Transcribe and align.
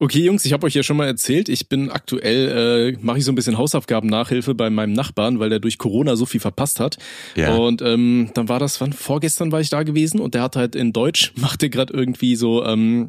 Okay, 0.00 0.20
Jungs, 0.20 0.44
ich 0.44 0.52
habe 0.52 0.64
euch 0.64 0.74
ja 0.74 0.84
schon 0.84 0.96
mal 0.96 1.06
erzählt, 1.06 1.48
ich 1.48 1.68
bin 1.68 1.90
aktuell, 1.90 2.94
äh, 2.94 2.98
mache 3.00 3.18
ich 3.18 3.24
so 3.24 3.32
ein 3.32 3.34
bisschen 3.34 3.58
Hausaufgaben-Nachhilfe 3.58 4.54
bei 4.54 4.70
meinem 4.70 4.92
Nachbarn, 4.92 5.40
weil 5.40 5.50
der 5.50 5.58
durch 5.58 5.76
Corona 5.76 6.14
so 6.14 6.24
viel 6.24 6.40
verpasst 6.40 6.78
hat. 6.78 6.98
Ja. 7.34 7.56
Und 7.56 7.82
ähm, 7.82 8.30
dann 8.34 8.48
war 8.48 8.60
das, 8.60 8.80
wann? 8.80 8.92
Vorgestern 8.92 9.50
war 9.50 9.60
ich 9.60 9.70
da 9.70 9.82
gewesen 9.82 10.20
und 10.20 10.34
der 10.34 10.42
hat 10.42 10.54
halt 10.54 10.76
in 10.76 10.92
Deutsch, 10.92 11.32
machte 11.36 11.68
gerade 11.68 11.92
irgendwie 11.92 12.36
so 12.36 12.64
ähm, 12.64 13.08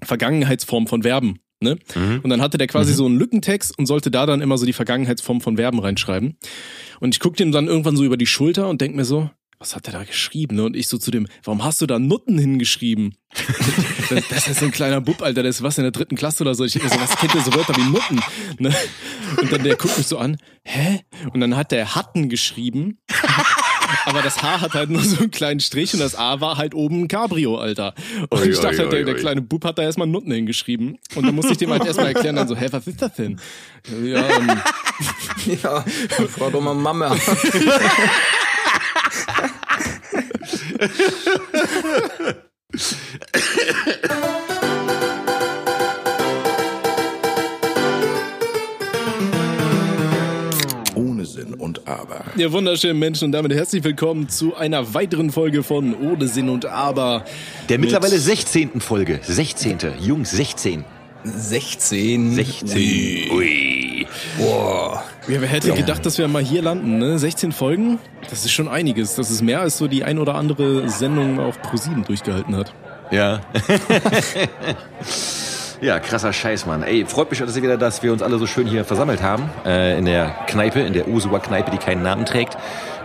Vergangenheitsform 0.00 0.86
von 0.86 1.02
Verben. 1.02 1.40
Ne? 1.60 1.78
Mhm. 1.94 2.20
Und 2.22 2.30
dann 2.30 2.40
hatte 2.40 2.58
der 2.58 2.68
quasi 2.68 2.92
so 2.92 3.06
einen 3.06 3.18
Lückentext 3.18 3.76
und 3.76 3.86
sollte 3.86 4.10
da 4.10 4.26
dann 4.26 4.40
immer 4.40 4.58
so 4.58 4.66
die 4.66 4.72
Vergangenheitsform 4.72 5.40
von 5.40 5.56
Verben 5.56 5.80
reinschreiben. 5.80 6.36
Und 7.00 7.14
ich 7.14 7.20
guckte 7.20 7.42
ihm 7.42 7.52
dann 7.52 7.66
irgendwann 7.66 7.96
so 7.96 8.04
über 8.04 8.16
die 8.16 8.26
Schulter 8.26 8.68
und 8.68 8.80
denk 8.80 8.94
mir 8.94 9.04
so, 9.04 9.30
was 9.62 9.76
hat 9.76 9.86
der 9.86 9.92
da 9.92 10.02
geschrieben? 10.02 10.56
Ne? 10.56 10.64
Und 10.64 10.76
ich 10.76 10.88
so 10.88 10.98
zu 10.98 11.12
dem, 11.12 11.28
warum 11.44 11.62
hast 11.62 11.80
du 11.80 11.86
da 11.86 12.00
Nutten 12.00 12.36
hingeschrieben? 12.36 13.14
das, 14.10 14.24
das 14.30 14.48
ist 14.48 14.58
so 14.58 14.66
ein 14.66 14.72
kleiner 14.72 15.00
Bub, 15.00 15.22
Alter, 15.22 15.42
der 15.42 15.50
ist 15.50 15.62
was 15.62 15.78
in 15.78 15.84
der 15.84 15.92
dritten 15.92 16.16
Klasse 16.16 16.42
oder 16.42 16.54
so. 16.54 16.64
Ich 16.64 16.72
so, 16.72 16.80
was 16.80 17.16
kennt 17.16 17.34
ihr 17.34 17.40
so 17.42 17.54
Wörter 17.54 17.76
wie 17.76 17.88
Nutten? 17.88 18.20
Ne? 18.58 18.74
Und 19.40 19.52
dann 19.52 19.62
der 19.62 19.76
guckt 19.76 19.96
mich 19.96 20.08
so 20.08 20.18
an, 20.18 20.36
hä? 20.64 21.00
Und 21.32 21.40
dann 21.40 21.56
hat 21.56 21.70
der 21.70 21.94
Hatten 21.94 22.28
geschrieben. 22.28 22.98
Aber 24.04 24.20
das 24.20 24.42
H 24.42 24.60
hat 24.62 24.74
halt 24.74 24.90
nur 24.90 25.02
so 25.02 25.18
einen 25.18 25.30
kleinen 25.30 25.60
Strich 25.60 25.94
und 25.94 26.00
das 26.00 26.16
A 26.16 26.40
war 26.40 26.56
halt 26.56 26.74
oben 26.74 27.02
ein 27.02 27.08
Cabrio, 27.08 27.56
Alter. 27.58 27.94
Und 28.30 28.40
Ui, 28.40 28.48
ich 28.48 28.58
dachte, 28.58 28.78
halt, 28.78 28.92
der, 28.92 29.04
der 29.04 29.14
kleine 29.14 29.42
Bub 29.42 29.64
hat 29.64 29.78
da 29.78 29.82
erstmal 29.82 30.08
Nutten 30.08 30.32
hingeschrieben. 30.32 30.98
Und 31.14 31.24
dann 31.24 31.34
musste 31.36 31.52
ich 31.52 31.58
dem 31.58 31.70
halt 31.70 31.84
erstmal 31.84 32.08
erklären, 32.08 32.34
dann 32.34 32.48
so, 32.48 32.56
hä, 32.56 32.66
was 32.70 32.86
ist 32.86 33.00
das 33.00 33.14
denn? 33.14 33.40
Ja, 34.02 34.28
ähm, 34.28 34.60
Ja, 35.62 35.84
frag 36.28 36.52
doch 36.52 36.60
mal 36.60 36.74
Mama. 36.74 37.16
Ohne 50.94 51.24
Sinn 51.24 51.54
und 51.54 51.88
Aber. 51.88 52.24
Ihr 52.36 52.52
wunderschönen 52.52 52.98
Menschen 52.98 53.26
und 53.26 53.32
damit 53.32 53.52
herzlich 53.52 53.82
willkommen 53.82 54.28
zu 54.28 54.54
einer 54.54 54.92
weiteren 54.94 55.30
Folge 55.30 55.62
von 55.62 55.94
Ohne 55.98 56.28
Sinn 56.28 56.48
und 56.50 56.66
Aber. 56.66 57.24
Der 57.68 57.78
Mit- 57.78 57.90
mittlerweile 57.90 58.18
16. 58.18 58.80
Folge. 58.80 59.18
16. 59.22 59.78
Jungs, 60.00 60.30
16. 60.32 60.84
16. 61.24 62.34
16. 62.34 62.78
Ui. 62.78 63.30
Ui. 63.32 64.06
Boah. 64.38 65.02
Ja, 65.28 65.40
wer 65.40 65.48
hätte 65.48 65.72
gedacht, 65.72 66.04
dass 66.04 66.18
wir 66.18 66.26
mal 66.26 66.42
hier 66.42 66.62
landen, 66.62 66.98
ne? 66.98 67.18
16 67.18 67.52
Folgen? 67.52 67.98
Das 68.28 68.44
ist 68.44 68.50
schon 68.50 68.68
einiges. 68.68 69.14
Das 69.14 69.30
ist 69.30 69.40
mehr 69.40 69.60
als 69.60 69.78
so 69.78 69.86
die 69.86 70.02
ein 70.02 70.18
oder 70.18 70.34
andere 70.34 70.88
Sendung 70.88 71.38
auf 71.38 71.58
Pro7 71.60 72.04
durchgehalten 72.04 72.56
hat. 72.56 72.74
Ja. 73.12 73.40
ja, 75.80 76.00
krasser 76.00 76.32
Scheiß, 76.32 76.66
Mann. 76.66 76.82
Ey, 76.82 77.04
freut 77.06 77.30
mich, 77.30 77.38
dass 77.38 77.56
ihr 77.56 77.62
wieder, 77.62 77.76
dass 77.76 78.02
wir 78.02 78.12
uns 78.12 78.22
alle 78.22 78.38
so 78.38 78.46
schön 78.46 78.66
hier 78.66 78.84
versammelt 78.84 79.22
haben. 79.22 79.48
Äh, 79.64 79.98
in 79.98 80.06
der 80.06 80.34
Kneipe, 80.48 80.80
in 80.80 80.92
der 80.92 81.06
Usuwa 81.06 81.38
Kneipe, 81.38 81.70
die 81.70 81.78
keinen 81.78 82.02
Namen 82.02 82.24
trägt. 82.24 82.56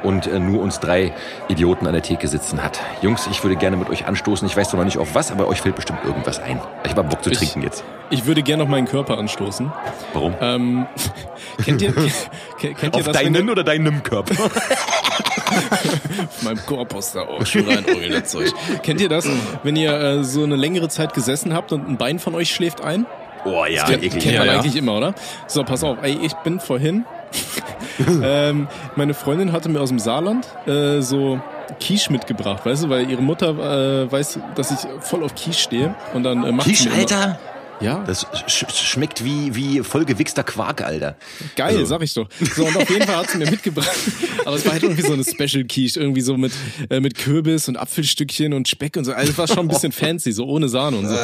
Und 0.08 0.25
äh, 0.25 0.39
nur 0.39 0.61
uns 0.61 0.80
drei 0.80 1.11
Idioten 1.50 1.86
an 1.86 1.91
der 1.91 2.02
Theke 2.02 2.30
sitzen 2.30 2.63
hat. 2.63 2.80
Jungs, 3.02 3.27
ich 3.30 3.44
würde 3.44 3.58
gerne 3.58 3.75
mit 3.75 3.89
euch 3.89 4.05
anstoßen. 4.05 4.47
Ich 4.47 4.55
weiß 4.55 4.69
zwar 4.69 4.77
noch 4.80 4.86
nicht 4.86 4.97
auf 4.97 5.16
was, 5.16 5.31
aber 5.33 5.47
euch 5.49 5.59
fällt 5.59 5.75
bestimmt 5.75 5.99
irgendwas 6.05 6.39
ein. 6.39 6.61
Ich 6.86 6.91
habe 6.91 7.03
Bock 7.03 7.22
zu 7.22 7.30
Ich- 7.30 7.38
trinken 7.39 7.61
jetzt. 7.64 7.83
Ich 8.09 8.25
würde 8.25 8.41
gerne 8.41 8.64
auf 8.64 8.69
meinen 8.69 8.88
Körper 8.88 9.17
anstoßen. 9.17 9.69
Warum? 10.14 10.33
Ähm, 10.39 10.88
kennt 11.66 11.81
ihr, 11.81 11.91
ke- 12.58 12.73
kennt 12.73 12.95
ihr 12.95 12.99
auf 13.02 13.03
das, 13.03 13.17
deinen 13.17 13.49
oder 13.49 13.66
deinem 13.66 14.02
Körper? 14.02 14.33
auf 14.45 16.42
meinem 16.44 16.66
Korpus 16.66 17.11
da 17.11 17.21
auch 17.23 17.45
schon 17.45 17.67
rein 17.67 17.83
das 18.09 18.31
Zeug. 18.31 18.53
Kennt 18.83 19.02
ihr 19.02 19.09
das, 19.09 19.27
wenn 19.64 19.75
ihr 19.75 19.92
äh, 19.94 20.23
so 20.23 20.44
eine 20.44 20.55
längere 20.55 20.88
Zeit 20.88 21.14
gesessen 21.14 21.53
habt 21.53 21.73
und 21.73 21.88
ein 21.89 21.97
Bein 21.97 22.19
von 22.19 22.33
euch 22.36 22.53
schläft 22.53 22.80
ein? 22.81 23.05
Oh 23.45 23.66
ja, 23.66 23.85
Kennt, 23.85 24.03
eklig. 24.03 24.23
kennt 24.23 24.33
Ja, 24.35 24.39
man 24.41 24.47
ja. 24.47 24.53
eigentlich 24.59 24.75
immer, 24.75 24.97
oder? 24.97 25.16
So, 25.47 25.63
pass 25.63 25.83
auf. 25.83 25.97
Ey, 26.02 26.17
ich 26.21 26.33
bin 26.43 26.59
vorhin. 26.59 27.05
ähm, 28.23 28.67
meine 28.95 29.13
Freundin 29.13 29.52
hatte 29.52 29.69
mir 29.69 29.81
aus 29.81 29.89
dem 29.89 29.99
Saarland 29.99 30.47
äh, 30.67 31.02
so 31.02 31.39
Quiche 31.80 32.11
mitgebracht, 32.11 32.65
weißt 32.65 32.83
du, 32.86 32.89
weil 32.89 33.09
ihre 33.09 33.21
Mutter 33.21 34.03
äh, 34.05 34.11
weiß, 34.11 34.39
dass 34.55 34.71
ich 34.71 34.80
voll 35.02 35.23
auf 35.23 35.36
Quiche 35.36 35.59
stehe 35.59 35.95
und 36.14 36.23
dann 36.23 36.43
äh, 36.45 36.52
macht 36.52 36.67
Quiche, 36.67 36.89
Alter. 36.92 37.39
Ja, 37.80 38.03
Das 38.08 38.25
sch 38.48 38.65
schmeckt 38.73 39.23
wie, 39.23 39.54
wie 39.54 39.81
vollgewichster 39.83 40.43
Quark, 40.43 40.81
Alter. 40.83 41.15
geil, 41.55 41.75
Also- 41.75 41.86
sag 41.86 42.02
ich 42.02 42.11
doch. 42.14 42.27
So, 42.55 42.65
und 42.65 42.75
auf 42.75 42.89
jeden 42.89 43.05
Fall 43.05 43.17
hat 43.17 43.30
sie 43.30 43.37
mir 43.37 43.52
mitgebracht. 43.52 43.92
Aber 44.45 44.55
es 44.55 44.65
war 44.65 44.71
halt 44.73 44.81
irgendwie 44.81 45.04
so 45.04 45.14
eine 45.14 45.23
Special 45.23 45.64
Quiche, 45.65 45.99
irgendwie 45.99 46.21
so 46.21 46.37
mit, 46.37 46.54
äh, 46.89 46.99
mit 47.02 47.15
Kürbis 47.15 47.67
und 47.67 47.77
Apfelstückchen 47.77 48.54
und 48.54 48.67
Speck 48.67 48.98
und 48.98 49.05
so. 49.05 49.11
Also 49.14 49.31
es 49.31 49.37
war 49.37 49.48
schon 49.48 49.59
ein 49.59 49.67
bisschen 49.67 49.92
fancy, 49.92 50.31
so 50.31 50.45
ohne 50.45 50.69
Sahne 50.69 50.98
und 50.98 51.08
so. 51.08 51.15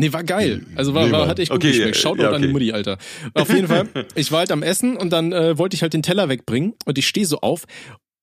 Nee, 0.00 0.12
war 0.12 0.24
geil. 0.24 0.62
Also 0.76 0.94
war, 0.94 1.06
Nee, 1.06 1.12
war 1.12 1.20
war- 1.20 1.28
hat 1.28 1.38
echt 1.38 1.50
gut 1.50 1.58
okay, 1.62 1.72
geschmeckt. 1.72 1.96
Schaut 1.96 2.18
ja, 2.18 2.30
an 2.30 2.40
die 2.40 2.48
okay. 2.48 2.52
Mutti, 2.52 2.72
Alter. 2.72 2.98
Auf 3.34 3.48
jeden 3.52 3.68
Fall, 3.68 3.86
ich 4.14 4.32
war 4.32 4.40
halt 4.40 4.50
am 4.50 4.62
Essen 4.62 4.96
und 4.96 5.10
dann 5.10 5.32
äh, 5.32 5.58
wollte 5.58 5.74
ich 5.76 5.82
halt 5.82 5.92
den 5.92 6.02
Teller 6.02 6.28
wegbringen 6.28 6.74
und 6.86 6.98
ich 6.98 7.06
stehe 7.06 7.26
so 7.26 7.40
auf 7.40 7.64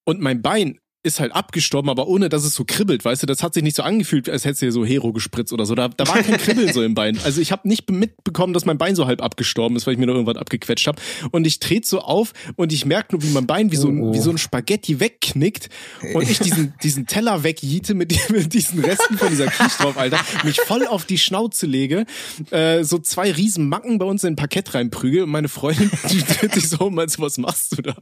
und 0.06 0.20
mein 0.22 0.42
Bein 0.42 0.80
ist 1.04 1.20
halt 1.20 1.34
abgestorben, 1.34 1.90
aber 1.90 2.08
ohne, 2.08 2.30
dass 2.30 2.44
es 2.44 2.54
so 2.54 2.66
kribbelt, 2.66 3.06
weißt 3.06 3.24
du, 3.24 3.28
das 3.28 3.44
hat 3.44 3.54
sich 3.54 3.64
nicht 3.64 3.76
so 3.76 3.84
angefühlt, 3.84 4.30
als 4.30 4.46
hättest 4.46 4.62
du 4.62 4.66
dir 4.68 4.72
so 4.72 4.86
Hero 4.86 5.14
gespritzt 5.14 5.54
oder 5.54 5.66
so. 5.66 5.76
Da, 5.76 5.88
da 5.88 6.08
war 6.08 6.22
kein 6.22 6.38
Kribbeln 6.38 6.72
so 6.74 6.84
im 6.84 6.96
Bein. 6.96 7.20
Also 7.24 7.40
ich 7.40 7.52
habe 7.52 7.68
nicht 7.68 7.90
mitbekommen, 7.90 8.54
dass 8.54 8.66
mein 8.66 8.78
Bein 8.78 8.96
so 8.96 9.06
halb 9.06 9.22
abgestorben 9.22 9.78
ist, 9.78 9.88
weil 9.88 9.94
ich 9.94 10.00
mir 10.00 10.08
noch 10.08 10.16
irgendwas 10.16 10.38
abgequetscht 10.38 10.88
habe. 10.88 11.02
Und 11.32 11.48
ich 11.48 11.60
trete 11.60 11.88
so 11.88 12.00
auf 12.00 12.34
und 12.56 12.74
ich 12.74 12.86
merke 12.86 13.16
nur, 13.16 13.24
wie 13.24 13.30
mein 13.30 13.48
Bein 13.48 13.72
wie 13.72 13.78
so, 13.78 13.88
ein, 13.88 14.14
wie 14.14 14.20
so 14.20 14.30
ein 14.30 14.38
Spaghetti 14.38 15.00
wegknickt 15.00 15.70
und 16.14 16.30
ich 16.30 16.40
diesen, 16.40 16.74
diesen 16.84 17.08
Teller 17.08 17.44
wegjiete 17.44 17.94
mit, 17.94 18.18
mit 18.30 18.54
diesen 18.54 18.84
Resten 18.84 19.18
von 19.18 19.30
dieser 19.30 19.48
Quiche 19.48 19.84
drauf, 19.84 19.98
Alter, 19.98 20.20
mich 20.44 20.60
voll 20.62 20.86
auf 20.88 21.06
die 21.06 21.18
Schnauze 21.18 21.66
lege, 21.66 22.06
äh, 22.52 22.84
so 22.84 23.00
zwei 23.00 23.32
riesen 23.32 23.70
Macken 23.70 23.98
bei 23.98 24.06
uns 24.06 24.24
in 24.24 24.34
ein 24.34 24.36
Parkett 24.36 24.74
reinprüge 24.74 25.24
und 25.24 25.30
meine 25.30 25.48
Freundin, 25.48 25.90
die 26.12 26.24
dreht 26.24 26.54
sich 26.54 26.70
so 26.70 26.86
um, 26.86 27.00
als 27.00 27.20
was 27.20 27.38
machst 27.38 27.78
du 27.78 27.82
da? 27.82 27.96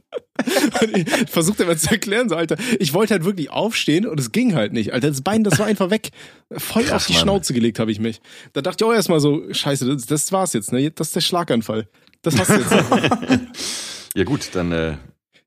Und 0.82 0.96
ich 0.96 1.30
versuchte 1.30 1.64
mir 1.64 1.76
zu 1.76 1.90
erklären, 1.90 2.28
so, 2.28 2.36
Alter, 2.36 2.56
ich 2.78 2.85
wollte 2.94 3.14
halt 3.14 3.24
wirklich 3.24 3.50
aufstehen 3.50 4.06
und 4.06 4.18
es 4.20 4.32
ging 4.32 4.54
halt 4.54 4.72
nicht. 4.72 4.92
Alter, 4.92 5.08
das 5.08 5.22
Bein, 5.22 5.44
das 5.44 5.58
war 5.58 5.66
einfach 5.66 5.90
weg. 5.90 6.10
Voll 6.56 6.84
Krass, 6.84 6.92
auf 7.02 7.06
die 7.06 7.12
Mann. 7.14 7.22
Schnauze 7.22 7.54
gelegt 7.54 7.78
habe 7.78 7.90
ich 7.92 8.00
mich. 8.00 8.20
Da 8.52 8.60
dachte 8.62 8.84
ich 8.84 8.88
auch 8.90 8.94
erstmal 8.94 9.20
so, 9.20 9.42
scheiße, 9.52 9.86
das, 9.86 10.06
das 10.06 10.32
war's 10.32 10.52
jetzt, 10.52 10.72
ne? 10.72 10.90
Das 10.90 11.08
ist 11.08 11.16
der 11.16 11.20
Schlaganfall. 11.20 11.88
Das 12.22 12.38
hast 12.38 12.50
du 12.50 12.54
jetzt. 12.56 12.70
Ja 14.16 14.24
gut, 14.24 14.48
dann 14.54 14.72
äh, 14.72 14.96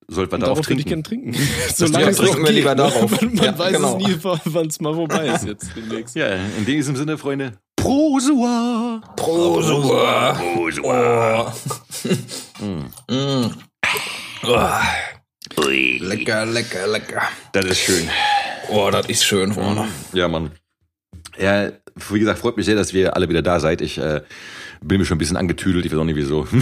sollten 0.08 0.32
wir 0.32 0.36
Und 0.36 0.42
darauf 0.42 0.60
darauf 0.62 0.70
würde 0.70 0.80
ich 0.82 0.86
trinken. 0.86 1.04
gerne 1.04 1.34
trinken. 1.34 1.34
Solange 1.76 2.10
es 2.10 2.18
noch 2.20 2.26
trinken 2.26 2.42
wir 2.42 2.46
geht. 2.50 2.56
lieber 2.58 2.76
darauf. 2.76 3.20
Man, 3.22 3.34
man 3.34 3.46
Ja, 3.46 3.58
weiß 3.58 3.74
genau. 3.76 3.98
es 3.98 4.08
nie, 4.08 4.16
wann 4.46 4.68
es 4.68 4.80
mal 4.80 4.94
vorbei 4.94 5.28
ist 5.28 5.46
jetzt 5.46 5.72
demnächst. 5.76 6.16
Ja, 6.16 6.28
in 6.36 6.66
diesem 6.68 6.96
Sinne, 6.96 7.18
Freunde. 7.18 7.54
Prosua. 7.76 9.02
Prosua. 9.16 10.34
Prosua. 10.34 11.54
Mm. 12.62 13.52
Ah, 15.58 15.62
lecker, 15.68 16.46
lecker, 16.46 16.88
lecker. 16.88 17.22
Das 17.54 17.66
ist 17.66 17.80
schön. 17.80 18.10
Oh, 18.70 18.90
das 18.92 19.08
ist 19.08 19.24
schön, 19.26 19.54
Freunde. 19.54 19.86
Ja, 20.14 20.28
Mann. 20.28 20.52
Ja, 21.38 21.72
wie 22.12 22.20
gesagt, 22.20 22.40
freut 22.40 22.58
mich 22.58 22.66
sehr, 22.66 22.76
dass 22.76 22.94
wir 22.94 23.16
alle 23.16 23.28
wieder 23.30 23.42
da 23.42 23.60
seid. 23.60 23.82
Ich 23.82 23.98
äh, 23.98 24.22
bin 24.82 25.00
mir 25.00 25.06
schon 25.06 25.16
ein 25.16 25.20
bisschen 25.20 25.38
angetüdelt. 25.38 25.86
Ich 25.86 25.92
weiß 25.92 26.00
auch 26.00 26.04
nicht 26.04 26.16
wieso. 26.16 26.48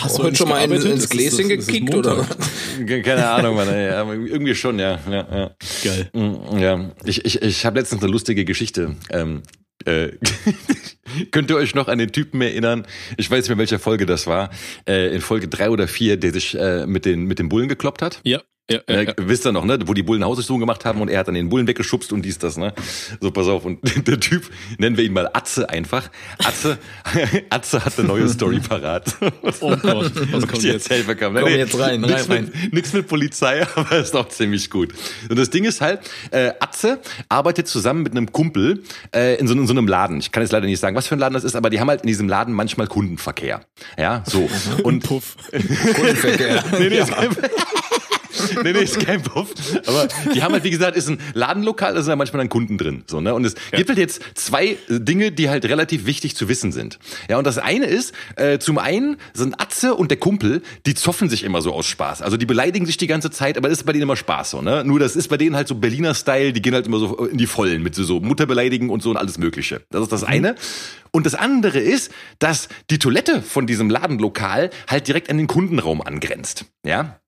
Hast 0.00 0.18
Heute 0.18 0.36
schon 0.36 0.48
mal 0.48 0.70
ins 0.70 0.84
ist- 0.84 1.10
Gläschen 1.10 1.50
es 1.50 1.58
ist 1.60 1.66
gekickt, 1.66 1.92
Montag. 1.92 2.18
oder? 2.18 3.00
Keine 3.02 3.28
Ahnung, 3.28 3.56
Mann. 3.56 3.68
ey, 3.68 3.90
aber 3.90 4.14
irgendwie 4.14 4.54
schon, 4.54 4.78
ja. 4.78 4.98
ja, 5.10 5.26
ja. 5.30 5.50
Geil. 5.82 6.10
Mm, 6.12 6.58
Ja, 6.58 6.90
ich, 7.04 7.24
ich, 7.24 7.42
ich 7.42 7.66
habe 7.66 7.78
letztens 7.80 8.02
eine 8.02 8.12
lustige 8.12 8.44
Geschichte. 8.44 8.94
Ähm, 9.10 9.42
äh, 9.86 10.12
könnt 11.30 11.50
ihr 11.50 11.56
euch 11.56 11.74
noch 11.74 11.88
an 11.88 11.98
den 11.98 12.12
Typen 12.12 12.40
erinnern? 12.40 12.86
Ich 13.16 13.30
weiß 13.30 13.44
nicht 13.44 13.48
mehr, 13.48 13.58
welcher 13.58 13.78
Folge 13.78 14.06
das 14.06 14.26
war. 14.26 14.50
Äh, 14.86 15.14
in 15.14 15.20
Folge 15.20 15.48
drei 15.48 15.70
oder 15.70 15.88
vier, 15.88 16.16
der 16.16 16.32
sich 16.32 16.58
äh, 16.58 16.86
mit 16.86 17.04
den 17.04 17.24
mit 17.24 17.38
den 17.38 17.48
Bullen 17.48 17.68
gekloppt 17.68 18.02
hat. 18.02 18.20
Ja, 18.24 18.40
ja, 18.70 18.78
ja. 18.88 18.94
Äh, 18.94 19.04
ja. 19.06 19.12
Wisst 19.16 19.46
ihr 19.46 19.52
noch, 19.52 19.64
ne? 19.64 19.78
Wo 19.86 19.94
die 19.94 20.02
Bullen 20.02 20.24
Hausdurchsuchung 20.24 20.60
gemacht 20.60 20.84
haben 20.84 21.00
und 21.00 21.08
er 21.08 21.20
hat 21.20 21.28
dann 21.28 21.34
den 21.34 21.48
Bullen 21.48 21.66
weggeschubst 21.66 22.12
und 22.12 22.22
dies, 22.22 22.38
das, 22.38 22.56
ne? 22.56 22.72
So, 23.20 23.30
pass 23.30 23.48
auf. 23.48 23.64
Und 23.64 23.80
der 24.06 24.20
Typ, 24.20 24.44
nennen 24.78 24.96
wir 24.96 25.04
ihn 25.04 25.12
mal 25.12 25.28
Atze 25.32 25.68
einfach. 25.68 26.08
Atze, 26.38 26.78
Atze 27.50 27.84
hat 27.84 27.98
eine 27.98 28.08
neue 28.08 28.28
Story 28.28 28.60
parat. 28.68 29.16
Oh 29.60 29.76
Gott, 29.76 30.12
was 30.32 30.46
kommt 30.46 30.62
jetzt? 30.62 30.90
erzählen 30.90 31.06
bekam. 31.06 31.34
Komm 31.34 31.48
jetzt 31.48 31.78
rein, 31.78 32.00
nix 32.00 32.28
rein, 32.28 32.44
mit, 32.44 32.72
Nix 32.72 32.92
mit 32.92 33.08
Polizei, 33.08 33.66
aber 33.74 33.98
ist 33.98 34.14
auch 34.14 34.28
ziemlich 34.28 34.70
gut. 34.70 34.92
Und 35.28 35.38
das 35.38 35.50
Ding 35.50 35.64
ist 35.64 35.80
halt, 35.80 36.00
äh, 36.30 36.52
Atze 36.60 37.00
arbeitet 37.28 37.66
zusammen 37.66 38.02
mit 38.02 38.12
einem 38.12 38.30
Kumpel 38.30 38.82
äh, 39.14 39.36
in, 39.36 39.48
so, 39.48 39.54
in 39.54 39.66
so 39.66 39.72
einem 39.72 39.88
Laden. 39.88 40.18
Ich 40.20 40.30
kann 40.30 40.42
jetzt 40.42 40.52
leider 40.52 40.66
nicht 40.66 40.80
sagen, 40.80 40.96
was 40.96 41.08
für 41.08 41.16
ein 41.16 41.18
Laden 41.18 41.34
das 41.34 41.44
ist, 41.44 41.56
aber 41.56 41.70
die 41.70 41.80
haben 41.80 41.88
halt 41.88 42.02
in 42.02 42.06
diesem 42.06 42.28
Laden 42.28 42.54
manchmal 42.54 42.86
Kundenverkehr. 42.86 43.62
Ja, 43.98 44.22
so. 44.26 44.48
Und 44.82 45.02
Puff. 45.02 45.36
Kundenverkehr. 45.50 46.64
Nee, 46.78 46.88
nee, 46.88 47.00
nee, 48.64 48.72
nee, 48.72 48.80
ist 48.80 49.00
kein 49.00 49.22
Puff. 49.22 49.52
Aber 49.86 50.08
die 50.34 50.42
haben 50.42 50.52
halt, 50.52 50.64
wie 50.64 50.70
gesagt, 50.70 50.96
ist 50.96 51.08
ein 51.08 51.18
Ladenlokal, 51.34 51.94
da 51.94 52.02
sind 52.02 52.10
ja 52.10 52.16
manchmal 52.16 52.40
dann 52.40 52.48
Kunden 52.48 52.78
drin. 52.78 53.04
So, 53.06 53.20
ne? 53.20 53.34
Und 53.34 53.44
es 53.44 53.54
gibt 53.72 53.88
halt 53.88 53.98
jetzt 53.98 54.22
zwei 54.34 54.76
Dinge, 54.88 55.32
die 55.32 55.48
halt 55.48 55.64
relativ 55.64 56.06
wichtig 56.06 56.36
zu 56.36 56.48
wissen 56.48 56.72
sind. 56.72 56.98
Ja, 57.28 57.38
und 57.38 57.46
das 57.46 57.58
eine 57.58 57.86
ist, 57.86 58.14
äh, 58.36 58.58
zum 58.58 58.78
einen 58.78 59.16
sind 59.32 59.60
Atze 59.60 59.94
und 59.94 60.10
der 60.10 60.18
Kumpel, 60.18 60.62
die 60.86 60.94
zoffen 60.94 61.28
sich 61.28 61.44
immer 61.44 61.62
so 61.62 61.72
aus 61.72 61.86
Spaß. 61.86 62.22
Also 62.22 62.36
die 62.36 62.46
beleidigen 62.46 62.86
sich 62.86 62.96
die 62.96 63.06
ganze 63.06 63.30
Zeit, 63.30 63.56
aber 63.56 63.68
das 63.68 63.78
ist 63.78 63.84
bei 63.84 63.92
denen 63.92 64.02
immer 64.02 64.16
Spaß 64.16 64.50
so, 64.50 64.62
ne? 64.62 64.84
Nur 64.84 64.98
das 64.98 65.16
ist 65.16 65.28
bei 65.28 65.36
denen 65.36 65.56
halt 65.56 65.68
so 65.68 65.74
Berliner 65.74 66.14
Style, 66.14 66.52
die 66.52 66.62
gehen 66.62 66.74
halt 66.74 66.86
immer 66.86 66.98
so 66.98 67.26
in 67.26 67.38
die 67.38 67.46
Vollen 67.46 67.82
mit 67.82 67.94
so, 67.94 68.04
so 68.04 68.20
Mutter 68.20 68.46
beleidigen 68.46 68.90
und 68.90 69.02
so 69.02 69.10
und 69.10 69.16
alles 69.16 69.38
Mögliche. 69.38 69.82
Das 69.90 70.02
ist 70.02 70.12
das 70.12 70.24
eine. 70.24 70.54
Und 71.12 71.26
das 71.26 71.34
andere 71.34 71.78
ist, 71.78 72.12
dass 72.38 72.68
die 72.90 72.98
Toilette 72.98 73.42
von 73.42 73.66
diesem 73.66 73.90
Ladenlokal 73.90 74.70
halt 74.88 75.08
direkt 75.08 75.30
an 75.30 75.38
den 75.38 75.46
Kundenraum 75.46 76.00
angrenzt. 76.00 76.66
Ja. 76.84 77.19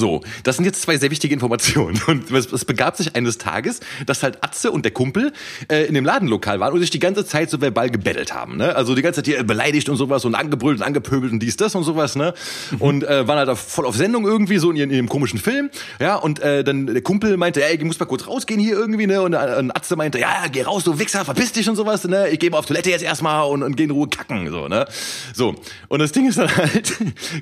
So, 0.00 0.22
das 0.44 0.56
sind 0.56 0.64
jetzt 0.64 0.80
zwei 0.80 0.96
sehr 0.96 1.10
wichtige 1.10 1.34
Informationen. 1.34 2.00
Und 2.06 2.30
es, 2.30 2.50
es 2.50 2.64
begab 2.64 2.96
sich 2.96 3.14
eines 3.16 3.36
Tages, 3.36 3.80
dass 4.06 4.22
halt 4.22 4.42
Atze 4.42 4.70
und 4.70 4.84
der 4.86 4.92
Kumpel 4.92 5.32
äh, 5.70 5.84
in 5.84 5.92
dem 5.94 6.06
Ladenlokal 6.06 6.58
waren 6.58 6.72
und 6.72 6.80
sich 6.80 6.88
die 6.88 6.98
ganze 6.98 7.26
Zeit 7.26 7.50
so 7.50 7.60
verbal 7.60 7.90
gebettelt 7.90 8.32
haben. 8.32 8.56
Ne? 8.56 8.74
Also 8.74 8.94
die 8.94 9.02
ganze 9.02 9.18
Zeit 9.22 9.26
hier 9.26 9.44
beleidigt 9.44 9.90
und 9.90 9.96
sowas 9.96 10.24
und 10.24 10.34
angebrüllt 10.34 10.78
und 10.78 10.82
angepöbelt 10.86 11.32
und 11.32 11.40
dies, 11.40 11.56
das 11.58 11.74
und 11.74 11.84
sowas. 11.84 12.16
Ne? 12.16 12.32
Und 12.78 13.04
äh, 13.04 13.28
waren 13.28 13.36
halt 13.38 13.50
auch 13.50 13.58
voll 13.58 13.84
auf 13.84 13.94
Sendung 13.94 14.24
irgendwie, 14.26 14.56
so 14.56 14.70
in, 14.70 14.76
ihrem- 14.76 14.90
in 14.90 14.96
ihrem 14.96 15.08
komischen 15.10 15.38
Film. 15.38 15.68
Ja, 16.00 16.16
und 16.16 16.40
äh, 16.40 16.64
dann 16.64 16.86
der 16.86 17.02
Kumpel 17.02 17.36
meinte, 17.36 17.62
ey, 17.62 17.76
ich 17.76 17.84
muss 17.84 18.00
mal 18.00 18.06
kurz 18.06 18.26
rausgehen 18.26 18.58
hier 18.58 18.78
irgendwie. 18.78 19.06
Ne? 19.06 19.20
Und 19.20 19.34
äh, 19.34 19.36
ein 19.36 19.70
Atze 19.70 19.96
meinte, 19.96 20.18
ja, 20.18 20.44
ja, 20.44 20.48
geh 20.50 20.62
raus, 20.62 20.84
du 20.84 20.98
Wichser, 20.98 21.26
verpiss 21.26 21.52
dich 21.52 21.68
und 21.68 21.76
sowas. 21.76 22.04
Ne? 22.04 22.30
Ich 22.30 22.38
gehe 22.38 22.48
mal 22.50 22.58
auf 22.58 22.66
Toilette 22.66 22.88
jetzt 22.88 23.02
erstmal 23.02 23.46
und, 23.50 23.62
und 23.62 23.76
geh 23.76 23.84
in 23.84 23.90
Ruhe 23.90 24.08
kacken. 24.08 24.50
So, 24.50 24.66
ne? 24.68 24.86
so, 25.34 25.54
und 25.88 25.98
das 25.98 26.12
Ding 26.12 26.26
ist 26.26 26.38
dann 26.38 26.48
halt, 26.56 26.94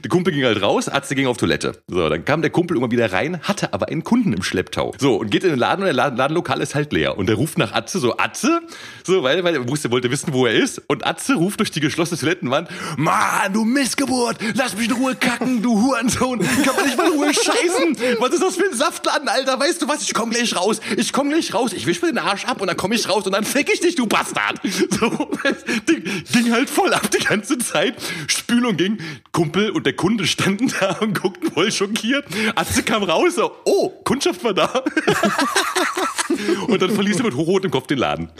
der 0.02 0.08
Kumpel 0.08 0.32
ging 0.34 0.44
halt 0.44 0.61
raus, 0.61 0.88
Atze 0.88 1.14
ging 1.14 1.28
auf 1.28 1.37
Toilette. 1.37 1.81
So, 1.87 2.08
dann 2.08 2.25
kam 2.25 2.43
der 2.43 2.48
Kumpel 2.50 2.77
irgendwann 2.77 2.91
wieder 2.91 3.12
rein, 3.12 3.41
hatte 3.43 3.73
aber 3.73 3.89
einen 3.89 4.05
Kunden 4.05 4.33
im 4.33 4.43
Schlepptau. 4.43 4.95
So, 4.99 5.17
und 5.17 5.31
geht 5.31 5.45
in 5.45 5.50
den 5.50 5.59
Laden 5.59 5.83
und 5.83 5.87
der 5.87 5.95
Laden, 5.95 6.17
Ladenlokal 6.17 6.61
ist 6.61 6.75
halt 6.75 6.93
leer. 6.93 7.19
Und 7.19 7.29
der 7.29 7.37
ruft 7.37 7.59
nach 7.59 7.73
Atze, 7.73 7.99
so, 7.99 8.17
Atze? 8.19 8.61
So, 9.05 9.23
weil, 9.23 9.45
weil 9.45 9.55
er 9.55 9.69
wollte 9.69 10.11
wissen, 10.11 10.33
wo 10.33 10.47
er 10.47 10.55
ist. 10.55 10.83
Und 10.87 11.06
Atze 11.06 11.35
ruft 11.35 11.61
durch 11.61 11.71
die 11.71 11.81
geschlossene 11.81 12.19
Toilettenwand, 12.19 12.69
Mann, 12.97 13.53
du 13.53 13.65
Missgeburt, 13.65 14.39
lass 14.55 14.77
mich 14.77 14.89
in 14.89 14.95
Ruhe 14.95 15.15
kacken, 15.15 15.62
du 15.62 15.81
Hurensohn, 15.81 16.41
kann 16.41 16.77
man 16.77 16.85
nicht 16.85 16.97
mal 16.97 17.06
in 17.06 17.12
Ruhe 17.12 17.33
scheißen? 17.35 18.19
Was 18.21 18.33
ist 18.33 18.43
das 18.43 18.56
für 18.56 18.65
ein 18.65 18.77
Saftladen, 18.77 19.29
Alter? 19.29 19.59
Weißt 19.59 19.83
du 19.83 19.89
was, 19.89 20.03
ich 20.03 20.15
komm 20.15 20.31
gleich 20.31 20.56
raus, 20.56 20.81
ich 20.97 21.12
komm 21.12 21.31
gleich 21.31 21.55
raus, 21.55 21.73
ich 21.73 21.87
wisch 21.87 22.03
mir 22.03 22.09
den 22.09 22.19
Arsch 22.19 22.45
ab 22.45 22.61
und 22.61 22.69
dann 22.69 22.77
komm 22.77 22.93
ich 22.93 23.09
raus 23.09 23.27
und 23.27 23.33
dann 23.33 23.45
fick 23.45 23.73
ich 23.73 23.81
dich, 23.81 23.95
du 23.95 24.06
Bastard. 24.06 24.61
So, 24.91 25.09
Ding, 25.89 26.03
ging 26.33 26.53
halt 26.53 26.71
voll 26.71 26.93
ab 26.93 27.11
die 27.11 27.25
ganze 27.25 27.59
Zeit. 27.59 27.95
Spülung 28.27 28.77
ging, 28.77 28.99
Kumpel 29.33 29.71
und 29.71 29.87
der 29.87 29.95
Kunde 29.95 30.27
standen 30.27 30.73
da 30.81 30.99
und 31.00 31.21
guckten 31.21 31.50
voll 31.50 31.71
schockiert. 31.73 32.25
Atze 32.54 32.82
kam 32.82 33.02
raus, 33.02 33.34
so, 33.34 33.52
oh, 33.64 33.90
Kundschaft 34.04 34.42
war 34.44 34.54
da. 34.54 34.82
und 36.69 36.80
dann 36.80 36.90
verließ 36.90 37.19
er 37.19 37.25
mit 37.25 37.34
hochrotem 37.34 37.70
Kopf 37.70 37.86
den 37.86 37.98
Laden. 37.98 38.30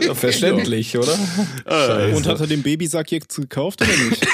Ja, 0.00 0.14
verständlich, 0.14 0.96
oder? 0.96 1.18
Und 2.14 2.26
hat 2.26 2.40
er 2.40 2.46
den 2.46 2.62
Babysack 2.62 3.12
jetzt 3.12 3.36
gekauft 3.36 3.82
oder 3.82 3.90
nicht? 3.90 4.26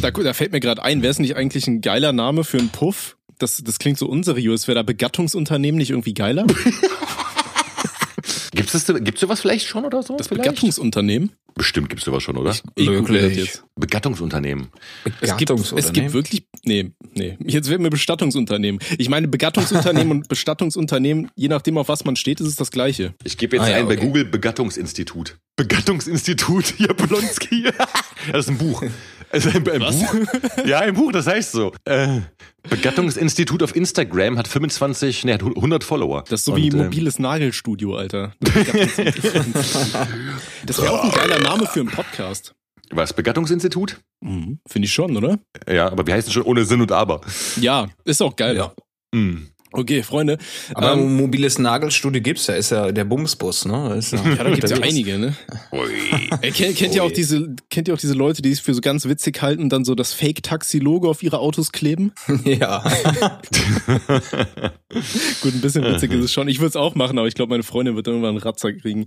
da, 0.00 0.10
da 0.10 0.32
fällt 0.32 0.52
mir 0.52 0.60
gerade 0.60 0.82
ein, 0.82 1.02
wäre 1.02 1.10
es 1.10 1.18
nicht 1.18 1.36
eigentlich 1.36 1.66
ein 1.66 1.80
geiler 1.80 2.12
Name 2.12 2.44
für 2.44 2.58
einen 2.58 2.68
Puff? 2.70 3.16
Das, 3.38 3.62
das 3.62 3.78
klingt 3.78 3.98
so 3.98 4.06
unseriös. 4.06 4.66
Wäre 4.66 4.76
da 4.76 4.82
Begattungsunternehmen 4.82 5.78
nicht 5.78 5.90
irgendwie 5.90 6.14
geiler? 6.14 6.46
Gibt's 8.56 8.72
das, 8.72 8.86
gibt's 8.86 9.20
sowas 9.20 9.40
vielleicht 9.40 9.66
schon 9.66 9.84
oder 9.84 10.02
so? 10.02 10.16
Das 10.16 10.28
vielleicht? 10.28 10.44
Begattungsunternehmen? 10.44 11.30
Bestimmt 11.54 11.88
gibt's 11.88 12.04
sowas 12.04 12.22
schon, 12.22 12.36
oder? 12.36 12.50
Ich 12.50 12.62
das 12.86 12.86
Möglich. 12.86 13.36
jetzt. 13.36 13.64
Begattungsunternehmen. 13.76 14.68
Es 15.20 15.36
gibt, 15.36 15.50
es 15.50 15.92
gibt 15.92 16.12
wirklich, 16.12 16.46
nee, 16.64 16.92
nee, 17.14 17.38
jetzt 17.46 17.68
wird 17.70 17.80
mir 17.80 17.88
Bestattungsunternehmen. 17.90 18.80
Ich 18.98 19.08
meine, 19.08 19.28
Begattungsunternehmen 19.28 20.10
und 20.18 20.28
Bestattungsunternehmen, 20.28 21.30
je 21.34 21.48
nachdem 21.48 21.78
auf 21.78 21.88
was 21.88 22.04
man 22.04 22.16
steht, 22.16 22.40
ist 22.40 22.48
es 22.48 22.56
das 22.56 22.70
Gleiche. 22.70 23.14
Ich 23.24 23.38
gebe 23.38 23.56
jetzt 23.56 23.66
Ah, 23.66 23.70
ja, 23.70 23.76
ein 23.76 23.86
bei 23.88 23.96
okay. 23.96 24.04
Google 24.06 24.24
Begattungsinstitut. 24.26 25.38
Begattungsinstitut 25.56 26.74
Jablonski. 26.78 27.64
das 28.32 28.46
ist 28.46 28.48
ein 28.50 28.58
Buch. 28.58 28.82
Also 29.36 29.50
ein, 29.50 29.68
ein 29.68 29.80
Buch? 29.80 30.14
Ja, 30.66 30.78
ein 30.80 30.94
Buch, 30.94 31.12
das 31.12 31.26
heißt 31.26 31.52
so. 31.52 31.72
Äh, 31.84 32.20
Begattungsinstitut 32.70 33.62
auf 33.62 33.76
Instagram 33.76 34.38
hat 34.38 34.48
25, 34.48 35.24
ne, 35.24 35.34
hat 35.34 35.42
100 35.42 35.84
Follower. 35.84 36.24
Das 36.28 36.40
ist 36.40 36.46
so 36.46 36.56
wie 36.56 36.70
Und, 36.72 36.78
ähm, 36.78 36.84
mobiles 36.86 37.18
Nagelstudio, 37.18 37.96
Alter. 37.96 38.32
Das 40.64 40.80
wäre 40.80 40.90
auch 40.92 41.04
ein 41.04 41.10
geiler 41.12 41.38
Name 41.38 41.66
für 41.66 41.80
einen 41.80 41.90
Podcast. 41.90 42.54
Was, 42.90 43.12
Begattungsinstitut? 43.12 44.00
Mhm, 44.20 44.58
Finde 44.66 44.86
ich 44.86 44.92
schon, 44.92 45.16
oder? 45.16 45.38
Ja, 45.68 45.90
aber 45.92 46.06
wie 46.06 46.12
heißt 46.12 46.28
es 46.28 46.34
schon 46.34 46.44
ohne 46.44 46.64
Sinn 46.64 46.80
und 46.80 46.92
Aber? 46.92 47.20
Ja, 47.60 47.88
ist 48.04 48.22
auch 48.22 48.34
geil. 48.36 48.56
Ja. 48.56 48.72
Hm. 49.14 49.48
Okay, 49.72 50.02
Freunde. 50.02 50.38
Aber 50.74 50.92
ähm, 50.92 51.16
mobiles 51.16 51.58
Nagelstudio 51.58 52.22
gibt's 52.22 52.46
ja, 52.46 52.54
ist 52.54 52.70
ja 52.70 52.92
der 52.92 53.04
Bumsbus, 53.04 53.64
ne? 53.66 53.96
Ist 53.96 54.12
ja, 54.12 54.20
ja, 54.24 54.44
da 54.44 54.50
gibt's 54.50 54.70
ja 54.70 54.78
einige, 54.80 55.18
ne? 55.18 55.34
Ui. 55.72 55.88
Ey, 56.40 56.52
kennt, 56.52 56.76
kennt 56.76 56.94
ihr 56.94 57.02
auch 57.02 57.10
diese, 57.10 57.56
kennt 57.68 57.88
ihr 57.88 57.94
auch 57.94 57.98
diese 57.98 58.14
Leute, 58.14 58.42
die 58.42 58.54
sich 58.54 58.62
für 58.62 58.74
so 58.74 58.80
ganz 58.80 59.06
witzig 59.06 59.42
halten 59.42 59.62
und 59.62 59.70
dann 59.70 59.84
so 59.84 59.94
das 59.94 60.12
Fake-Taxi-Logo 60.12 61.10
auf 61.10 61.22
ihre 61.22 61.40
Autos 61.40 61.72
kleben? 61.72 62.12
Ja. 62.46 62.82
Gut, 65.42 65.54
ein 65.54 65.60
bisschen 65.60 65.84
witzig 65.84 66.12
ist 66.12 66.24
es 66.24 66.32
schon. 66.32 66.48
Ich 66.48 66.58
würde 66.60 66.68
es 66.68 66.76
auch 66.76 66.94
machen, 66.94 67.18
aber 67.18 67.26
ich 67.26 67.34
glaube, 67.34 67.50
meine 67.50 67.64
Freundin 67.64 67.96
wird 67.96 68.06
irgendwann 68.06 68.30
einen 68.30 68.38
Ratzer 68.38 68.72
kriegen. 68.72 69.06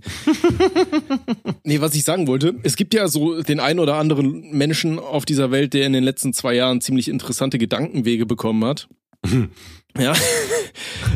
nee, 1.64 1.80
was 1.80 1.94
ich 1.94 2.04
sagen 2.04 2.26
wollte, 2.26 2.54
es 2.62 2.76
gibt 2.76 2.92
ja 2.92 3.08
so 3.08 3.42
den 3.42 3.60
einen 3.60 3.78
oder 3.80 3.94
anderen 3.94 4.50
Menschen 4.50 4.98
auf 4.98 5.24
dieser 5.24 5.50
Welt, 5.50 5.72
der 5.74 5.86
in 5.86 5.94
den 5.94 6.04
letzten 6.04 6.34
zwei 6.34 6.54
Jahren 6.54 6.80
ziemlich 6.80 7.08
interessante 7.08 7.56
Gedankenwege 7.56 8.26
bekommen 8.26 8.64
hat. 8.64 8.88
Ja. 9.98 10.14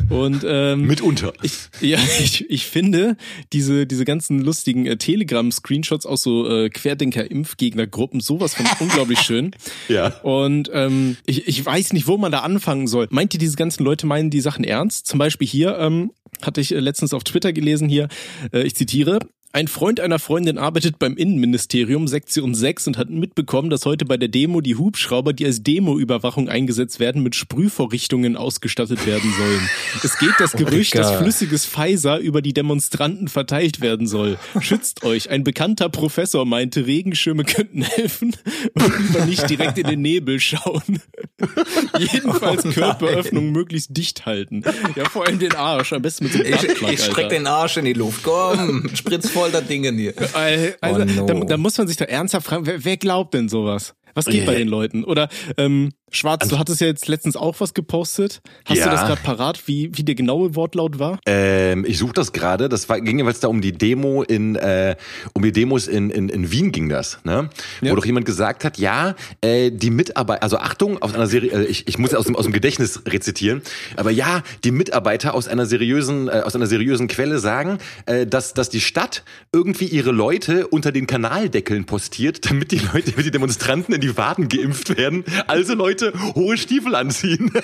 Und 0.08 0.44
ähm, 0.46 0.82
Mitunter. 0.82 1.32
ich, 1.42 1.52
ja, 1.80 1.98
ich, 2.20 2.48
ich 2.50 2.66
finde 2.66 3.16
diese, 3.52 3.86
diese 3.86 4.04
ganzen 4.04 4.40
lustigen 4.40 4.86
äh, 4.86 4.96
Telegram-Screenshots 4.96 6.06
aus 6.06 6.22
so 6.22 6.48
äh, 6.48 6.70
Querdenker-Impfgegner-Gruppen 6.70 8.20
sowas 8.20 8.54
von 8.54 8.66
unglaublich 8.80 9.18
schön. 9.22 9.52
Ja. 9.88 10.08
Und 10.22 10.70
ähm, 10.72 11.16
ich, 11.26 11.46
ich 11.46 11.64
weiß 11.64 11.92
nicht, 11.92 12.06
wo 12.06 12.16
man 12.16 12.32
da 12.32 12.40
anfangen 12.40 12.86
soll. 12.86 13.06
Meint 13.10 13.34
ihr, 13.34 13.40
diese 13.40 13.56
ganzen 13.56 13.84
Leute 13.84 14.06
meinen 14.06 14.30
die 14.30 14.40
Sachen 14.40 14.64
ernst? 14.64 15.06
Zum 15.06 15.18
Beispiel 15.18 15.48
hier 15.48 15.78
ähm, 15.78 16.12
hatte 16.42 16.60
ich 16.60 16.74
äh, 16.74 16.80
letztens 16.80 17.14
auf 17.14 17.24
Twitter 17.24 17.52
gelesen 17.52 17.88
hier, 17.88 18.08
äh, 18.52 18.62
ich 18.62 18.74
zitiere, 18.74 19.20
ein 19.54 19.68
Freund 19.68 20.00
einer 20.00 20.18
Freundin 20.18 20.58
arbeitet 20.58 20.98
beim 20.98 21.16
Innenministerium 21.16 22.08
Sektion 22.08 22.56
6 22.56 22.88
und 22.88 22.98
hat 22.98 23.08
mitbekommen, 23.08 23.70
dass 23.70 23.86
heute 23.86 24.04
bei 24.04 24.16
der 24.16 24.26
Demo 24.28 24.60
die 24.60 24.74
Hubschrauber, 24.74 25.32
die 25.32 25.46
als 25.46 25.62
Demo-Überwachung 25.62 26.48
eingesetzt 26.48 26.98
werden, 26.98 27.22
mit 27.22 27.36
Sprühvorrichtungen 27.36 28.36
ausgestattet 28.36 29.06
werden 29.06 29.32
sollen. 29.38 29.70
Es 30.02 30.18
geht 30.18 30.34
das 30.38 30.52
Gerücht, 30.52 30.96
dass 30.96 31.06
Digga. 31.10 31.22
flüssiges 31.22 31.66
Pfizer 31.66 32.18
über 32.18 32.42
die 32.42 32.52
Demonstranten 32.52 33.28
verteilt 33.28 33.80
werden 33.80 34.08
soll. 34.08 34.38
Schützt 34.58 35.04
euch. 35.04 35.30
Ein 35.30 35.44
bekannter 35.44 35.88
Professor 35.88 36.44
meinte, 36.44 36.86
Regenschirme 36.86 37.44
könnten 37.44 37.82
helfen 37.82 38.34
und 38.74 38.98
lieber 38.98 39.24
nicht 39.24 39.48
direkt 39.48 39.78
in 39.78 39.86
den 39.86 40.02
Nebel 40.02 40.40
schauen. 40.40 41.00
Jedenfalls 41.98 42.64
Oh. 42.66 42.70
Körperöffnung 42.70 43.52
möglichst 43.52 43.96
dicht 43.96 44.26
halten. 44.26 44.64
Ja, 44.96 45.08
vor 45.08 45.26
allem 45.26 45.38
den 45.38 45.54
Arsch. 45.54 45.92
Am 45.92 46.02
besten 46.02 46.24
mit 46.24 46.32
so 46.32 46.40
einem 46.42 46.54
Ich, 46.54 46.62
ich 46.64 47.00
streck 47.04 47.24
Alter. 47.24 47.28
den 47.28 47.46
Arsch 47.46 47.76
in 47.76 47.84
die 47.84 47.92
Luft. 47.92 48.22
Komm, 48.24 48.88
spritz 48.94 49.28
voll 49.30 49.43
das 49.52 49.66
Ding 49.66 49.84
in 49.84 49.96
dir. 49.96 50.14
Äh, 50.34 50.72
Also, 50.80 51.02
Oh 51.02 51.04
no. 51.04 51.26
da, 51.26 51.34
da 51.34 51.56
muss 51.56 51.76
man 51.78 51.86
sich 51.88 51.96
doch 51.96 52.06
ernsthaft 52.08 52.46
fragen, 52.46 52.66
wer, 52.66 52.84
wer 52.84 52.96
glaubt 52.96 53.34
denn 53.34 53.48
sowas? 53.48 53.94
Was 54.14 54.26
geht 54.26 54.40
Ja. 54.42 54.46
bei 54.46 54.54
den 54.54 54.68
Leuten? 54.68 55.02
Oder 55.04 55.28
ähm, 55.56 55.90
Schwarz, 56.14 56.48
du 56.48 56.58
hattest 56.58 56.80
ja 56.80 56.86
jetzt 56.86 57.08
letztens 57.08 57.36
auch 57.36 57.56
was 57.60 57.74
gepostet. 57.74 58.40
Hast 58.64 58.78
Ja. 58.78 58.84
du 58.84 58.90
das 58.92 59.00
gerade 59.06 59.20
parat, 59.22 59.66
wie, 59.66 59.90
wie 59.94 60.02
der 60.04 60.14
genaue 60.14 60.54
Wortlaut 60.54 60.98
war? 60.98 61.18
Ähm, 61.26 61.84
ich 61.86 61.98
suche 61.98 62.12
das 62.12 62.32
gerade. 62.32 62.68
Das 62.68 62.88
war, 62.88 63.00
ging 63.00 63.18
jeweils 63.18 63.40
da 63.40 63.48
um 63.48 63.60
die 63.60 63.72
Demo 63.72 64.22
in, 64.22 64.54
äh, 64.56 64.96
um 65.32 65.42
die 65.42 65.52
Demos 65.52 65.88
in, 65.88 66.10
in, 66.10 66.28
in 66.28 66.50
Wien 66.50 66.72
ging 66.72 66.88
das, 66.88 67.18
ne? 67.24 67.50
Ja. 67.80 67.90
Wo 67.92 67.96
doch 67.96 68.06
jemand 68.06 68.26
gesagt 68.26 68.64
hat, 68.64 68.78
ja, 68.78 69.14
äh, 69.40 69.70
die 69.70 69.90
Mitarbeiter, 69.90 70.42
also 70.42 70.58
Achtung, 70.58 71.00
aus 71.02 71.14
einer 71.14 71.26
Serie, 71.26 71.50
äh, 71.50 71.64
ich, 71.64 71.88
ich 71.88 71.98
muss 71.98 72.14
aus 72.14 72.26
dem, 72.26 72.36
aus 72.36 72.44
dem 72.44 72.52
Gedächtnis 72.52 73.02
rezitieren, 73.06 73.62
aber 73.96 74.10
ja, 74.10 74.42
die 74.62 74.70
Mitarbeiter 74.70 75.34
aus 75.34 75.48
einer 75.48 75.66
seriösen, 75.66 76.28
äh, 76.28 76.42
aus 76.44 76.54
einer 76.54 76.66
seriösen 76.66 77.08
Quelle 77.08 77.38
sagen, 77.38 77.78
äh, 78.06 78.26
dass, 78.26 78.54
dass 78.54 78.68
die 78.70 78.80
Stadt 78.80 79.24
irgendwie 79.52 79.86
ihre 79.86 80.10
Leute 80.12 80.66
unter 80.68 80.92
den 80.92 81.06
Kanaldeckeln 81.06 81.84
postiert, 81.86 82.44
damit 82.50 82.70
die 82.72 82.78
Leute, 82.78 83.10
damit 83.10 83.26
die 83.26 83.30
Demonstranten 83.30 83.94
in 83.94 84.00
die 84.00 84.16
Waden 84.16 84.48
geimpft 84.48 84.96
werden. 84.96 85.24
Also 85.46 85.74
Leute, 85.74 86.03
bitte 86.04 86.34
hohe 86.34 86.56
Stiefel 86.56 86.94
anziehen. 86.94 87.50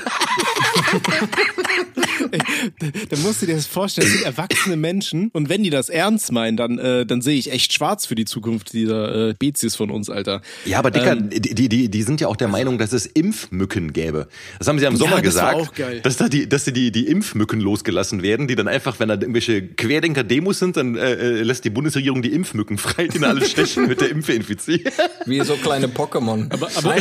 Da 3.08 3.16
musst 3.18 3.42
du 3.42 3.46
dir 3.46 3.54
das 3.54 3.66
vorstellen, 3.66 4.06
das 4.06 4.16
sind 4.16 4.26
erwachsene 4.26 4.76
Menschen 4.76 5.30
und 5.32 5.48
wenn 5.48 5.62
die 5.62 5.70
das 5.70 5.88
ernst 5.88 6.32
meinen, 6.32 6.56
dann, 6.56 6.78
äh, 6.78 7.06
dann 7.06 7.22
sehe 7.22 7.36
ich 7.38 7.50
echt 7.50 7.72
schwarz 7.72 8.06
für 8.06 8.14
die 8.14 8.24
Zukunft 8.24 8.72
dieser 8.72 9.30
äh, 9.30 9.34
Spezies 9.34 9.74
von 9.74 9.90
uns, 9.90 10.10
Alter. 10.10 10.42
Ja, 10.64 10.78
aber 10.78 10.90
Dicker, 10.90 11.12
Ähm, 11.12 11.30
die, 11.30 11.68
die, 11.68 11.88
die 11.88 12.02
sind 12.02 12.20
ja 12.20 12.28
auch 12.28 12.36
der 12.36 12.48
Meinung, 12.48 12.78
dass 12.78 12.92
es 12.92 13.06
Impfmücken 13.06 13.92
gäbe. 13.92 14.28
Das 14.58 14.68
haben 14.68 14.78
sie 14.78 14.84
ja 14.84 14.90
im 14.90 14.96
Sommer 14.96 15.22
das 15.22 15.36
war 15.36 15.54
gesagt, 15.54 15.56
auch 15.56 15.74
geil. 15.74 16.00
dass 16.02 16.18
da 16.18 16.28
die, 16.28 16.48
dass 16.48 16.64
die, 16.64 16.72
die, 16.72 16.92
die 16.92 17.06
Impfmücken 17.06 17.60
losgelassen 17.60 18.22
werden, 18.22 18.46
die 18.46 18.54
dann 18.54 18.68
einfach, 18.68 19.00
wenn 19.00 19.08
da 19.08 19.14
irgendwelche 19.14 19.62
Querdenker-Demos 19.62 20.58
sind, 20.58 20.76
dann 20.76 20.96
äh, 20.96 21.14
äh, 21.14 21.42
lässt 21.42 21.64
die 21.64 21.70
Bundesregierung 21.70 22.22
die 22.22 22.32
Impfmücken 22.32 22.78
frei, 22.78 23.08
die 23.08 23.18
dann 23.18 23.30
alle 23.30 23.44
stechen 23.46 23.88
mit 23.88 24.00
der 24.00 24.10
Impfe 24.10 24.34
infizieren. 24.34 24.92
Wie 25.26 25.40
so 25.40 25.54
kleine 25.54 25.88
Pokémon. 25.88 26.52
Aber, 26.52 26.68
aber, 26.76 26.96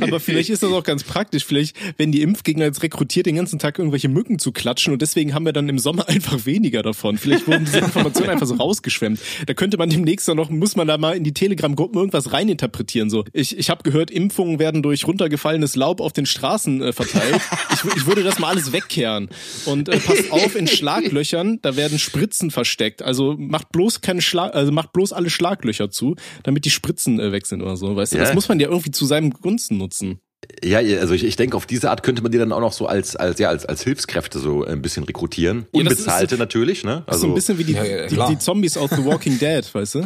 aber 0.00 0.20
vielleicht 0.20 0.50
ist 0.50 0.62
das 0.62 0.67
auch 0.74 0.84
ganz 0.84 1.04
praktisch. 1.04 1.44
Vielleicht, 1.44 1.76
wenn 1.96 2.12
die 2.12 2.22
Impfgegner 2.22 2.64
jetzt 2.64 2.82
rekrutiert, 2.82 3.26
den 3.26 3.36
ganzen 3.36 3.58
Tag 3.58 3.78
irgendwelche 3.78 4.08
Mücken 4.08 4.38
zu 4.38 4.52
klatschen 4.52 4.92
und 4.92 5.02
deswegen 5.02 5.34
haben 5.34 5.44
wir 5.44 5.52
dann 5.52 5.68
im 5.68 5.78
Sommer 5.78 6.08
einfach 6.08 6.46
weniger 6.46 6.82
davon. 6.82 7.18
Vielleicht 7.18 7.46
wurden 7.46 7.64
diese 7.64 7.78
Informationen 7.78 8.30
einfach 8.30 8.46
so 8.46 8.54
rausgeschwemmt. 8.54 9.20
Da 9.46 9.54
könnte 9.54 9.76
man 9.78 9.90
demnächst 9.90 10.28
dann 10.28 10.36
noch, 10.36 10.50
muss 10.50 10.76
man 10.76 10.86
da 10.88 10.98
mal 10.98 11.16
in 11.16 11.24
die 11.24 11.32
Telegram-Gruppen 11.34 11.98
irgendwas 11.98 12.32
reininterpretieren. 12.32 13.10
So, 13.10 13.24
ich, 13.32 13.56
ich 13.58 13.70
habe 13.70 13.82
gehört, 13.82 14.10
Impfungen 14.10 14.58
werden 14.58 14.82
durch 14.82 15.06
runtergefallenes 15.06 15.76
Laub 15.76 16.00
auf 16.00 16.12
den 16.12 16.26
Straßen 16.26 16.82
äh, 16.82 16.92
verteilt. 16.92 17.40
Ich, 17.72 17.84
ich 17.96 18.06
würde 18.06 18.22
das 18.22 18.38
mal 18.38 18.48
alles 18.48 18.72
wegkehren. 18.72 19.28
Und 19.66 19.88
äh, 19.88 19.98
passt 19.98 20.30
auf, 20.30 20.54
in 20.56 20.66
Schlaglöchern, 20.66 21.58
da 21.62 21.76
werden 21.76 21.98
Spritzen 21.98 22.50
versteckt. 22.50 23.02
Also 23.02 23.36
macht 23.38 23.70
bloß 23.72 24.00
keine 24.00 24.22
Schlag, 24.22 24.54
also 24.54 24.72
macht 24.72 24.92
bloß 24.92 25.12
alle 25.12 25.30
Schlaglöcher 25.30 25.90
zu, 25.90 26.16
damit 26.42 26.64
die 26.64 26.70
Spritzen 26.70 27.20
äh, 27.20 27.32
weg 27.32 27.46
sind 27.46 27.62
oder 27.62 27.76
so. 27.76 27.94
Weißt 27.96 28.12
du, 28.12 28.16
Ja. 28.18 28.24
das 28.24 28.34
muss 28.34 28.48
man 28.48 28.60
ja 28.60 28.68
irgendwie 28.68 28.90
zu 28.90 29.04
seinem 29.06 29.30
Gunsten 29.30 29.76
nutzen. 29.78 30.20
Ja, 30.64 30.78
also 30.78 31.14
ich, 31.14 31.24
ich 31.24 31.36
denke, 31.36 31.56
auf 31.56 31.66
diese 31.66 31.90
Art 31.90 32.02
könnte 32.02 32.22
man 32.22 32.32
die 32.32 32.38
dann 32.38 32.52
auch 32.52 32.60
noch 32.60 32.72
so 32.72 32.86
als, 32.86 33.16
als, 33.16 33.38
ja, 33.38 33.48
als, 33.48 33.64
als 33.66 33.82
Hilfskräfte 33.82 34.38
so 34.38 34.64
ein 34.64 34.82
bisschen 34.82 35.04
rekrutieren. 35.04 35.66
Ja, 35.72 35.82
das 35.82 35.94
ist- 35.94 35.98
Unbezahlte 36.00 36.36
natürlich, 36.36 36.84
ne? 36.84 37.04
Ist 37.10 37.20
so 37.20 37.26
ein 37.28 37.34
bisschen 37.34 37.58
wie 37.58 37.64
die, 37.64 37.72
Ja, 37.72 37.84
ja, 37.84 38.06
die, 38.06 38.16
die 38.34 38.38
Zombies 38.38 38.76
aus 38.76 38.90
The 38.90 39.04
Walking 39.04 39.38
Dead, 39.38 39.62
weißt 39.72 39.94
du? 39.96 40.00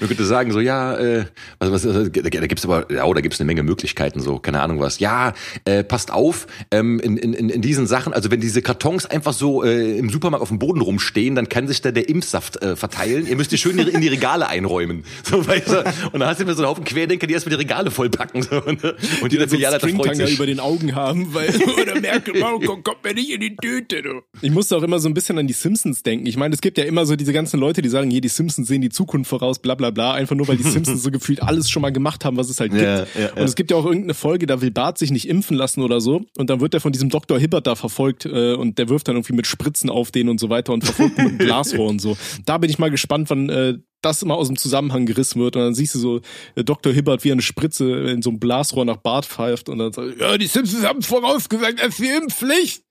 Man 0.00 0.08
könnte 0.08 0.24
sagen, 0.24 0.52
so, 0.52 0.60
ja, 0.60 0.96
äh, 0.96 1.24
was, 1.58 1.70
was, 1.70 1.82
da, 1.82 2.20
da 2.20 2.46
gibt's 2.46 2.64
aber, 2.64 2.90
ja, 2.92 3.04
oh, 3.04 3.14
da 3.14 3.20
gibt's 3.20 3.38
eine 3.40 3.46
Menge 3.46 3.62
Möglichkeiten, 3.62 4.20
so, 4.20 4.38
keine 4.38 4.62
Ahnung 4.62 4.80
was. 4.80 4.98
Ja, 4.98 5.34
äh, 5.64 5.84
passt 5.84 6.12
auf, 6.12 6.46
ähm, 6.70 6.98
in, 7.00 7.16
in, 7.16 7.34
in 7.34 7.62
diesen 7.62 7.86
Sachen, 7.86 8.12
also 8.12 8.30
wenn 8.30 8.40
diese 8.40 8.62
Kartons 8.62 9.06
einfach 9.06 9.32
so 9.32 9.62
äh, 9.62 9.98
im 9.98 10.10
Supermarkt 10.10 10.42
auf 10.42 10.48
dem 10.48 10.58
Boden 10.58 10.80
rumstehen, 10.80 11.34
dann 11.34 11.48
kann 11.48 11.68
sich 11.68 11.80
da 11.82 11.90
der 11.90 12.08
Impfsaft 12.08 12.62
äh, 12.62 12.76
verteilen. 12.76 13.26
Ihr 13.26 13.36
müsst 13.36 13.52
die 13.52 13.58
schön 13.58 13.78
in 13.78 14.00
die 14.00 14.08
Regale 14.08 14.48
einräumen. 14.48 15.04
So, 15.22 15.46
weißt 15.46 15.68
du? 15.68 15.84
Und 16.12 16.20
dann 16.20 16.28
hast 16.28 16.38
du 16.38 16.44
immer 16.44 16.54
so 16.54 16.62
einen 16.62 16.70
Haufen 16.70 16.84
Querdenker, 16.84 17.26
die 17.26 17.34
erstmal 17.34 17.56
die 17.56 17.62
Regale 17.62 17.90
vollpacken. 17.90 18.42
So, 18.42 18.60
ne? 18.60 18.94
Und 19.22 19.32
jeder 19.32 19.48
so 19.48 19.56
Filialleiter 19.56 19.88
freut 19.88 20.16
sich. 20.16 20.34
über 20.34 20.46
den 20.46 20.60
Augen 20.60 20.94
haben, 20.94 21.34
weil 21.34 21.48
oder 21.82 22.00
Merkel, 22.00 22.40
warum 22.40 22.64
kommt 22.64 22.84
kommt 22.84 23.04
mir 23.04 23.14
nicht 23.14 23.30
in 23.30 23.40
die 23.40 23.56
Tüte, 23.56 24.02
du. 24.02 24.22
Ich 24.42 24.50
musste 24.50 24.76
auch 24.76 24.82
immer 24.82 24.98
so 24.98 25.08
ein 25.08 25.14
bisschen 25.14 25.38
an 25.38 25.46
die 25.46 25.52
Simpsons 25.52 26.02
denken. 26.02 26.26
Ich 26.26 26.36
meine, 26.36 26.54
es 26.54 26.60
gibt 26.60 26.78
ja 26.78 26.84
immer 26.84 27.04
so 27.06 27.16
diese 27.16 27.32
ganzen 27.32 27.58
Leute, 27.58 27.82
die 27.82 27.88
sagen, 27.88 28.10
hier, 28.10 28.20
die 28.20 28.28
Simpsons 28.28 28.68
sehen 28.68 28.80
die 28.80 28.90
Zukunft 28.90 29.28
voraus, 29.28 29.58
bla 29.58 29.74
bla 29.74 29.85
bla, 29.90 30.14
einfach 30.14 30.36
nur, 30.36 30.48
weil 30.48 30.56
die 30.56 30.62
Simpsons 30.70 31.02
so 31.02 31.10
gefühlt 31.10 31.42
alles 31.42 31.70
schon 31.70 31.82
mal 31.82 31.90
gemacht 31.90 32.24
haben, 32.24 32.36
was 32.36 32.50
es 32.50 32.60
halt 32.60 32.72
gibt. 32.72 32.82
Ja, 32.82 33.06
ja. 33.18 33.32
Und 33.34 33.42
es 33.42 33.54
gibt 33.54 33.70
ja 33.70 33.76
auch 33.76 33.84
irgendeine 33.84 34.14
Folge, 34.14 34.46
da 34.46 34.60
will 34.60 34.70
Bart 34.70 34.98
sich 34.98 35.10
nicht 35.10 35.28
impfen 35.28 35.56
lassen 35.56 35.82
oder 35.82 36.00
so 36.00 36.24
und 36.36 36.50
dann 36.50 36.60
wird 36.60 36.74
er 36.74 36.80
von 36.80 36.92
diesem 36.92 37.08
Dr. 37.08 37.38
Hibbert 37.38 37.66
da 37.66 37.74
verfolgt 37.74 38.26
äh, 38.26 38.54
und 38.54 38.78
der 38.78 38.88
wirft 38.88 39.08
dann 39.08 39.16
irgendwie 39.16 39.34
mit 39.34 39.46
Spritzen 39.46 39.90
auf 39.90 40.10
den 40.10 40.28
und 40.28 40.40
so 40.40 40.50
weiter 40.50 40.72
und 40.72 40.84
verfolgt 40.84 41.18
mit 41.18 41.38
Glasrohr 41.38 41.88
und 41.88 42.00
so. 42.00 42.16
Da 42.44 42.58
bin 42.58 42.70
ich 42.70 42.78
mal 42.78 42.90
gespannt, 42.90 43.30
wann 43.30 43.48
äh, 43.48 43.74
das 44.02 44.22
immer 44.22 44.34
aus 44.34 44.46
dem 44.46 44.56
Zusammenhang 44.56 45.06
gerissen 45.06 45.40
wird 45.40 45.56
und 45.56 45.62
dann 45.62 45.74
siehst 45.74 45.94
du 45.94 45.98
so 45.98 46.20
äh, 46.54 46.64
Dr. 46.64 46.92
Hibbert 46.92 47.24
wie 47.24 47.32
eine 47.32 47.42
Spritze 47.42 47.84
in 48.10 48.22
so 48.22 48.30
einem 48.30 48.38
Blasrohr 48.38 48.84
nach 48.84 48.98
Bart 48.98 49.26
pfeift 49.26 49.68
und 49.68 49.78
dann 49.78 49.92
sagt, 49.92 50.20
ja, 50.20 50.38
die 50.38 50.46
Simpsons 50.46 50.84
haben 50.84 51.02
vorausgesagt, 51.02 51.80
es 51.80 51.88
ist 51.88 51.98
die 51.98 52.08
Impfpflicht. 52.08 52.82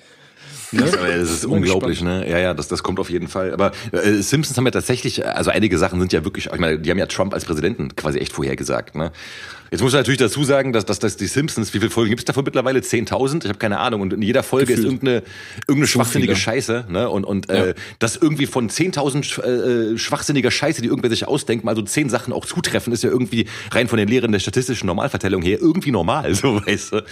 Das, 0.71 0.93
aber 0.93 1.07
das 1.07 1.29
ist 1.31 1.45
unglaublich, 1.45 2.01
ne? 2.01 2.29
Ja, 2.29 2.37
ja, 2.37 2.53
das, 2.53 2.67
das 2.67 2.83
kommt 2.83 2.99
auf 2.99 3.09
jeden 3.09 3.27
Fall. 3.27 3.53
Aber 3.53 3.71
äh, 3.91 4.21
Simpsons 4.21 4.57
haben 4.57 4.65
ja 4.65 4.71
tatsächlich, 4.71 5.25
also 5.25 5.51
einige 5.51 5.77
Sachen 5.77 5.99
sind 5.99 6.11
ja 6.13 6.23
wirklich, 6.23 6.47
ich 6.47 6.59
meine, 6.59 6.79
die 6.79 6.89
haben 6.89 6.97
ja 6.97 7.05
Trump 7.05 7.33
als 7.33 7.45
Präsidenten 7.45 7.95
quasi 7.95 8.19
echt 8.19 8.33
vorhergesagt, 8.33 8.95
ne? 8.95 9.11
Jetzt 9.75 9.81
muss 9.81 9.91
man 9.91 9.99
natürlich 9.99 10.19
dazu 10.19 10.45
sagen, 10.45 10.71
dass, 10.71 10.85
dass, 10.85 10.99
dass 10.99 11.17
die 11.17 11.27
Simpsons, 11.27 11.73
wie 11.73 11.79
viele 11.79 11.91
Folgen 11.91 12.11
gibt's 12.11 12.23
davon 12.23 12.45
mittlerweile? 12.45 12.79
10.000? 12.79 13.43
Ich 13.43 13.49
habe 13.49 13.59
keine 13.59 13.79
Ahnung. 13.79 13.99
Und 13.99 14.13
in 14.13 14.21
jeder 14.21 14.41
Folge 14.41 14.67
Gefühlt. 14.67 14.79
ist 14.79 14.85
irgendeine, 14.85 15.21
irgendeine 15.67 15.87
schwachsinnige. 15.87 16.33
Scheiße, 16.33 16.85
ne? 16.87 17.09
Und, 17.09 17.25
und 17.25 17.49
äh, 17.49 17.75
das 17.99 18.15
irgendwie 18.15 18.45
von 18.45 18.69
10.000 18.69 19.25
sch- 19.25 19.41
äh, 19.43 19.97
schwachsinniger 19.97 20.49
Scheiße, 20.49 20.81
die 20.81 20.87
irgendwer 20.87 21.09
sich 21.09 21.27
ausdenkt, 21.27 21.65
mal 21.65 21.75
so 21.75 21.81
10 21.81 22.09
Sachen 22.09 22.31
auch 22.31 22.45
zutreffen, 22.45 22.93
ist 22.93 23.03
ja 23.03 23.09
irgendwie 23.09 23.47
rein 23.71 23.89
von 23.89 23.97
den 23.97 24.07
Lehren 24.07 24.31
der 24.31 24.39
statistischen 24.39 24.87
Normalverteilung 24.87 25.41
her 25.41 25.59
irgendwie 25.59 25.91
normal, 25.91 26.33
so 26.35 26.65
weißt 26.65 26.93
du. 26.93 27.03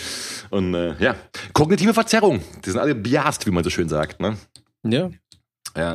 Und 0.49 0.73
äh, 0.73 0.93
ja, 0.99 1.17
kognitive 1.51 1.93
Verzerrung. 1.93 2.39
Die 2.65 2.69
sind 2.69 2.79
alle 2.79 2.95
biased, 2.95 3.45
wie 3.45 3.51
man 3.51 3.65
so 3.65 3.69
schön 3.71 3.89
sagt, 3.89 4.21
ne? 4.21 4.37
Ja. 4.85 5.09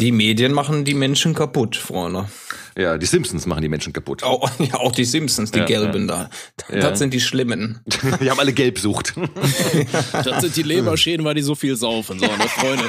Die 0.00 0.10
Medien 0.12 0.52
machen 0.52 0.84
die 0.84 0.94
Menschen 0.94 1.34
kaputt, 1.34 1.76
Freunde. 1.76 2.28
Ja, 2.76 2.98
die 2.98 3.06
Simpsons 3.06 3.46
machen 3.46 3.62
die 3.62 3.68
Menschen 3.68 3.92
kaputt. 3.92 4.22
Auch, 4.24 4.50
ja, 4.58 4.74
auch 4.74 4.92
die 4.92 5.04
Simpsons, 5.04 5.50
die 5.52 5.60
Ja, 5.60 5.64
Gelben 5.64 6.08
da. 6.08 6.30
Das 6.68 6.82
Ja. 6.84 6.96
sind 6.96 7.14
die 7.14 7.20
Schlimmen. 7.20 7.80
Die 8.20 8.30
haben 8.30 8.38
alle 8.40 8.52
Gelbsucht. 8.52 9.14
Das 10.12 10.40
sind 10.42 10.56
die 10.56 10.62
Leberschäden, 10.62 11.24
weil 11.24 11.34
die 11.34 11.42
so 11.42 11.54
viel 11.54 11.76
saufen. 11.76 12.18
So, 12.18 12.26
ne, 12.26 12.32
Freunde. 12.48 12.84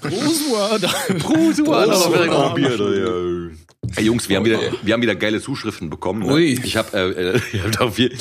Prosua, 0.00 0.78
da. 0.78 0.88
Prosua, 1.18 1.84
Prosua. 1.84 2.54
Bier. 2.54 3.50
ja. 3.50 3.56
Hey 3.96 4.04
Jungs, 4.04 4.28
wir 4.28 4.36
haben 4.36 4.44
wieder, 4.44 4.60
wir 4.82 4.94
haben 4.94 5.02
wieder 5.02 5.14
geile 5.14 5.40
Zuschriften 5.40 5.88
bekommen. 5.90 6.20
Ne? 6.26 6.32
Ui. 6.32 6.60
Ich 6.62 6.76
habe, 6.76 6.96
äh, 6.96 7.36
äh, 7.36 7.40
ich 7.52 7.62
hab 7.62 7.72
da 7.72 7.90
viel. 7.90 8.16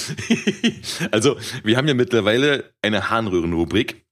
also 1.11 1.37
wir 1.63 1.77
haben 1.77 1.87
ja 1.87 1.93
mittlerweile 1.93 2.71
eine 2.81 3.09
Harnröhrenrubrik, 3.09 4.05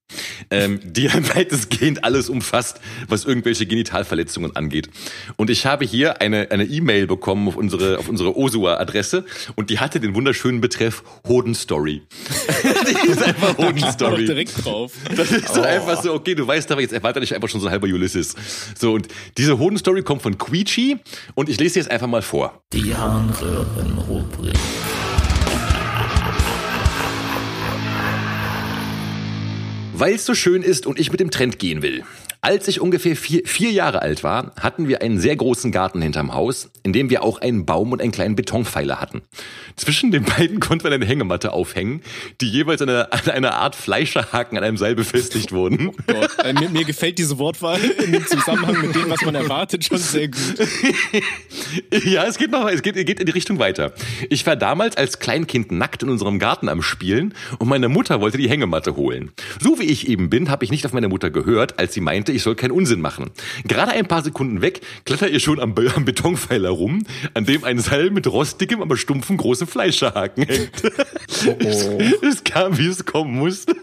ähm, 0.50 0.80
die 0.84 1.04
ja 1.04 1.14
weitestgehend 1.36 2.04
alles 2.04 2.30
umfasst, 2.30 2.80
was 3.08 3.26
irgendwelche 3.26 3.66
Genitalverletzungen 3.66 4.56
angeht. 4.56 4.90
Und 5.36 5.50
ich 5.50 5.66
habe 5.66 5.86
hier 5.86 6.22
eine 6.22 6.52
eine 6.52 6.64
E-Mail 6.66 7.08
bekommen 7.08 7.48
auf 7.48 7.56
unsere 7.56 7.98
auf 8.00 8.10
unsere 8.10 8.36
Osua-Adresse 8.38 9.26
und 9.56 9.70
die 9.70 9.80
hatte 9.80 10.00
den 10.00 10.16
wunderschönen 10.16 10.62
Betreff 10.62 11.04
Hodenstory. 11.28 12.04
die 12.64 13.10
ist 13.10 13.24
einfach 13.24 13.58
Hodenstory. 13.58 14.26
direkt 14.26 14.64
drauf. 14.66 14.94
Das 15.16 15.32
ist 15.32 15.50
Oh. 15.50 15.56
so 15.56 15.62
einfach 15.62 16.02
so, 16.02 16.14
okay, 16.14 16.34
du 16.36 16.46
weißt 16.48 16.72
aber, 16.72 16.82
jetzt 16.82 16.94
erwartet 16.94 17.24
dich 17.24 17.34
einfach 17.36 17.50
schon 17.50 17.62
so 17.62 17.68
ein 17.68 17.72
halber 17.72 17.88
Ulysses. 17.88 18.36
So, 18.78 18.94
und 18.94 19.08
diese 19.38 19.58
Hodenstory 19.60 20.02
kommt 20.04 20.22
von 20.22 20.38
Queechy 20.38 20.98
und 21.36 21.50
ich 21.50 21.60
lese 21.60 21.76
sie 21.76 21.80
jetzt 21.82 21.92
einfach 21.92 22.08
mal 22.08 22.22
vor. 22.22 22.62
Die 22.74 22.96
Harnröhrenrubrik. 22.96 24.54
Weil 29.98 30.16
es 30.16 30.26
so 30.26 30.36
schön 30.36 30.62
ist 30.62 30.88
und 30.88 31.00
ich 31.00 31.10
mit 31.10 31.22
dem 31.22 31.32
Trend 31.32 31.58
gehen 31.58 31.82
will. 31.82 32.04
Als 32.46 32.68
ich 32.68 32.80
ungefähr 32.80 33.16
vier, 33.16 33.42
vier 33.44 33.72
Jahre 33.72 34.04
alt 34.04 34.24
war, 34.24 34.54
hatten 34.60 34.88
wir 34.88 35.02
einen 35.02 35.18
sehr 35.18 35.36
großen 35.36 35.72
Garten 35.72 36.00
hinterm 36.00 36.32
Haus, 36.32 36.70
in 36.84 36.94
dem 36.94 37.10
wir 37.10 37.24
auch 37.24 37.42
einen 37.42 37.66
Baum 37.66 37.92
und 37.92 38.04
einen 38.04 38.12
kleinen 38.12 38.36
Betonpfeiler 38.36 39.02
hatten. 39.02 39.24
Zwischen 39.76 40.12
den 40.12 40.26
beiden 40.26 40.60
konnte 40.60 40.84
man 40.84 40.94
eine 40.94 41.08
Hängematte 41.08 41.54
aufhängen, 41.54 42.04
die 42.42 42.48
jeweils 42.48 42.84
an 42.84 42.90
einer, 42.90 43.12
an 43.12 43.32
einer 43.32 43.56
Art 43.56 43.76
Fleischerhaken 43.76 44.60
an 44.60 44.64
einem 44.64 44.78
Seil 44.78 44.94
befestigt 44.94 45.54
wurden. 45.54 45.94
Gott, 46.06 46.38
äh, 46.44 46.54
mir, 46.54 46.70
mir 46.70 46.86
gefällt 46.86 47.18
diese 47.18 47.40
Wortwahl 47.40 47.80
in 47.80 48.12
dem 48.12 48.28
Zusammenhang 48.28 48.80
mit 48.80 48.94
dem, 48.94 49.10
was 49.10 49.26
man 49.26 49.34
erwartet, 49.34 49.84
schon 49.84 49.98
sehr 49.98 50.28
gut. 50.28 50.38
Ja, 52.06 52.26
es 52.26 52.38
geht 52.38 52.52
noch, 52.52 52.70
es 52.70 52.82
geht, 52.84 52.96
geht 52.96 53.20
in 53.20 53.26
die 53.26 53.32
Richtung 53.32 53.58
weiter. 53.60 53.94
Ich 54.30 54.46
war 54.46 54.56
damals 54.56 54.98
als 54.98 55.20
Kleinkind 55.20 55.72
nackt 55.72 56.04
in 56.04 56.10
unserem 56.10 56.40
Garten 56.40 56.70
am 56.70 56.82
Spielen 56.82 57.34
und 57.58 57.68
meine 57.68 57.90
Mutter 57.90 58.22
wollte 58.22 58.38
die 58.38 58.50
Hängematte 58.50 58.96
holen. 58.96 59.32
So 59.60 59.80
wie 59.80 59.86
ich 59.86 60.08
eben 60.08 60.30
bin, 60.30 60.50
habe 60.50 60.64
ich 60.64 60.72
nicht 60.72 60.86
auf 60.86 60.94
meine 60.94 61.10
Mutter 61.10 61.32
gehört, 61.32 61.80
als 61.80 61.94
sie 61.94 62.02
meinte, 62.02 62.35
ich 62.36 62.44
soll 62.44 62.56
keinen 62.56 62.72
Unsinn 62.72 63.02
machen. 63.02 63.32
Gerade 63.68 63.92
ein 63.92 64.08
paar 64.08 64.24
Sekunden 64.24 64.62
weg 64.62 64.82
klettert 65.06 65.32
ihr 65.32 65.40
schon 65.40 65.60
am, 65.60 65.74
Be 65.74 65.92
am 65.96 66.06
Betonpfeiler 66.06 66.70
rum, 66.70 67.06
an 67.34 67.46
dem 67.46 67.64
ein 67.64 67.80
Seil 67.80 68.10
mit 68.12 68.28
rostigem, 68.28 68.82
aber 68.82 68.98
stumpfen 68.98 69.38
großen 69.38 69.68
Fleischerhaken 69.68 70.44
hängt. 70.46 70.84
Oh. 71.48 71.56
Es 72.22 72.44
kam, 72.44 72.78
wie 72.78 72.88
es 72.88 73.06
kommen 73.06 73.36
musste. 73.36 73.76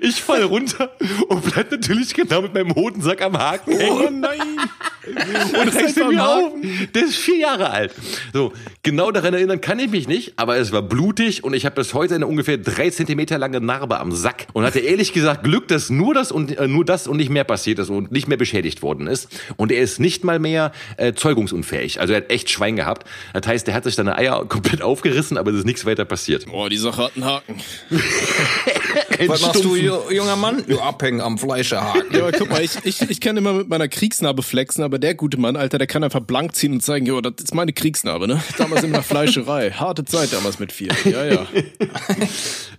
Ich 0.00 0.22
fall 0.22 0.42
runter 0.44 0.90
und 1.28 1.44
bleib 1.44 1.70
natürlich 1.70 2.14
genau 2.14 2.42
mit 2.42 2.54
meinem 2.54 2.74
Hodensack 2.74 3.22
am 3.22 3.38
Haken 3.38 3.76
hängen. 3.76 4.06
Oh 4.06 4.10
nein. 4.10 4.58
Und 5.06 5.76
einfach 5.76 6.08
mir 6.08 6.26
auf. 6.26 6.52
Der 6.94 7.04
ist 7.04 7.16
vier 7.16 7.36
Jahre 7.36 7.70
alt. 7.70 7.92
So, 8.32 8.52
genau 8.82 9.10
daran 9.10 9.34
erinnern 9.34 9.60
kann 9.60 9.78
ich 9.78 9.90
mich 9.90 10.08
nicht, 10.08 10.34
aber 10.36 10.56
es 10.56 10.72
war 10.72 10.82
blutig 10.82 11.44
und 11.44 11.54
ich 11.54 11.66
habe 11.66 11.76
bis 11.76 11.94
heute 11.94 12.14
eine 12.14 12.26
ungefähr 12.26 12.56
drei 12.56 12.90
Zentimeter 12.90 13.38
lange 13.38 13.60
Narbe 13.60 14.00
am 14.00 14.12
Sack 14.12 14.46
und 14.52 14.64
hatte 14.64 14.80
ehrlich 14.80 15.12
gesagt 15.12 15.44
Glück, 15.44 15.68
dass 15.68 15.90
nur 15.90 16.14
das 16.14 16.32
und 16.32 16.56
äh, 16.56 16.68
nur 16.68 16.84
das 16.84 17.06
und 17.06 17.18
nicht 17.18 17.30
mehr 17.30 17.44
passiert 17.44 17.78
ist 17.78 17.90
und 17.90 18.12
nicht 18.12 18.28
mehr 18.28 18.38
beschädigt 18.38 18.82
worden 18.82 19.06
ist. 19.06 19.28
Und 19.56 19.72
er 19.72 19.82
ist 19.82 20.00
nicht 20.00 20.24
mal 20.24 20.38
mehr 20.38 20.72
äh, 20.96 21.12
zeugungsunfähig. 21.12 22.00
Also 22.00 22.14
er 22.14 22.18
hat 22.18 22.30
echt 22.30 22.50
Schwein 22.50 22.76
gehabt. 22.76 23.06
Das 23.32 23.46
heißt, 23.46 23.68
er 23.68 23.74
hat 23.74 23.84
sich 23.84 23.94
seine 23.94 24.16
Eier 24.16 24.44
komplett 24.48 24.82
aufgerissen, 24.82 25.36
aber 25.36 25.50
es 25.50 25.58
ist 25.58 25.66
nichts 25.66 25.84
weiter 25.84 26.04
passiert. 26.04 26.46
Boah, 26.46 26.70
die 26.70 26.76
Sache 26.76 27.04
hat 27.04 27.12
einen 27.14 27.24
Haken. 27.24 27.60
Was 29.26 29.42
machst 29.42 29.64
du, 29.64 29.76
junger 29.76 30.36
Mann? 30.36 30.64
Du 30.66 30.80
abhängen 30.80 31.20
am 31.20 31.38
Fleischehaken. 31.38 32.12
Ja, 32.12 32.20
aber 32.26 32.32
guck 32.32 32.50
mal, 32.50 32.62
ich, 32.62 32.72
ich, 32.84 33.00
ich 33.02 33.20
kann 33.20 33.36
immer 33.36 33.52
mit 33.52 33.68
meiner 33.68 33.88
Kriegsnarbe 33.88 34.42
flexen, 34.42 34.82
aber 34.84 34.98
der 34.98 35.14
gute 35.14 35.38
Mann, 35.38 35.56
Alter, 35.56 35.78
der 35.78 35.86
kann 35.86 36.02
einfach 36.04 36.20
blank 36.20 36.54
ziehen 36.54 36.72
und 36.72 36.80
zeigen, 36.82 37.06
jo, 37.06 37.20
das 37.20 37.34
ist 37.44 37.54
meine 37.54 37.72
Kriegsnarbe, 37.72 38.26
ne? 38.26 38.42
Damals 38.58 38.82
in 38.82 38.92
der 38.92 39.02
Fleischerei. 39.02 39.70
Harte 39.70 40.04
Zeit 40.04 40.32
damals 40.32 40.58
mit 40.58 40.72
vier. 40.72 40.92
Ja, 41.04 41.24
ja. 41.24 41.46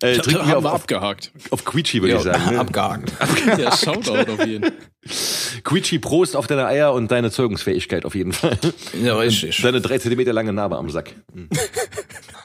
Äh, 0.01 0.17
Da 0.17 0.21
trinken 0.23 0.31
wir 0.31 0.45
haben 0.47 0.55
auf, 0.57 0.63
wir 0.63 0.73
auf, 0.73 0.81
abgehakt. 0.81 1.31
auf 1.51 1.63
Quietschi, 1.65 2.01
würde 2.01 2.15
ich 2.17 2.21
sagen. 2.21 2.51
Ne? 2.53 2.59
Abgehakt. 2.59 3.11
Ja, 3.57 3.75
Shoutout 3.75 4.31
auf 4.31 4.45
jeden. 4.45 4.71
Quietschi, 5.63 5.99
Prost 5.99 6.35
auf 6.35 6.47
deine 6.47 6.65
Eier 6.65 6.93
und 6.93 7.11
deine 7.11 7.31
Zeugungsfähigkeit 7.31 8.05
auf 8.05 8.15
jeden 8.15 8.33
Fall. 8.33 8.57
Ja, 9.01 9.15
richtig. 9.17 9.61
Deine 9.61 9.79
drei 9.81 9.97
Zentimeter 9.99 10.33
lange 10.33 10.51
Narbe 10.51 10.77
am 10.77 10.89
Sack. 10.89 11.11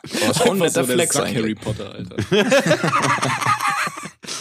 Das 0.02 0.36
ist 0.36 0.40
auch 0.42 0.52
ein 0.52 0.58
netter 0.58 0.84
so 0.84 0.92
Flex 0.92 1.18
Harry. 1.18 1.54
Potter, 1.54 1.92
Alter. 1.92 2.16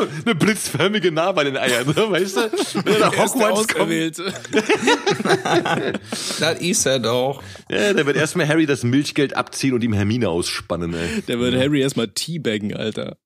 So, 0.00 0.06
eine 0.24 0.34
blitzförmige 0.34 1.12
Narbe 1.12 1.40
an 1.40 1.46
den 1.46 1.56
Eiern, 1.58 1.86
ne? 1.86 1.94
weißt 2.10 2.36
du? 2.36 2.50
Wenn 2.84 2.94
er 2.94 3.00
Er 3.00 3.10
der 3.10 3.18
Hogwarts 3.24 3.68
kommt, 3.68 3.80
Auserwählte. 3.80 4.32
Das 6.40 6.58
ist 6.60 6.86
er 6.86 6.98
doch. 6.98 7.42
ja, 7.68 7.92
der 7.92 8.06
wird 8.06 8.16
erstmal 8.16 8.48
Harry 8.48 8.66
das 8.66 8.82
Milchgeld 8.82 9.36
abziehen 9.36 9.74
und 9.74 9.84
ihm 9.84 9.92
Hermine 9.92 10.28
ausspannen. 10.28 10.94
Ey. 10.94 11.22
Der 11.28 11.38
wird 11.38 11.54
Harry 11.54 11.80
erstmal 11.80 12.08
teabaggen, 12.08 12.74
Alter. 12.74 13.18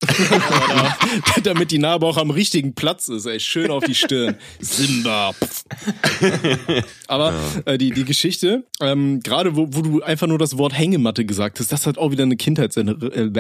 Damit 1.44 1.70
die 1.70 1.78
Narbe 1.78 2.06
auch 2.06 2.16
am 2.16 2.30
richtigen 2.30 2.74
Platz 2.74 3.08
ist, 3.08 3.26
ey. 3.26 3.38
Schön 3.38 3.70
auf 3.70 3.84
die 3.84 3.94
Stirn. 3.94 4.36
Simba. 4.60 5.32
Aber 7.06 7.34
äh, 7.66 7.78
die, 7.78 7.90
die 7.90 8.04
Geschichte, 8.04 8.64
ähm, 8.80 9.20
gerade 9.20 9.56
wo, 9.56 9.68
wo 9.70 9.82
du 9.82 10.02
einfach 10.02 10.26
nur 10.26 10.38
das 10.38 10.58
Wort 10.58 10.76
Hängematte 10.76 11.24
gesagt 11.24 11.60
hast, 11.60 11.70
das 11.70 11.86
hat 11.86 11.98
auch 11.98 12.10
wieder 12.10 12.24
eine 12.24 12.36
Kindheits... 12.36 12.76
Äh, 12.76 13.30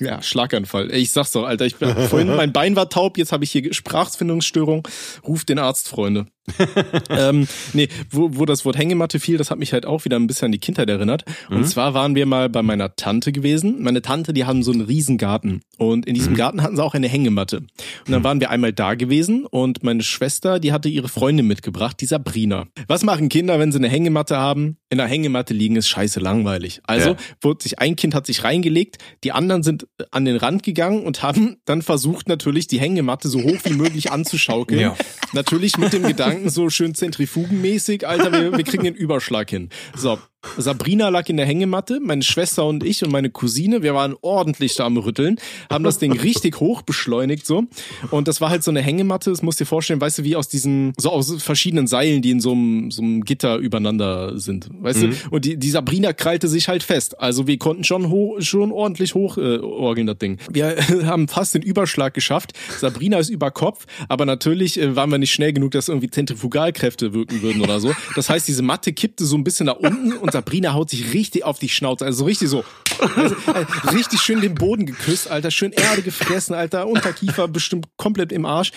ja, 0.00 0.22
Schlaganfall. 0.22 0.92
Ich 0.94 1.10
sag's 1.12 1.32
doch, 1.32 1.44
Alter. 1.44 1.64
Ich 1.64 1.76
bin, 1.76 1.94
vorhin, 2.08 2.28
mein 2.28 2.52
Bein 2.52 2.73
war 2.76 2.88
taub, 2.88 3.18
jetzt 3.18 3.32
habe 3.32 3.44
ich 3.44 3.52
hier 3.52 3.72
Sprachfindungsstörung. 3.72 4.86
Ruf 5.26 5.44
den 5.44 5.58
Arzt, 5.58 5.88
Freunde. 5.88 6.26
ähm, 7.08 7.48
nee, 7.72 7.88
wo, 8.10 8.30
wo 8.32 8.44
das 8.44 8.64
Wort 8.64 8.76
Hängematte 8.76 9.18
fiel, 9.18 9.38
das 9.38 9.50
hat 9.50 9.58
mich 9.58 9.72
halt 9.72 9.86
auch 9.86 10.04
wieder 10.04 10.16
ein 10.16 10.26
bisschen 10.26 10.46
an 10.46 10.52
die 10.52 10.58
Kindheit 10.58 10.90
erinnert. 10.90 11.24
Und 11.48 11.66
zwar 11.66 11.94
waren 11.94 12.14
wir 12.14 12.26
mal 12.26 12.50
bei 12.50 12.62
meiner 12.62 12.96
Tante 12.96 13.32
gewesen. 13.32 13.82
Meine 13.82 14.02
Tante, 14.02 14.34
die 14.34 14.44
haben 14.44 14.62
so 14.62 14.72
einen 14.72 14.82
riesen 14.82 15.16
Garten. 15.16 15.62
Und 15.78 16.06
in 16.06 16.14
diesem 16.14 16.34
Garten 16.34 16.62
hatten 16.62 16.76
sie 16.76 16.82
auch 16.84 16.94
eine 16.94 17.08
Hängematte. 17.08 17.58
Und 17.58 17.68
dann 18.08 18.24
waren 18.24 18.40
wir 18.40 18.50
einmal 18.50 18.72
da 18.72 18.94
gewesen 18.94 19.46
und 19.46 19.82
meine 19.82 20.02
Schwester, 20.02 20.60
die 20.60 20.72
hatte 20.72 20.88
ihre 20.88 21.08
Freundin 21.08 21.46
mitgebracht, 21.46 22.00
die 22.00 22.06
Sabrina. 22.06 22.66
Was 22.88 23.02
machen 23.02 23.28
Kinder, 23.28 23.58
wenn 23.58 23.72
sie 23.72 23.78
eine 23.78 23.88
Hängematte 23.88 24.36
haben? 24.36 24.76
In 24.94 24.98
der 24.98 25.08
Hängematte 25.08 25.54
liegen 25.54 25.74
ist 25.74 25.88
scheiße 25.88 26.20
langweilig. 26.20 26.80
Also 26.84 27.10
Ja. 27.10 27.16
wurde 27.40 27.64
sich 27.64 27.80
ein 27.80 27.96
Kind 27.96 28.14
hat 28.14 28.26
sich 28.26 28.44
reingelegt, 28.44 28.98
die 29.24 29.32
anderen 29.32 29.64
sind 29.64 29.88
an 30.12 30.24
den 30.24 30.36
Rand 30.36 30.62
gegangen 30.62 31.02
und 31.02 31.20
haben 31.20 31.56
dann 31.64 31.82
versucht 31.82 32.28
natürlich 32.28 32.68
die 32.68 32.78
Hängematte 32.78 33.26
so 33.26 33.42
hoch 33.42 33.58
wie 33.64 33.72
möglich 33.72 34.12
anzuschaukeln. 34.12 34.80
Ja. 34.80 34.96
Natürlich 35.32 35.78
mit 35.78 35.92
dem 35.92 36.04
Gedanken 36.04 36.48
so 36.48 36.70
schön 36.70 36.94
zentrifugenmäßig, 36.94 38.06
Alter, 38.06 38.30
wir, 38.30 38.56
wir 38.56 38.62
kriegen 38.62 38.84
den 38.84 38.94
Überschlag 38.94 39.50
hin. 39.50 39.68
So, 39.96 40.16
Sabrina 40.56 41.08
lag 41.08 41.28
in 41.28 41.36
der 41.36 41.46
Hängematte, 41.46 42.00
meine 42.00 42.22
Schwester 42.22 42.66
und 42.66 42.84
ich 42.84 43.02
und 43.04 43.10
meine 43.10 43.30
Cousine, 43.30 43.82
wir 43.82 43.94
waren 43.94 44.14
ordentlich 44.20 44.74
da 44.76 44.86
am 44.86 44.96
Rütteln, 44.96 45.38
haben 45.70 45.84
das 45.84 45.98
Ding 45.98 46.12
richtig 46.12 46.60
hoch 46.60 46.82
beschleunigt 46.82 47.46
so. 47.46 47.64
Und 48.10 48.28
das 48.28 48.40
war 48.40 48.50
halt 48.50 48.62
so 48.62 48.70
eine 48.70 48.82
Hängematte, 48.82 49.30
das 49.30 49.42
musst 49.42 49.60
du 49.60 49.64
dir 49.64 49.68
vorstellen, 49.68 50.00
weißt 50.00 50.18
du, 50.18 50.24
wie 50.24 50.36
aus 50.36 50.48
diesen, 50.48 50.92
so 50.98 51.10
aus 51.10 51.42
verschiedenen 51.42 51.86
Seilen, 51.86 52.22
die 52.22 52.30
in 52.30 52.40
so 52.40 52.52
einem, 52.52 52.90
so 52.90 53.02
einem 53.02 53.24
Gitter 53.24 53.56
übereinander 53.56 54.38
sind, 54.38 54.68
weißt 54.80 55.02
du, 55.02 55.10
und 55.30 55.44
die, 55.44 55.56
die 55.56 55.70
Sabrina 55.70 56.12
krallte 56.12 56.48
sich 56.48 56.68
halt 56.68 56.82
fest, 56.82 57.20
also 57.20 57.46
wir 57.46 57.58
konnten 57.58 57.84
schon 57.84 58.10
hoch, 58.10 58.40
schon 58.40 58.72
ordentlich 58.72 59.14
hoch 59.14 59.38
äh, 59.38 59.58
orgeln, 59.58 60.06
das 60.06 60.18
Ding. 60.18 60.38
Wir 60.50 60.76
haben 61.04 61.28
fast 61.28 61.54
den 61.54 61.62
Überschlag 61.62 62.14
geschafft, 62.14 62.52
Sabrina 62.78 63.18
ist 63.18 63.30
über 63.30 63.50
Kopf, 63.50 63.86
aber 64.08 64.24
natürlich 64.26 64.80
äh, 64.80 64.96
waren 64.96 65.10
wir 65.10 65.18
nicht 65.18 65.32
schnell 65.32 65.52
genug, 65.52 65.72
dass 65.72 65.88
irgendwie 65.88 66.10
Zentrifugalkräfte 66.10 67.14
wirken 67.14 67.42
würden 67.42 67.62
oder 67.62 67.80
so. 67.80 67.92
Das 68.16 68.28
heißt, 68.28 68.46
diese 68.46 68.62
Matte 68.62 68.92
kippte 68.92 69.24
so 69.24 69.36
ein 69.36 69.44
bisschen 69.44 69.66
nach 69.66 69.76
unten 69.76 70.12
und 70.12 70.33
Sabrina 70.34 70.74
haut 70.74 70.90
sich 70.90 71.14
richtig 71.14 71.44
auf 71.44 71.60
die 71.60 71.68
Schnauze, 71.68 72.04
also 72.04 72.18
so 72.18 72.24
richtig 72.24 72.48
so, 72.48 72.64
also, 72.98 73.36
äh, 73.52 73.94
richtig 73.94 74.20
schön 74.20 74.40
den 74.40 74.56
Boden 74.56 74.84
geküsst, 74.84 75.30
Alter, 75.30 75.52
schön 75.52 75.70
Erde 75.70 76.02
gefressen, 76.02 76.54
Alter, 76.54 76.88
Unterkiefer 76.88 77.46
bestimmt 77.46 77.86
komplett 78.04 78.32
im 78.32 78.44
Arsch. 78.44 78.70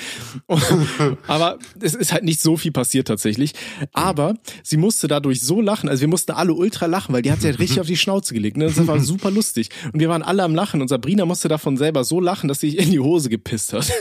Aber 1.27 1.59
es 1.81 1.93
ist 1.93 2.13
halt 2.13 2.23
nicht 2.23 2.41
so 2.41 2.55
viel 2.55 2.71
passiert 2.71 3.09
tatsächlich. 3.09 3.53
Aber 3.91 4.35
sie 4.63 4.77
musste 4.77 5.09
dadurch 5.09 5.41
so 5.41 5.59
lachen, 5.59 5.89
also 5.89 5.99
wir 5.99 6.07
mussten 6.07 6.31
alle 6.31 6.53
ultra 6.53 6.85
lachen, 6.85 7.13
weil 7.13 7.21
die 7.21 7.31
hat 7.31 7.41
sich 7.41 7.49
halt 7.49 7.59
richtig 7.59 7.81
auf 7.81 7.87
die 7.87 7.97
Schnauze 7.97 8.33
gelegt. 8.33 8.55
Ne? 8.55 8.67
Das 8.67 8.87
war 8.87 8.99
super 9.01 9.29
lustig. 9.29 9.69
Und 9.91 9.99
wir 9.99 10.07
waren 10.07 10.23
alle 10.23 10.43
am 10.43 10.55
Lachen 10.55 10.81
und 10.81 10.87
Sabrina 10.87 11.25
musste 11.25 11.49
davon 11.49 11.75
selber 11.75 12.05
so 12.05 12.21
lachen, 12.21 12.47
dass 12.47 12.61
sie 12.61 12.67
sich 12.69 12.79
in 12.79 12.91
die 12.91 12.99
Hose 12.99 13.29
gepisst 13.29 13.73
hat. 13.73 13.91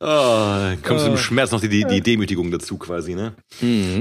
Oh, 0.00 0.76
kommst 0.82 1.06
du 1.06 1.10
im 1.10 1.16
Schmerz 1.16 1.50
noch 1.52 1.60
die, 1.60 1.68
die, 1.68 1.84
die 1.84 2.00
Demütigung 2.00 2.50
dazu 2.50 2.76
quasi, 2.76 3.14
ne? 3.14 3.32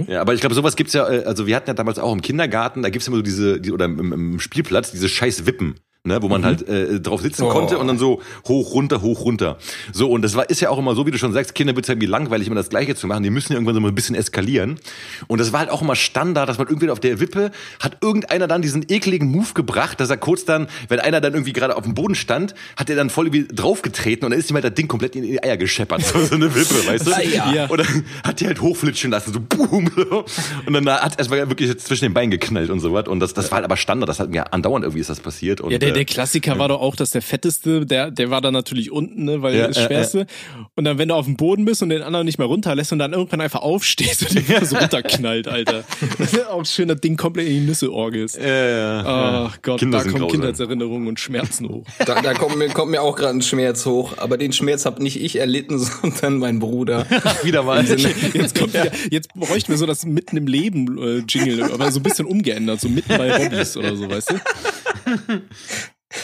Ja, 0.07 0.21
aber 0.21 0.33
ich 0.33 0.41
glaube, 0.41 0.55
sowas 0.55 0.75
gibt's 0.75 0.93
ja, 0.93 1.09
äh, 1.09 1.23
also 1.23 1.47
wir 1.47 1.55
hatten 1.55 1.69
ja 1.69 1.73
damals 1.73 1.99
auch 1.99 2.11
im 2.11 2.21
Kindergarten, 2.21 2.81
da 2.81 2.89
gibt's 2.89 3.07
immer 3.07 3.17
so 3.17 3.23
diese, 3.23 3.61
die, 3.61 3.71
oder 3.71 3.85
im, 3.85 4.11
im 4.11 4.39
Spielplatz, 4.39 4.91
diese 4.91 5.07
scheiß 5.07 5.45
Wippen. 5.45 5.75
Ne, 6.05 6.21
wo 6.21 6.27
man 6.27 6.43
halt 6.43 6.67
äh, 6.67 6.99
drauf 6.99 7.21
sitzen 7.21 7.43
Oh. 7.43 7.47
konnte 7.49 7.77
und 7.77 7.87
dann 7.87 7.97
so 7.97 8.21
hoch, 8.45 8.73
runter, 8.73 9.01
hoch, 9.01 9.21
runter. 9.23 9.57
So, 9.93 10.09
und 10.11 10.21
das 10.21 10.35
war, 10.35 10.49
ist 10.49 10.59
ja 10.59 10.69
auch 10.69 10.77
immer 10.77 10.95
so, 10.95 11.05
wie 11.07 11.11
du 11.11 11.17
schon 11.17 11.31
sagst, 11.31 11.55
Kinder 11.55 11.77
wird's 11.77 11.87
ja 11.87 11.93
irgendwie 11.93 12.07
langweilig, 12.09 12.47
immer 12.47 12.57
das 12.57 12.67
Gleiche 12.67 12.93
zu 12.95 13.07
machen. 13.07 13.23
Die 13.23 13.29
müssen 13.29 13.53
ja 13.53 13.55
irgendwann 13.55 13.75
so 13.75 13.79
mal 13.79 13.87
ein 13.87 13.95
bisschen 13.95 14.13
eskalieren. 14.13 14.81
Und 15.27 15.39
das 15.39 15.53
war 15.53 15.61
halt 15.61 15.69
auch 15.69 15.81
immer 15.81 15.95
Standard, 15.95 16.49
dass 16.49 16.57
man 16.57 16.67
irgendwie 16.67 16.89
auf 16.89 16.99
der 16.99 17.21
Wippe 17.21 17.51
hat 17.79 17.99
irgendeiner 18.01 18.47
dann 18.49 18.61
diesen 18.61 18.83
ekligen 18.89 19.29
Move 19.31 19.53
gebracht, 19.53 19.97
dass 20.01 20.09
er 20.09 20.17
kurz 20.17 20.43
dann, 20.43 20.67
wenn 20.89 20.99
einer 20.99 21.21
dann 21.21 21.31
irgendwie 21.35 21.53
gerade 21.53 21.77
auf 21.77 21.83
dem 21.85 21.93
Boden 21.93 22.15
stand, 22.15 22.53
hat 22.75 22.89
er 22.89 22.97
dann 22.97 23.09
voll 23.09 23.27
irgendwie 23.27 23.47
draufgetreten 23.55 24.25
und 24.25 24.31
dann 24.31 24.39
ist 24.41 24.49
ihm 24.51 24.55
halt 24.55 24.65
das 24.65 24.73
Ding 24.73 24.89
komplett 24.89 25.15
in 25.15 25.23
die 25.23 25.41
Eier 25.41 25.55
gescheppert. 25.55 26.01
So, 26.13 26.19
so 26.25 26.35
eine 26.35 26.53
Wippe, 26.53 26.85
weißt 26.85 27.07
du? 27.07 27.13
Eier. 27.15 27.53
Ja. 27.55 27.65
Und 27.67 27.77
dann 27.79 28.03
hat 28.25 28.41
die 28.41 28.47
halt 28.47 28.59
hochflitschen 28.59 29.09
lassen, 29.09 29.31
so 29.31 29.39
boom. 29.39 29.89
So. 29.95 30.25
Und 30.65 30.73
dann 30.73 30.85
hat 30.89 31.17
erstmal 31.17 31.47
wirklich 31.47 31.77
zwischen 31.79 32.03
den 32.03 32.13
Beinen 32.13 32.29
geknallt 32.29 32.69
und 32.71 32.81
so 32.81 32.91
was. 32.91 33.07
Und 33.07 33.21
das, 33.21 33.33
das 33.33 33.49
war 33.51 33.55
halt 33.57 33.65
aber 33.65 33.77
Standard, 33.77 34.09
das 34.09 34.19
hat 34.19 34.29
mir 34.31 34.51
andauernd 34.51 34.83
irgendwie 34.83 34.99
ist 34.99 35.09
das 35.09 35.21
passiert. 35.21 35.61
Und, 35.61 35.71
Ja, 35.71 35.77
der, 35.77 35.92
der 35.93 36.05
Klassiker 36.05 36.59
war 36.59 36.67
doch 36.67 36.81
auch, 36.81 36.95
dass 36.95 37.11
der 37.11 37.21
Fetteste, 37.21 37.85
der, 37.85 38.11
der 38.11 38.29
war 38.29 38.41
dann 38.41 38.53
natürlich 38.53 38.91
unten, 38.91 39.25
ne, 39.25 39.41
weil 39.41 39.55
Ja, 39.55 39.61
er 39.61 39.67
das 39.69 39.77
äh, 39.77 39.85
Schwerste. 39.87 40.27
Und 40.75 40.85
dann, 40.85 40.97
wenn 40.97 41.07
du 41.09 41.15
auf 41.15 41.25
dem 41.25 41.37
Boden 41.37 41.65
bist 41.65 41.81
und 41.83 41.89
den 41.89 42.01
anderen 42.01 42.25
nicht 42.25 42.37
mehr 42.37 42.47
runterlässt 42.47 42.91
und 42.91 42.99
dann 42.99 43.13
irgendwann 43.13 43.41
einfach 43.41 43.61
aufstehst 43.61 44.23
und 44.23 44.35
den 44.35 44.47
wieder 44.47 44.65
so 44.65 44.75
runterknallt, 44.79 45.47
Alter. 45.47 45.83
Das 46.17 46.33
ist 46.33 46.47
auch 46.47 46.65
schön, 46.65 46.87
das 46.87 46.99
Ding 47.01 47.17
komplett 47.17 47.47
in 47.47 47.53
die 47.53 47.59
Nüsse 47.61 47.91
orgelst. 47.91 48.37
äh, 48.37 48.77
ja. 48.79 49.03
Ach 49.47 49.57
Gott, 49.61 49.79
Kinder 49.79 49.99
da 49.99 50.03
kommen 50.03 50.15
grausam. 50.15 50.31
Kindheitserinnerungen 50.31 51.07
und 51.07 51.19
Schmerzen 51.19 51.69
hoch. 51.69 51.85
Da, 52.05 52.21
da 52.21 52.33
kommt, 52.33 52.57
mir, 52.57 52.67
kommt 52.69 52.91
mir 52.91 53.01
auch 53.01 53.15
gerade 53.15 53.37
ein 53.37 53.41
Schmerz 53.41 53.85
hoch. 53.85 54.17
Aber 54.17 54.37
den 54.37 54.51
Schmerz 54.51 54.85
habe 54.85 55.01
nicht 55.01 55.21
ich 55.21 55.37
erlitten, 55.37 55.79
sondern 55.79 56.37
mein 56.37 56.59
Bruder. 56.59 57.05
wieder 57.43 57.63
mal. 57.63 57.83
Jetzt 57.85 58.57
kommt 58.59 58.73
wieder, 58.73 58.91
jetzt 59.09 59.33
bräuchten 59.33 59.71
wir 59.71 59.77
so 59.77 59.85
das 59.85 60.05
mitten 60.05 60.35
im 60.37 60.47
Leben 60.47 60.97
äh, 60.97 61.23
Jingle, 61.27 61.63
aber 61.71 61.91
so 61.91 61.99
ein 61.99 62.03
bisschen 62.03 62.25
umgeändert, 62.25 62.81
so 62.81 62.89
mitten 62.89 63.15
bei 63.17 63.37
Hobbys 63.45 63.77
oder 63.77 63.95
so, 63.95 64.09
weißt 64.09 64.31
du? 64.31 64.35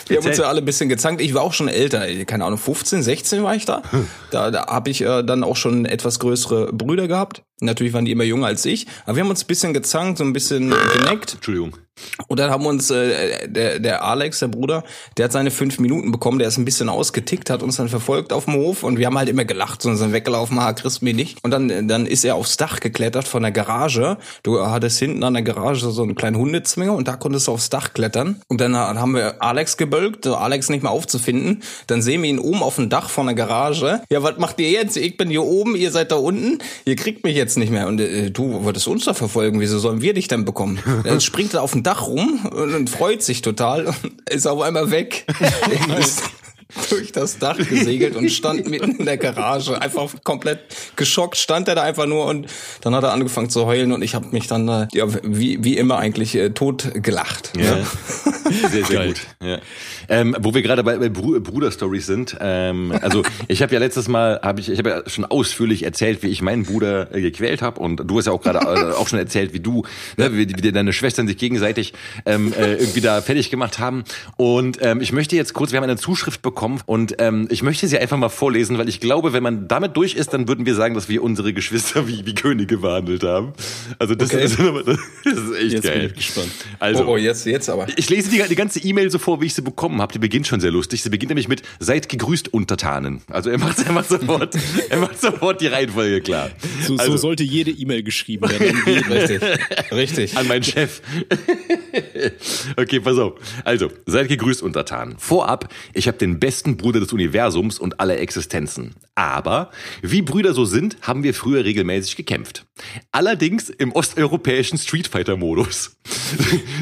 Wir 0.07 0.17
haben 0.17 0.27
uns 0.27 0.37
ja 0.37 0.45
alle 0.45 0.59
ein 0.61 0.65
bisschen 0.65 0.89
gezankt. 0.89 1.21
Ich 1.21 1.33
war 1.33 1.41
auch 1.41 1.53
schon 1.53 1.67
älter, 1.67 2.05
keine 2.25 2.45
Ahnung, 2.45 2.59
15, 2.59 3.03
16 3.03 3.43
war 3.43 3.55
ich 3.55 3.65
da. 3.65 3.81
Da, 4.31 4.51
da 4.51 4.67
habe 4.67 4.89
ich 4.89 5.01
äh, 5.01 5.23
dann 5.23 5.43
auch 5.43 5.55
schon 5.55 5.85
etwas 5.85 6.19
größere 6.19 6.71
Brüder 6.73 7.07
gehabt. 7.07 7.43
Natürlich 7.61 7.93
waren 7.93 8.05
die 8.05 8.11
immer 8.11 8.23
jünger 8.23 8.47
als 8.47 8.65
ich. 8.65 8.87
Aber 9.05 9.15
wir 9.15 9.23
haben 9.23 9.29
uns 9.29 9.43
ein 9.43 9.47
bisschen 9.47 9.73
gezankt, 9.73 10.17
so 10.17 10.23
ein 10.23 10.33
bisschen 10.33 10.73
geneckt. 10.93 11.35
Entschuldigung. 11.35 11.75
Und 12.27 12.39
dann 12.39 12.49
haben 12.49 12.65
uns, 12.65 12.89
äh, 12.91 13.47
der, 13.47 13.79
der 13.79 14.03
Alex, 14.03 14.39
der 14.39 14.47
Bruder, 14.47 14.83
der 15.17 15.25
hat 15.25 15.31
seine 15.31 15.51
fünf 15.51 15.79
Minuten 15.79 16.11
bekommen, 16.11 16.39
der 16.39 16.47
ist 16.47 16.57
ein 16.57 16.65
bisschen 16.65 16.89
ausgetickt, 16.89 17.49
hat 17.49 17.63
uns 17.63 17.77
dann 17.77 17.89
verfolgt 17.89 18.33
auf 18.33 18.45
dem 18.45 18.55
Hof 18.55 18.83
und 18.83 18.97
wir 18.97 19.05
haben 19.05 19.17
halt 19.17 19.29
immer 19.29 19.45
gelacht 19.45 19.85
und 19.85 19.95
sind 19.97 20.13
weggelaufen, 20.13 20.59
ah, 20.59 20.73
kriegst 20.73 21.01
mich 21.01 21.15
nicht. 21.15 21.37
Und 21.43 21.51
dann, 21.51 21.87
dann 21.87 22.05
ist 22.05 22.25
er 22.25 22.35
aufs 22.35 22.57
Dach 22.57 22.79
geklettert 22.79 23.27
von 23.27 23.41
der 23.41 23.51
Garage. 23.51 24.17
Du 24.43 24.59
hattest 24.59 24.99
hinten 24.99 25.23
an 25.23 25.33
der 25.33 25.43
Garage 25.43 25.89
so 25.89 26.03
einen 26.03 26.15
kleinen 26.15 26.37
Hundezwinger 26.37 26.93
und 26.93 27.07
da 27.07 27.15
konntest 27.15 27.47
du 27.47 27.53
aufs 27.53 27.69
Dach 27.69 27.93
klettern. 27.93 28.41
Und 28.47 28.61
dann 28.61 28.75
haben 28.75 29.13
wir 29.13 29.41
Alex 29.41 29.77
gebölkt, 29.77 30.27
Alex 30.27 30.69
nicht 30.69 30.83
mehr 30.83 30.91
aufzufinden. 30.91 31.63
Dann 31.87 32.01
sehen 32.01 32.21
wir 32.21 32.29
ihn 32.29 32.39
oben 32.39 32.61
auf 32.61 32.75
dem 32.75 32.89
Dach 32.89 33.09
von 33.09 33.25
der 33.25 33.35
Garage. 33.35 34.01
Ja, 34.09 34.23
was 34.23 34.37
macht 34.37 34.59
ihr 34.59 34.69
jetzt? 34.69 34.97
Ich 34.97 35.17
bin 35.17 35.29
hier 35.29 35.43
oben, 35.43 35.75
ihr 35.75 35.91
seid 35.91 36.11
da 36.11 36.15
unten. 36.15 36.59
Ihr 36.85 36.95
kriegt 36.95 37.23
mich 37.23 37.35
jetzt 37.35 37.57
nicht 37.57 37.71
mehr. 37.71 37.87
Und 37.87 37.99
äh, 37.99 38.31
du 38.31 38.63
wolltest 38.63 38.87
uns 38.87 39.05
da 39.05 39.13
verfolgen. 39.13 39.59
Wieso 39.59 39.79
sollen 39.79 40.01
wir 40.01 40.13
dich 40.13 40.27
denn 40.27 40.45
bekommen? 40.45 40.79
Dann 41.03 41.21
springt 41.21 41.53
er 41.53 41.63
auf 41.63 41.71
dem 41.71 41.83
Dach 41.83 41.88
rum 41.93 42.45
und, 42.45 42.73
und 42.73 42.89
freut 42.89 43.21
sich 43.21 43.41
total 43.41 43.87
und 43.87 43.97
ist 44.29 44.47
auf 44.47 44.61
einmal 44.61 44.91
weg. 44.91 45.25
durch 46.89 47.11
das 47.11 47.39
Dach 47.39 47.57
gesegelt 47.57 48.15
und 48.15 48.29
stand 48.29 48.69
mitten 48.69 48.97
in 48.97 49.05
der 49.05 49.17
Garage. 49.17 49.81
Einfach 49.81 50.13
komplett 50.23 50.59
geschockt 50.95 51.37
stand 51.37 51.67
er 51.67 51.75
da 51.75 51.83
einfach 51.83 52.05
nur 52.05 52.25
und 52.25 52.47
dann 52.81 52.93
hat 52.93 53.03
er 53.03 53.11
angefangen 53.11 53.49
zu 53.49 53.65
heulen 53.65 53.91
und 53.91 54.03
ich 54.03 54.13
habe 54.13 54.27
mich 54.31 54.47
dann 54.47 54.67
äh, 54.67 54.87
ja, 54.93 55.07
wie, 55.23 55.63
wie 55.63 55.77
immer 55.77 55.97
eigentlich 55.97 56.35
äh, 56.35 56.51
tot 56.51 56.91
gelacht. 56.93 57.53
Ja. 57.57 57.79
Sehr, 58.71 58.85
sehr 58.85 59.07
gut. 59.07 59.21
Ja. 59.43 59.59
Ähm, 60.07 60.35
wo 60.39 60.53
wir 60.53 60.61
gerade 60.61 60.83
bei, 60.83 60.97
bei 60.97 61.09
Bru 61.09 61.39
Bruder-Stories 61.39 62.05
sind, 62.05 62.37
ähm, 62.39 62.93
also 63.01 63.23
ich 63.47 63.61
habe 63.61 63.73
ja 63.73 63.79
letztes 63.79 64.07
Mal, 64.07 64.39
habe 64.41 64.59
ich, 64.59 64.69
ich 64.69 64.77
habe 64.79 64.89
ja 64.89 65.09
schon 65.09 65.25
ausführlich 65.25 65.83
erzählt, 65.83 66.23
wie 66.23 66.27
ich 66.27 66.41
meinen 66.41 66.63
Bruder 66.63 67.13
äh, 67.13 67.21
gequält 67.21 67.61
habe 67.61 67.79
und 67.79 67.97
du 67.97 68.17
hast 68.17 68.25
ja 68.25 68.31
auch 68.31 68.41
gerade 68.41 68.59
äh, 68.59 68.93
auch 68.97 69.07
schon 69.07 69.19
erzählt, 69.19 69.53
wie 69.53 69.59
du, 69.59 69.83
ne, 70.17 70.33
wie, 70.33 70.47
wie 70.47 70.71
deine 70.71 70.93
Schwestern 70.93 71.27
sich 71.27 71.37
gegenseitig 71.37 71.93
ähm, 72.25 72.53
äh, 72.53 72.75
irgendwie 72.75 73.01
da 73.01 73.21
fertig 73.21 73.49
gemacht 73.49 73.79
haben. 73.79 74.03
Und 74.37 74.79
ähm, 74.81 75.01
ich 75.01 75.11
möchte 75.11 75.35
jetzt 75.35 75.53
kurz, 75.53 75.71
wir 75.71 75.77
haben 75.77 75.83
eine 75.83 75.97
Zuschrift 75.97 76.41
bekommen 76.41 76.58
und 76.85 77.15
ähm, 77.19 77.47
ich 77.49 77.63
möchte 77.63 77.87
sie 77.87 77.97
einfach 77.97 78.17
mal 78.17 78.29
vorlesen, 78.29 78.77
weil 78.77 78.89
ich 78.89 78.99
glaube, 78.99 79.31
wenn 79.33 79.43
man 79.43 79.67
damit 79.67 79.95
durch 79.95 80.15
ist, 80.15 80.33
dann 80.33 80.47
würden 80.47 80.65
wir 80.65 80.75
sagen, 80.75 80.93
dass 80.93 81.07
wir 81.07 81.23
unsere 81.23 81.53
Geschwister 81.53 82.07
wie, 82.07 82.25
wie 82.25 82.33
Könige 82.35 82.77
behandelt 82.79 83.23
haben. 83.23 83.53
Also 83.97 84.13
das, 84.15 84.29
Okay. 84.33 84.43
ist, 84.43 84.59
das 85.25 85.33
ist 85.33 85.55
echt 85.55 85.71
Jetzt 85.73 85.81
bin 85.83 85.91
geil. 85.91 86.05
ich 86.07 86.13
gespannt. 86.15 86.51
Also, 86.79 87.05
Oh, 87.05 87.13
oh, 87.13 87.17
jetzt, 87.17 87.45
jetzt 87.45 87.69
aber. 87.69 87.87
ich 87.95 88.09
lese 88.09 88.29
die, 88.29 88.43
die 88.49 88.55
ganze 88.55 88.79
E-Mail 88.79 89.09
so 89.09 89.19
vor, 89.19 89.39
wie 89.41 89.45
ich 89.45 89.53
sie 89.53 89.61
bekommen 89.61 90.01
habe. 90.01 90.11
Die 90.11 90.19
beginnt 90.19 90.47
schon 90.47 90.59
sehr 90.59 90.71
lustig. 90.71 91.01
Sie 91.01 91.09
beginnt 91.09 91.29
nämlich 91.29 91.47
mit 91.47 91.61
Seid 91.79 92.09
gegrüßt, 92.09 92.53
Untertanen. 92.53 93.21
Also 93.29 93.49
er 93.49 93.57
macht, 93.57 93.79
er 93.85 93.93
macht 93.93 94.09
sofort, 94.09 94.55
er 94.89 94.99
macht 94.99 95.19
sofort 95.21 95.61
die 95.61 95.67
Reihenfolge 95.67 96.19
klar. 96.21 96.49
So, 96.85 96.97
also, 96.97 97.11
so 97.13 97.17
sollte 97.17 97.43
jede 97.43 97.71
E-Mail 97.71 98.03
geschrieben 98.03 98.49
werden. 98.49 98.77
Richtig. 99.09 99.41
Richtig. 99.91 100.37
an 100.37 100.47
meinen 100.47 100.63
Chef. 100.63 101.01
okay, 102.77 102.99
pass 102.99 103.17
auf. 103.17 103.33
Also, 103.63 103.91
seid 104.05 104.27
gegrüßt, 104.27 104.61
Untertanen. 104.61 105.15
Vorab, 105.17 105.69
ich 105.93 106.07
habe 106.07 106.17
den 106.17 106.39
besten 106.39 106.48
Bruder 106.77 106.99
des 106.99 107.13
Universums 107.13 107.79
und 107.79 107.99
aller 107.99 108.19
Existenzen. 108.19 108.95
Aber, 109.15 109.71
wie 110.01 110.21
Brüder 110.21 110.53
so 110.53 110.65
sind, 110.65 110.97
haben 111.01 111.23
wir 111.23 111.33
früher 111.33 111.65
regelmäßig 111.65 112.15
gekämpft. 112.15 112.65
Allerdings 113.11 113.69
im 113.69 113.91
osteuropäischen 113.91 114.77
Street 114.77 115.07
Fighter-Modus. 115.07 115.97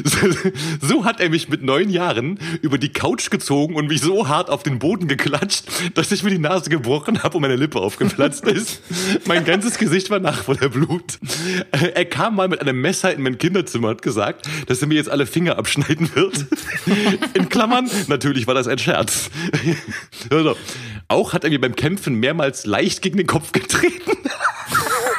so 0.80 1.04
hat 1.04 1.20
er 1.20 1.30
mich 1.30 1.48
mit 1.48 1.62
neun 1.62 1.90
Jahren 1.90 2.38
über 2.62 2.78
die 2.78 2.90
Couch 2.90 3.30
gezogen 3.30 3.74
und 3.74 3.88
mich 3.88 4.00
so 4.00 4.28
hart 4.28 4.50
auf 4.50 4.62
den 4.62 4.78
Boden 4.78 5.08
geklatscht, 5.08 5.64
dass 5.94 6.12
ich 6.12 6.22
mir 6.22 6.30
die 6.30 6.38
Nase 6.38 6.70
gebrochen 6.70 7.22
habe 7.22 7.36
und 7.36 7.42
meine 7.42 7.56
Lippe 7.56 7.80
aufgeplatzt 7.80 8.46
ist. 8.46 8.82
Mein 9.26 9.44
ganzes 9.44 9.78
Gesicht 9.78 10.10
war 10.10 10.20
nach 10.20 10.44
voller 10.44 10.68
Blut. 10.68 11.18
Er 11.70 12.04
kam 12.04 12.36
mal 12.36 12.48
mit 12.48 12.60
einem 12.60 12.80
Messer 12.80 13.12
in 13.12 13.22
mein 13.22 13.38
Kinderzimmer 13.38 13.88
und 13.88 13.94
hat 13.96 14.02
gesagt, 14.02 14.48
dass 14.66 14.80
er 14.80 14.88
mir 14.88 14.94
jetzt 14.94 15.10
alle 15.10 15.26
Finger 15.26 15.58
abschneiden 15.58 16.14
wird. 16.14 16.46
In 17.34 17.48
Klammern, 17.48 17.90
natürlich 18.06 18.46
war 18.46 18.54
das 18.54 18.68
ein 18.68 18.78
Scherz. 18.78 19.30
Auch 21.08 21.32
hat 21.32 21.44
er 21.44 21.50
mir 21.50 21.60
beim 21.60 21.76
Kämpfen 21.76 22.14
mehrmals 22.14 22.66
leicht 22.66 23.02
gegen 23.02 23.16
den 23.16 23.26
Kopf 23.26 23.52
getreten. 23.52 24.12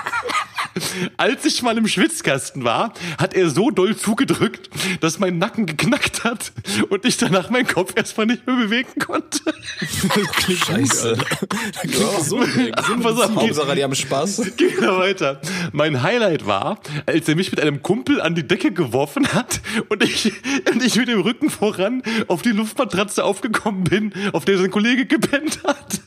Als 1.18 1.46
ich 1.46 1.62
mal 1.62 1.78
im 1.78 1.88
Schwitzkasten 1.88 2.64
war, 2.64 2.94
hat 3.18 3.34
er 3.34 3.50
so 3.50 3.72
doll 3.72 3.96
zugedrückt, 3.96 4.70
dass 5.02 5.20
mein 5.20 5.38
Nacken 5.38 5.66
geknackt 5.66 6.24
hat 6.24 6.52
und 6.90 7.06
ich 7.06 7.18
danach 7.18 7.50
meinen 7.50 7.68
Kopf 7.68 7.94
erstmal 7.96 8.26
nicht 8.26 8.46
mehr 8.46 8.56
bewegen 8.56 9.00
konnte. 9.00 9.40
Klingt 10.34 10.66
Scheiße. 10.66 11.18
Das 11.18 11.82
klingt 11.82 12.04
auf, 12.04 12.56
geht, 12.56 13.36
Hauptsache, 13.36 13.76
die 13.76 13.84
haben 13.84 13.96
Spaß. 13.96 14.42
geht 14.58 14.82
noch 14.82 15.00
weiter. 15.00 15.42
Mein 15.72 16.02
Highlight 16.02 16.46
war, 16.46 16.80
als 17.06 17.28
er 17.28 17.36
mich 17.36 17.52
mit 17.52 17.60
einem 17.60 17.82
Kumpel 17.82 18.22
an 18.22 18.36
die 18.36 18.48
Decke 18.48 18.72
geworfen 18.72 19.34
hat 19.34 19.62
und 19.90 20.04
ich, 20.04 20.34
und 20.72 20.84
ich 20.84 20.96
mit 20.96 21.08
dem 21.08 21.22
Rücken 21.22 21.50
voran 21.50 22.04
auf 22.28 22.42
die 22.42 22.52
Luftmatratze 22.52 23.24
aufgekommen 23.24 23.84
bin, 23.84 24.14
auf 24.34 24.46
der 24.46 24.58
sein 24.58 24.72
Kollege 24.72 25.06
gepennt 25.06 25.60
hat. 25.64 26.02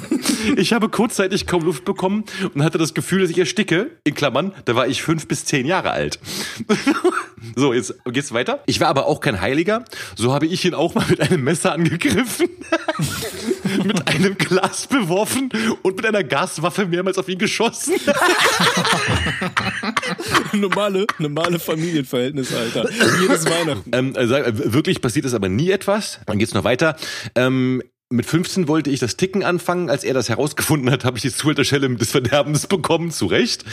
Ich 0.56 0.72
habe 0.72 0.88
kurzzeitig 0.88 1.46
kaum 1.46 1.64
Luft 1.64 1.84
bekommen 1.84 2.24
und 2.54 2.62
hatte 2.62 2.78
das 2.78 2.94
Gefühl, 2.94 3.22
dass 3.22 3.30
ich 3.30 3.38
ersticke. 3.38 3.90
In 4.04 4.14
Klammern, 4.14 4.52
da 4.64 4.74
war 4.74 4.86
ich 4.86 5.02
fünf 5.02 5.26
bis 5.26 5.44
zehn 5.44 5.66
Jahre 5.66 5.90
alt. 5.90 6.18
So, 7.54 7.72
jetzt 7.72 7.94
geht's 8.06 8.32
weiter. 8.32 8.62
Ich 8.66 8.80
war 8.80 8.88
aber 8.88 9.06
auch 9.06 9.20
kein 9.20 9.40
Heiliger. 9.40 9.84
So 10.16 10.32
habe 10.32 10.46
ich 10.46 10.64
ihn 10.64 10.74
auch 10.74 10.94
mal 10.94 11.06
mit 11.08 11.20
einem 11.20 11.44
Messer 11.44 11.72
angegriffen, 11.72 12.48
mit 13.84 14.08
einem 14.08 14.36
Glas 14.36 14.86
beworfen 14.86 15.50
und 15.82 15.96
mit 15.96 16.06
einer 16.06 16.24
Gaswaffe 16.24 16.86
mehrmals 16.86 17.18
auf 17.18 17.28
ihn 17.28 17.38
geschossen. 17.38 17.94
normale, 20.52 21.06
normale 21.18 21.58
Familienverhältnisse, 21.58 22.58
Alter. 22.58 22.90
Jedes 23.20 23.44
Weihnachten. 23.48 23.90
Ähm, 23.92 24.12
also, 24.16 24.34
äh, 24.34 24.72
wirklich 24.72 25.00
passiert 25.00 25.26
ist 25.26 25.34
aber 25.34 25.48
nie 25.48 25.70
etwas. 25.70 26.20
Dann 26.26 26.38
geht's 26.38 26.54
noch 26.54 26.64
weiter. 26.64 26.96
Ähm, 27.34 27.82
mit 28.10 28.26
15 28.26 28.68
wollte 28.68 28.90
ich 28.90 29.00
das 29.00 29.16
Ticken 29.16 29.42
anfangen. 29.42 29.90
Als 29.90 30.04
er 30.04 30.14
das 30.14 30.28
herausgefunden 30.28 30.90
hat, 30.90 31.04
habe 31.04 31.16
ich 31.16 31.22
die 31.22 31.32
Zuhälterschelle 31.32 31.88
des 31.96 32.10
Verderbens 32.12 32.66
bekommen, 32.68 33.10
zu 33.10 33.26
Recht. 33.26 33.64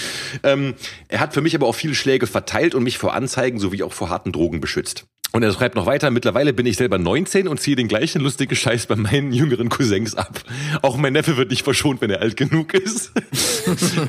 Ähm, 0.43 0.75
er 1.07 1.19
hat 1.19 1.33
für 1.33 1.41
mich 1.41 1.55
aber 1.55 1.67
auch 1.67 1.75
viele 1.75 1.95
Schläge 1.95 2.27
verteilt 2.27 2.75
und 2.75 2.83
mich 2.83 2.97
vor 2.97 3.13
Anzeigen 3.13 3.59
sowie 3.59 3.83
auch 3.83 3.93
vor 3.93 4.09
harten 4.09 4.31
Drogen 4.31 4.59
beschützt. 4.59 5.05
Und 5.35 5.41
er 5.41 5.51
schreibt 5.51 5.73
noch 5.73 5.87
weiter, 5.87 6.11
mittlerweile 6.11 6.53
bin 6.53 6.67
ich 6.67 6.77
selber 6.77 6.99
19 6.99 7.47
und 7.47 7.59
ziehe 7.59 7.75
den 7.75 7.87
gleichen 7.87 8.21
lustigen 8.21 8.55
Scheiß 8.55 8.85
bei 8.85 8.95
meinen 8.95 9.31
jüngeren 9.31 9.67
Cousins 9.69 10.13
ab. 10.13 10.43
Auch 10.83 10.95
mein 10.95 11.13
Neffe 11.13 11.37
wird 11.37 11.49
nicht 11.49 11.63
verschont, 11.63 12.01
wenn 12.01 12.11
er 12.11 12.21
alt 12.21 12.37
genug 12.37 12.75
ist. 12.75 13.11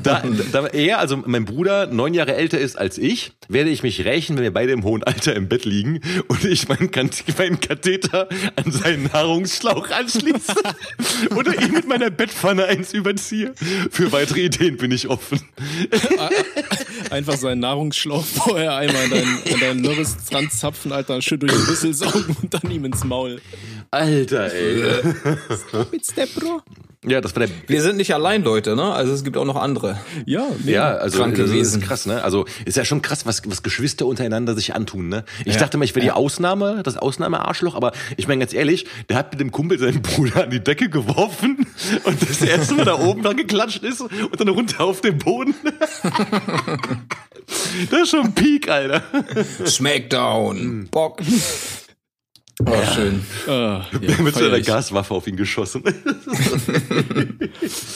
da, 0.02 0.22
da 0.52 0.66
er, 0.66 0.98
also 0.98 1.16
mein 1.24 1.46
Bruder, 1.46 1.86
neun 1.86 2.12
Jahre 2.12 2.34
älter 2.34 2.58
ist 2.58 2.76
als 2.76 2.98
ich, 2.98 3.32
werde 3.48 3.70
ich 3.70 3.82
mich 3.82 4.04
rächen, 4.04 4.36
wenn 4.36 4.42
wir 4.42 4.52
beide 4.52 4.72
im 4.72 4.84
hohen 4.84 5.02
Alter 5.02 5.34
im 5.34 5.48
Bett 5.48 5.64
liegen 5.64 6.02
und 6.28 6.44
ich 6.44 6.68
meinen, 6.68 6.90
meinen 7.38 7.58
Katheter 7.58 8.28
an 8.56 8.70
seinen 8.70 9.04
Nahrungsschlauch 9.04 9.90
anschließe 9.92 10.54
oder 11.36 11.58
ihm 11.58 11.72
mit 11.72 11.88
meiner 11.88 12.10
Bettpfanne 12.10 12.66
eins 12.66 12.92
überziehe. 12.92 13.54
Für 13.90 14.12
weitere 14.12 14.40
Ideen 14.40 14.76
bin 14.76 14.90
ich 14.90 15.08
offen. 15.08 15.40
Einfach 17.14 17.36
seinen 17.36 17.60
Nahrungsschlauch 17.60 18.24
vorher 18.24 18.74
einmal 18.74 19.04
an 19.04 19.10
deinen, 19.10 19.54
an 19.54 19.60
deinen 19.60 19.84
Lörres 19.84 20.16
dran 20.28 20.50
zapfen, 20.50 20.90
Alter, 20.90 21.22
schön 21.22 21.38
durch 21.38 21.52
den 21.52 21.62
Rüssel 21.62 21.94
saugen 21.94 22.36
und 22.42 22.52
dann 22.52 22.68
ihm 22.68 22.84
ins 22.86 23.04
Maul. 23.04 23.40
Alter, 23.92 24.52
ey. 24.52 25.00
Mit 25.92 26.04
Step, 26.04 26.34
Bro. 26.34 26.60
Ja, 27.06 27.20
das 27.20 27.36
war 27.36 27.46
der 27.46 27.54
Wir 27.66 27.82
sind 27.82 27.96
nicht 27.96 28.14
allein, 28.14 28.42
Leute, 28.42 28.76
ne? 28.76 28.92
Also 28.92 29.12
es 29.12 29.24
gibt 29.24 29.36
auch 29.36 29.44
noch 29.44 29.56
andere. 29.56 29.98
Ja. 30.24 30.46
Ja, 30.64 30.94
also 30.94 31.24
das 31.26 31.50
ist 31.50 31.82
krass, 31.82 32.06
ne? 32.06 32.22
Also 32.22 32.46
ist 32.64 32.76
ja 32.76 32.84
schon 32.84 33.02
krass, 33.02 33.26
was, 33.26 33.42
was 33.46 33.62
Geschwister 33.62 34.06
untereinander 34.06 34.54
sich 34.54 34.74
antun, 34.74 35.08
ne? 35.08 35.24
Ich 35.44 35.56
dachte 35.56 35.76
mal, 35.76 35.84
ich 35.84 35.94
wäre 35.94 36.04
die 36.04 36.12
Ausnahme, 36.12 36.82
das 36.82 36.96
Ausnahmearschloch, 36.96 37.74
aber 37.74 37.92
ich 38.16 38.26
meine 38.26 38.40
ganz 38.40 38.54
ehrlich, 38.54 38.86
der 39.08 39.16
hat 39.18 39.32
mit 39.32 39.40
dem 39.40 39.52
Kumpel 39.52 39.78
seinen 39.78 40.02
Bruder 40.02 40.44
an 40.44 40.50
die 40.50 40.60
Decke 40.60 40.88
geworfen 40.88 41.66
und 42.04 42.22
das 42.22 42.40
erste 42.40 42.74
Mal 42.74 42.84
da 42.84 42.98
oben 42.98 43.22
dran 43.22 43.36
geklatscht 43.36 43.82
ist 43.82 44.00
und 44.00 44.40
dann 44.40 44.48
runter 44.48 44.84
auf 44.84 45.00
den 45.00 45.18
Boden. 45.18 45.54
Das 47.90 48.00
ist 48.00 48.08
schon 48.08 48.32
Peak, 48.34 48.70
Alter. 48.70 49.02
Smackdown. 49.66 50.88
Bock. 50.90 51.20
Oh, 52.64 52.72
schön. 52.94 53.22
Ah, 53.48 53.84
ja, 53.92 53.98
Mit 54.22 54.34
feier 54.34 54.44
seiner 54.44 54.58
ich. 54.58 54.66
Gaswaffe 54.66 55.12
auf 55.14 55.26
ihn 55.26 55.36
geschossen. 55.36 55.82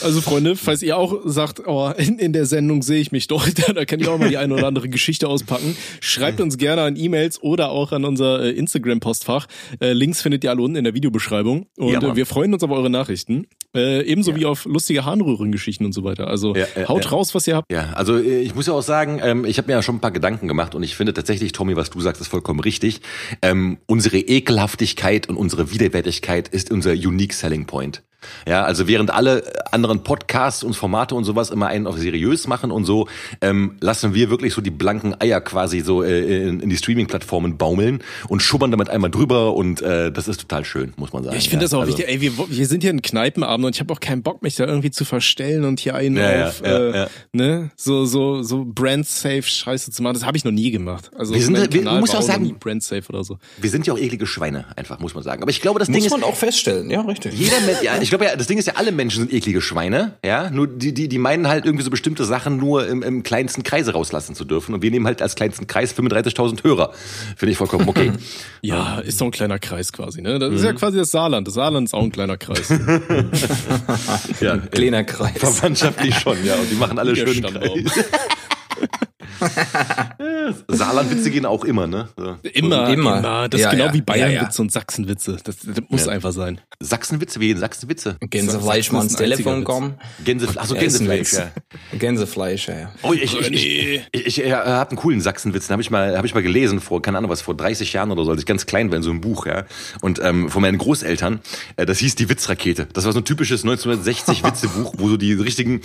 Also 0.01 0.21
Freunde, 0.21 0.55
falls 0.55 0.81
ihr 0.81 0.97
auch 0.97 1.21
sagt, 1.25 1.61
oh, 1.67 1.89
in, 1.97 2.17
in 2.19 2.33
der 2.33 2.45
Sendung 2.45 2.81
sehe 2.81 2.99
ich 2.99 3.11
mich 3.11 3.27
doch, 3.27 3.47
da 3.75 3.85
kann 3.85 3.99
ich 3.99 4.07
auch 4.07 4.17
mal 4.17 4.29
die 4.29 4.37
eine 4.37 4.53
oder 4.53 4.67
andere 4.67 4.89
Geschichte 4.89 5.27
auspacken. 5.27 5.75
Schreibt 5.99 6.39
uns 6.41 6.57
gerne 6.57 6.83
an 6.83 6.95
E-Mails 6.95 7.41
oder 7.43 7.69
auch 7.69 7.91
an 7.91 8.05
unser 8.05 8.43
äh, 8.43 8.51
Instagram-Postfach. 8.51 9.47
Äh, 9.81 9.93
Links 9.93 10.21
findet 10.21 10.43
ihr 10.43 10.51
alle 10.51 10.61
unten 10.61 10.77
in 10.77 10.83
der 10.85 10.93
Videobeschreibung. 10.93 11.67
Und 11.77 11.91
Ja, 11.91 12.01
äh, 12.01 12.15
wir 12.15 12.25
freuen 12.25 12.53
uns 12.53 12.63
auf 12.63 12.71
eure 12.71 12.89
Nachrichten. 12.89 13.47
Äh, 13.75 14.01
ebenso 14.03 14.35
wie 14.35 14.45
auf 14.45 14.65
lustige 14.65 15.05
Harnröhrengeschichten 15.05 15.85
und 15.85 15.91
so 15.91 16.03
weiter. 16.03 16.27
Also 16.27 16.55
Ja, 16.55 16.65
ja, 16.75 16.87
haut 16.87 17.05
ja. 17.05 17.11
raus, 17.11 17.35
was 17.35 17.47
ihr 17.47 17.55
habt. 17.55 17.71
Ja, 17.71 17.93
also 17.93 18.17
äh, 18.17 18.41
ich 18.41 18.55
muss 18.55 18.65
ja 18.65 18.73
auch 18.73 18.81
sagen, 18.81 19.19
ähm, 19.21 19.45
ich 19.45 19.59
habe 19.59 19.67
mir 19.67 19.73
ja 19.73 19.83
schon 19.83 19.97
ein 19.97 19.99
paar 19.99 20.11
Gedanken 20.11 20.47
gemacht 20.47 20.73
und 20.73 20.81
ich 20.81 20.95
finde 20.95 21.13
tatsächlich, 21.13 21.51
Tommy, 21.51 21.75
was 21.75 21.91
du 21.91 22.01
sagst, 22.01 22.19
ist 22.19 22.29
vollkommen 22.29 22.59
richtig. 22.61 23.01
Ähm, 23.43 23.77
unsere 23.85 24.17
Ekelhaftigkeit 24.17 25.29
und 25.29 25.37
unsere 25.37 25.71
Widerwärtigkeit 25.71 26.47
ist 26.47 26.71
unser 26.71 26.91
Unique 26.93 27.33
Selling 27.33 27.65
Point. 27.65 28.01
Ja, 28.47 28.63
also 28.63 28.87
während 28.87 29.11
alle 29.11 29.43
anderen 29.71 30.03
Podcasts 30.03 30.63
und 30.63 30.73
Formate 30.75 31.15
und 31.15 31.23
sowas 31.23 31.49
immer 31.49 31.67
einen 31.67 31.87
auf 31.87 31.97
seriös 31.97 32.47
machen 32.47 32.71
und 32.71 32.85
so, 32.85 33.07
ähm, 33.41 33.77
lassen 33.81 34.13
wir 34.13 34.29
wirklich 34.29 34.53
so 34.53 34.61
die 34.61 34.71
blanken 34.71 35.15
Eier 35.21 35.41
quasi 35.41 35.81
so 35.81 36.03
äh, 36.03 36.47
in, 36.47 36.59
in 36.59 36.69
die 36.69 36.77
Streaming-Plattformen 36.77 37.57
baumeln 37.57 37.99
und 38.27 38.41
schubbern 38.41 38.71
damit 38.71 38.89
einmal 38.89 39.09
drüber 39.11 39.53
und 39.55 39.81
äh, 39.81 40.11
das 40.11 40.27
ist 40.27 40.41
total 40.41 40.65
schön, 40.65 40.93
muss 40.97 41.13
man 41.13 41.23
sagen. 41.23 41.37
Ich 41.37 41.49
finde 41.49 41.63
ja. 41.63 41.69
das 41.69 41.73
auch 41.73 41.81
also, 41.81 41.97
wichtig. 41.97 42.07
Ey, 42.13 42.21
wir, 42.21 42.31
wir 42.49 42.67
sind 42.67 42.81
hier 42.81 42.91
ein 42.91 43.01
Kneipenabend 43.01 43.65
und 43.65 43.75
ich 43.75 43.79
habe 43.79 43.93
auch 43.93 43.99
keinen 43.99 44.21
Bock, 44.23 44.41
mich 44.43 44.55
da 44.55 44.65
irgendwie 44.65 44.91
zu 44.91 45.05
verstellen 45.05 45.63
und 45.65 45.79
hier 45.79 45.95
einen 45.95 46.17
Ja, 46.17 46.31
ja, 46.37 46.47
auf, 46.47 46.61
ja, 46.61 46.77
äh, 46.77 46.97
ja. 46.97 47.07
ne, 47.31 47.71
so 47.75 48.05
so 48.05 48.43
so 48.43 48.65
brand-safe 48.65 49.43
Scheiße 49.43 49.91
zu 49.91 50.03
machen. 50.03 50.13
Das 50.15 50.25
habe 50.25 50.37
ich 50.37 50.43
noch 50.43 50.51
nie 50.51 50.71
gemacht. 50.71 51.11
Also 51.15 51.33
Wir 51.33 51.41
sind- 51.41 51.55
wir- 51.73 51.83
Kanal 51.83 51.99
muss 51.99 52.13
auch 52.15 52.21
sagen- 52.21 52.55
brand-safe 52.59 53.03
oder 53.09 53.23
so. 53.23 53.37
Wir 53.57 53.69
sind 53.69 53.85
ja 53.87 53.93
auch 53.93 53.97
eklige 53.97 54.25
Schweine, 54.25 54.65
einfach, 54.75 54.99
muss 54.99 55.13
man 55.13 55.23
sagen. 55.23 55.41
Aber 55.41 55.51
ich 55.51 55.61
glaube, 55.61 55.79
das 55.79 55.87
Ding 55.87 55.97
Muss 55.97 56.05
ist, 56.05 56.11
man 56.11 56.23
auch 56.23 56.35
feststellen, 56.35 56.89
ja, 56.89 57.01
richtig. 57.01 57.33
Jeder 57.33 57.59
Mensch, 57.61 57.81
ja, 57.81 58.01
ich 58.01 58.08
glaube 58.09 58.25
ja, 58.25 58.35
das 58.35 58.47
Ding 58.47 58.57
ist 58.57 58.65
ja, 58.67 58.73
alle 58.75 58.91
Menschen 58.91 59.21
sind 59.21 59.33
eklige 59.33 59.61
Schweine, 59.61 60.17
ja. 60.23 60.49
Nur 60.49 60.67
die, 60.67 60.93
die, 60.93 61.07
die 61.07 61.17
meinen 61.17 61.47
halt 61.47 61.65
irgendwie 61.65 61.83
so 61.83 61.89
bestimmte 61.89 62.25
Sachen 62.25 62.57
nur 62.57 62.87
im, 62.87 63.03
im 63.03 63.23
kleinsten 63.23 63.63
Kreise 63.63 63.93
rauslassen 63.93 64.35
zu 64.35 64.45
dürfen. 64.45 64.73
Und 64.73 64.81
wir 64.81 64.91
nehmen 64.91 65.05
halt 65.05 65.21
als 65.21 65.35
kleinsten 65.35 65.67
Kreis 65.67 65.93
35.000 65.93 66.63
Hörer. 66.63 66.91
Finde 67.35 67.51
ich 67.51 67.57
vollkommen 67.57 67.87
okay. 67.87 68.11
Ja, 68.61 68.99
ist 68.99 69.21
doch 69.21 69.25
ein 69.25 69.31
kleiner 69.31 69.57
Kreis 69.57 69.93
quasi, 69.93 70.21
ne? 70.21 70.37
Das 70.37 70.53
ist 70.53 70.63
ja 70.63 70.73
quasi 70.73 70.97
das 70.97 71.11
Saarland. 71.11 71.47
Das 71.47 71.53
Saarland 71.53 71.87
ist 71.87 71.93
auch 71.93 72.03
ein 72.03 72.11
kleiner 72.11 72.37
Kreis. 72.37 72.69
ja, 74.41 74.57
Kleiner 74.57 75.03
Kreis. 75.03 75.37
Verwandtschaftlich 75.37 76.15
schon, 76.15 76.43
ja. 76.43 76.55
Und 76.55 76.69
die 76.69 76.75
machen 76.75 76.99
alle 76.99 77.15
schön 77.15 77.41
Kreis. 77.41 78.05
Saarlandwitze 80.67 81.31
gehen 81.31 81.45
auch 81.45 81.63
immer, 81.65 81.87
ne? 81.87 82.09
So. 82.17 82.35
Immer, 82.53 82.89
Immer. 82.89 83.17
immer. 83.19 83.49
Das 83.49 83.59
ist 83.59 83.65
Ja, 83.65 83.71
genau 83.71 83.85
ja. 83.85 83.93
wie 83.93 84.01
Bayernwitze 84.01 84.35
Ja, 84.43 84.49
ja. 84.51 84.61
und 84.61 84.71
Sachsenwitze. 84.71 85.37
Das, 85.43 85.57
das 85.59 85.83
muss 85.89 86.05
Ja. 86.05 86.11
einfach 86.11 86.31
sein. 86.31 86.61
Sachsenwitze, 86.79 87.39
wie 87.39 87.53
Sachsenwitze? 87.53 88.17
Gänsefleisch 88.21 88.91
mal 88.91 88.99
ans 88.99 89.13
ist 89.13 89.17
Telefon 89.17 89.63
kommen. 89.63 89.95
Gänse, 90.23 90.47
achso, 90.55 90.75
ist 90.75 90.79
Gänsefleisch, 90.79 91.33
ja. 91.33 91.51
Gänsefleisch, 91.97 92.67
ja. 92.69 92.91
Oh, 93.01 93.13
ich, 93.13 93.23
ich, 93.23 93.51
ich, 93.51 94.01
ich, 94.11 94.27
ich 94.27 94.45
äh, 94.45 94.51
habe 94.53 94.91
einen 94.91 94.97
coolen 94.99 95.21
Sachsenwitz, 95.21 95.67
den 95.67 95.73
habe 95.73 95.81
ich 95.81 95.91
mal, 95.91 96.15
habe 96.17 96.27
ich 96.27 96.33
mal 96.33 96.43
gelesen 96.43 96.79
vor, 96.79 97.01
keine 97.01 97.17
Ahnung 97.17 97.29
was, 97.29 97.41
vor 97.41 97.55
30 97.55 97.93
Jahren 97.93 98.11
oder 98.11 98.23
so, 98.25 98.31
als 98.31 98.39
ich 98.41 98.45
ganz 98.45 98.65
klein 98.65 98.89
war 98.91 98.97
in 98.97 99.03
so 99.03 99.09
einem 99.09 99.21
Buch, 99.21 99.45
ja. 99.45 99.65
Und 100.01 100.19
ähm, 100.23 100.49
von 100.49 100.61
meinen 100.61 100.77
Großeltern, 100.77 101.39
äh, 101.75 101.85
das 101.85 101.99
hieß 101.99 102.15
die 102.15 102.29
Witzrakete. 102.29 102.87
Das 102.93 103.05
war 103.05 103.11
so 103.13 103.19
ein 103.19 103.25
typisches 103.25 103.63
1960 103.63 104.43
Witzebuch, 104.43 104.93
wo 104.97 105.09
so 105.09 105.17
die 105.17 105.33
richtigen 105.33 105.81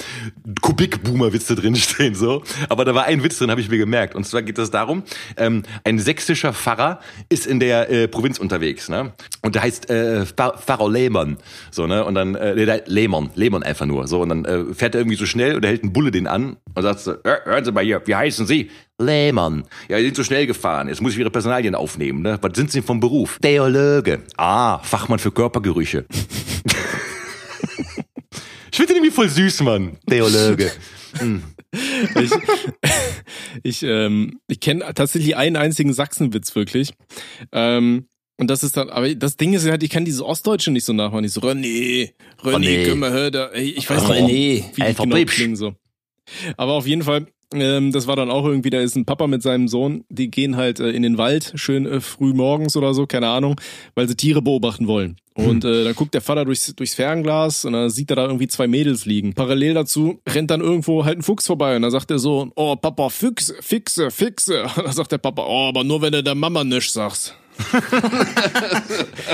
Kubik-Boomer-Witze 0.61 1.55
drinstehen, 1.55 2.15
so. 2.15 2.43
Aber 2.69 2.85
da 2.85 2.95
war 2.95 3.05
ein 3.05 3.23
Witz 3.23 3.41
drin, 3.45 3.51
habe 3.51 3.61
ich 3.61 3.69
mir 3.71 3.79
gemerkt. 3.79 4.15
Und 4.15 4.25
zwar 4.27 4.43
geht 4.43 4.59
es 4.59 4.71
darum, 4.71 5.03
ähm, 5.37 5.63
ein 5.85 5.99
sächsischer 5.99 6.53
Pfarrer 6.53 7.01
ist 7.29 7.47
in 7.47 7.61
der 7.61 7.91
äh, 7.91 8.09
Provinz 8.09 8.39
unterwegs, 8.39 8.89
ne? 8.89 9.13
Und 9.43 9.55
der 9.55 9.63
heißt 9.63 9.91
äh, 9.91 10.23
Pfarr- 10.25 10.59
Pfarrer 10.59 10.91
Lehmann, 10.91 11.37
so 11.71 11.87
ne? 11.87 12.05
Und 12.05 12.15
dann 12.15 12.35
äh, 12.35 12.55
der 12.65 12.83
Lehmann, 12.87 13.31
Lehmann 13.35 13.63
einfach 13.63 13.87
nur, 13.87 14.09
so. 14.09 14.21
Und 14.23 14.29
dann 14.31 14.45
äh, 14.45 14.75
fährt 14.75 14.95
er 14.95 15.01
irgendwie 15.03 15.17
so 15.17 15.27
schnell 15.27 15.57
und 15.57 15.65
er 15.65 15.71
hält 15.71 15.83
einen 15.83 15.93
Bulle 15.93 16.11
den 16.11 16.27
an 16.27 16.57
und 16.75 16.83
sagt 16.83 17.01
so, 17.01 17.13
"Hör- 17.25 17.45
hören 17.45 17.65
Sie 17.65 17.73
mal 17.73 17.85
hier, 17.85 18.03
wie 18.07 18.15
heißen 18.15 18.47
Sie? 18.47 18.71
Lehmann. 18.99 19.65
Ja, 19.89 19.99
Sie 19.99 20.05
sind 20.05 20.17
so 20.17 20.23
schnell 20.25 20.47
gefahren. 20.47 20.89
Jetzt 20.89 21.03
muss 21.03 21.13
ich 21.15 21.19
Ihre 21.19 21.31
Personalien 21.31 21.75
aufnehmen, 21.75 22.23
ne? 22.23 22.39
Was 22.41 22.53
sind 22.55 22.71
Sie 22.71 22.81
vom 22.81 23.01
Beruf? 23.01 23.39
Theologe. 23.43 24.21
Ah, 24.37 24.79
Fachmann 24.79 25.19
für 25.19 25.33
Körpergerüche. 25.33 26.05
ich 28.71 28.77
finde 28.77 28.93
den 28.95 28.97
irgendwie 29.03 29.11
voll 29.15 29.29
süß, 29.29 29.63
Mann. 29.63 29.97
Theologe. 30.09 30.71
Ich, 32.21 32.31
ich, 33.63 33.83
ähm, 33.83 34.41
ich 34.49 34.61
kenne 34.61 34.93
tatsächlich 34.95 35.37
einen 35.37 35.57
einzigen 35.57 35.93
Sachsenwitz 35.93 36.55
wirklich. 36.55 36.93
Ähm, 37.53 38.07
und 38.37 38.51
das 38.51 38.65
ist 38.65 38.77
dann, 38.77 38.91
aber 38.91 39.15
das 39.15 39.37
Ding 39.37 39.53
ist 39.53 39.69
halt, 39.69 39.83
ich 39.83 39.91
kann 39.91 40.05
dieses 40.05 40.21
Ostdeutsche 40.21 40.71
nicht 40.71 40.85
so 40.85 40.93
nachmachen. 40.93 41.25
Ich 41.25 41.33
so, 41.33 41.41
René, 41.41 42.13
René, 42.43 42.57
René. 42.57 42.85
können 42.85 43.01
wir 43.01 43.11
hören, 43.11 43.51
ich 43.55 43.89
weiß 43.89 44.05
René. 44.05 44.23
nicht, 44.23 44.71
wie 44.73 44.75
die 44.77 44.83
Einfach 44.83 45.05
genau 45.05 45.25
klingen 45.25 45.57
so. 45.57 45.75
Aber 46.57 46.73
auf 46.73 46.87
jeden 46.87 47.03
Fall, 47.03 47.27
ähm, 47.61 47.93
das 47.93 48.07
war 48.07 48.17
dann 48.17 48.31
auch 48.31 48.45
irgendwie, 48.45 48.71
da 48.71 48.81
ist 48.81 48.97
ein 48.97 49.05
Papa 49.05 49.27
mit 49.27 49.43
seinem 49.43 49.69
Sohn, 49.69 50.05
die 50.09 50.31
gehen 50.31 50.57
halt 50.57 50.81
äh, 50.81 50.91
in 50.91 51.03
den 51.03 51.19
Wald, 51.19 51.53
schön 51.57 51.87
äh, 51.87 52.01
früh 52.01 52.33
morgens 52.33 52.77
oder 52.77 52.95
so, 52.95 53.07
keine 53.07 53.29
Ahnung, 53.29 53.61
weil 53.95 54.09
sie 54.09 54.17
Tiere 54.17 54.43
beobachten 54.43 54.87
wollen. 54.87 55.17
Und 55.35 55.65
äh, 55.65 55.83
dann 55.83 55.95
guckt 55.95 56.15
der 56.15 56.21
Vater 56.21 56.45
durchs, 56.45 56.75
durchs 56.77 56.95
Fernglas 56.95 57.65
und 57.65 57.73
dann 57.73 57.91
sieht 57.91 58.09
er 58.11 58.17
da 58.17 58.27
irgendwie 58.27 58.47
zwei 58.47 58.69
Mädels 58.69 59.05
liegen. 59.05 59.35
Parallel 59.35 59.75
dazu 59.75 60.21
rennt 60.29 60.51
dann 60.51 60.61
irgendwo 60.61 61.05
halt 61.05 61.19
ein 61.19 61.23
Fuchs 61.23 61.47
vorbei 61.47 61.75
und 61.75 61.83
dann 61.83 61.91
sagt 61.91 62.11
der 62.11 62.21
Sohn, 62.21 62.53
oh 62.55 62.77
Papa, 62.77 63.09
Füchse, 63.09 63.57
Fixe, 63.61 64.13
Fixe. 64.13 64.63
Und 64.77 64.87
dann 64.87 64.93
sagt 64.93 65.11
der 65.11 65.19
Papa, 65.19 65.45
oh, 65.47 65.69
aber 65.69 65.83
nur 65.83 66.03
wenn 66.03 66.13
du 66.13 66.23
der 66.23 66.37
Mama 66.37 66.63
nichts 66.63 66.93
sagst. 66.93 67.37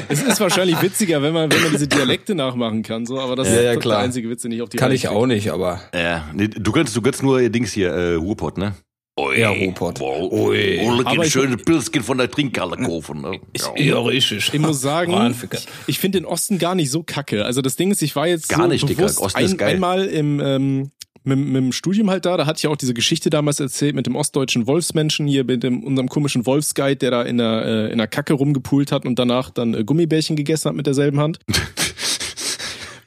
Es 0.09 0.22
ist 0.22 0.40
wahrscheinlich 0.40 0.80
witziger, 0.83 1.22
wenn 1.22 1.33
man, 1.33 1.50
wenn 1.52 1.62
man 1.62 1.72
diese 1.72 1.88
Dialekte 1.88 2.35
nachmachen 2.35 2.83
kann, 2.83 3.06
so, 3.06 3.18
aber 3.20 3.37
das 3.37 3.48
Ja, 3.48 3.61
ja, 3.62 3.72
ist 3.72 3.80
klar. 3.80 3.96
der 3.98 4.04
einzige 4.04 4.28
Witz, 4.30 4.42
den 4.42 4.52
ich 4.52 4.62
auf 4.62 4.68
die 4.68 4.76
Kann 4.76 4.92
ich 4.92 5.09
auch 5.09 5.26
nicht, 5.26 5.50
aber 5.50 5.80
Ja, 5.94 6.28
nee, 6.35 6.48
du 6.48 6.72
gönnst, 6.72 6.96
du 6.96 7.02
gönnst 7.02 7.22
nur 7.22 7.40
Dings 7.48 7.72
hier, 7.72 7.90
äh, 7.90 8.14
Ruhrpott, 8.14 8.59
ne? 8.59 8.74
Ui, 9.18 9.38
Ja, 9.38 9.50
Ruhrpott. 9.50 10.00
Ui. 10.00 10.80
Aber 11.04 11.24
ich- 11.24 11.33
schöne 11.33 11.56
Pilzchen 11.56 12.02
von 12.02 12.16
der 12.18 12.30
Trinkhalle 12.30 12.76
kaufen, 12.76 13.20
ne? 13.20 13.40
Ja. 13.56 13.72
ja, 13.76 13.98
richtig. 14.00 14.50
Ich 14.52 14.61
muss 14.61 14.80
sagen, 14.80 15.35
ich, 15.52 15.66
ich 15.88 15.98
finde 15.98 16.20
den 16.20 16.24
Osten 16.26 16.59
gar 16.59 16.74
nicht 16.74 16.90
so 16.90 17.02
kacke. 17.02 17.44
Also 17.44 17.61
das 17.61 17.76
Ding 17.76 17.90
ist, 17.90 18.00
ich 18.02 18.16
war 18.16 18.26
jetzt 18.26 18.48
Gar 18.48 18.62
so 18.62 18.66
nicht, 18.68 18.88
Dicker. 18.88 19.02
bewusst 19.02 19.18
Osten 19.18 19.40
ist 19.40 19.50
ein, 19.52 19.56
geil. 19.59 19.74
einmal 19.74 20.06
im 20.06 20.40
ähm, 20.40 20.90
mit, 21.24 21.38
mit 21.38 21.56
dem 21.56 21.72
Studium 21.72 22.11
halt 22.11 22.24
da, 22.24 22.37
da 22.37 22.46
hatte 22.46 22.59
ich 22.59 22.66
auch 22.66 22.76
diese 22.76 22.94
Geschichte 22.94 23.30
damals 23.30 23.61
erzählt 23.61 23.94
mit 23.94 24.06
dem 24.06 24.16
ostdeutschen 24.16 24.66
Wolfsmenschen 24.66 25.26
hier, 25.26 25.44
mit 25.44 25.62
dem 25.62 25.85
unserem 25.85 26.09
komischen 26.09 26.46
Wolfsguide, 26.46 26.96
der 26.96 27.11
da 27.11 27.22
in 27.22 27.38
der, 27.38 27.64
äh, 27.64 27.92
in 27.92 27.98
der 27.98 28.09
Kacke 28.09 28.35
rumgepult 28.35 28.92
hat 28.92 29.04
und 29.04 29.18
danach 29.18 29.50
dann 29.50 29.74
äh, 29.74 29.85
Gummibärchen 29.85 30.37
gegessen 30.37 30.68
hat 30.68 30.76
mit 30.76 30.87
derselben 30.87 31.20
Hand. 31.20 31.38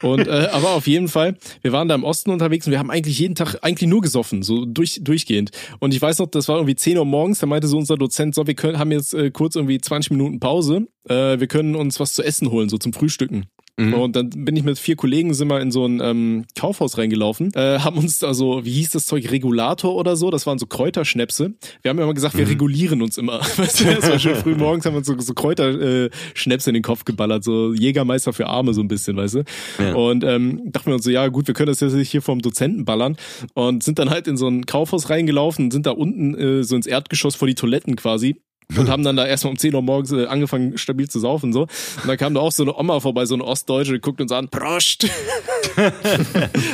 Und 0.04 0.28
äh, 0.28 0.50
aber 0.52 0.72
auf 0.72 0.86
jeden 0.86 1.08
Fall, 1.08 1.38
wir 1.62 1.72
waren 1.72 1.88
da 1.88 1.96
im 1.96 2.04
Osten 2.04 2.30
unterwegs 2.30 2.68
und 2.68 2.72
wir 2.72 2.80
haben 2.80 2.92
eigentlich 2.92 3.18
jeden 3.20 3.36
Tag 3.36 3.56
eigentlich 3.62 3.90
nur 3.90 4.02
gesoffen, 4.02 4.44
so 4.44 4.66
durch, 4.66 5.00
durchgehend. 5.02 5.52
Und 5.80 5.94
ich 5.94 6.02
weiß 6.02 6.20
noch, 6.20 6.28
das 6.28 6.50
war 6.50 6.58
irgendwie 6.58 6.76
10 6.76 6.98
Uhr 6.98 7.06
morgens, 7.06 7.40
da 7.40 7.48
meinte 7.48 7.68
so 7.68 7.78
unser 7.78 7.96
Dozent, 7.96 8.36
so, 8.36 8.46
wir 8.46 8.54
können, 8.54 8.80
haben 8.80 8.92
jetzt 8.92 9.14
äh, 9.14 9.32
kurz 9.32 9.56
irgendwie 9.56 9.80
20 9.80 10.12
Minuten 10.12 10.42
Pause, 10.42 10.88
äh, 11.08 11.40
wir 11.40 11.48
können 11.48 11.76
uns 11.76 12.02
was 12.02 12.14
zu 12.14 12.22
essen 12.22 12.52
holen, 12.52 12.68
so 12.68 12.78
zum 12.78 12.92
Frühstücken. 12.92 13.46
Und 13.76 14.16
dann 14.16 14.30
bin 14.30 14.56
ich 14.56 14.64
mit 14.64 14.78
vier 14.78 14.96
Kollegen 14.96 15.34
sind 15.34 15.48
wir 15.48 15.60
in 15.60 15.72
so 15.72 15.86
ein 15.86 16.00
ähm, 16.00 16.46
Kaufhaus 16.56 17.00
reingelaufen, 17.00 17.52
äh, 17.56 17.80
haben 17.80 17.98
uns 17.98 18.20
da 18.20 18.36
so, 18.36 18.64
wie 18.64 18.72
hieß 18.72 18.92
das 18.92 19.08
Zeug, 19.08 19.32
Regulator 19.32 19.96
oder 19.96 20.16
so, 20.16 20.30
das 20.30 20.46
waren 20.46 20.60
so 20.60 20.68
Kräuterschnäpse. 20.68 21.54
Wir 21.82 21.90
haben 21.90 21.98
ja 21.98 22.04
immer 22.04 22.14
gesagt, 22.14 22.38
wir 22.38 22.48
regulieren 22.48 23.02
uns 23.02 23.18
immer. 23.18 23.40
Weißt 23.58 23.80
du, 23.80 23.86
das 23.86 24.10
war 24.10 24.20
schon 24.20 24.36
früh 24.36 24.56
morgens, 24.58 24.86
haben 24.86 24.94
wir 24.94 25.00
uns 25.00 25.08
so, 25.08 25.20
so 25.20 25.34
Kräuterschnäpse 25.34 26.70
äh, 26.70 26.72
in 26.72 26.74
den 26.76 26.84
Kopf 26.84 27.04
geballert, 27.04 27.44
so 27.44 27.74
Jägermeister 27.74 28.32
für 28.32 28.46
Arme 28.46 28.76
so 28.76 28.82
ein 28.82 28.88
bisschen, 28.88 29.18
weißt 29.18 29.36
du. 29.36 29.44
Ja. 29.80 29.96
Und 29.96 30.24
ähm, 30.24 30.62
dachten 30.66 30.88
wir 30.88 30.96
uns 30.96 31.04
so, 31.04 31.10
ja 31.10 31.28
gut, 31.30 31.48
wir 31.48 31.56
können 31.56 31.68
das 31.68 31.80
jetzt 31.80 31.94
nicht 31.94 32.12
hier 32.12 32.22
vom 32.22 32.42
Dozenten 32.42 32.86
ballern 32.86 33.18
und 33.56 33.84
sind 33.84 33.98
dann 33.98 34.12
halt 34.12 34.28
in 34.28 34.38
so 34.38 34.48
ein 34.48 34.68
Kaufhaus 34.68 35.10
reingelaufen, 35.10 35.72
sind 35.72 35.88
da 35.88 35.92
unten 35.92 36.36
äh, 36.36 36.64
so 36.64 36.76
ins 36.76 36.86
Erdgeschoss 36.86 37.36
vor 37.36 37.48
die 37.48 37.56
Toiletten 37.56 37.96
quasi 37.96 38.36
und 38.78 38.90
haben 38.90 39.04
dann 39.04 39.16
da 39.16 39.26
erstmal 39.26 39.52
um 39.52 39.58
10 39.60 39.74
Uhr 39.76 39.82
morgens 39.82 40.12
äh, 40.12 40.26
angefangen 40.26 40.78
stabil 40.78 41.10
zu 41.10 41.20
saufen 41.20 41.54
so. 41.54 41.62
Und 41.62 42.08
dann 42.08 42.18
kam 42.18 42.34
da 42.34 42.42
auch 42.42 42.52
so 42.52 42.64
eine 42.64 42.78
Oma 42.78 43.00
vorbei, 43.00 43.26
so 43.26 43.36
eine 43.36 43.44
Ostdeutsche, 43.44 43.94
die 43.94 44.00
guckt 44.00 44.22
uns 44.22 44.32
an, 44.32 44.50
Prost! 44.50 45.08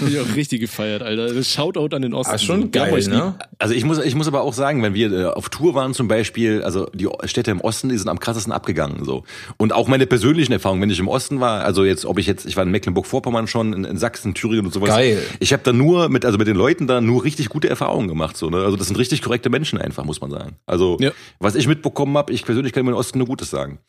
Ich 0.07 0.19
auch 0.19 0.35
richtig 0.35 0.61
gefeiert, 0.61 1.01
Alter. 1.01 1.33
Das 1.33 1.49
Shoutout 1.51 1.95
an 1.95 2.01
den 2.01 2.13
Osten. 2.13 2.33
Ah, 2.33 2.37
schon 2.37 2.61
haben 2.63 2.71
geil, 2.71 3.03
ne? 3.07 3.35
Also 3.57 3.73
ich 3.73 3.85
muss, 3.85 3.99
ich 3.99 4.15
muss 4.15 4.27
aber 4.27 4.41
auch 4.41 4.53
sagen, 4.53 4.83
wenn 4.83 4.93
wir 4.93 5.11
äh, 5.11 5.25
auf 5.25 5.49
Tour 5.49 5.75
waren 5.75 5.93
zum 5.93 6.07
Beispiel, 6.07 6.63
also 6.63 6.87
die 6.93 7.07
Städte 7.25 7.51
im 7.51 7.61
Osten, 7.61 7.89
die 7.89 7.97
sind 7.97 8.09
am 8.09 8.19
krassesten 8.19 8.51
abgegangen 8.51 9.05
so. 9.05 9.23
Und 9.57 9.73
auch 9.73 9.87
meine 9.87 10.05
persönlichen 10.05 10.51
Erfahrungen, 10.51 10.81
wenn 10.81 10.89
ich 10.89 10.99
im 10.99 11.07
Osten 11.07 11.39
war, 11.39 11.63
also 11.63 11.85
jetzt, 11.85 12.05
ob 12.05 12.17
ich 12.19 12.27
jetzt, 12.27 12.45
ich 12.45 12.55
war 12.57 12.63
in 12.63 12.71
Mecklenburg-Vorpommern 12.71 13.47
schon, 13.47 13.73
in, 13.73 13.83
in 13.85 13.97
Sachsen, 13.97 14.33
Thüringen 14.33 14.65
und 14.65 14.73
sowas. 14.73 14.89
Geil. 14.89 15.21
Ich 15.39 15.53
habe 15.53 15.63
da 15.63 15.73
nur 15.73 16.09
mit, 16.09 16.25
also 16.25 16.37
mit 16.37 16.47
den 16.47 16.55
Leuten 16.55 16.87
da 16.87 17.01
nur 17.01 17.23
richtig 17.23 17.49
gute 17.49 17.69
Erfahrungen 17.69 18.07
gemacht. 18.07 18.37
So, 18.37 18.49
ne? 18.49 18.57
Also 18.57 18.75
das 18.75 18.87
sind 18.87 18.97
richtig 18.97 19.21
korrekte 19.21 19.49
Menschen 19.49 19.79
einfach, 19.79 20.03
muss 20.03 20.21
man 20.21 20.31
sagen. 20.31 20.55
Also 20.65 20.97
Ja. 20.99 21.11
was 21.39 21.55
ich 21.55 21.67
mitbekommen 21.79 22.17
habe, 22.17 22.33
ich 22.33 22.43
persönlich 22.45 22.73
kann 22.73 22.81
über 22.81 22.91
den 22.91 22.97
Osten 22.97 23.17
nur 23.17 23.27
Gutes 23.27 23.49
sagen. 23.49 23.79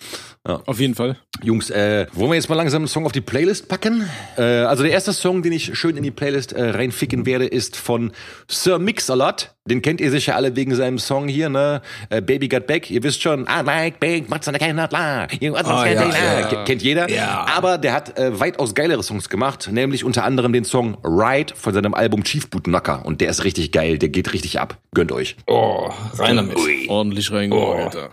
Auf 0.45 0.81
jeden 0.81 0.95
Fall. 0.95 1.17
Jungs, 1.43 1.71
äh, 1.71 2.07
wollen 2.13 2.31
wir 2.31 2.35
jetzt 2.37 2.49
mal 2.49 2.55
langsam 2.55 2.83
einen 2.83 2.89
Song 2.89 3.05
auf 3.05 3.13
die 3.13 3.21
Playlist 3.21 3.69
packen? 3.69 4.09
Äh, 4.39 4.43
also 4.43 4.83
der 4.83 4.93
erste 4.93 5.13
Song, 5.13 5.43
den 5.43 5.53
ich 5.53 5.77
schön 5.79 5.97
in 5.97 6.03
die 6.03 6.11
Playlist 6.11 6.53
äh, 6.53 6.71
reinficken 6.71 7.27
werde, 7.27 7.47
ist 7.47 7.77
von 7.77 8.13
Sir 8.49 8.79
Mix-a-Lot. 8.79 9.55
Den 9.67 9.83
kennt 9.83 10.01
ihr 10.01 10.11
sicher 10.11 10.35
alle 10.37 10.57
wegen 10.57 10.75
seinem 10.75 10.99
Song 10.99 11.29
hier, 11.29 11.49
ne? 11.51 11.83
Äh, 12.09 12.23
Baby 12.23 12.49
Got 12.49 12.67
Back. 12.67 12.91
Ihr 12.91 13.03
wisst 13.03 13.21
schon, 13.23 13.43
I 13.43 13.63
like 13.65 14.01
big 14.01 14.29
mutts 14.31 14.49
and 14.49 14.57
I 14.57 14.61
cannot 14.61 14.91
lie. 14.93 15.27
Ja, 15.41 15.87
ja, 15.87 16.41
ja. 16.41 16.47
Ke- 16.49 16.65
Kennt 16.65 16.83
jeder. 16.83 17.09
Ja. 17.11 17.47
Aber 17.55 17.77
der 17.79 17.93
hat 17.93 18.19
äh, 18.19 18.41
weitaus 18.41 18.75
geilere 18.75 19.03
Songs 19.03 19.29
gemacht, 19.29 19.69
nämlich 19.71 20.05
unter 20.05 20.25
anderem 20.25 20.53
den 20.53 20.65
Song 20.65 20.97
Ride 21.05 21.55
von 21.55 21.75
seinem 21.75 21.93
Album 21.95 22.25
Chief 22.25 22.49
Boot 22.49 22.65
Knocker. 22.65 23.05
Und 23.05 23.21
der 23.21 23.29
ist 23.31 23.45
richtig 23.45 23.71
geil, 23.73 23.99
der 23.99 24.09
geht 24.09 24.33
richtig 24.33 24.59
ab. 24.59 24.79
Gönnt 24.95 25.13
euch. 25.13 25.37
Oh, 25.47 25.91
rein 26.19 26.37
damit. 26.37 26.57
Ordentlich 26.89 27.31
reingehauen, 27.31 27.80
Oh. 27.80 27.80
Alter. 27.85 28.11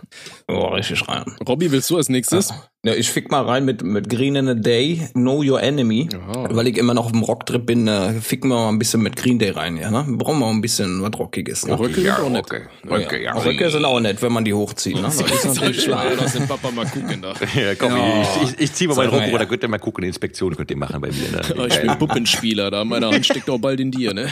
Oh, 0.48 0.66
richtig 0.68 1.06
rein. 1.08 1.24
Robby, 1.46 1.70
willst 1.70 1.90
du 1.90 1.96
als 1.96 2.08
nächstes? 2.08 2.52
Ja, 2.84 2.94
ich 2.94 3.10
fick 3.10 3.30
mal 3.30 3.44
rein 3.44 3.64
mit, 3.64 3.82
mit 3.82 4.08
Green 4.08 4.36
in 4.36 4.48
a 4.48 4.54
Day, 4.54 5.08
Know 5.12 5.42
Your 5.44 5.60
Enemy. 5.60 6.08
Aha. 6.14 6.46
Weil 6.52 6.68
ich 6.68 6.78
immer 6.78 6.94
noch 6.94 7.06
auf 7.06 7.12
dem 7.12 7.22
Rocktrip 7.22 7.66
bin, 7.66 7.88
äh, 7.88 8.12
ficken 8.20 8.50
wir 8.50 8.54
mal 8.54 8.68
ein 8.68 8.78
bisschen 8.78 9.02
mit 9.02 9.16
Green 9.16 9.38
Day 9.40 9.50
rein, 9.50 9.76
ja, 9.76 9.90
ne? 9.90 10.04
Wir 10.06 10.16
brauchen 10.16 10.38
mal 10.38 10.48
ein 10.50 10.60
bisschen 10.60 11.02
was 11.02 11.10
Rockiges, 11.18 11.66
ne? 11.66 11.78
Röcke 11.78 12.00
sind 12.00 12.10
auch 12.10 12.30
nett. 12.30 12.46
Röcke, 12.88 13.20
ja. 13.20 13.32
Röcke 13.34 13.68
sind 13.70 13.84
auch 13.84 13.98
nett, 13.98 14.22
wenn 14.22 14.32
man 14.32 14.44
die 14.44 14.54
hochzieht, 14.54 14.94
ne? 14.94 15.02
Das 15.08 15.20
ist 15.20 15.44
natürlich 15.46 15.84
klar. 15.84 16.04
Lass 16.18 16.34
den 16.34 16.46
Papa 16.46 16.70
mal 16.70 16.86
gucken 16.86 17.20
da. 17.20 17.34
Ja, 17.54 17.74
komm, 17.74 17.96
Ja. 17.96 18.22
ich, 18.22 18.42
ich, 18.52 18.60
ich 18.60 18.72
zieh 18.72 18.86
mal 18.86 18.94
meinen 18.94 19.10
Rock, 19.10 19.26
ja. 19.26 19.34
oder 19.34 19.46
könnt 19.46 19.62
ihr 19.64 19.68
mal 19.68 19.78
gucken, 19.78 20.04
eine 20.04 20.08
Inspektion 20.08 20.56
könnt 20.56 20.70
ihr 20.70 20.76
machen 20.76 21.00
bei 21.00 21.08
mir. 21.08 21.30
Ne? 21.32 21.40
Oh, 21.58 21.64
ich 21.64 21.80
bin 21.80 21.98
Puppenspieler, 21.98 22.70
da 22.70 22.84
meine 22.84 23.10
Hand 23.10 23.26
steckt 23.26 23.50
auch 23.50 23.58
bald 23.58 23.80
in 23.80 23.90
dir, 23.90 24.14
ne? 24.14 24.28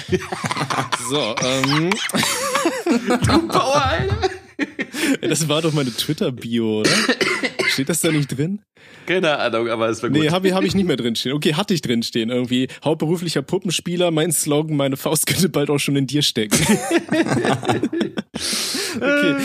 So, 1.10 1.34
ähm. 1.44 1.90
Das 5.20 5.48
war 5.48 5.62
doch 5.62 5.72
meine 5.72 5.92
Twitter-Bio, 5.92 6.80
oder? 6.80 6.90
Steht 7.68 7.88
das 7.88 8.00
da 8.00 8.10
nicht 8.10 8.36
drin? 8.36 8.60
Keine 9.06 9.38
Ahnung, 9.38 9.68
aber 9.68 9.88
es 9.88 10.02
war 10.02 10.10
gut. 10.10 10.18
Nee, 10.20 10.30
habe 10.30 10.52
hab 10.54 10.64
ich 10.64 10.74
nicht 10.74 10.86
mehr 10.86 10.96
drinstehen. 10.96 11.34
Okay, 11.34 11.54
hatte 11.54 11.74
ich 11.74 11.82
drinstehen 11.82 12.30
irgendwie. 12.30 12.68
Hauptberuflicher 12.84 13.42
Puppenspieler, 13.42 14.10
mein 14.10 14.32
Slogan, 14.32 14.76
meine 14.76 14.96
Faust 14.96 15.26
könnte 15.26 15.48
bald 15.48 15.70
auch 15.70 15.78
schon 15.78 15.96
in 15.96 16.06
dir 16.06 16.22
stecken. 16.22 16.58
okay. 18.96 19.36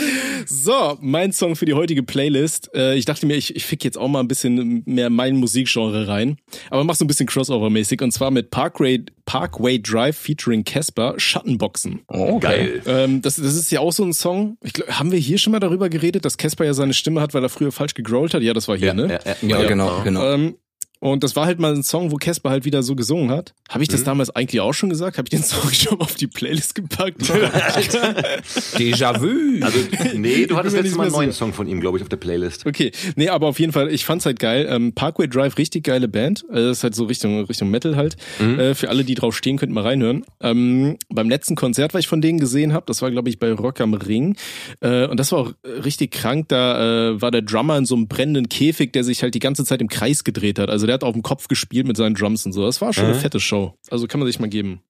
So, 0.46 0.98
mein 1.00 1.32
Song 1.32 1.56
für 1.56 1.64
die 1.64 1.74
heutige 1.74 2.02
Playlist. 2.02 2.70
Äh, 2.74 2.96
ich 2.96 3.04
dachte 3.04 3.26
mir, 3.26 3.36
ich, 3.36 3.54
ich 3.54 3.64
fick 3.64 3.84
jetzt 3.84 3.98
auch 3.98 4.08
mal 4.08 4.20
ein 4.20 4.28
bisschen 4.28 4.82
mehr 4.86 5.10
mein 5.10 5.36
Musikgenre 5.36 6.08
rein. 6.08 6.36
Aber 6.70 6.84
mach 6.84 6.94
so 6.94 7.04
ein 7.04 7.08
bisschen 7.08 7.28
Crossover-mäßig. 7.28 8.02
Und 8.02 8.12
zwar 8.12 8.30
mit 8.30 8.50
Parkway, 8.50 9.04
Parkway 9.24 9.78
Drive 9.80 10.16
featuring 10.16 10.64
Casper, 10.64 11.14
Schattenboxen. 11.16 12.00
Oh, 12.08 12.34
okay. 12.36 12.40
Geil. 12.40 12.82
Ähm, 12.86 13.22
das, 13.22 13.36
das 13.36 13.54
ist 13.54 13.70
ja 13.70 13.80
auch 13.80 13.92
so 13.92 14.04
ein 14.04 14.12
Song. 14.12 14.56
Ich 14.62 14.72
glaub, 14.72 14.88
haben 14.88 15.12
wir 15.12 15.18
hier 15.18 15.38
schon 15.38 15.52
mal 15.52 15.60
darüber 15.60 15.88
geredet, 15.88 16.24
dass 16.24 16.36
Casper 16.36 16.64
ja 16.64 16.74
seine 16.74 16.94
Stimme 16.94 17.20
hat, 17.20 17.34
weil 17.34 17.42
er 17.42 17.48
früher 17.48 17.72
falsch 17.72 17.94
gegrollt 17.94 18.34
hat? 18.34 18.42
Ja, 18.42 18.52
das 18.52 18.68
war 18.68 18.76
hier, 18.76 18.88
Ja, 18.88 18.94
ne? 18.94 19.20
ja, 19.24 19.36
ja. 19.42 19.51
Ja, 19.60 19.68
genau, 19.68 20.02
genau. 20.02 20.32
Ähm, 20.32 20.56
und 21.02 21.24
das 21.24 21.34
war 21.34 21.46
halt 21.46 21.58
mal 21.58 21.74
ein 21.74 21.82
Song, 21.82 22.12
wo 22.12 22.16
Casper 22.16 22.50
halt 22.50 22.64
wieder 22.64 22.84
so 22.84 22.94
gesungen 22.94 23.32
hat. 23.32 23.54
Habe 23.68 23.82
ich 23.82 23.88
das 23.88 24.04
damals 24.04 24.30
eigentlich 24.30 24.60
auch 24.60 24.72
schon 24.72 24.88
gesagt? 24.88 25.18
Habe 25.18 25.26
ich 25.26 25.30
den 25.30 25.42
Song 25.42 25.68
schon 25.72 26.00
auf 26.00 26.14
die 26.14 26.28
Playlist 26.28 26.76
gepackt? 26.76 27.22
Déjà-vu. 28.76 29.64
Also, 29.64 29.78
nee, 30.14 30.46
du 30.46 30.56
hattest 30.56 30.76
letztes 30.76 30.94
Mal 30.94 31.06
einen 31.06 31.12
neuen. 31.12 31.32
Song 31.32 31.52
von 31.52 31.66
ihm, 31.66 31.80
glaube 31.80 31.98
ich, 31.98 32.02
auf 32.02 32.08
der 32.08 32.18
Playlist. 32.18 32.66
okay, 32.66 32.92
nee, 33.16 33.28
aber 33.28 33.48
auf 33.48 33.58
jeden 33.58 33.72
Fall, 33.72 33.92
ich 33.92 34.04
fand's 34.04 34.26
halt 34.26 34.38
geil. 34.38 34.68
Ähm, 34.70 34.92
Parkway 34.92 35.26
Drive, 35.26 35.58
richtig 35.58 35.82
geile 35.82 36.06
Band. 36.06 36.44
Äh, 36.50 36.54
das 36.54 36.78
ist 36.78 36.84
halt 36.84 36.94
so 36.94 37.06
Richtung 37.06 37.46
Richtung 37.46 37.68
Metal 37.68 37.96
halt. 37.96 38.16
Äh, 38.38 38.74
für 38.74 38.88
alle, 38.88 39.02
die 39.02 39.16
drauf 39.16 39.36
stehen, 39.36 39.56
könnt 39.56 39.72
mal 39.72 39.82
reinhören. 39.82 40.24
Ähm, 40.40 40.98
beim 41.08 41.28
letzten 41.28 41.56
Konzert, 41.56 41.94
was 41.94 42.00
ich 42.02 42.08
von 42.08 42.20
denen 42.20 42.38
gesehen 42.38 42.72
habe, 42.72 42.86
das 42.86 43.02
war 43.02 43.10
glaube 43.10 43.28
ich 43.28 43.40
bei 43.40 43.50
Rock 43.52 43.80
am 43.80 43.94
Ring. 43.94 44.36
Äh, 44.80 45.08
und 45.08 45.18
das 45.18 45.32
war 45.32 45.40
auch 45.40 45.52
richtig 45.64 46.12
krank. 46.12 46.46
Da 46.48 47.10
äh, 47.10 47.20
war 47.20 47.32
der 47.32 47.42
Drummer 47.42 47.76
in 47.76 47.86
so 47.86 47.96
einem 47.96 48.06
brennenden 48.06 48.48
Käfig, 48.48 48.92
der 48.92 49.02
sich 49.02 49.24
halt 49.24 49.34
die 49.34 49.40
ganze 49.40 49.64
Zeit 49.64 49.80
im 49.80 49.88
Kreis 49.88 50.22
gedreht 50.22 50.60
hat. 50.60 50.70
Also 50.70 50.86
der 50.92 50.94
hat 50.96 51.04
auf 51.04 51.14
dem 51.14 51.22
Kopf 51.22 51.48
gespielt 51.48 51.86
mit 51.86 51.96
seinen 51.96 52.14
Drums 52.14 52.44
und 52.44 52.52
so. 52.52 52.66
Das 52.66 52.82
war 52.82 52.92
schon 52.92 53.06
eine 53.06 53.14
fette 53.14 53.40
Show. 53.40 53.74
Also 53.90 54.06
kann 54.06 54.20
man 54.20 54.26
sich 54.26 54.38
mal 54.38 54.48
geben. 54.50 54.82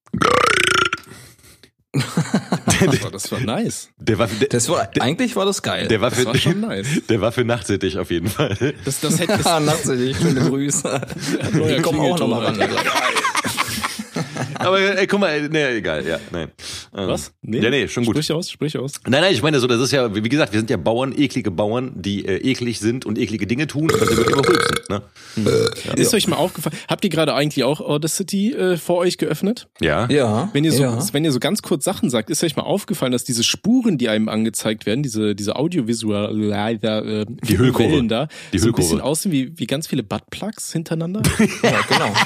das, 1.92 2.02
war, 3.04 3.10
das 3.12 3.30
war 3.30 3.38
nice. 3.40 3.90
Der 3.98 4.18
war, 4.18 4.26
der, 4.26 4.48
Das 4.48 4.68
war, 4.68 4.88
eigentlich 4.98 5.36
war 5.36 5.44
das 5.44 5.62
geil. 5.62 5.86
der 5.86 6.00
war 6.00 6.10
Das 6.10 6.18
für, 6.18 6.26
war 6.26 6.34
schon 6.34 6.60
nice. 6.62 6.88
der 7.08 7.20
war 7.20 7.30
für 7.30 7.44
nachtsittig 7.44 7.98
auf 7.98 8.10
jeden 8.10 8.26
Fall. 8.28 8.74
Das, 8.84 8.98
das 9.00 9.20
hätte 9.20 9.34
Ah, 9.44 9.60
das, 9.60 9.84
natürlich. 9.84 10.16
Schöne 10.16 10.40
Grüße. 10.40 11.06
neuer 11.52 11.76
Die 11.76 11.82
kommen 11.82 12.00
auch 12.00 12.16
Klingelton, 12.16 12.30
noch 12.30 12.40
mal 12.40 12.46
ran. 12.46 12.58
Aber 14.54 14.78
ey, 14.80 15.06
guck 15.06 15.20
mal, 15.20 15.48
nee, 15.48 15.76
egal, 15.76 16.06
ja, 16.06 16.18
nein. 16.30 16.48
Ähm, 16.94 17.08
Was? 17.08 17.32
Ja, 17.42 17.70
nee, 17.70 17.88
schon 17.88 18.04
gut. 18.04 18.16
Sprich 18.16 18.32
aus, 18.32 18.50
sprich 18.50 18.78
aus. 18.78 18.94
Nein, 19.06 19.22
nein, 19.22 19.32
ich 19.34 19.42
meine 19.42 19.60
so, 19.60 19.66
das 19.66 19.80
ist 19.80 19.92
ja, 19.92 20.14
wie 20.14 20.22
gesagt, 20.22 20.52
wir 20.52 20.60
sind 20.60 20.70
ja 20.70 20.76
Bauern, 20.76 21.12
eklige 21.16 21.50
Bauern, 21.50 21.92
die 21.94 22.24
äh, 22.26 22.36
eklig 22.38 22.80
sind 22.80 23.06
und 23.06 23.18
eklige 23.18 23.46
Dinge 23.46 23.66
tun, 23.66 23.90
weil 23.90 24.08
sie 24.08 24.16
wirklich 24.16 24.36
überholt 24.36 24.62
sind, 24.62 24.90
ne? 24.90 25.02
Ist 25.96 26.14
euch 26.14 26.28
mal 26.28 26.36
aufgefallen, 26.36 26.76
habt 26.88 27.04
ihr 27.04 27.10
gerade 27.10 27.34
eigentlich 27.34 27.64
auch 27.64 27.80
Audacity 27.80 28.52
äh, 28.52 28.76
vor 28.76 28.98
euch 28.98 29.18
geöffnet? 29.18 29.68
Ja. 29.80 30.08
Ja. 30.10 30.50
Wenn 30.52 30.64
ihr 30.64 30.72
so, 30.72 30.82
ja. 30.82 30.98
wenn 31.12 31.24
ihr 31.24 31.32
so 31.32 31.40
ganz 31.40 31.62
kurz 31.62 31.84
Sachen 31.84 32.10
sagt, 32.10 32.30
ist 32.30 32.42
euch 32.44 32.56
mal 32.56 32.62
aufgefallen, 32.62 33.12
dass 33.12 33.24
diese 33.24 33.42
Spuren, 33.44 33.98
die 33.98 34.08
einem 34.08 34.28
angezeigt 34.28 34.86
werden, 34.86 35.02
diese, 35.02 35.34
diese 35.34 35.56
audiovisual, 35.56 36.30
äh, 36.52 37.24
Die 37.44 37.58
Hüllkurve. 37.58 37.92
Wellen 37.92 38.08
da, 38.08 38.28
Die 38.52 38.58
so 38.58 38.64
ein 38.64 38.66
Hüllkurve. 38.66 38.82
bisschen 38.82 39.00
aussehen 39.00 39.32
wie, 39.32 39.58
wie 39.58 39.66
ganz 39.66 39.86
viele 39.86 40.02
Buttplugs 40.02 40.72
hintereinander, 40.72 41.22
ja, 41.62 41.80
genau. 41.88 42.12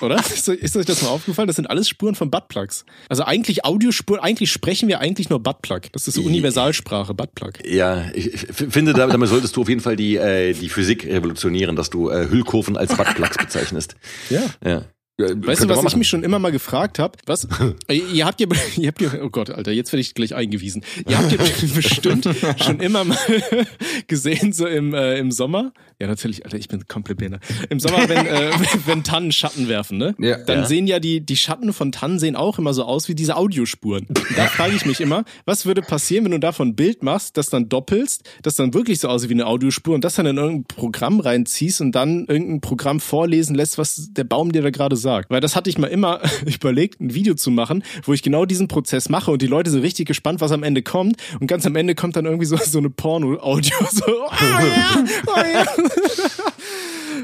oder? 0.00 0.16
Ist, 0.32 0.48
euch- 0.48 0.58
ist 0.60 0.76
euch 0.76 0.86
das 0.86 1.02
mal 1.02 1.08
aufgefallen? 1.08 1.46
Das 1.46 1.56
sind 1.56 1.66
alles 1.70 1.88
Spuren 1.88 2.14
von 2.14 2.30
Buttplugs. 2.30 2.84
Also 3.08 3.24
eigentlich 3.24 3.64
Audiospuren, 3.64 4.20
eigentlich 4.20 4.50
sprechen 4.52 4.88
wir 4.88 5.00
eigentlich 5.00 5.28
nur 5.30 5.40
Buttplug. 5.42 5.92
Das 5.92 6.06
ist 6.08 6.14
so 6.14 6.22
Universalsprache, 6.22 7.14
Buttplug. 7.14 7.64
Ja, 7.66 8.06
ich, 8.14 8.30
finde, 8.50 8.92
da- 8.92 9.06
damit 9.06 9.28
solltest 9.28 9.56
du 9.56 9.62
auf 9.62 9.68
jeden 9.68 9.80
Fall 9.80 9.96
die, 9.96 10.16
äh, 10.16 10.52
die 10.52 10.68
Physik 10.68 11.04
revolutionieren, 11.06 11.76
dass 11.76 11.90
du 11.90 12.10
äh, 12.10 12.28
Hüllkurven 12.28 12.76
als 12.76 12.96
Buttplugs 12.96 13.36
bezeichnest. 13.38 13.94
Ja. 14.30 14.42
Ja. 14.64 14.82
Weißt 15.18 15.64
du, 15.64 15.68
was 15.70 15.82
ich 15.82 15.96
mich 15.96 16.08
schon 16.08 16.22
immer 16.22 16.38
mal 16.38 16.52
gefragt 16.52 16.98
habe? 16.98 17.16
Was? 17.26 17.48
Äh, 17.88 17.98
ihr 18.12 18.26
habt 18.26 18.40
ja, 18.40 18.46
ihr 18.76 18.88
habt 18.88 19.00
ja, 19.00 19.10
oh 19.22 19.28
Gott, 19.30 19.50
Alter, 19.50 19.70
jetzt 19.70 19.92
werde 19.92 20.00
ich 20.00 20.14
gleich 20.14 20.34
eingewiesen. 20.34 20.82
Ihr 21.08 21.16
habt 21.18 21.30
ja 21.32 21.38
bestimmt 21.74 22.28
schon 22.62 22.80
immer 22.80 23.04
mal 23.04 23.16
gesehen, 24.08 24.52
so 24.52 24.66
im, 24.66 24.92
äh, 24.92 25.18
im 25.18 25.30
Sommer. 25.30 25.72
Ja, 26.00 26.06
natürlich, 26.08 26.44
Alter, 26.44 26.58
ich 26.58 26.68
bin 26.68 26.86
komplett 26.88 27.18
behindert. 27.18 27.42
Im 27.70 27.78
Sommer, 27.80 28.08
wenn, 28.08 28.26
äh, 28.26 28.50
wenn 28.86 29.04
Tannen 29.04 29.30
Schatten 29.32 29.68
werfen, 29.68 29.98
ne? 29.98 30.14
Ja. 30.18 30.38
Dann 30.38 30.60
Ja. 30.60 30.66
sehen 30.66 30.86
ja 30.86 30.98
die, 30.98 31.24
die 31.24 31.36
Schatten 31.36 31.72
von 31.72 31.92
Tannen 31.92 32.18
sehen 32.18 32.34
auch 32.36 32.58
immer 32.58 32.74
so 32.74 32.84
aus 32.84 33.08
wie 33.08 33.14
diese 33.14 33.36
Audiospuren. 33.36 34.06
Und 34.08 34.18
da 34.36 34.46
frage 34.46 34.74
ich 34.74 34.84
mich 34.84 35.00
immer, 35.00 35.24
was 35.44 35.64
würde 35.64 35.80
passieren, 35.82 36.24
wenn 36.24 36.32
du 36.32 36.40
davon 36.40 36.68
ein 36.68 36.76
Bild 36.76 37.02
machst, 37.02 37.36
das 37.36 37.48
dann 37.48 37.68
doppelst, 37.68 38.28
das 38.42 38.56
dann 38.56 38.74
wirklich 38.74 38.98
so 39.00 39.08
aussieht 39.08 39.30
wie 39.30 39.34
eine 39.34 39.46
Audiospur 39.46 39.94
und 39.94 40.04
das 40.04 40.16
dann 40.16 40.26
in 40.26 40.36
irgendein 40.36 40.64
Programm 40.64 41.20
reinziehst 41.20 41.80
und 41.80 41.92
dann 41.92 42.26
irgendein 42.26 42.60
Programm 42.60 43.00
vorlesen 43.00 43.54
lässt, 43.54 43.78
was 43.78 44.08
der 44.12 44.24
Baum 44.24 44.50
dir 44.52 44.62
da 44.62 44.70
gerade 44.70 44.96
sagt. 44.96 45.05
Weil 45.28 45.40
das 45.40 45.56
hatte 45.56 45.70
ich 45.70 45.78
mal 45.78 45.86
immer 45.86 46.20
überlegt, 46.46 47.00
ein 47.00 47.14
Video 47.14 47.34
zu 47.34 47.50
machen, 47.50 47.82
wo 48.04 48.12
ich 48.12 48.22
genau 48.22 48.44
diesen 48.44 48.68
Prozess 48.68 49.08
mache 49.08 49.30
und 49.30 49.42
die 49.42 49.46
Leute 49.46 49.70
sind 49.70 49.82
richtig 49.82 50.06
gespannt, 50.06 50.40
was 50.40 50.52
am 50.52 50.62
Ende 50.62 50.82
kommt 50.82 51.16
und 51.40 51.46
ganz 51.46 51.66
am 51.66 51.76
Ende 51.76 51.94
kommt 51.94 52.16
dann 52.16 52.26
irgendwie 52.26 52.46
so, 52.46 52.56
so 52.56 52.78
eine 52.78 52.90
Porno-Audio, 52.90 53.76
so, 53.90 54.04
oh 54.06 54.30
ja, 54.40 55.04
oh 55.26 55.40
ja. 55.52 55.66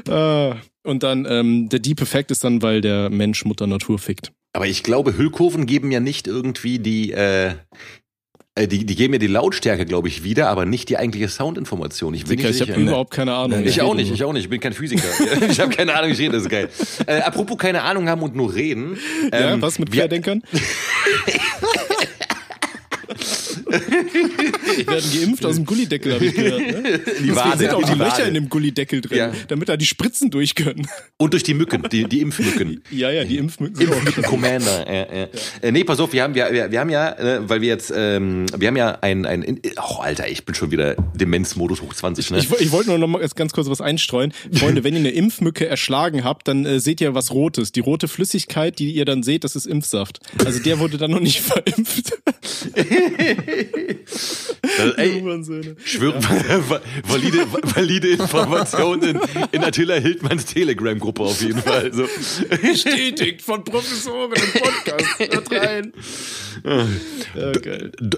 Äh, 0.09 0.55
und 0.83 1.03
dann 1.03 1.25
ähm, 1.29 1.69
der 1.69 1.79
Deep 1.79 2.01
Effekt 2.01 2.31
ist 2.31 2.43
dann, 2.43 2.61
weil 2.61 2.81
der 2.81 3.09
Mensch 3.09 3.45
Mutter 3.45 3.67
Natur 3.67 3.99
fickt. 3.99 4.33
Aber 4.53 4.67
ich 4.67 4.83
glaube, 4.83 5.17
Hüllkurven 5.17 5.65
geben 5.65 5.91
ja 5.91 5.99
nicht 5.99 6.27
irgendwie 6.27 6.79
die, 6.79 7.11
äh, 7.11 7.53
die, 8.59 8.85
die 8.85 8.95
geben 8.95 9.13
ja 9.13 9.19
die 9.19 9.27
Lautstärke, 9.27 9.85
glaube 9.85 10.07
ich, 10.07 10.23
wieder, 10.23 10.47
aber 10.49 10.65
nicht 10.65 10.87
die 10.89 10.97
eigentliche 10.97 11.27
Soundinformation. 11.27 12.13
Ich 12.13 12.25
bin 12.25 12.37
Dicker, 12.37 12.49
nicht 12.49 12.61
ich 12.61 12.69
habe 12.69 12.79
überhaupt 12.79 13.11
keine 13.11 13.33
Ahnung. 13.33 13.63
Ich 13.65 13.81
auch 13.81 13.95
nicht, 13.95 14.11
ich 14.11 14.23
auch 14.23 14.31
nicht, 14.31 14.43
ich 14.43 14.49
bin 14.49 14.59
kein 14.59 14.73
Physiker. 14.73 15.03
ich 15.49 15.59
habe 15.59 15.75
keine 15.75 15.95
Ahnung, 15.95 16.11
ich 16.11 16.19
rede, 16.19 16.33
das 16.33 16.43
ist 16.43 16.49
geil. 16.49 16.69
Äh, 17.07 17.21
apropos 17.21 17.57
keine 17.57 17.81
Ahnung 17.81 18.07
haben 18.07 18.21
und 18.21 18.35
nur 18.35 18.53
reden. 18.53 18.99
Ja, 19.31 19.53
ähm, 19.53 19.61
was 19.61 19.79
mit 19.79 19.91
Querdenkern? 19.91 20.43
Die 23.73 24.87
werden 24.87 25.11
geimpft 25.13 25.45
aus 25.45 25.55
dem 25.55 25.65
Gullideckel, 25.65 26.13
habe 26.13 26.25
ich 26.25 26.33
gehört. 26.35 26.59
Ne? 26.59 26.99
Die 27.23 27.35
Wade, 27.35 27.57
sind 27.57 27.73
auch 27.73 27.83
die 27.83 27.91
die 27.93 27.97
Löcher 27.99 28.11
Wade. 28.19 28.27
in 28.27 28.33
dem 28.35 28.49
Gullideckel 28.49 29.01
drin, 29.01 29.17
Ja. 29.17 29.31
damit 29.47 29.69
da 29.69 29.77
die 29.77 29.85
Spritzen 29.85 30.29
durch 30.31 30.55
können. 30.55 30.87
Und 31.17 31.33
durch 31.33 31.43
die 31.43 31.53
Mücken, 31.53 31.83
die, 31.91 32.05
die 32.05 32.21
Impfmücken. 32.21 32.81
Ja, 32.91 33.09
ja, 33.11 33.23
die 33.23 33.37
Impfmücken 33.37 33.75
sind 33.75 33.91
auch 33.91 34.03
mit 34.03 34.17
dabei. 34.17 34.27
Commander. 34.27 34.87
Äh, 34.87 35.23
äh. 35.23 35.27
Äh, 35.61 35.71
nee, 35.71 35.83
pass 35.83 35.99
auf, 35.99 36.13
wir 36.13 36.23
haben, 36.23 36.35
wir, 36.35 36.71
wir, 36.71 36.79
haben 36.79 36.89
ja, 36.89 37.11
äh, 37.11 37.49
weil 37.49 37.61
wir 37.61 37.67
jetzt, 37.69 37.91
ähm, 37.95 38.45
wir 38.57 38.67
haben 38.67 38.77
ja 38.77 38.97
ein, 39.01 39.25
ein, 39.25 39.59
oh 39.77 40.01
Alter, 40.01 40.27
ich 40.29 40.45
bin 40.45 40.55
schon 40.55 40.71
wieder 40.71 40.95
Demenzmodus 41.15 41.81
hoch 41.81 41.93
20, 41.93 42.31
ne? 42.31 42.39
Ich, 42.39 42.49
wo- 42.51 42.57
ich 42.59 42.71
wollte 42.71 42.89
nur 42.89 42.97
noch 42.99 43.07
mal 43.07 43.19
ganz- 43.19 43.35
ganz 43.35 43.53
kurz 43.53 43.69
was 43.69 43.81
einstreuen. 43.81 44.33
Freunde, 44.53 44.83
wenn 44.83 44.93
ihr 44.93 44.99
eine 44.99 45.11
Impfmücke 45.11 45.65
erschlagen 45.67 46.23
habt, 46.23 46.47
dann 46.47 46.65
äh, 46.65 46.79
seht 46.79 47.01
ihr 47.01 47.13
was 47.15 47.31
Rotes. 47.31 47.71
Die 47.71 47.79
rote 47.79 48.07
Flüssigkeit, 48.07 48.77
die 48.79 48.91
ihr 48.91 49.05
dann 49.05 49.23
seht, 49.23 49.43
das 49.43 49.55
ist 49.55 49.65
Impfsaft. 49.65 50.19
Also 50.45 50.59
der 50.59 50.79
wurde 50.79 50.97
dann 50.97 51.11
noch 51.11 51.19
nicht 51.19 51.41
verimpft. 51.41 52.13
Äh, 54.97 55.01
ey, 55.01 55.75
schwör, 55.85 56.13
valide, 57.07 57.45
valide 57.75 58.07
Informationen 58.09 59.03
in, 59.03 59.19
in 59.51 59.63
Attila 59.63 59.95
Hildmanns 59.95 60.45
Telegram-Gruppe 60.45 61.23
auf 61.23 61.41
jeden 61.41 61.61
Fall. 61.61 61.91
So. 61.93 62.07
Bestätigt 62.61 63.41
von 63.41 63.63
Professoren 63.63 64.31
im 64.33 64.61
Podcast. 64.61 65.19
Hört 65.19 65.51
rein. 65.51 65.93
Ja, 66.63 67.51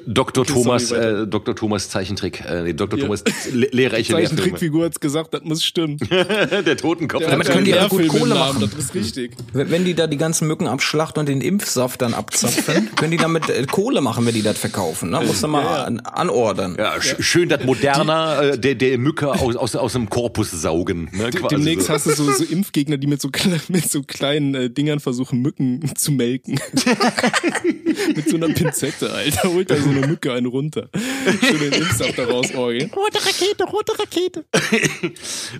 Dr. 0.05 0.45
Thomas, 0.45 0.91
äh, 0.91 1.25
Dr. 1.25 1.55
Thomas 1.55 1.89
Zeichentrick, 1.89 2.41
äh, 2.41 2.63
nee, 2.63 2.73
Dr. 2.73 2.99
Ja. 2.99 3.05
Thomas 3.05 3.23
Le 3.51 3.67
lehrreiche 3.71 4.13
Lehrfilme. 4.13 4.29
Zeichentrickfigur 4.29 4.85
hat's 4.85 4.99
gesagt, 4.99 5.33
das 5.33 5.41
muss 5.43 5.63
stimmen. 5.63 5.97
Der 6.09 6.77
Totenkopf. 6.77 7.21
Der 7.21 7.31
Damit 7.31 7.47
hat 7.47 7.53
können 7.53 7.65
die 7.65 7.71
ja 7.71 7.87
gut 7.87 8.07
Kohle 8.07 8.35
Namen, 8.35 8.59
machen. 8.59 8.71
Das 8.75 8.85
ist 8.85 8.95
richtig. 8.95 9.31
Wenn 9.53 9.71
wenn 9.71 9.85
die 9.85 9.93
da 9.93 10.07
die 10.07 10.17
ganzen 10.17 10.47
Mücken 10.47 10.67
abschlachten 10.67 11.19
und 11.19 11.29
den 11.29 11.41
Impfsaft 11.41 12.01
dann 12.01 12.13
abzapfen, 12.13 12.89
können 12.95 13.11
die 13.11 13.17
damit 13.17 13.49
äh, 13.49 13.65
Kohle 13.65 14.01
machen, 14.01 14.25
wenn 14.25 14.33
die 14.33 14.41
das 14.41 14.57
verkaufen. 14.57 15.09
Ne? 15.09 15.17
Musst 15.35 15.43
du 15.43 15.47
mal 15.49 15.83
an, 15.83 15.99
anordern. 15.99 16.77
Ja, 16.79 17.01
sch 17.01 17.15
schön 17.19 17.49
das 17.49 17.65
Moderner, 17.65 18.53
äh, 18.53 18.57
der, 18.57 18.75
der 18.75 18.97
Mücke 18.97 19.29
aus, 19.29 19.57
aus, 19.57 19.75
aus 19.75 19.91
dem 19.91 20.09
Korpus 20.09 20.49
saugen. 20.51 21.09
Ne, 21.11 21.29
quasi 21.31 21.55
Demnächst 21.55 21.87
so. 21.87 21.93
hast 21.93 22.05
du 22.05 22.11
so, 22.11 22.31
so 22.31 22.43
Impfgegner, 22.45 22.95
die 22.95 23.07
mit 23.07 23.21
so, 23.21 23.29
mit 23.67 23.91
so 23.91 24.01
kleinen 24.03 24.55
äh, 24.55 24.69
Dingern 24.69 25.01
versuchen, 25.01 25.41
Mücken 25.41 25.93
zu 25.95 26.13
melken. 26.13 26.57
mit 28.15 28.29
so 28.29 28.37
einer 28.37 28.47
Pinzette, 28.47 29.11
Alter. 29.11 29.49
Holt 29.49 29.69
da 29.69 29.75
so 29.75 29.89
eine 29.89 30.07
Mücke 30.07 30.31
einen 30.31 30.45
runter. 30.45 30.89
Schön 31.41 31.59
den 31.59 31.73
Impfsaft 31.73 32.17
da 32.17 32.25
rausorgeln. 32.25 32.89
Rote 32.95 33.25
Rakete, 33.25 33.63
rote 33.65 33.99
Rakete. 33.99 34.45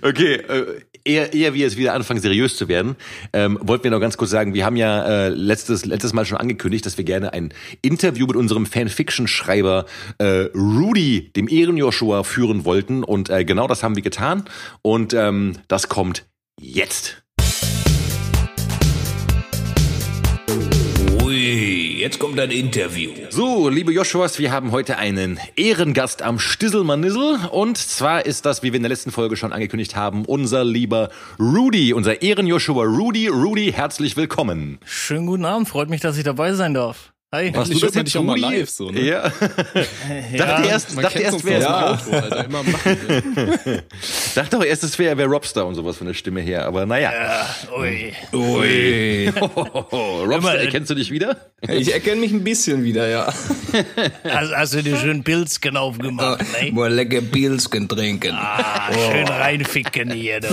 Okay, 0.02 0.34
äh, 0.34 0.80
eher, 1.06 1.32
eher 1.32 1.54
wie 1.54 1.62
es 1.62 1.76
wieder 1.76 1.94
anfangen, 1.94 2.20
seriös 2.20 2.56
zu 2.56 2.68
werden, 2.68 2.96
ähm, 3.32 3.58
wollten 3.62 3.84
wir 3.84 3.90
noch 3.90 4.00
ganz 4.00 4.16
kurz 4.16 4.30
sagen, 4.30 4.54
wir 4.54 4.64
haben 4.64 4.76
ja 4.76 5.04
äh, 5.04 5.28
letztes, 5.28 5.84
letztes 5.84 6.12
Mal 6.12 6.24
schon 6.24 6.38
angekündigt, 6.38 6.86
dass 6.86 6.98
wir 6.98 7.04
gerne 7.04 7.32
ein 7.32 7.52
Interview 7.82 8.26
mit 8.26 8.36
unserem 8.36 8.66
Fanfiction-Schreiber 8.66 9.86
äh, 10.18 10.48
Rudy, 10.54 11.32
dem 11.34 11.48
Ehren-Joshua, 11.48 12.24
führen 12.24 12.64
wollten. 12.64 13.04
Und 13.04 13.30
äh, 13.30 13.44
genau 13.44 13.66
das 13.68 13.82
haben 13.82 13.96
wir 13.96 14.02
getan. 14.02 14.44
Und 14.82 15.14
ähm, 15.14 15.54
das 15.68 15.88
kommt 15.88 16.26
jetzt. 16.60 17.25
Jetzt 22.06 22.20
kommt 22.20 22.38
ein 22.38 22.52
Interview. 22.52 23.10
So, 23.30 23.68
liebe 23.68 23.92
Joshuas, 23.92 24.38
wir 24.38 24.52
haben 24.52 24.70
heute 24.70 24.96
einen 24.96 25.40
Ehrengast 25.56 26.22
am 26.22 26.38
Stisselmanissel. 26.38 27.48
Und 27.50 27.78
zwar 27.78 28.24
ist 28.24 28.46
das, 28.46 28.62
wie 28.62 28.72
wir 28.72 28.76
in 28.76 28.84
der 28.84 28.90
letzten 28.90 29.10
Folge 29.10 29.36
schon 29.36 29.52
angekündigt 29.52 29.96
haben, 29.96 30.24
unser 30.24 30.64
lieber 30.64 31.10
Rudy, 31.40 31.92
unser 31.92 32.22
Ehren-Joshua 32.22 32.84
Rudy. 32.84 33.26
Rudy, 33.26 33.72
herzlich 33.72 34.16
willkommen. 34.16 34.78
Schönen 34.84 35.26
guten 35.26 35.44
Abend, 35.44 35.68
freut 35.68 35.90
mich, 35.90 36.00
dass 36.00 36.16
ich 36.16 36.22
dabei 36.22 36.52
sein 36.52 36.74
darf. 36.74 37.12
Hi. 37.36 37.52
Was 37.52 37.68
Endlich 37.68 37.80
du 37.80 37.90
das 37.90 38.04
dich 38.04 38.16
auch 38.16 38.22
mal 38.22 38.38
live 38.38 38.70
so, 38.70 38.90
ne? 38.90 39.00
Ja. 39.02 39.28
dachte 40.38 40.68
erst, 40.68 40.96
dachte 40.96 41.18
erst, 41.18 41.44
wer 41.44 41.58
nur 41.58 41.68
ja. 41.68 41.90
aus 41.90 42.04
dem 42.04 42.14
Auto, 42.14 42.24
Alter, 42.24 42.44
immer 42.46 42.62
machen. 42.62 42.98
Ne? 43.34 43.82
dachte 44.34 44.58
auch 44.58 44.64
erst, 44.64 44.84
es 44.84 44.98
wäre 44.98 45.18
wär 45.18 45.26
Robster 45.26 45.66
und 45.66 45.74
sowas 45.74 45.98
von 45.98 46.06
der 46.06 46.14
Stimme 46.14 46.40
her. 46.40 46.64
Aber 46.64 46.86
naja. 46.86 47.12
Ui. 47.78 48.14
Ui. 48.32 49.28
Robster, 49.36 50.34
Immer- 50.34 50.54
erkennst 50.54 50.88
du 50.88 50.94
dich 50.94 51.10
wieder? 51.10 51.36
Ich 51.68 51.92
erkenne 51.92 52.22
mich 52.22 52.32
ein 52.32 52.42
bisschen 52.42 52.84
wieder, 52.84 53.06
ja. 53.06 53.26
Hast, 54.24 54.54
hast 54.54 54.74
du 54.74 54.82
dir 54.82 54.96
schön 54.96 55.22
Pilzken 55.22 55.76
aufgemacht, 55.76 56.40
ne? 56.62 56.72
Mal 56.72 56.92
lecker 56.92 57.20
Pilzken 57.20 57.86
trinken. 57.86 58.34
Ah, 58.34 58.90
schön 59.10 59.26
reinficken 59.26 60.10
hier, 60.10 60.40
du. 60.40 60.48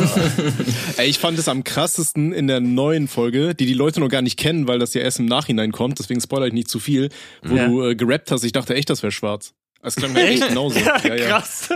Ey, 0.97 1.07
ich 1.07 1.19
fand 1.19 1.39
es 1.39 1.47
am 1.47 1.63
krassesten 1.63 2.33
in 2.33 2.47
der 2.47 2.59
neuen 2.59 3.07
Folge, 3.07 3.55
die 3.55 3.65
die 3.65 3.73
Leute 3.73 4.01
noch 4.01 4.09
gar 4.09 4.21
nicht 4.21 4.37
kennen, 4.37 4.67
weil 4.67 4.79
das 4.79 4.93
ja 4.93 5.01
erst 5.01 5.19
im 5.19 5.27
Nachhinein 5.27 5.71
kommt, 5.71 5.99
deswegen 5.99 6.19
spoilere 6.19 6.47
ich 6.47 6.53
nicht 6.53 6.69
zu 6.73 6.79
viel, 6.79 7.09
wo 7.43 7.55
Ja. 7.55 7.67
du 7.67 7.83
äh, 7.89 7.95
gerappt 7.95 8.31
hast. 8.31 8.43
Ich 8.43 8.51
dachte 8.51 8.73
echt, 8.75 8.89
das 8.89 9.01
wäre 9.03 9.11
schwarz. 9.11 9.53
Es 9.81 9.95
klang 9.95 10.13
mir 10.13 10.25
echt 10.27 10.47
genauso. 10.47 10.79
Ja, 10.79 11.15
ja. 11.15 11.27
Krass. 11.27 11.69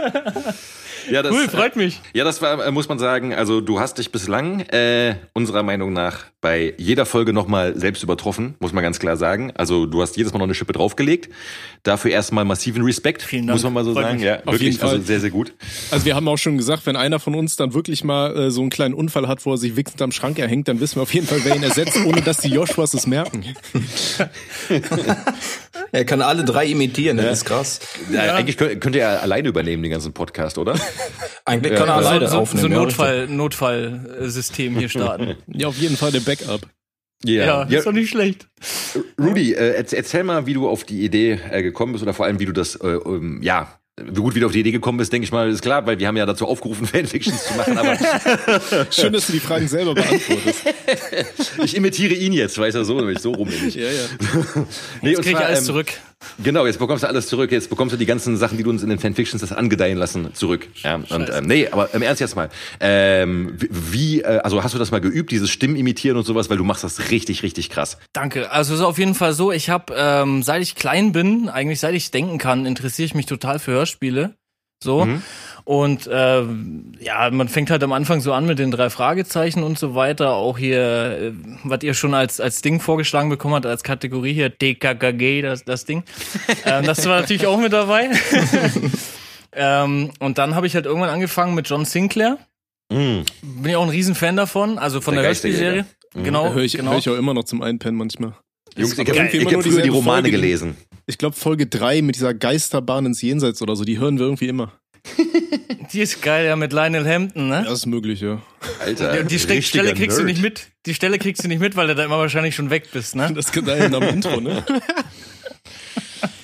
Ja, 1.10 1.24
das, 1.24 1.32
Cool, 1.34 1.48
freut 1.48 1.76
mich. 1.76 2.02
Ja, 2.13 2.24
das 2.24 2.41
war, 2.41 2.65
äh, 2.65 2.72
muss 2.72 2.89
man 2.89 3.00
sagen, 3.00 3.34
also 3.34 3.62
du 3.62 3.80
hast 3.80 3.98
dich 3.98 4.12
bislang 4.12 4.62
äh, 4.62 5.15
unserer 5.34 5.63
Meinung 5.63 5.93
nach 5.93 6.26
bei 6.41 6.74
jeder 6.78 7.06
Folge 7.06 7.34
nochmal 7.34 7.78
selbst 7.78 8.04
übertroffen, 8.04 8.56
muss 8.60 8.74
man 8.74 8.84
ganz 8.84 9.00
klar 9.00 9.17
sagen. 9.17 9.52
Also 9.56 9.86
du 9.86 10.02
hast 10.02 10.17
jedes 10.17 10.32
Mal 10.34 10.39
noch 10.39 10.46
eine 10.46 10.54
Schippe 10.54 10.74
draufgelegt. 10.74 11.30
Dafür 11.84 12.12
erstmal 12.12 12.46
massiven 12.46 12.84
Respekt, 12.84 13.22
Vielen 13.22 13.48
Dank. 13.48 13.56
muss 13.56 13.63
man 13.63 13.74
mal 13.74 13.84
so 13.86 13.93
Freut 13.93 14.04
sagen. 14.04 14.15
mich. 14.17 14.26
Ja, 14.26 14.38
Auf 14.39 14.46
wirklich, 14.54 14.62
jeden 14.62 14.78
Fall. 14.80 14.89
also 14.89 15.04
sehr, 15.04 15.20
sehr 15.20 15.30
gut. 15.30 15.54
Also 15.91 16.06
wir 16.06 16.15
haben 16.15 16.28
auch 16.28 16.38
schon 16.38 16.58
gesagt, 16.58 16.86
wenn 16.86 16.96
einer 16.96 17.20
von 17.20 17.34
uns 17.36 17.56
dann 17.56 17.74
wirklich 17.74 18.04
mal 18.04 18.36
äh, 18.38 18.52
so 18.52 18.62
einen 18.62 18.70
kleinen 18.70 18.93
Unfall 18.93 19.28
hat, 19.28 19.46
wo 19.46 19.52
er 19.54 19.58
sich 19.58 19.76
wichsend 19.76 20.02
am 20.02 20.12
Schrank 20.12 20.38
erhängt, 20.39 20.67
dann 20.67 20.80
wissen 20.80 20.98
wir 20.98 21.04
auf 21.04 21.13
jeden 21.13 21.28
Fall, 21.28 21.39
wer 21.43 21.56
ihn 21.56 21.63
ersetzt, 21.63 21.98
ohne 22.06 22.22
dass 22.22 22.39
die 22.39 22.50
Joshuas 22.50 22.93
es 22.93 23.08
merken. 23.08 23.46
Er 25.91 26.06
kann 26.06 26.22
alle 26.22 26.43
drei 26.43 26.65
imitieren, 26.65 27.17
das 27.17 27.39
ist 27.39 27.46
krass. 27.46 27.80
Ja. 28.12 28.36
Eigentlich 28.36 28.58
könnt, 28.58 28.82
könnt 28.82 28.96
ihr 28.96 29.02
ja 29.04 29.17
alleine 29.17 29.48
übernehmen, 29.48 29.84
den 29.84 29.92
ganzen 29.92 30.12
Podcast, 30.12 30.58
oder? 30.58 30.75
Eigentlich 31.45 31.75
kann 31.75 31.87
er 31.87 31.95
alleine 31.95 32.27
so, 32.27 32.31
so, 32.31 32.31
so 32.31 32.41
aufnehmen. 32.41 32.71
ja, 32.71 32.77
Notfall, 32.77 33.27
Notfallsystem 33.27 34.77
hier 34.77 34.89
starten. 34.89 35.35
Ja, 35.48 35.67
auf 35.67 35.77
jeden 35.77 35.98
Fall 35.98 36.12
der 36.12 36.19
Backup. 36.19 36.62
Ja, 37.23 37.63
ist 37.63 37.85
doch 37.85 37.91
nicht 37.91 38.10
schlecht. 38.10 38.48
Rudy, 39.19 39.54
äh, 39.54 39.83
erzähl, 39.91 40.23
mal, 40.23 40.45
wie 40.45 40.54
du 40.54 40.69
auf 40.69 40.83
die 40.83 41.04
Idee 41.04 41.39
äh, 41.52 41.63
gekommen 41.63 41.93
bist 41.93 42.04
oder 42.04 42.13
vor 42.13 42.25
allem, 42.25 42.39
wie 42.39 42.45
du 42.45 42.52
das, 42.52 42.75
äh, 42.75 42.87
ähm, 42.87 43.41
ja, 43.41 43.79
wie 44.00 44.21
gut 44.21 44.35
wie 44.35 44.39
du 44.39 44.45
auf 44.45 44.52
die 44.52 44.60
Idee 44.60 44.71
gekommen 44.71 45.00
bist, 45.00 45.12
denke 45.12 45.25
ich 45.25 45.31
mal, 45.31 45.50
ist 45.50 45.63
klar, 45.63 45.85
weil 45.87 45.98
wir 45.98 46.08
haben 46.08 46.17
ja 46.17 46.27
dazu 46.27 46.45
aufgerufen, 46.45 46.85
Fanfictions 46.85 47.45
zu 47.45 47.54
machen, 47.56 47.77
aber 47.77 47.98
Schön, 48.91 49.12
dass 49.13 49.25
du 49.25 49.33
die 49.33 49.39
Fragen 49.39 49.67
selber 49.67 49.95
beantwortest. 49.95 50.62
ich 51.63 51.75
imitiere 51.75 52.13
ihn 52.13 52.33
jetzt, 52.33 52.58
weiß 52.60 52.75
er 52.75 52.85
so, 52.85 52.95
nämlich 52.95 53.19
so 53.19 53.31
rum 53.31 53.50
nämlich. 53.50 53.73
Ja, 53.73 53.89
ja. 53.89 53.91
Nee, 55.02 55.10
Jetzt 55.10 55.17
und 55.17 55.23
krieg 55.25 55.33
ich 55.33 55.43
alles 55.43 55.60
ähm, 55.60 55.65
zurück. 55.65 55.87
Genau, 56.44 56.65
jetzt 56.65 56.80
bekommst 56.80 57.04
du 57.04 57.08
alles 57.08 57.28
zurück. 57.28 57.52
Jetzt 57.52 57.70
bekommst 57.70 57.94
du 57.94 57.98
die 57.98 58.06
ganzen 58.06 58.38
Sachen, 58.38 58.58
die 58.58 58.63
du 58.63 58.70
uns 58.70 58.84
in 58.84 58.90
den 58.90 59.00
Fanfictions 59.00 59.42
das 59.42 59.52
angedeihen 59.52 59.98
lassen, 59.98 60.34
zurück. 60.34 60.68
Ja, 60.84 60.96
und 60.96 61.30
ähm, 61.30 61.46
nee, 61.46 61.68
aber 61.68 61.94
im 61.94 62.02
Ernst 62.02 62.22
jetzt 62.22 62.36
mal. 62.36 62.50
Ähm, 62.80 63.58
wie, 63.60 64.22
äh, 64.22 64.40
also 64.40 64.63
hast 64.63 64.74
du 64.74 64.80
das 64.80 64.92
mal 64.92 65.02
geübt, 65.02 65.32
dieses 65.32 65.50
Stimmen 65.50 65.76
imitieren 65.76 66.18
und 66.18 66.26
sowas, 66.26 66.50
weil 66.50 66.58
du 66.58 66.63
machst 66.63 66.84
das 66.84 67.12
richtig, 67.12 67.44
richtig 67.44 67.70
krass. 67.70 67.98
Danke. 68.13 68.52
Also 68.52 68.74
es 68.74 68.80
ist 68.80 68.86
auf 68.86 68.98
jeden 68.98 69.15
Fall 69.15 69.34
so, 69.34 69.52
ich 69.52 69.70
habe, 69.70 69.94
ähm, 69.96 70.44
seit 70.44 70.62
ich 70.62 70.76
klein 70.76 71.12
bin, 71.12 71.50
eigentlich 71.50 71.80
seit 71.80 71.96
ich 71.96 72.12
denken 72.12 72.38
kann, 72.38 72.65
interessiere 72.65 73.06
ich 73.06 73.15
mich 73.15 73.26
total 73.26 73.60
für 73.60 73.72
Hörspiele. 73.72 74.36
So. 74.84 75.08
Und 75.63 76.10
ähm, 76.12 76.94
ja, 77.00 77.30
man 77.32 77.50
fängt 77.50 77.69
halt 77.71 77.84
am 77.84 77.92
Anfang 77.92 78.21
so 78.21 78.32
an 78.32 78.46
mit 78.46 78.58
den 78.58 78.71
drei 78.71 78.90
Fragezeichen 78.90 79.63
und 79.63 79.78
so 79.78 79.96
weiter. 79.96 80.34
Auch 80.34 80.58
hier, 80.58 80.80
äh, 80.82 81.32
was 81.63 81.84
ihr 81.84 81.94
schon 81.94 82.13
als, 82.13 82.40
als 82.40 82.62
Ding 82.62 82.80
vorgeschlagen 82.80 83.30
bekommen 83.30 83.56
habt, 83.56 83.65
als 83.65 83.84
Kategorie 83.84 84.34
hier, 84.34 84.50
DKKG, 84.50 85.42
das, 85.42 85.65
das 85.65 85.84
Ding. 85.86 86.04
ähm, 86.65 86.86
das 86.86 87.06
war 87.06 87.19
natürlich 87.19 87.48
auch 87.48 87.60
mit 87.60 87.73
dabei. 87.73 88.12
ähm, 89.54 90.12
und 90.19 90.38
dann 90.38 90.56
habe 90.56 90.67
ich 90.67 90.75
halt 90.75 90.86
irgendwann 90.86 91.10
angefangen 91.10 91.54
mit 91.56 91.67
John 91.67 91.84
Sinclair. 91.86 92.38
Mm. 92.90 93.23
Bin 93.42 93.71
ja 93.71 93.80
auch 93.80 93.84
ein 93.84 93.90
Riesenfan 93.90 94.38
davon, 94.38 94.78
also 94.78 95.02
von 95.02 95.15
Der 95.15 95.23
der. 95.23 95.30
Hörspielserie. 95.32 95.86
Genau, 96.13 96.54
Höre 96.54 96.63
ich, 96.63 96.78
genau. 96.78 96.92
hör 96.92 96.98
ich 97.00 97.10
auch 97.10 97.17
immer 97.17 97.34
noch 97.34 97.44
zum 97.44 97.62
Einpennen 97.62 97.98
manchmal. 97.98 98.34
Jungs, 98.78 98.98
ich 98.98 99.10
habe 99.10 99.19
hab 99.19 99.63
früher 99.63 99.82
die 99.82 99.90
Romane 99.90 100.21
Folge, 100.21 100.23
die- 100.23 100.32
gelesen. 100.32 100.78
Ich 101.10 101.18
glaube 101.18 101.38
Folge 101.38 101.68
3 101.68 102.02
mit 102.02 102.16
dieser 102.16 102.34
Geisterbahn 102.34 103.06
ins 103.06 103.22
Jenseits 103.22 103.62
oder 103.62 103.78
so, 103.78 103.86
die 103.86 103.98
hören 103.98 104.20
wir 104.20 104.26
irgendwie 104.26 104.50
immer. 104.50 104.74
Die 105.94 106.02
ist 106.02 106.22
geil, 106.22 106.48
ja, 106.48 106.58
mit 106.58 106.74
Lionel 106.74 107.08
Hampton, 107.08 107.48
ne? 107.48 107.64
Das 107.64 107.80
ist 107.80 107.86
möglich, 107.86 108.20
ja. 108.20 108.42
Alter, 108.82 109.24
Die 109.24 109.36
richtiger 109.36 109.62
Stelle 109.62 109.94
kriegst 109.94 110.18
du 110.18 110.24
Nerd. 110.24 110.34
nicht 110.34 110.42
mit. 110.42 110.68
Die 110.86 110.94
Stelle 110.94 111.18
kriegst 111.18 111.46
du 111.46 111.48
nicht 111.48 111.62
mit, 111.62 111.78
weil 111.78 111.88
du 111.88 111.96
da 111.96 112.04
immer 112.04 112.18
wahrscheinlich 112.18 112.56
schon 112.56 112.70
weg 112.70 112.90
bist, 112.92 113.16
ne? 113.16 113.32
Das 113.34 113.54
geht 113.54 113.66
dahin 113.66 113.96
am 113.96 114.04
Intro, 114.04 114.42
ne? 114.42 114.66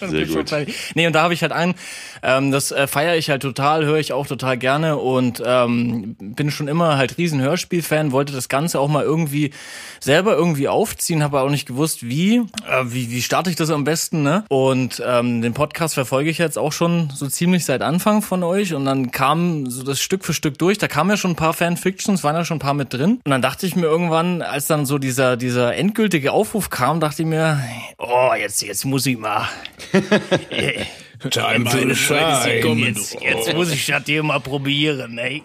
Sehr 0.10 0.26
gut. 0.26 0.52
Nee, 0.96 1.08
und 1.08 1.14
da 1.14 1.22
habe 1.24 1.34
ich 1.34 1.42
halt 1.42 1.52
einen, 1.52 1.76
ähm, 2.22 2.52
das 2.52 2.72
äh, 2.72 2.88
feiere 2.88 3.16
ich 3.16 3.30
halt 3.30 3.42
total, 3.42 3.86
höre 3.86 4.00
ich 4.00 4.14
auch 4.14 4.28
total 4.28 4.58
gerne 4.58 4.98
und 4.98 5.42
ähm, 5.46 6.16
bin 6.20 6.52
schon 6.52 6.68
immer 6.68 6.98
halt 6.98 7.18
riesen 7.18 7.42
Hörspielfan, 7.42 8.12
wollte 8.12 8.34
das 8.34 8.50
Ganze 8.50 8.80
auch 8.80 8.88
mal 8.88 9.04
irgendwie 9.04 9.52
selber 10.00 10.36
irgendwie 10.36 10.68
aufziehen, 10.68 11.24
habe 11.24 11.42
auch 11.42 11.50
nicht 11.50 11.68
gewusst, 11.68 12.08
wie, 12.08 12.38
äh, 12.38 12.84
wie, 12.86 13.12
wie 13.12 13.22
starte 13.22 13.50
ich 13.50 13.56
das 13.56 13.70
am 13.70 13.84
besten, 13.84 14.24
ne? 14.24 14.46
Und 14.50 15.02
ähm, 15.06 15.42
den 15.42 15.54
Podcast 15.54 15.94
verfolge 15.94 16.30
ich 16.30 16.38
jetzt 16.38 16.58
auch 16.58 16.72
schon 16.72 17.10
so 17.14 17.28
ziemlich 17.28 17.66
seit 17.66 17.82
Anfang 17.82 18.22
von 18.22 18.44
euch 18.44 18.74
und 18.74 18.86
dann 18.86 19.12
kam 19.12 19.70
so 19.70 19.84
das 19.84 20.02
Stück 20.02 20.26
für 20.26 20.34
Stück 20.34 20.58
durch, 20.58 20.78
da 20.78 20.88
kamen 20.88 21.10
ja 21.10 21.18
schon 21.18 21.32
ein 21.32 21.36
paar 21.36 21.54
Fanfictions, 21.54 22.24
waren 22.24 22.36
ja 22.36 22.46
schon 22.46 22.58
ein 22.58 22.60
paar 22.60 22.74
mit 22.74 22.94
drin 22.94 23.20
und 23.24 23.32
dann 23.32 23.42
dachte 23.42 23.66
ich 23.66 23.76
mir 23.76 23.84
irgendwann, 23.86 24.42
als 24.42 24.68
dann 24.68 24.86
so 24.86 24.98
dieser, 24.98 25.38
dieser 25.38 25.76
endgültige 25.76 26.32
Aufruf 26.32 26.70
kam, 26.70 27.00
dachte 27.00 27.24
ich 27.24 27.28
mir, 27.28 27.60
oh, 27.98 28.32
jetzt, 28.38 28.62
jetzt 28.62 28.86
muss 28.86 29.06
ich 29.06 29.18
mal 29.18 29.48
Time 31.30 31.64
to 31.66 31.94
shine. 31.96 32.78
Jetzt, 32.80 33.22
jetzt 33.22 33.54
muss 33.54 33.72
ich 33.72 33.86
das 33.86 34.04
hier 34.06 34.24
mal 34.24 34.40
probieren, 34.40 35.18
ey. 35.18 35.42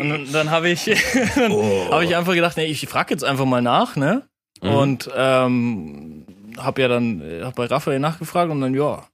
Und 0.00 0.10
dann, 0.10 0.32
dann 0.32 0.50
habe 0.50 0.68
ich, 0.70 0.84
dann 1.36 1.52
hab 1.90 2.02
ich 2.02 2.14
einfach 2.16 2.34
gedacht, 2.34 2.56
nee, 2.56 2.66
ich 2.66 2.86
frage 2.88 3.14
jetzt 3.14 3.24
einfach 3.24 3.46
mal 3.46 3.62
nach, 3.62 3.96
ne? 3.96 4.28
Und 4.60 5.10
ähm, 5.16 6.26
habe 6.58 6.82
ja 6.82 6.88
dann 6.88 7.20
äh, 7.20 7.42
hab 7.42 7.54
bei 7.56 7.66
Raphael 7.66 7.98
nachgefragt 7.98 8.50
und 8.50 8.60
dann 8.60 8.74
ja. 8.74 9.06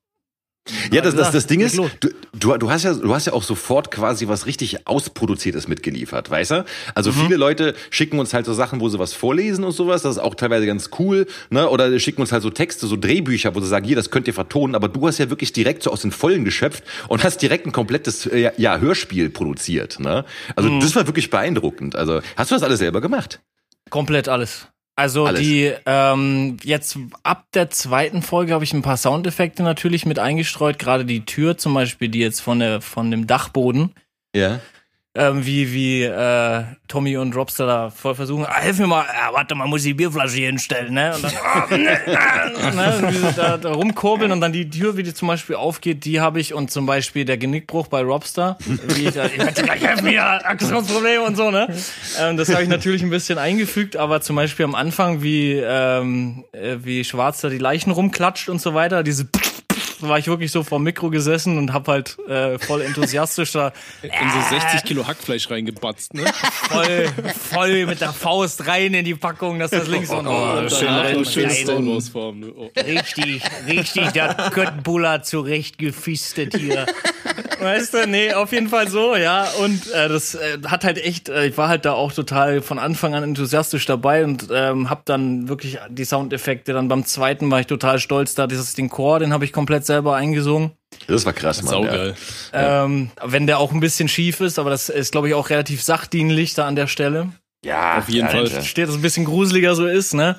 Ja, 0.93 1.01
das, 1.01 1.15
das, 1.15 1.31
das 1.33 1.47
Ding 1.47 1.61
ist, 1.61 1.77
du, 1.79 1.89
du, 2.33 2.57
du, 2.57 2.71
hast 2.71 2.85
ja, 2.85 2.93
du 2.95 3.15
hast 3.15 3.27
ja 3.27 3.33
auch 3.33 3.43
sofort 3.43 3.91
quasi 3.91 4.29
was 4.29 4.47
richtig 4.47 4.87
Ausproduziertes 4.87 5.69
mitgeliefert, 5.69 6.31
weißt 6.31 6.51
du? 6.53 6.65
Also 6.95 7.11
Mhm. 7.11 7.15
viele 7.15 7.37
Leute 7.37 7.75
schicken 7.91 8.19
uns 8.19 8.35
halt 8.35 8.47
so 8.47 8.53
Sachen, 8.55 8.81
wo 8.81 8.89
sie 8.89 8.99
was 8.99 9.13
vorlesen 9.15 9.65
und 9.65 9.73
sowas, 9.73 10.03
das 10.03 10.17
ist 10.17 10.23
auch 10.23 10.35
teilweise 10.35 10.67
ganz 10.67 10.91
cool, 10.99 11.27
ne? 11.51 11.69
Oder 11.69 11.99
schicken 11.99 12.21
uns 12.21 12.33
halt 12.33 12.43
so 12.43 12.51
Texte, 12.51 12.87
so 12.87 12.97
Drehbücher, 12.97 13.55
wo 13.55 13.61
sie 13.61 13.67
sagen, 13.69 13.87
hier, 13.87 13.97
das 13.97 14.11
könnt 14.11 14.27
ihr 14.27 14.35
vertonen, 14.35 14.75
aber 14.75 14.89
du 14.89 15.07
hast 15.07 15.19
ja 15.19 15.31
wirklich 15.31 15.53
direkt 15.53 15.83
so 15.83 15.91
aus 15.91 16.03
den 16.03 16.13
Vollen 16.13 16.45
geschöpft 16.45 16.85
und 17.09 17.25
hast 17.25 17.41
direkt 17.43 17.67
ein 17.67 17.73
komplettes 17.73 18.27
äh, 18.27 18.51
ja, 18.57 18.79
Hörspiel 18.79 19.31
produziert, 19.31 20.01
ne? 20.01 20.25
Also 20.57 20.69
Mhm. 20.71 20.81
das 20.81 20.95
war 20.97 21.07
wirklich 21.07 21.31
beeindruckend. 21.31 21.97
Also 21.97 22.21
hast 22.37 22.51
du 22.51 22.55
das 22.55 22.63
alles 22.63 22.79
selber 22.79 23.01
gemacht? 23.01 23.41
Komplett 23.91 24.29
alles. 24.29 24.69
Also 24.99 25.27
Alles. 25.27 25.41
die 25.43 25.73
ähm, 25.87 26.57
jetzt 26.65 26.99
ab 27.23 27.45
der 27.55 27.71
zweiten 27.71 28.21
Folge 28.21 28.53
habe 28.53 28.65
ich 28.65 28.73
ein 28.73 28.83
paar 28.83 28.97
Soundeffekte 28.97 29.63
natürlich 29.63 30.07
mit 30.07 30.19
eingestreut, 30.19 30.77
gerade 30.81 31.05
die 31.05 31.25
Tür 31.25 31.57
zum 31.57 31.73
Beispiel, 31.73 32.09
die 32.09 32.19
jetzt 32.19 32.41
von 32.41 32.59
der 32.59 32.81
von 32.81 33.13
dem 33.13 33.29
Dachboden. 33.29 33.95
Ja. 34.35 34.59
Ähm, 35.15 35.45
wie, 35.45 35.73
wie 35.73 36.03
äh, 36.05 36.65
Tommy 36.87 37.17
und 37.17 37.35
Robster 37.35 37.67
da 37.67 37.91
voll 37.91 38.15
versuchen, 38.15 38.45
ah, 38.47 38.61
hilf 38.61 38.79
mir 38.79 38.87
mal, 38.87 39.05
ah, 39.09 39.31
warte 39.33 39.55
mal, 39.55 39.67
muss 39.67 39.81
ich 39.81 39.89
die 39.89 39.95
Bierflasche 39.95 40.37
hier 40.37 40.47
hinstellen, 40.47 40.95
ne? 40.95 41.15
Und 41.15 41.25
dann, 41.25 41.33
ah, 41.43 41.67
ne, 41.77 41.99
ah, 42.07 42.71
ne? 42.73 43.09
Wie 43.11 43.17
sie 43.17 43.33
da, 43.35 43.57
da 43.57 43.73
rumkurbeln 43.73 44.31
und 44.31 44.41
dann 44.41 44.53
die 44.53 44.69
Tür, 44.69 44.97
wie 44.97 45.03
die 45.03 45.15
zum 45.15 45.29
Beispiel 45.29 45.57
aufgeht, 45.57 46.05
die 46.05 46.21
habe 46.21 46.41
ich 46.41 46.55
und 46.55 46.71
zum 46.71 46.87
Beispiel 46.87 47.25
der 47.25 47.39
Genickbruch 47.39 47.89
bei 47.89 48.03
Robster, 48.03 48.59
wie 48.65 49.07
ich, 49.07 49.15
da, 49.15 49.27
ich 49.27 49.39
werde 49.39 49.63
gleich 49.63 49.83
helfen, 49.83 50.09
hier, 50.09 50.25
Aggressionsproblem 50.47 51.23
und 51.23 51.37
so, 51.37 51.51
ne? 51.51 51.69
Ähm, 52.21 52.37
das 52.37 52.53
habe 52.53 52.63
ich 52.63 52.69
natürlich 52.69 53.03
ein 53.03 53.11
bisschen 53.11 53.39
eingefügt, 53.39 53.97
aber 53.97 54.21
zum 54.21 54.37
Beispiel 54.37 54.67
am 54.67 54.75
Anfang, 54.75 55.23
wie, 55.23 55.55
ähm, 55.55 56.45
äh, 56.53 56.77
wie 56.83 57.03
Schwarz 57.03 57.41
da 57.41 57.49
die 57.49 57.59
Leichen 57.59 57.91
rumklatscht 57.91 58.49
und 58.49 58.61
so 58.61 58.75
weiter, 58.75 59.03
diese 59.03 59.29
war 60.01 60.19
ich 60.19 60.27
wirklich 60.29 60.51
so 60.51 60.63
vor 60.63 60.79
dem 60.79 60.85
Mikro 60.85 61.11
gesessen 61.11 61.59
und 61.59 61.73
hab 61.73 61.89
halt 61.89 62.19
äh, 62.29 62.59
voll 62.59 62.83
enthusiastisch 62.83 63.53
da 63.53 63.73
In 64.03 64.11
so 64.11 64.57
60 64.57 64.85
Kilo 64.85 65.07
Hackfleisch 65.07 65.51
reingebatzt, 65.51 66.15
ne? 66.15 66.25
voll, 66.69 67.09
voll 67.53 67.87
mit 67.87 68.01
der 68.01 68.13
Faust 68.13 68.67
rein 68.67 68.95
in 68.95 69.05
die 69.05 69.15
Packung, 69.15 69.59
dass 69.59 69.71
das 69.71 69.89
links 69.89 70.11
und 70.11 70.27
oh, 70.27 70.69
Schön, 70.69 70.89
rein, 70.89 71.25
schön 71.25 71.47
rein. 71.47 71.55
Stone 71.55 71.93
Wars 71.93 72.09
Form. 72.09 72.41
Ne? 72.41 72.53
Oh. 72.57 72.71
Richtig, 72.77 73.43
richtig, 73.67 74.11
der 74.13 74.35
Köttenbuller 74.53 75.23
zurecht 75.23 75.79
gefistet 75.79 76.57
hier. 76.57 76.87
Weißt 77.61 77.95
du, 77.95 78.07
nee, 78.07 78.33
auf 78.33 78.53
jeden 78.53 78.69
Fall 78.69 78.89
so, 78.89 79.17
ja. 79.17 79.47
Und 79.63 79.91
äh, 79.93 80.09
das 80.09 80.35
äh, 80.35 80.59
hat 80.67 80.85
halt 80.85 80.99
echt, 80.99 81.29
äh, 81.29 81.47
ich 81.47 81.59
war 81.59 81.69
halt 81.69 81.85
da 81.85 81.93
auch 81.93 82.13
total 82.13 82.63
von 82.63 82.79
Anfang 82.79 83.15
an 83.15 83.25
enthusiastisch 83.25 83.85
dabei 83.87 84.25
und 84.25 84.49
ähm, 84.53 84.89
hab 84.89 85.05
dann 85.07 85.49
wirklich 85.49 85.79
die 85.89 86.05
Soundeffekte. 86.05 86.73
Dann 86.73 86.89
beim 86.89 87.05
zweiten 87.05 87.51
war 87.51 87.61
ich 87.61 87.67
total 87.67 87.99
stolz 87.99 88.35
da. 88.35 88.47
Dieses 88.47 88.75
den 88.75 88.89
Chor, 88.89 89.19
den 89.19 89.33
habe 89.33 89.45
ich 89.45 89.53
komplett 89.53 89.87
selber 89.89 90.15
eingesungen. 90.15 90.73
Das 91.09 91.27
war 91.27 91.33
krass, 91.33 91.63
Mann. 91.63 91.73
Saugeil. 91.73 92.15
Ähm, 92.53 93.11
wenn 93.23 93.47
der 93.47 93.59
auch 93.59 93.73
ein 93.73 93.81
bisschen 93.81 94.09
schief 94.09 94.41
ist, 94.41 94.59
aber 94.59 94.71
das 94.71 94.89
ist, 94.89 95.11
glaube 95.13 95.29
ich, 95.29 95.35
auch 95.35 95.51
relativ 95.51 95.83
sachdienlich 95.83 96.55
da 96.55 96.67
an 96.67 96.77
der 96.77 96.87
Stelle. 96.87 97.33
Ja, 97.65 97.99
Auf 97.99 98.09
jeden 98.09 98.29
Fall. 98.29 98.41
Alter. 98.41 98.63
Steht, 98.63 98.85
dass 98.85 98.93
es 98.93 98.99
ein 98.99 99.03
bisschen 99.03 99.25
gruseliger 99.25 99.75
so 99.75 99.87
ist, 99.87 100.15
ne? 100.15 100.39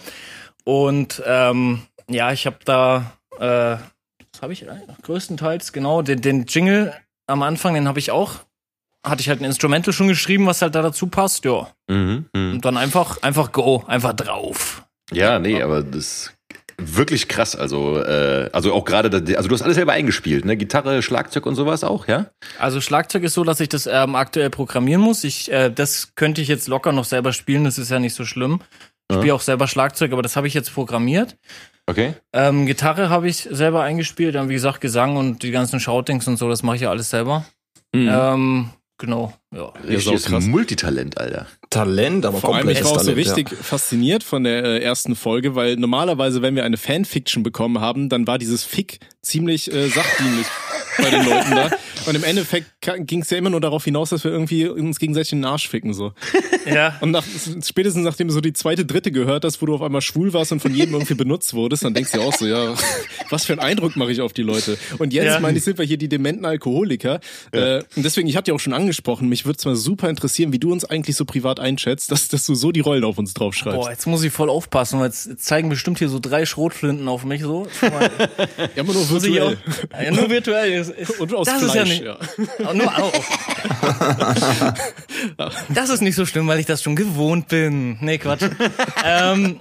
Und 0.64 1.22
ähm, 1.26 1.82
ja, 2.10 2.32
ich 2.32 2.46
habe 2.46 2.58
da, 2.64 3.14
äh, 3.38 3.42
was 3.42 4.42
habe 4.42 4.54
ich 4.54 4.64
äh, 4.64 4.68
größtenteils 5.04 5.74
genau 5.74 6.02
den, 6.02 6.22
den 6.22 6.46
Jingle 6.46 6.94
am 7.28 7.44
Anfang, 7.44 7.74
den 7.74 7.88
habe 7.88 8.00
ich 8.00 8.12
auch, 8.12 8.36
hatte 9.04 9.22
ich 9.22 9.30
halt 9.30 9.42
ein 9.42 9.46
Instrumental 9.46 9.94
schon 9.94 10.08
geschrieben, 10.08 10.46
was 10.46 10.62
halt 10.62 10.76
da 10.76 10.82
dazu 10.82 11.08
passt, 11.08 11.46
ja. 11.46 11.68
Mhm, 11.88 12.26
mhm. 12.34 12.54
Und 12.54 12.66
dann 12.66 12.78
einfach, 12.78 13.22
einfach 13.22 13.52
go, 13.52 13.84
einfach 13.88 14.14
drauf. 14.14 14.84
Ja, 15.12 15.40
nee, 15.40 15.62
aber 15.62 15.84
das 15.84 16.34
wirklich 16.82 17.28
krass. 17.28 17.56
Also, 17.56 18.02
äh, 18.02 18.50
also 18.54 18.74
auch 18.74 18.86
gerade, 18.86 19.10
also 19.36 19.48
du 19.50 19.56
hast 19.56 19.62
alles 19.62 19.76
selber 19.76 19.94
eingespielt, 19.94 20.46
ne? 20.46 20.58
Gitarre, 20.58 21.02
Schlagzeug 21.02 21.46
und 21.46 21.56
sowas 21.56 21.84
auch, 21.84 22.08
ja? 22.08 22.28
Also 22.60 22.82
Schlagzeug 22.82 23.24
ist 23.24 23.34
so, 23.34 23.44
dass 23.44 23.60
ich 23.60 23.70
das 23.70 23.88
ähm, 23.88 24.16
aktuell 24.16 24.50
programmieren 24.50 25.02
muss. 25.02 25.24
Ich, 25.24 25.52
äh, 25.52 25.70
das 25.70 26.16
könnte 26.16 26.42
ich 26.42 26.48
jetzt 26.48 26.68
locker 26.68 26.92
noch 26.92 27.06
selber 27.06 27.34
spielen, 27.34 27.64
das 27.64 27.78
ist 27.78 27.90
ja 27.92 28.00
nicht 28.00 28.16
so 28.16 28.26
schlimm. 28.26 28.62
Ich 29.10 29.16
Ja. 29.16 29.22
spiele 29.22 29.34
auch 29.34 29.42
selber 29.42 29.68
Schlagzeug, 29.68 30.12
aber 30.12 30.22
das 30.22 30.36
habe 30.36 30.48
ich 30.48 30.54
jetzt 30.54 30.74
programmiert. 30.74 31.36
Okay. 31.88 32.14
Ähm, 32.34 32.66
Gitarre 32.68 33.10
habe 33.10 33.28
ich 33.28 33.48
selber 33.50 33.82
eingespielt, 33.82 34.36
dann 34.36 34.50
wie 34.50 34.54
gesagt 34.54 34.80
Gesang 34.82 35.18
und 35.18 35.42
die 35.42 35.50
ganzen 35.52 35.80
Shoutings 35.80 36.28
und 36.28 36.38
so, 36.38 36.48
das 36.48 36.62
mache 36.62 36.76
ich 36.76 36.82
ja 36.84 36.90
alles 36.92 37.10
selber. 37.10 37.46
Mhm. 37.94 38.10
Ähm, 38.12 38.70
genau, 39.00 39.34
ja. 39.52 39.70
Richtiges 39.88 40.24
saukrass. 40.24 40.46
Multitalent, 40.46 41.18
Alter. 41.18 41.48
Talent, 41.72 42.26
aber 42.26 42.40
Vor 42.40 42.56
allem, 42.56 42.70
ich 42.70 42.84
war 42.84 42.92
auch 42.92 43.00
so 43.00 43.10
Talent, 43.12 43.26
ja. 43.26 43.34
richtig 43.34 43.58
fasziniert 43.58 44.24
von 44.24 44.44
der 44.44 44.64
äh, 44.64 44.80
ersten 44.80 45.16
Folge, 45.16 45.56
weil 45.56 45.76
normalerweise, 45.78 46.44
wenn 46.44 46.56
wir 46.56 46.64
eine 46.64 46.78
Fanfiction 46.78 47.42
bekommen 47.42 47.82
haben, 47.82 48.10
dann 48.10 48.28
war 48.28 48.38
dieses 48.38 48.64
Fick 48.64 49.00
ziemlich 49.24 49.74
äh, 49.74 49.88
sachdienlich 49.88 50.46
bei 51.02 51.10
den 51.10 51.26
Leuten 51.26 51.52
da. 51.56 51.70
Und 52.06 52.16
im 52.16 52.24
Endeffekt 52.24 52.68
ging 53.08 53.22
es 53.22 53.30
ja 53.30 53.38
immer 53.38 53.50
nur 53.50 53.60
darauf 53.62 53.84
hinaus, 53.84 54.10
dass 54.10 54.24
wir 54.24 54.32
irgendwie 54.32 54.68
uns 54.68 55.00
gegenseitig 55.00 55.34
in 55.34 55.40
den 55.40 55.46
Arsch 55.46 55.68
ficken 55.68 55.94
so. 55.94 56.14
Ja. 56.66 56.98
Und 57.02 57.12
nach, 57.12 57.24
spätestens 57.66 58.04
nachdem 58.04 58.28
du 58.28 58.34
so 58.34 58.42
die 58.42 58.54
zweite, 58.54 58.86
dritte 58.86 59.12
gehört 59.12 59.44
hast, 59.44 59.60
wo 59.62 59.66
du 59.66 59.74
auf 59.74 59.82
einmal 59.82 60.02
schwul 60.02 60.34
warst 60.34 60.52
und 60.52 60.60
von 60.60 60.76
jedem 60.76 60.94
irgendwie 60.94 61.16
benutzt 61.16 61.54
wurdest, 61.56 61.84
dann 61.84 61.96
denkst 61.96 62.12
du 62.12 62.20
dir 62.20 62.24
auch 62.26 62.34
so, 62.36 62.46
ja, 62.46 62.76
was 63.32 63.46
für 63.46 63.54
einen 63.54 63.62
Eindruck 63.62 63.96
mache 63.96 64.12
ich 64.12 64.22
auf 64.22 64.34
die 64.34 64.44
Leute. 64.44 64.78
Und 65.00 65.12
jetzt, 65.14 65.26
Ja. 65.26 65.40
meine 65.40 65.58
ich, 65.58 65.64
sind 65.64 65.80
wir 65.80 65.86
hier 65.86 65.98
die 65.98 66.10
dementen 66.10 66.46
Alkoholiker. 66.46 67.22
Äh, 67.54 67.78
und 67.96 68.04
deswegen, 68.06 68.28
ich 68.28 68.36
hatte 68.38 68.52
ja 68.52 68.56
auch 68.56 68.60
schon 68.60 68.74
angesprochen, 68.74 69.30
mich 69.30 69.46
würde 69.46 69.58
es 69.58 69.66
mal 69.66 69.76
super 69.76 70.10
interessieren, 70.10 70.54
wie 70.54 70.60
du 70.60 70.72
uns 70.72 70.86
eigentlich 70.86 71.16
so 71.16 71.26
privat 71.26 71.60
einschätzt, 71.60 72.12
dass, 72.12 72.28
dass 72.28 72.46
du 72.46 72.54
so 72.54 72.72
die 72.72 72.82
Rollen 72.82 73.04
auf 73.04 73.18
uns 73.18 73.34
draufschreibst. 73.34 73.80
Boah, 73.80 73.90
jetzt 73.90 74.06
muss 74.06 74.22
ich 74.24 74.32
voll 74.32 74.50
aufpassen, 74.50 75.00
weil 75.00 75.08
jetzt 75.08 75.44
zeigen 75.44 75.70
bestimmt 75.70 75.98
hier 75.98 76.10
so 76.10 76.20
drei 76.20 76.46
Schrotflinten 76.46 77.08
auf 77.08 77.24
mich 77.24 77.42
so. 77.42 77.68
Ja, 78.76 78.84
aber 78.84 78.94
nur 78.94 79.10
virtuell. 79.10 79.58
ja, 80.04 80.12
nur 80.12 80.30
virtuell. 80.30 80.89
Ist, 80.98 81.10
ist, 81.10 81.20
Und 81.20 81.34
aus 81.34 81.48
das 81.48 81.64
Fleisch, 81.64 81.90
ist 81.92 82.00
ja 82.02 82.16
nicht. 82.16 82.20
ja. 82.60 82.74
Nur 82.74 82.98
auch. 82.98 83.14
Das 85.70 85.90
ist 85.90 86.02
nicht 86.02 86.16
so 86.16 86.26
schlimm, 86.26 86.48
weil 86.48 86.60
ich 86.60 86.66
das 86.66 86.82
schon 86.84 86.96
gewohnt 86.96 87.48
bin. 87.48 87.98
Nee, 88.02 88.18
Quatsch. 88.18 88.44
ähm, 89.06 89.60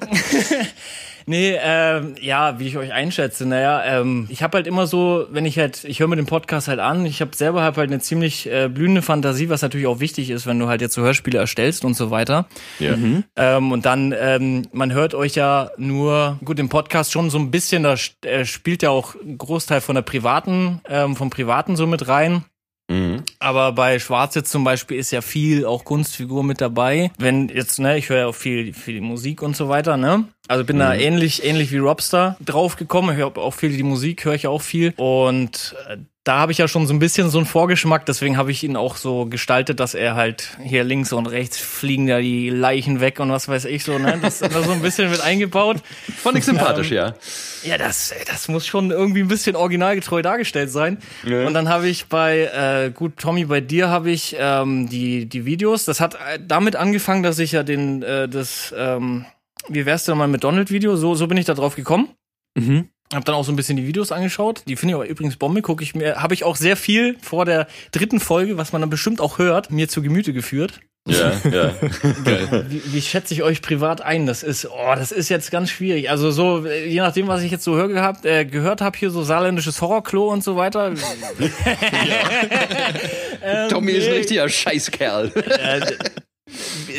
nee, 1.29 1.57
ähm, 1.62 2.14
ja, 2.20 2.59
wie 2.59 2.66
ich 2.66 2.76
euch 2.76 2.93
einschätze, 2.93 3.47
naja, 3.47 4.01
ähm, 4.01 4.26
ich 4.31 4.43
habe 4.43 4.57
halt 4.57 4.66
immer 4.66 4.87
so, 4.87 5.26
wenn 5.31 5.47
ich 5.47 5.59
halt, 5.59 5.85
ich 5.85 6.01
höre 6.01 6.09
mir 6.09 6.16
den 6.16 6.26
Podcast 6.26 6.68
halt 6.68 6.81
an, 6.81 7.07
ich 7.07 7.20
habe 7.20 7.37
selber 7.37 7.62
halt 7.62 7.79
eine 7.79 8.01
ziemlich 8.01 8.51
äh, 8.51 8.68
blühende 8.68 9.03
Fantasie, 9.03 9.49
was 9.49 9.62
natürlich 9.62 9.87
auch 9.87 10.01
wichtig 10.01 10.31
ist, 10.31 10.47
wenn 10.47 10.59
du 10.59 10.66
halt 10.66 10.81
jetzt 10.81 10.95
so 10.95 11.03
Hörspiele 11.03 11.39
erstellst 11.39 11.85
und 11.85 11.95
so 11.95 12.11
weiter. 12.11 12.47
Ja. 12.79 12.97
Ähm, 13.37 13.72
und 13.72 13.87
dann, 13.87 14.14
ähm, 14.18 14.62
man 14.72 14.93
hört 14.93 15.14
euch 15.14 15.35
ja 15.35 15.70
nur, 15.76 16.39
gut, 16.45 16.59
im 16.59 16.68
Podcast 16.68 17.12
schon 17.12 17.31
so 17.31 17.39
ein 17.39 17.51
bisschen, 17.51 17.83
da 17.83 17.95
äh, 18.24 18.45
spielt 18.45 18.83
ja 18.83 18.91
auch 18.91 19.14
ein 19.14 19.39
Großteil 19.39 19.81
von 19.81 19.95
der 19.95 20.03
privaten, 20.03 20.81
ähm, 20.89 21.14
vom 21.14 21.31
Privaten 21.31 21.76
so 21.76 21.87
mit 21.87 22.09
rein. 22.09 22.45
Mhm. 22.91 23.22
Aber 23.39 23.72
bei 23.72 23.99
Schwarz 23.99 24.35
jetzt 24.35 24.51
zum 24.51 24.64
Beispiel 24.64 24.99
ist 24.99 25.11
ja 25.11 25.20
viel 25.20 25.66
auch 25.66 25.85
Kunstfigur 25.85 26.43
mit 26.43 26.61
dabei. 26.61 27.11
Wenn 27.18 27.49
jetzt, 27.49 27.79
ne, 27.79 27.99
ich 27.99 28.09
höre 28.09 28.18
ja 28.18 28.26
auch 28.26 28.35
viel, 28.35 28.72
viel 28.72 29.01
Musik 29.01 29.43
und 29.43 29.57
so 29.57 29.68
weiter, 29.68 29.97
ne? 29.97 30.24
Also 30.49 30.64
bin 30.64 30.78
da 30.78 30.94
ähnlich, 30.94 31.44
ähnlich 31.44 31.70
wie 31.72 31.78
Robster 31.78 32.36
draufgekommen. 32.44 33.12
Ich 33.12 33.18
höre 33.18 33.36
auch 33.36 33.55
viel 33.55 33.76
die 33.76 33.82
Musik, 33.82 34.24
höre 34.24 34.34
ich 34.34 34.46
auch 34.46 34.62
viel. 34.62 34.94
Und 34.96 35.76
äh, 35.88 35.99
da 36.28 36.38
habe 36.38 36.53
ich 36.53 36.59
ja 36.59 36.68
schon 36.68 36.86
so 36.86 36.92
ein 36.92 36.99
bisschen 36.99 37.30
so 37.30 37.38
einen 37.38 37.46
Vorgeschmack, 37.46 38.05
deswegen 38.05 38.36
habe 38.36 38.51
ich 38.51 38.62
ihn 38.62 38.76
auch 38.76 38.96
so 38.96 39.24
gestaltet, 39.24 39.80
dass 39.80 39.94
er 39.94 40.14
halt 40.14 40.59
hier 40.62 40.84
links 40.84 41.11
und 41.14 41.26
rechts 41.26 41.59
fliegen 41.59 42.07
da 42.07 42.20
die 42.20 42.51
Leichen 42.51 43.01
weg 43.01 43.18
und 43.18 43.30
was 43.32 43.49
weiß 43.49 43.64
ich 43.64 43.82
so, 43.82 43.99
ne? 43.99 44.18
Das 44.20 44.42
ist 44.42 44.55
da 44.55 44.62
so 44.62 44.72
ein 44.72 44.82
bisschen 44.82 45.11
mit 45.11 45.22
eingebaut. 45.22 45.78
Fand 46.18 46.36
ich 46.36 46.44
sympathisch, 46.44 46.90
ja. 46.90 47.14
Ja, 47.62 47.78
das, 47.78 48.12
das 48.26 48.49
muss 48.49 48.66
schon 48.66 48.90
irgendwie 48.90 49.20
ein 49.20 49.28
bisschen 49.28 49.57
originalgetreu 49.57 50.20
dargestellt 50.20 50.70
sein. 50.70 50.99
Ja. 51.24 51.46
Und 51.46 51.55
dann 51.55 51.70
habe 51.70 51.88
ich 51.88 52.09
bei, 52.09 52.51
äh, 52.86 52.90
gut, 52.90 53.16
Tommy, 53.16 53.46
bei 53.46 53.62
dir 53.62 53.88
habe 53.88 54.11
ich 54.11 54.36
ähm, 54.38 54.86
die, 54.90 55.26
die 55.26 55.46
Videos. 55.46 55.86
Das 55.86 55.99
hat 55.99 56.14
äh, 56.14 56.38
damit 56.46 56.76
angefangen, 56.76 57.22
dass 57.22 57.38
ich 57.38 57.53
ja 57.53 57.62
den, 57.62 58.03
äh, 58.03 58.28
das, 58.28 58.74
ähm, 58.76 59.24
wie 59.69 59.87
wär's 59.87 60.05
denn 60.05 60.19
mal 60.19 60.29
mit 60.29 60.45
Donald-Video? 60.45 60.97
So, 60.97 61.14
so 61.14 61.27
bin 61.27 61.39
ich 61.39 61.47
da 61.47 61.55
drauf 61.55 61.77
gekommen. 61.77 62.09
Mhm. 62.57 62.89
Hab 63.12 63.25
dann 63.25 63.35
auch 63.35 63.45
so 63.45 63.53
ein 63.53 63.57
bisschen 63.57 63.77
die 63.77 63.87
Videos 63.87 64.12
angeschaut. 64.12 64.62
Die 64.69 64.77
finde 64.77 64.93
ich 64.93 64.97
aber 64.97 65.09
übrigens 65.09 65.37
Bombe. 65.37 65.62
Gucke 65.62 65.83
ich 65.83 65.95
mir, 65.95 66.23
habe 66.23 66.35
ich 66.35 66.45
auch 66.45 66.57
sehr 66.57 66.77
viel 66.77 67.16
vor 67.23 67.47
der 67.47 67.66
dritten 67.91 68.21
Folge, 68.21 68.59
was 68.59 68.73
man 68.73 68.83
dann 68.83 68.91
bestimmt 68.91 69.21
auch 69.21 69.39
hört, 69.39 69.71
mir 69.71 69.89
zu 69.89 70.03
Gemüte 70.03 70.35
geführt. 70.35 70.81
Ja, 71.07 71.33
ja. 71.51 71.73
Geil. 72.25 72.66
Wie, 72.69 72.83
wie 72.93 73.01
schätze 73.01 73.33
ich 73.33 73.43
euch 73.43 73.62
privat 73.62 74.03
ein? 74.03 74.27
Das 74.27 74.43
ist, 74.43 74.66
oh, 74.66 74.95
das 74.95 75.11
ist 75.11 75.31
jetzt 75.31 75.51
ganz 75.51 75.71
schwierig. 75.71 76.11
Also 76.11 76.31
so, 76.31 76.66
äh, 76.66 76.87
je 76.87 77.01
nachdem, 77.01 77.29
was 77.29 77.43
ich 77.43 77.51
jetzt 77.51 77.64
so 77.64 77.77
hör 77.77 77.89
gehabt, 77.89 78.27
äh, 78.27 78.45
gehört 78.45 78.83
habe, 78.83 78.99
hier 78.99 79.11
so 79.11 79.23
saarländisches 79.23 79.81
Horrorklo 79.81 80.31
und 80.31 80.45
so 80.45 80.57
weiter. 80.57 80.89
ähm, 83.43 83.69
Tommy 83.71 83.93
ist 83.93 84.07
ein 84.07 84.14
richtiger 84.14 84.51
Scheißkerl. 84.51 85.33
äh, 85.35 85.81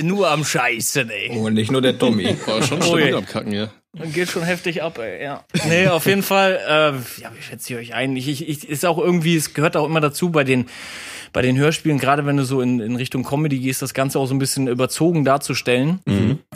nur 0.03 0.29
am 0.29 0.43
Scheißen, 0.45 1.09
ey. 1.09 1.37
Und 1.37 1.53
nicht 1.53 1.71
nur 1.71 1.81
der 1.81 1.97
Tommy. 1.97 2.35
War 2.45 2.61
schon 2.63 2.79
Ui. 2.79 2.85
stabil 2.85 3.15
am 3.15 3.25
Kacken, 3.25 3.51
ja. 3.53 3.69
Geht 4.13 4.29
schon 4.29 4.43
heftig 4.43 4.83
ab, 4.83 4.99
ey, 4.99 5.23
ja. 5.23 5.43
Nee, 5.67 5.87
auf 5.87 6.05
jeden 6.05 6.21
Fall, 6.21 6.59
äh, 6.67 7.21
ja, 7.21 7.31
wie 7.35 7.41
schätze 7.41 7.73
ich 7.73 7.79
euch 7.79 7.93
ein? 7.95 8.15
Ich, 8.15 8.27
ich, 8.27 8.47
ich, 8.47 8.69
ist 8.69 8.85
auch 8.85 8.99
irgendwie, 8.99 9.35
es 9.35 9.53
gehört 9.53 9.75
auch 9.75 9.85
immer 9.85 9.99
dazu 9.99 10.29
bei 10.29 10.43
den, 10.43 10.67
bei 11.33 11.41
den 11.41 11.57
Hörspielen, 11.57 11.97
gerade 11.97 12.25
wenn 12.25 12.37
du 12.37 12.45
so 12.45 12.61
in, 12.61 12.79
in 12.79 12.95
Richtung 12.95 13.23
Comedy 13.23 13.59
gehst, 13.59 13.81
das 13.81 13.93
Ganze 13.93 14.19
auch 14.19 14.27
so 14.27 14.35
ein 14.35 14.39
bisschen 14.39 14.67
überzogen 14.67 15.25
darzustellen. 15.25 15.99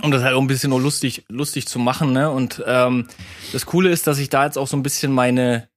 Um 0.02 0.12
das 0.12 0.24
halt 0.24 0.36
auch 0.36 0.42
ein 0.42 0.48
bisschen 0.48 0.70
nur 0.70 0.82
lustig, 0.82 1.26
lustig 1.30 1.68
zu 1.68 1.80
machen, 1.80 2.12
ne? 2.14 2.30
Und 2.30 2.64
ähm, 2.66 3.08
das 3.52 3.66
Coole 3.66 3.90
ist, 3.90 4.08
dass 4.08 4.20
ich 4.20 4.30
da 4.30 4.46
jetzt 4.46 4.58
auch 4.58 4.68
so 4.68 4.78
ein 4.78 4.84
bisschen 4.84 5.12
meine, 5.12 5.68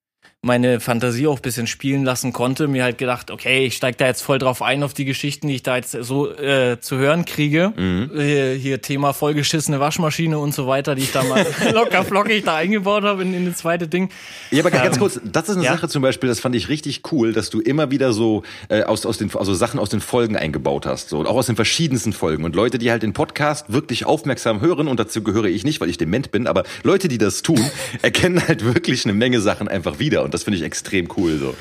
meine 0.43 0.78
Fantasie 0.78 1.26
auch 1.26 1.37
ein 1.37 1.43
bisschen 1.43 1.66
spielen 1.66 2.05
lassen 2.05 2.32
konnte. 2.32 2.68
Mir 2.68 2.84
halt 2.84 2.99
gedacht, 2.99 3.30
okay, 3.30 3.66
ich 3.66 3.74
steig 3.74 3.99
da 3.99 4.07
jetzt 4.07 4.22
voll 4.22 4.39
drauf 4.39 4.62
ein 4.62 4.82
auf 4.84 4.95
die 4.95 5.05
Geschichten, 5.05 5.49
die 5.49 5.57
ich 5.57 5.62
da 5.64 5.76
jetzt 5.76 5.91
so 5.91 6.32
äh, 6.32 6.78
zu 6.80 6.97
hören 6.97 7.24
kriege. 7.24 7.72
Hier, 7.76 8.53
hier 8.53 8.80
Thema 8.80 9.12
vollgeschissene 9.12 9.80
Waschmaschine 9.80 10.39
und 10.39 10.55
so 10.55 10.68
weiter, 10.68 10.95
die 10.95 11.03
ich 11.03 11.12
da 11.12 11.24
mal 11.24 11.45
locker 11.72 12.05
flockig 12.05 12.45
da 12.45 12.55
eingebaut 12.57 13.03
habe 13.03 13.22
in, 13.22 13.34
in 13.34 13.47
das 13.47 13.57
zweite 13.57 13.89
Ding. 13.89 14.11
Ja, 14.53 14.61
aber 14.61 14.70
ganz 14.70 14.97
Ähm, 14.97 15.01
kurz, 15.01 15.20
das 15.24 15.49
ist 15.49 15.57
eine 15.57 15.64
ja. 15.64 15.72
Sache 15.72 15.89
zum 15.89 16.03
Beispiel, 16.03 16.28
das 16.28 16.39
fand 16.39 16.55
ich 16.55 16.68
richtig 16.68 17.03
cool, 17.11 17.32
dass 17.32 17.51
du 17.51 17.61
immer 17.61 17.91
wieder 17.91 18.12
so 18.12 18.45
äh, 18.68 18.84
aus, 18.84 19.05
aus 19.05 19.18
den, 19.18 19.34
also 19.34 19.53
Sachen 19.53 19.80
aus 19.80 19.91
den 19.91 20.01
Folgen 20.01 20.37
eingebaut 20.37 20.87
hast, 20.87 21.09
so 21.09 21.18
und 21.18 21.26
auch 21.26 21.34
aus 21.37 21.47
den 21.47 21.57
verschiedensten 21.57 22.12
Folgen. 22.12 22.45
Und 22.45 22.55
Leute, 22.55 22.78
die 22.78 22.93
halt 22.93 23.03
den 23.03 23.14
Podcast 23.14 23.72
wirklich 23.72 24.07
aufmerksam 24.07 24.61
hören, 24.61 24.87
und 24.87 25.01
dazu 25.01 25.22
gehöre 25.24 25.47
ich 25.47 25.64
nicht, 25.64 25.80
weil 25.80 25.91
ich 25.91 25.99
dement 25.99 26.30
bin, 26.30 26.47
aber 26.47 26.62
Leute, 26.84 27.09
die 27.09 27.18
das 27.18 27.43
tun, 27.43 27.61
erkennen 28.03 28.47
halt 28.47 28.64
wirklich 28.64 29.05
eine 29.05 29.14
Menge 29.14 29.41
Sachen 29.41 29.66
einfach 29.66 29.99
wieder. 29.99 30.22
Und 30.22 30.36
das 30.37 30.45
finde 30.45 30.59
ich 30.59 30.64
extrem 30.64 31.09
cool. 31.16 31.39
So. 31.39 31.57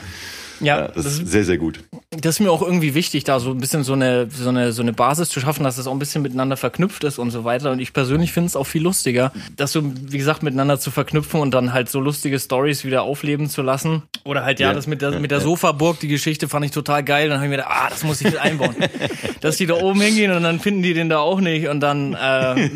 Ja, 0.59 0.87
das, 0.87 1.05
das, 1.05 1.05
ist 1.19 1.27
sehr, 1.27 1.45
sehr 1.45 1.57
gut. 1.57 1.79
das 2.11 2.35
ist 2.35 2.39
mir 2.39 2.51
auch 2.51 2.61
irgendwie 2.61 2.93
wichtig, 2.93 3.23
da 3.23 3.39
so 3.39 3.51
ein 3.51 3.57
bisschen 3.57 3.83
so 3.83 3.93
eine, 3.93 4.27
so 4.29 4.49
eine, 4.49 4.71
so 4.71 4.81
eine 4.81 4.93
Basis 4.93 5.29
zu 5.29 5.39
schaffen, 5.39 5.63
dass 5.63 5.77
das 5.77 5.87
auch 5.87 5.91
ein 5.91 5.99
bisschen 5.99 6.21
miteinander 6.21 6.57
verknüpft 6.57 7.03
ist 7.03 7.19
und 7.19 7.31
so 7.31 7.43
weiter. 7.43 7.71
Und 7.71 7.79
ich 7.79 7.93
persönlich 7.93 8.31
finde 8.31 8.47
es 8.47 8.55
auch 8.55 8.65
viel 8.65 8.83
lustiger, 8.83 9.31
das 9.55 9.71
so, 9.71 9.81
wie 9.83 10.17
gesagt, 10.17 10.43
miteinander 10.43 10.79
zu 10.79 10.91
verknüpfen 10.91 11.39
und 11.39 11.53
dann 11.53 11.73
halt 11.73 11.89
so 11.89 11.99
lustige 11.99 12.39
Stories 12.39 12.85
wieder 12.85 13.03
aufleben 13.03 13.49
zu 13.49 13.61
lassen. 13.61 14.03
Oder 14.23 14.43
halt, 14.43 14.59
ja, 14.59 14.69
Ja, 14.69 14.73
das 14.73 14.87
mit 14.87 15.01
der, 15.01 15.19
mit 15.19 15.31
der. 15.31 15.41
Sofaburg, 15.41 15.99
die 15.99 16.07
Geschichte 16.07 16.47
fand 16.47 16.65
ich 16.65 16.71
total 16.71 17.03
geil. 17.03 17.29
Dann 17.29 17.37
habe 17.37 17.45
ich 17.45 17.51
mir 17.51 17.57
gedacht, 17.57 17.71
ah, 17.71 17.89
das 17.89 18.03
muss 18.03 18.21
ich 18.21 18.27
mit 18.27 18.37
einbauen. 18.37 18.75
Dass 19.41 19.57
die 19.57 19.67
da 19.67 19.75
oben 19.75 20.01
hingehen 20.01 20.31
und 20.31 20.43
dann 20.43 20.59
finden 20.59 20.81
die 20.81 20.93
den 20.93 21.09
da 21.09 21.19
auch 21.19 21.39
nicht. 21.39 21.67
Und 21.67 21.81
dann, 21.81 22.13
äh, 22.13 22.69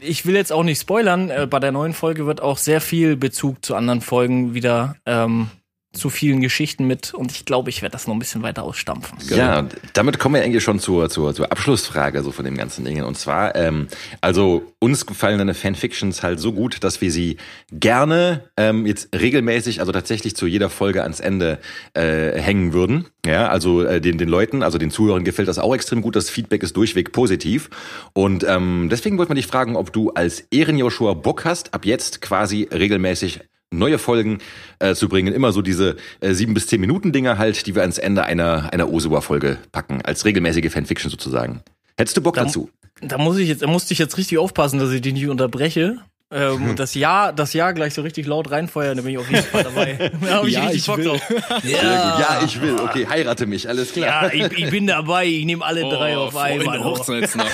ich 0.00 0.24
will 0.24 0.34
jetzt 0.34 0.52
auch 0.52 0.62
nicht 0.62 0.80
spoilern, 0.80 1.30
äh, 1.30 1.46
bei 1.48 1.58
der 1.58 1.72
neuen 1.72 1.92
Folge 1.92 2.26
wird 2.26 2.40
auch 2.40 2.56
sehr 2.56 2.80
viel 2.80 3.16
Bezug 3.16 3.64
zu 3.64 3.74
anderen 3.74 4.00
Folgen 4.00 4.54
wieder 4.54 4.96
ähm, 5.04 5.48
zu 5.92 6.08
vielen 6.08 6.40
Geschichten 6.40 6.86
mit 6.86 7.14
und 7.14 7.32
ich 7.32 7.44
glaube, 7.44 7.68
ich 7.68 7.82
werde 7.82 7.92
das 7.92 8.06
noch 8.06 8.14
ein 8.14 8.20
bisschen 8.20 8.42
weiter 8.42 8.62
ausstampfen. 8.62 9.18
Ja, 9.28 9.66
damit 9.92 10.20
kommen 10.20 10.36
wir 10.36 10.42
eigentlich 10.42 10.62
schon 10.62 10.78
zur, 10.78 11.10
zur, 11.10 11.34
zur 11.34 11.50
Abschlussfrage 11.50 12.22
so 12.22 12.30
von 12.30 12.44
dem 12.44 12.56
ganzen 12.56 12.84
Ding. 12.84 13.02
Und 13.02 13.18
zwar, 13.18 13.56
ähm, 13.56 13.88
also 14.20 14.62
uns 14.78 15.04
gefallen 15.04 15.38
deine 15.38 15.54
Fanfictions 15.54 16.22
halt 16.22 16.38
so 16.38 16.52
gut, 16.52 16.84
dass 16.84 17.00
wir 17.00 17.10
sie 17.10 17.38
gerne 17.72 18.44
ähm, 18.56 18.86
jetzt 18.86 19.08
regelmäßig, 19.14 19.80
also 19.80 19.90
tatsächlich 19.90 20.36
zu 20.36 20.46
jeder 20.46 20.70
Folge 20.70 21.02
ans 21.02 21.18
Ende 21.18 21.58
äh, 21.94 22.40
hängen 22.40 22.72
würden. 22.72 23.06
Ja, 23.26 23.48
also 23.48 23.82
äh, 23.82 24.00
den, 24.00 24.16
den 24.16 24.28
Leuten, 24.28 24.62
also 24.62 24.78
den 24.78 24.92
Zuhörern 24.92 25.24
gefällt 25.24 25.48
das 25.48 25.58
auch 25.58 25.74
extrem 25.74 26.02
gut. 26.02 26.14
Das 26.14 26.30
Feedback 26.30 26.62
ist 26.62 26.76
durchweg 26.76 27.10
positiv. 27.10 27.68
Und 28.12 28.44
ähm, 28.44 28.88
deswegen 28.90 29.18
wollte 29.18 29.30
man 29.30 29.36
dich 29.36 29.48
fragen, 29.48 29.74
ob 29.74 29.92
du 29.92 30.10
als 30.10 30.44
Ehrenjoshua 30.52 31.14
Bock 31.14 31.44
hast, 31.44 31.74
ab 31.74 31.84
jetzt 31.84 32.22
quasi 32.22 32.68
regelmäßig 32.72 33.40
neue 33.72 33.98
Folgen 33.98 34.38
äh, 34.78 34.94
zu 34.94 35.08
bringen. 35.08 35.32
Immer 35.32 35.52
so 35.52 35.62
diese 35.62 35.96
äh, 36.20 36.32
sieben 36.34 36.54
bis 36.54 36.66
zehn 36.66 36.80
Minuten 36.80 37.12
Dinger 37.12 37.38
halt, 37.38 37.66
die 37.66 37.74
wir 37.74 37.82
ans 37.82 37.98
Ende 37.98 38.24
einer, 38.24 38.72
einer 38.72 38.92
Osua-Folge 38.92 39.58
packen. 39.72 40.02
Als 40.02 40.24
regelmäßige 40.24 40.72
Fanfiction 40.72 41.10
sozusagen. 41.10 41.62
Hättest 41.96 42.16
du 42.16 42.20
Bock 42.20 42.34
Da- 42.34 42.44
dazu? 42.44 42.70
Da 43.02 43.16
muss 43.16 43.38
ich 43.38 43.48
jetzt, 43.48 43.62
da 43.62 43.66
musste 43.66 43.94
ich 43.94 43.98
jetzt 43.98 44.18
richtig 44.18 44.36
aufpassen, 44.38 44.78
dass 44.78 44.90
ich 44.90 45.00
die 45.00 45.12
nicht 45.12 45.26
unterbreche. 45.28 45.98
Ähm, 46.32 46.70
und 46.70 46.78
das 46.78 46.94
Ja, 46.94 47.32
das 47.32 47.52
Ja 47.52 47.72
gleich 47.72 47.92
so 47.94 48.02
richtig 48.02 48.26
laut 48.26 48.50
reinfeuern, 48.50 48.96
da 48.96 49.02
bin 49.02 49.12
ich 49.12 49.18
auf 49.18 49.28
jeden 49.30 49.42
Fall 49.44 49.64
dabei. 49.64 50.10
Da 50.20 50.34
hab 50.36 50.44
ich 50.46 50.54
Ja, 50.54 50.60
richtig 50.64 50.80
ich 50.80 50.86
Bock 50.86 50.98
will. 50.98 51.04
drauf. 51.06 51.20
Ja. 51.64 52.18
ja, 52.20 52.42
ich 52.44 52.60
will. 52.60 52.76
Okay, 52.80 53.06
heirate 53.08 53.46
mich, 53.46 53.68
alles 53.68 53.92
klar. 53.92 54.32
Ja, 54.32 54.46
ich, 54.46 54.52
ich 54.58 54.70
bin 54.70 54.86
dabei, 54.86 55.26
ich 55.26 55.44
nehme 55.44 55.64
alle 55.64 55.82
drei 55.82 56.16
auf 56.16 56.36
einmal. 56.36 56.82
Hochzeitsnacht. 56.84 57.50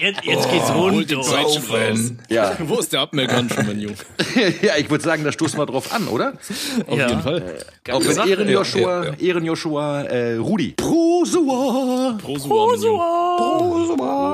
Jetzt, 0.00 0.24
jetzt 0.24 0.50
geht's 0.50 0.72
Holt 0.72 0.94
rund. 0.94 1.10
den 1.10 1.18
raus. 1.18 1.60
Ja. 2.28 2.56
Wo 2.60 2.78
ist 2.78 2.92
der 2.92 3.00
Abmelkern 3.00 3.48
schon, 3.50 3.66
mein 3.66 3.78
Junge? 3.80 3.94
ja, 4.62 4.72
ich 4.78 4.90
würde 4.90 5.04
sagen, 5.04 5.22
da 5.24 5.30
stoßen 5.32 5.58
wir 5.58 5.66
drauf 5.66 5.92
an, 5.92 6.08
oder? 6.08 6.32
Auf 6.86 6.98
Ja. 6.98 7.08
jeden 7.08 7.22
Fall. 7.22 7.42
Auf 7.90 8.02
Sache. 8.04 8.30
Ehrenjoshua, 8.30 8.80
Ja, 8.80 9.10
ja, 9.10 9.14
Ehrenjoshua, 9.20 10.02
äh, 10.02 10.36
Rudi. 10.36 10.72
Prosua. 10.76 12.18
Prosua, 12.20 12.76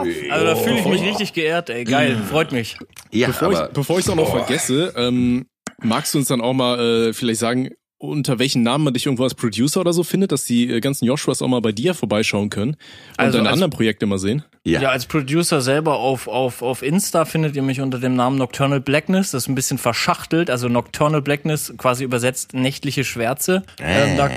Junge. 0.05 0.33
Also 0.33 0.47
da 0.47 0.57
fühle 0.57 0.79
ich 0.79 0.87
mich 0.87 1.03
richtig 1.03 1.33
geehrt, 1.33 1.71
ey. 1.71 1.85
Geil, 1.85 2.17
freut 2.31 2.53
mich. 2.53 2.77
Ja, 3.13 3.29
Bevor 3.29 3.53
ich 3.53 3.59
aber 3.59 3.69
bevor 3.69 3.99
ich 3.99 4.05
es 4.05 4.11
auch 4.11 4.17
noch 4.17 4.31
vergesse, 4.31 4.93
ähm, 4.97 5.47
magst 5.83 6.15
du 6.15 6.19
uns 6.19 6.29
dann 6.29 6.41
auch 6.41 6.53
mal 6.55 6.79
äh, 6.79 7.13
vielleicht 7.13 7.41
sagen, 7.41 7.71
unter 8.01 8.39
welchen 8.39 8.63
Namen 8.63 8.85
man 8.85 8.95
dich 8.95 9.07
irgendwo 9.07 9.25
als 9.25 9.35
Producer 9.35 9.81
oder 9.81 9.93
so 9.93 10.05
findet, 10.05 10.31
dass 10.31 10.45
die 10.45 10.71
äh, 10.71 10.79
ganzen 10.79 11.05
Joshuas 11.05 11.43
auch 11.43 11.49
mal 11.49 11.61
bei 11.61 11.73
dir 11.73 11.95
vorbeischauen 11.95 12.49
können 12.49 12.73
und 12.73 12.79
Also 13.17 13.39
deine 13.39 13.49
als- 13.49 13.55
anderen 13.55 13.73
Projekte 13.73 14.07
mal 14.07 14.19
sehen? 14.19 14.45
ja. 14.65 14.81
Ja, 14.81 14.91
als 14.91 15.07
Producer 15.07 15.61
selber 15.61 15.97
auf, 15.97 16.29
auf, 16.29 16.63
auf 16.63 16.83
Insta 16.83 17.25
findet 17.25 17.57
ihr 17.57 17.63
mich 17.63 17.81
unter 17.81 17.99
dem 17.99 18.15
Namen 18.15 18.39
Nocturnal 18.39 18.81
Blackness. 18.81 19.33
Das 19.33 19.43
ist 19.45 19.49
ein 19.49 19.57
bisschen 19.57 19.79
verschachtelt. 19.79 20.49
Also 20.49 20.69
Nocturnal 20.69 21.23
Blackness, 21.23 21.75
quasi 21.77 22.05
übersetzt 22.05 22.55
nächtliche 22.55 23.03
Schwärze. 23.03 23.65
Ähm, 23.81 24.17
da 24.17 24.31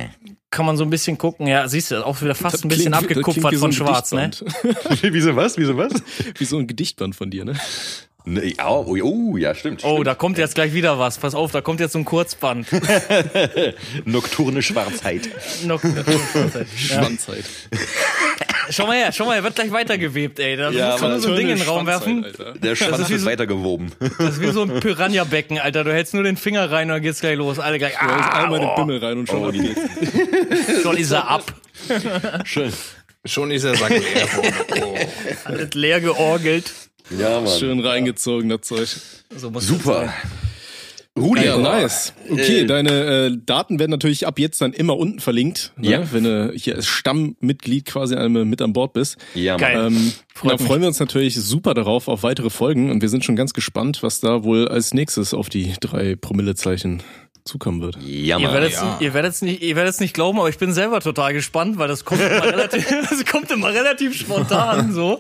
kann 0.50 0.66
man 0.66 0.76
so 0.76 0.84
ein 0.84 0.90
bisschen 0.90 1.18
gucken. 1.20 1.46
Ja, 1.48 1.68
siehst 1.68 1.92
du, 1.92 2.04
auch 2.06 2.20
wieder 2.22 2.34
fast 2.36 2.66
ein 2.66 2.68
bisschen 2.68 2.94
klingt- 2.94 2.96
das 2.96 3.04
abgekupfert 3.04 3.56
von 3.56 3.60
so 3.60 3.66
ein 3.68 3.74
Schwarz, 3.74 4.12
ne? 4.12 4.32
Gedichtband. 4.32 5.04
Wieso 5.14 5.36
was? 5.36 5.58
Wieso 5.60 5.78
was? 5.78 5.94
Wie 6.38 6.46
so 6.46 6.58
ein 6.58 6.66
Gedichtband 6.66 7.16
von 7.16 7.30
dir, 7.30 7.46
ne? 7.46 7.54
Nee, 8.24 8.54
oh, 8.64 8.86
oh, 8.88 8.98
oh, 9.02 9.38
ja, 9.38 9.56
stimmt. 9.56 9.84
Oh, 9.84 9.94
stimmt. 9.94 10.08
da 10.08 10.16
kommt 10.16 10.38
jetzt 10.38 10.54
gleich 10.56 10.74
wieder 10.74 11.00
was. 11.00 11.18
Pass 11.18 11.34
auf, 11.34 11.52
da 11.52 11.62
kommt 11.62 11.80
jetzt 11.80 11.94
so 11.94 12.00
ein 12.00 12.06
Kurzband. 12.06 12.68
Nokturne 14.06 14.62
Schwarzheit. 14.62 15.28
Noc- 15.66 15.82
ja. 16.56 16.66
Schwanzheit. 16.78 17.46
Schau 18.70 18.86
mal 18.86 18.96
her, 18.98 19.12
schau 19.12 19.26
mal, 19.26 19.36
er 19.36 19.44
wird 19.44 19.56
gleich 19.56 19.72
weitergewebt, 19.72 20.40
ey. 20.40 20.56
Da 20.56 20.70
Ja, 20.70 20.92
muss 20.92 21.02
man 21.02 21.12
nur 21.12 21.20
so 21.20 21.30
ein 21.30 21.36
Ding 21.36 21.50
in 21.50 21.58
den 21.58 21.68
Raum 21.68 21.86
werfen. 21.88 22.24
Alter. 22.24 22.54
Der 22.54 22.76
Schwanz 22.76 23.00
ist 23.00 23.10
wie 23.10 23.16
ist 23.16 23.22
so- 23.22 23.28
weitergewoben. 23.28 23.92
Das 24.20 24.36
ist 24.38 24.42
wie 24.42 24.52
so 24.52 24.62
ein 24.64 24.80
Piranha-Becken, 24.80 25.60
Alter. 25.60 25.84
Du 25.84 25.92
hältst 25.92 26.14
nur 26.14 26.24
den 26.24 26.38
Finger 26.38 26.70
rein 26.72 26.88
und 26.90 26.94
dann 26.96 27.02
geht's 27.02 27.22
gleich 27.22 27.38
los. 27.38 27.60
Alle 27.60 27.80
gleich, 27.80 27.94
Da 28.00 28.06
ist 28.06 28.24
ah, 28.24 28.44
einmal 28.44 28.60
den 28.60 28.70
oh, 28.70 28.76
Bimmel 28.76 29.00
rein 29.04 29.18
und 29.18 29.28
schon 29.28 29.44
ab 29.46 29.52
geht's. 29.54 30.82
schon 30.84 30.96
ist 30.98 31.12
er 31.12 31.28
ab. 31.28 31.54
Schön. 32.46 32.72
Schon 33.26 33.52
ist 33.52 33.66
der 33.66 33.76
Sack 33.76 33.90
leer. 33.92 34.28
Oh. 34.84 34.96
Alles 35.46 35.74
leer 35.74 36.00
georgelt. 36.02 36.72
Ja, 37.18 37.42
Mann. 37.42 37.60
Schön 37.60 37.80
reingezogen, 37.80 38.50
das 38.50 38.62
Zeug. 38.62 38.90
So 39.36 39.50
muss 39.52 39.68
Super. 39.68 40.14
Rudi, 41.20 41.44
Ja, 41.44 41.58
nice. 41.58 42.14
Okay, 42.30 42.62
Äh, 42.62 42.66
deine 42.66 42.90
äh, 42.92 43.38
Daten 43.46 43.80
werden 43.80 43.92
natürlich 43.92 44.26
ab 44.28 44.40
jetzt 44.40 44.62
dann 44.62 44.72
immer 44.72 44.96
unten 44.98 45.20
verlinkt, 45.20 45.74
ne? 45.76 45.90
Ja. 45.92 46.14
wenn 46.14 46.24
du 46.24 46.54
hier 46.56 46.76
als 46.76 46.88
Stammmitglied 46.88 47.86
quasi 47.86 48.16
einmal 48.16 48.46
mit 48.46 48.62
an 48.62 48.72
Bord 48.72 48.94
bist. 48.94 49.18
Ja, 49.36 49.54
Mann. 49.54 49.60
Geil. 49.60 49.88
Ähm, 49.88 50.14
da 50.44 50.54
mich. 50.54 50.62
freuen 50.62 50.82
wir 50.82 50.88
uns 50.88 51.00
natürlich 51.02 51.36
super 51.36 51.74
darauf 51.74 52.08
auf 52.08 52.24
weitere 52.24 52.50
Folgen 52.50 52.90
und 52.90 53.02
wir 53.02 53.10
sind 53.10 53.26
schon 53.26 53.36
ganz 53.36 53.54
gespannt, 53.54 54.04
was 54.04 54.22
da 54.22 54.46
wohl 54.46 54.70
als 54.70 54.94
nächstes 54.94 55.34
auf 55.34 55.50
die 55.50 55.74
drei 55.82 56.16
Promillezeichen 56.16 57.04
zukommen 57.44 57.82
wird. 57.82 57.98
Ja, 57.98 58.38
Ihr 58.38 58.46
Mann. 58.46 58.54
werdet 58.54 58.74
ja. 58.74 58.98
ihr 59.02 59.14
werdet's 59.14 59.42
nicht, 59.42 59.62
ihr 59.64 59.76
werdet's 59.76 60.00
nicht 60.00 60.14
glauben, 60.14 60.40
aber 60.40 60.48
ich 60.50 60.60
bin 60.60 60.74
selber 60.74 61.02
total 61.02 61.34
gespannt, 61.34 61.78
weil 61.78 61.88
das 61.90 62.06
kommt 62.06 62.22
immer 62.22 62.44
relativ, 62.46 62.88
das 63.10 63.26
kommt 63.26 63.52
immer 63.52 63.74
relativ 63.74 64.16
spontan 64.18 64.94
so. 64.94 65.20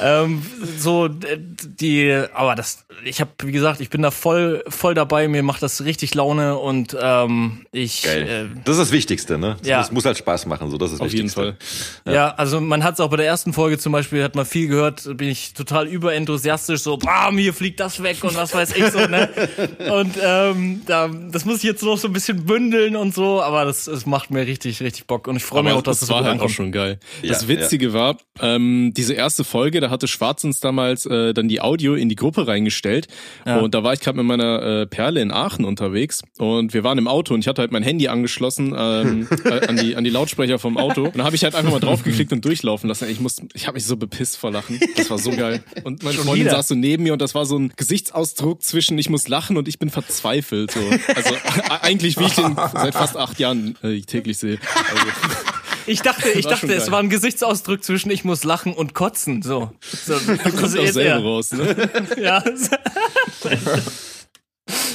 Ähm, 0.00 0.42
so 0.78 1.06
äh, 1.06 1.10
die, 1.38 2.12
aber 2.34 2.54
das, 2.54 2.86
ich 3.04 3.20
habe, 3.20 3.30
wie 3.44 3.52
gesagt, 3.52 3.80
ich 3.80 3.90
bin 3.90 4.02
da 4.02 4.10
voll, 4.10 4.64
voll 4.68 4.94
dabei. 4.94 5.28
Mir 5.28 5.42
macht 5.42 5.62
das 5.62 5.84
richtig 5.84 6.14
Laune 6.14 6.56
und 6.58 6.96
ähm, 7.00 7.66
ich, 7.72 8.02
Geil. 8.02 8.50
äh, 8.54 8.60
Das 8.64 8.76
ist 8.76 8.82
das 8.82 8.92
Wichtigste, 8.92 9.38
ne? 9.38 9.56
Das 9.58 9.68
ja. 9.68 9.78
muss, 9.78 9.92
muss 9.92 10.04
halt 10.04 10.18
Spaß 10.18 10.46
machen, 10.46 10.70
so 10.70 10.78
das 10.78 10.92
ist 10.92 11.00
das 11.00 11.06
Auf 11.06 11.12
jeden 11.12 11.26
Wichtigste. 11.26 11.56
Fall. 12.04 12.14
Ja, 12.14 12.28
also 12.34 12.60
man 12.60 12.84
hat 12.84 12.94
es 12.94 13.00
auch 13.00 13.10
bei 13.10 13.16
der 13.16 13.26
ersten 13.26 13.52
Folge 13.52 13.78
zum 13.78 13.92
Beispiel, 13.92 14.22
hat 14.22 14.34
man 14.34 14.46
viel 14.46 14.68
gehört, 14.68 15.16
bin 15.16 15.28
ich 15.28 15.54
total 15.54 15.86
überenthusiastisch, 15.86 16.80
so, 16.80 16.96
bam, 16.96 17.36
hier 17.38 17.52
fliegt 17.52 17.80
das 17.80 18.02
weg 18.02 18.22
und 18.22 18.34
was 18.36 18.54
weiß 18.54 18.74
ich 18.76 18.86
so, 18.86 19.00
ne? 19.06 19.28
Und 19.92 20.12
ähm, 20.22 20.82
da, 20.86 21.08
das 21.30 21.44
muss 21.44 21.58
ich 21.58 21.62
jetzt 21.64 21.82
noch 21.82 21.98
so 21.98 22.08
ein 22.08 22.12
bisschen 22.12 22.44
bündeln 22.46 22.96
und 22.96 23.14
so, 23.14 23.42
aber 23.42 23.64
das, 23.64 23.84
das 23.84 24.06
macht 24.06 24.30
mir 24.30 24.46
richtig, 24.46 24.80
richtig 24.80 25.06
Bock 25.06 25.26
und 25.26 25.36
ich 25.36 25.44
freue 25.44 25.62
mich 25.62 25.72
auch, 25.72 25.82
dass 25.82 25.98
das 26.00 26.08
das, 26.08 26.16
war 26.16 26.22
so 26.22 26.30
halt 26.30 26.40
auch 26.40 26.48
schon 26.48 26.72
geil. 26.72 26.98
Ja, 27.22 27.32
das 27.32 27.48
Witzige 27.48 27.92
war, 27.92 28.16
ähm, 28.40 28.92
diese 28.96 29.14
erste 29.14 29.44
Folge, 29.44 29.80
da 29.82 29.90
hatte 29.90 30.08
Schwarz 30.08 30.44
uns 30.44 30.60
damals 30.60 31.06
äh, 31.06 31.34
dann 31.34 31.48
die 31.48 31.60
Audio 31.60 31.94
in 31.94 32.08
die 32.08 32.16
Gruppe 32.16 32.46
reingestellt 32.46 33.08
und 33.44 33.74
da 33.74 33.82
war 33.82 33.92
ich 33.92 34.00
gerade 34.00 34.16
mit 34.16 34.26
meiner 34.26 34.62
äh, 34.62 34.86
Perle 34.86 35.20
in 35.20 35.30
Aachen 35.30 35.64
unterwegs 35.64 36.22
und 36.38 36.74
wir 36.74 36.84
waren 36.84 36.98
im 36.98 37.08
Auto 37.08 37.34
und 37.34 37.40
ich 37.40 37.48
hatte 37.48 37.60
halt 37.60 37.72
mein 37.72 37.82
Handy 37.82 38.08
angeschlossen 38.08 38.74
ähm, 38.76 39.28
äh, 39.44 39.66
an 39.66 39.76
die 39.76 39.96
an 39.96 40.04
die 40.04 40.10
Lautsprecher 40.10 40.58
vom 40.58 40.76
Auto 40.76 41.04
und 41.04 41.18
da 41.18 41.24
habe 41.24 41.36
ich 41.36 41.44
halt 41.44 41.54
einfach 41.54 41.72
mal 41.72 41.80
draufgeklickt 41.80 42.32
und 42.32 42.44
durchlaufen 42.44 42.88
lassen. 42.88 43.08
Ich 43.08 43.20
muss, 43.20 43.42
ich 43.54 43.66
habe 43.66 43.76
mich 43.76 43.86
so 43.86 43.96
bepisst 43.96 44.36
vor 44.38 44.50
Lachen. 44.50 44.78
Das 44.96 45.10
war 45.10 45.18
so 45.18 45.30
geil. 45.36 45.62
Und 45.84 46.02
meine 46.02 46.18
Freundin 46.18 46.46
wieder? 46.46 46.52
saß 46.52 46.68
so 46.68 46.74
neben 46.74 47.02
mir 47.02 47.12
und 47.12 47.22
das 47.22 47.34
war 47.34 47.44
so 47.44 47.58
ein 47.58 47.72
Gesichtsausdruck 47.76 48.62
zwischen 48.62 48.98
ich 48.98 49.10
muss 49.10 49.28
lachen 49.28 49.56
und 49.56 49.68
ich 49.68 49.78
bin 49.78 49.90
verzweifelt. 49.90 50.72
So. 50.72 50.80
Also 51.14 51.34
eigentlich 51.80 52.18
wie 52.18 52.24
ich 52.24 52.34
den 52.34 52.54
seit 52.54 52.94
fast 52.94 53.16
acht 53.16 53.38
Jahren 53.38 53.76
äh, 53.82 54.00
täglich 54.00 54.38
sehe. 54.38 54.58
Also, 54.90 55.51
Ich 55.86 56.00
dachte, 56.02 56.28
ich 56.30 56.46
dachte, 56.46 56.72
es 56.72 56.84
geil. 56.84 56.92
war 56.92 56.98
ein 57.00 57.10
Gesichtsausdruck 57.10 57.82
zwischen 57.82 58.10
ich 58.10 58.24
muss 58.24 58.44
lachen 58.44 58.72
und 58.74 58.94
kotzen, 58.94 59.42
so. 59.42 59.70
so 59.80 60.14
kommt 60.26 60.46
also 60.62 60.80
auch 60.80 60.86
selber 60.86 61.00
eher. 61.02 61.18
raus, 61.18 61.52
ne? 61.52 61.90
Ja. 62.20 62.44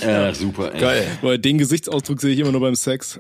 Ach, 0.06 0.36
super, 0.36 0.74
ey. 0.74 0.80
Geil. 0.80 1.18
Weil 1.22 1.40
den 1.40 1.58
Gesichtsausdruck 1.58 2.22
sehe 2.22 2.34
ich 2.34 2.40
immer 2.40 2.52
nur 2.52 2.62
beim 2.62 2.76
Sex. 2.76 3.20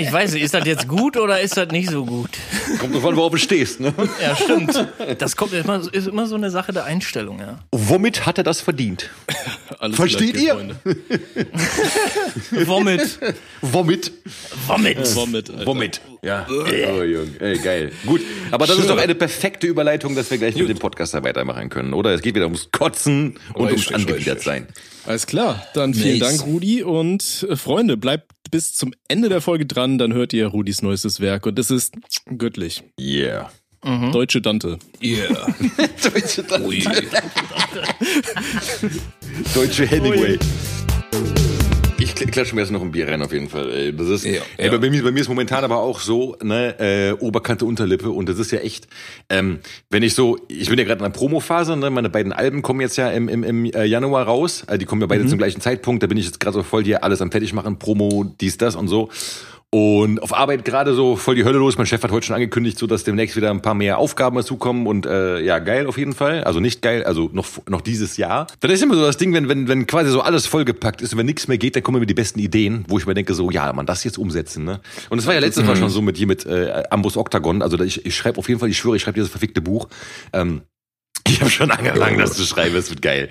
Ich 0.00 0.12
weiß 0.12 0.32
nicht, 0.32 0.42
ist 0.42 0.54
das 0.54 0.64
jetzt 0.66 0.88
gut 0.88 1.16
oder 1.16 1.40
ist 1.40 1.56
das 1.56 1.68
nicht 1.68 1.90
so 1.90 2.04
gut? 2.04 2.30
Kommt 2.78 2.94
davon, 2.94 3.16
worauf 3.16 3.32
du 3.32 3.38
stehst, 3.38 3.80
ne? 3.80 3.92
Ja, 4.20 4.34
stimmt. 4.34 4.88
Das 5.18 5.36
kommt 5.36 5.52
immer, 5.52 5.80
ist 5.92 6.08
immer 6.08 6.26
so 6.26 6.34
eine 6.36 6.50
Sache 6.50 6.72
der 6.72 6.84
Einstellung, 6.84 7.38
ja. 7.38 7.58
Womit 7.72 8.26
hat 8.26 8.38
er 8.38 8.44
das 8.44 8.60
verdient? 8.60 9.10
Alles 9.78 9.96
Versteht 9.96 10.36
ihr? 10.36 10.54
Freunde. 10.54 10.76
Womit? 12.66 13.18
Womit? 13.60 14.12
Womit? 14.66 15.16
Womit, 15.16 15.50
Alter. 15.50 15.66
Womit? 15.66 16.00
Ja. 16.22 16.46
Oh, 16.48 17.02
Junge. 17.02 17.30
Ey, 17.40 17.58
geil. 17.58 17.92
Gut. 18.06 18.20
Aber 18.50 18.66
das 18.66 18.78
ist 18.78 18.88
doch 18.88 18.98
eine 18.98 19.14
perfekte 19.14 19.66
Überleitung, 19.66 20.14
dass 20.14 20.30
wir 20.30 20.38
gleich 20.38 20.54
mit 20.56 20.68
dem 20.68 20.78
Podcast 20.78 21.14
da 21.14 21.22
weitermachen 21.24 21.68
können, 21.68 21.94
oder? 21.94 22.12
Es 22.14 22.22
geht 22.22 22.34
wieder 22.34 22.44
ums 22.46 22.70
Kotzen 22.72 23.38
und 23.54 23.66
ums 23.66 23.90
Richtig, 23.90 23.96
angewidert 23.96 24.42
sein. 24.42 24.66
Alles 25.06 25.26
klar. 25.26 25.66
Dann 25.74 25.94
vielen 25.94 26.18
Nice. 26.18 26.38
Dank, 26.38 26.46
Rudi. 26.50 26.82
Und 26.82 27.46
äh, 27.48 27.56
Freunde, 27.56 27.96
bleibt 27.96 28.32
bis 28.50 28.74
zum 28.74 28.92
Ende 29.08 29.28
der 29.28 29.40
Folge 29.40 29.66
dran, 29.66 29.98
dann 29.98 30.12
hört 30.12 30.32
ihr 30.32 30.46
Rudis 30.46 30.82
neuestes 30.82 31.20
Werk. 31.20 31.46
Und 31.46 31.58
das 31.58 31.70
ist 31.70 31.94
göttlich. 32.36 32.82
Yeah. 32.98 33.50
Deutsche 34.12 34.42
Dante. 34.42 34.78
Yeah. 35.02 35.28
Deutsche, 36.02 36.44
Ui. 36.60 36.84
Deutsche 39.54 39.86
Hemingway. 39.86 40.38
Ich 42.00 42.12
kl- 42.14 42.30
klatsche 42.30 42.54
mir 42.54 42.62
jetzt 42.62 42.70
noch 42.70 42.80
ein 42.80 42.92
Bier 42.92 43.06
rein 43.08 43.20
auf 43.22 43.32
jeden 43.32 43.48
Fall. 43.48 43.92
Das 43.92 44.08
ist, 44.08 44.24
Ja, 44.24 44.40
ey, 44.56 44.70
ja. 44.72 44.78
Bei, 44.78 44.88
mir, 44.90 45.02
bei 45.02 45.10
mir 45.12 45.20
ist 45.20 45.28
momentan 45.28 45.64
aber 45.64 45.76
auch 45.78 46.00
so, 46.00 46.36
ne, 46.42 46.78
äh, 46.80 47.12
Oberkante, 47.22 47.66
Unterlippe 47.66 48.10
und 48.10 48.28
das 48.28 48.38
ist 48.38 48.50
ja 48.52 48.58
echt, 48.60 48.88
ähm, 49.28 49.58
wenn 49.90 50.02
ich 50.02 50.14
so, 50.14 50.38
ich 50.48 50.68
bin 50.70 50.78
ja 50.78 50.84
gerade 50.84 51.04
in 51.04 51.12
der 51.12 51.18
Promophase, 51.18 51.76
ne, 51.76 51.90
meine 51.90 52.08
beiden 52.08 52.32
Alben 52.32 52.62
kommen 52.62 52.80
jetzt 52.80 52.96
ja 52.96 53.10
im, 53.10 53.28
im, 53.28 53.44
im 53.44 53.64
äh, 53.66 53.84
Januar 53.84 54.24
raus, 54.24 54.64
also 54.66 54.78
die 54.78 54.86
kommen 54.86 55.02
ja 55.02 55.06
beide 55.06 55.26
zum 55.26 55.38
gleichen 55.38 55.60
Zeitpunkt, 55.60 56.02
da 56.02 56.06
bin 56.06 56.16
ich 56.16 56.24
jetzt 56.24 56.40
gerade 56.40 56.54
so 56.54 56.62
voll 56.62 56.84
hier 56.84 57.04
alles 57.04 57.20
am 57.20 57.30
fertig 57.30 57.52
machen, 57.52 57.78
Promo, 57.78 58.24
dies, 58.40 58.56
das 58.56 58.76
und 58.76 58.88
so. 58.88 59.10
Und 59.72 60.20
auf 60.20 60.36
Arbeit 60.36 60.64
gerade 60.64 60.94
so 60.94 61.14
voll 61.14 61.36
die 61.36 61.44
Hölle 61.44 61.58
los. 61.58 61.78
Mein 61.78 61.86
Chef 61.86 62.02
hat 62.02 62.10
heute 62.10 62.26
schon 62.26 62.34
angekündigt, 62.34 62.76
so 62.76 62.88
dass 62.88 63.04
demnächst 63.04 63.36
wieder 63.36 63.50
ein 63.50 63.62
paar 63.62 63.74
mehr 63.74 63.98
Aufgaben 63.98 64.34
dazukommen 64.34 64.88
und 64.88 65.06
äh, 65.06 65.38
ja, 65.40 65.60
geil 65.60 65.86
auf 65.86 65.96
jeden 65.96 66.12
Fall. 66.12 66.42
Also 66.42 66.58
nicht 66.58 66.82
geil, 66.82 67.04
also 67.04 67.30
noch 67.32 67.46
noch 67.68 67.80
dieses 67.80 68.16
Jahr. 68.16 68.48
Dann 68.58 68.72
ist 68.72 68.82
immer 68.82 68.96
so 68.96 69.02
das 69.02 69.16
Ding, 69.16 69.32
wenn 69.32 69.48
wenn 69.48 69.68
wenn 69.68 69.86
quasi 69.86 70.10
so 70.10 70.22
alles 70.22 70.46
vollgepackt 70.46 71.02
ist 71.02 71.12
und 71.12 71.20
wenn 71.20 71.26
nichts 71.26 71.46
mehr 71.46 71.56
geht, 71.56 71.76
dann 71.76 71.84
kommen 71.84 72.00
mir 72.00 72.06
die 72.06 72.14
besten 72.14 72.40
Ideen, 72.40 72.84
wo 72.88 72.98
ich 72.98 73.06
mir 73.06 73.14
denke 73.14 73.32
so, 73.32 73.48
ja, 73.52 73.72
man 73.72 73.86
das 73.86 74.02
jetzt 74.02 74.18
umsetzen, 74.18 74.64
ne? 74.64 74.80
Und 75.08 75.18
das 75.18 75.28
war 75.28 75.34
ja 75.34 75.40
letztes 75.40 75.64
Mal 75.64 75.76
schon 75.76 75.88
so 75.88 76.02
mit 76.02 76.16
hier 76.16 76.26
mit 76.26 76.46
äh, 76.46 76.82
Ambus 76.90 77.16
Octagon, 77.16 77.62
also 77.62 77.78
ich, 77.78 78.04
ich 78.04 78.16
schreibe 78.16 78.38
auf 78.38 78.48
jeden 78.48 78.58
Fall, 78.58 78.70
ich 78.70 78.76
schwöre, 78.76 78.96
ich 78.96 79.02
schreibe 79.02 79.14
dieses 79.14 79.30
verfickte 79.30 79.60
Buch. 79.60 79.88
Ähm, 80.32 80.62
ich 81.30 81.40
habe 81.40 81.50
schon 81.50 81.70
angefangen, 81.70 82.18
das 82.18 82.32
zu 82.34 82.44
schreiben. 82.44 82.74
Es 82.76 82.90
wird 82.90 83.02
geil. 83.02 83.28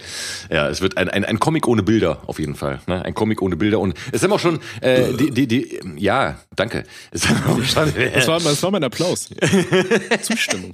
Ja, 0.50 0.68
es 0.70 0.82
wird 0.82 0.98
ein, 0.98 1.10
ein, 1.10 1.26
ein 1.26 1.40
Comic 1.40 1.68
ohne 1.68 1.84
Bilder, 1.84 2.22
auf 2.28 2.40
jeden 2.40 2.56
Fall. 2.56 2.80
Ne? 2.88 3.04
Ein 3.04 3.14
Comic 3.14 3.42
ohne 3.42 3.56
Bilder. 3.56 3.80
Und 3.80 3.94
es 4.12 4.24
haben 4.24 4.32
auch 4.32 4.40
schon, 4.40 4.60
äh, 4.82 5.14
die, 5.14 5.32
die, 5.32 5.48
die, 5.48 5.80
ja, 5.98 6.40
danke. 6.56 6.84
Es, 7.12 7.26
schon, 7.26 7.36
Das 8.14 8.28
war, 8.28 8.40
das 8.40 8.64
war 8.64 8.72
mein 8.72 8.84
Applaus. 8.84 9.30
Zustimmung. 10.22 10.74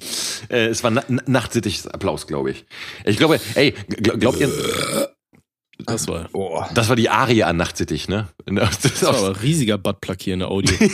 äh, 0.49 0.67
es 0.67 0.83
war 0.83 0.91
na, 0.91 1.03
nachtsittiges 1.25 1.87
Applaus, 1.87 2.27
glaube 2.27 2.51
ich. 2.51 2.65
Ich 3.05 3.17
glaube, 3.17 3.39
ey, 3.55 3.73
gl- 3.89 4.17
glaubt 4.17 4.39
ihr, 4.39 4.49
Das 5.85 6.07
war, 6.07 6.29
Boah. 6.31 6.69
das 6.73 6.87
war 6.89 6.95
die 6.95 7.09
Arie 7.09 7.43
an 7.43 7.57
Nachtsittig, 7.57 8.07
ne? 8.07 8.27
Das 8.45 8.79
das 8.79 9.01
war 9.03 9.15
aber 9.15 9.27
ein 9.29 9.35
riesiger 9.35 9.77
Buttplug 9.77 10.21
hier 10.21 10.33
in 10.35 10.39
der 10.39 10.49
Audio. 10.49 10.73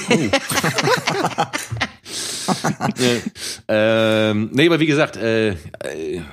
ähm, 3.67 4.49
nee, 4.53 4.67
aber 4.67 4.79
wie 4.79 4.85
gesagt, 4.85 5.17
äh, 5.17 5.49
äh, 5.51 5.55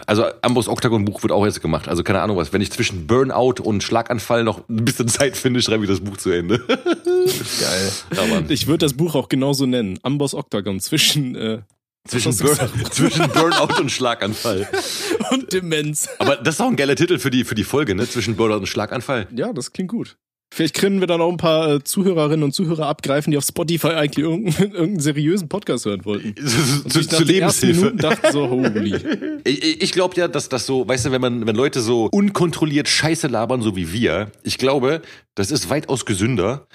also 0.07 0.25
Ambos 0.43 0.69
Octagon 0.69 1.05
Buch 1.05 1.23
wird 1.23 1.33
auch 1.33 1.45
jetzt 1.45 1.61
gemacht. 1.61 1.89
Also 1.89 2.03
keine 2.03 2.21
Ahnung 2.21 2.37
was. 2.37 2.53
Wenn 2.53 2.61
ich 2.61 2.71
zwischen 2.71 3.07
Burnout 3.07 3.63
und 3.63 3.83
Schlaganfall 3.83 4.45
noch 4.45 4.69
ein 4.69 4.85
bisschen 4.85 5.09
Zeit 5.09 5.37
finde, 5.37 5.63
schreibe 5.63 5.85
ich 5.85 5.91
das 5.91 6.01
Buch 6.01 6.17
zu 6.17 6.31
Ende. 6.31 6.59
Geil. 6.67 8.45
Ich 8.49 8.67
würde 8.67 8.87
das 8.87 8.95
Buch 8.95 9.15
auch 9.15 9.29
genauso 9.29 9.67
nennen. 9.67 9.99
Amboss 10.03 10.35
Octagon 10.35 10.81
zwischen 10.81 11.35
äh, 11.35 11.59
Zwischen, 12.07 12.35
Burn, 12.39 12.57
zwischen 12.91 13.29
Burnout 13.29 13.81
und 13.81 13.91
Schlaganfall. 13.91 14.67
und 15.31 15.53
Demenz. 15.53 16.09
Aber 16.19 16.37
das 16.37 16.55
ist 16.55 16.61
auch 16.63 16.69
ein 16.69 16.77
geiler 16.77 16.97
Titel 16.97 17.19
für 17.19 17.31
die, 17.31 17.45
für 17.45 17.55
die 17.55 17.65
Folge, 17.65 17.95
ne? 17.95 18.09
Zwischen 18.09 18.35
Burnout 18.35 18.61
und 18.61 18.67
Schlaganfall. 18.67 19.27
Ja, 19.37 19.53
das 19.53 19.73
klingt 19.73 19.91
gut. 19.91 20.17
Vielleicht 20.51 20.75
können 20.75 21.01
wir 21.01 21.07
dann 21.07 21.21
auch 21.21 21.31
ein 21.31 21.37
paar 21.37 21.75
äh, 21.75 21.85
Zuhörerinnen 21.85 22.43
und 22.43 22.53
Zuhörer 22.53 22.87
abgreifen, 22.87 23.31
die 23.31 23.37
auf 23.37 23.45
Spotify 23.45 23.89
eigentlich 23.89 24.25
irgendeinen, 24.25 24.57
irgendeinen 24.73 25.01
seriösen 25.01 25.49
Podcast 25.49 25.85
hören 25.85 26.05
wollten. 26.05 26.29
Und 26.29 26.93
zu, 26.93 27.07
zu 27.07 27.23
Lebenshilfe. 27.23 27.95
Dachten 27.95 28.33
so, 28.33 28.49
holy. 28.49 28.95
Ich, 29.45 29.83
ich 29.83 29.93
glaube 29.93 30.17
ja, 30.17 30.29
dass 30.29 30.49
das 30.49 30.67
so, 30.67 30.87
weißt 30.87 31.07
du, 31.07 31.13
wenn 31.13 31.21
man, 31.21 31.47
wenn 31.47 31.57
Leute 31.57 31.81
so 31.81 32.07
unkontrolliert 32.07 32.87
Scheiße 32.87 33.29
labern, 33.29 33.63
so 33.63 33.77
wie 33.77 33.93
wir, 33.93 34.31
ich 34.43 34.59
glaube, 34.59 35.01
das 35.35 35.51
ist 35.51 35.71
weitaus 35.71 36.05
gesünder, 36.05 36.67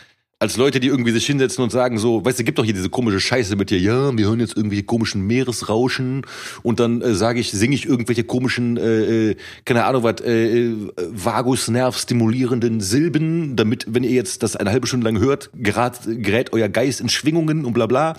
als 0.44 0.58
Leute, 0.58 0.82
die 0.82 0.88
irgendwie 0.90 1.14
sich 1.14 1.26
hinsetzen 1.26 1.64
und 1.64 1.70
sagen 1.70 1.98
so, 1.98 2.26
weißt 2.26 2.38
du, 2.38 2.44
gibt 2.44 2.60
doch 2.60 2.66
hier 2.66 2.74
diese 2.74 2.90
komische 2.90 3.22
Scheiße 3.22 3.56
mit 3.56 3.70
dir, 3.70 3.80
ja, 3.80 4.16
wir 4.18 4.26
hören 4.26 4.42
jetzt 4.42 4.58
irgendwelche 4.58 4.84
komischen 4.84 5.26
Meeresrauschen 5.26 6.26
und 6.64 6.82
dann 6.82 7.02
äh, 7.02 7.16
sage 7.16 7.40
ich, 7.40 7.52
singe 7.52 7.76
ich 7.76 7.86
irgendwelche 7.86 8.26
komischen, 8.26 8.76
äh, 8.76 9.30
äh, 9.30 9.36
keine 9.64 9.86
Ahnung 9.86 10.04
was, 10.04 10.20
äh, 10.20 10.64
äh, 10.64 10.76
Vagusnerv 10.98 11.98
stimulierenden 11.98 12.82
Silben, 12.82 13.56
damit, 13.56 13.86
wenn 13.88 14.04
ihr 14.04 14.12
jetzt 14.12 14.44
das 14.44 14.58
eine 14.58 14.70
halbe 14.70 14.86
Stunde 14.86 15.06
lang 15.06 15.18
hört, 15.18 15.50
gerät, 15.54 15.94
gerät 16.06 16.52
euer 16.52 16.68
Geist 16.68 17.00
in 17.00 17.08
Schwingungen 17.08 17.64
und 17.64 17.72
bla 17.72 17.86
bla. 17.86 18.18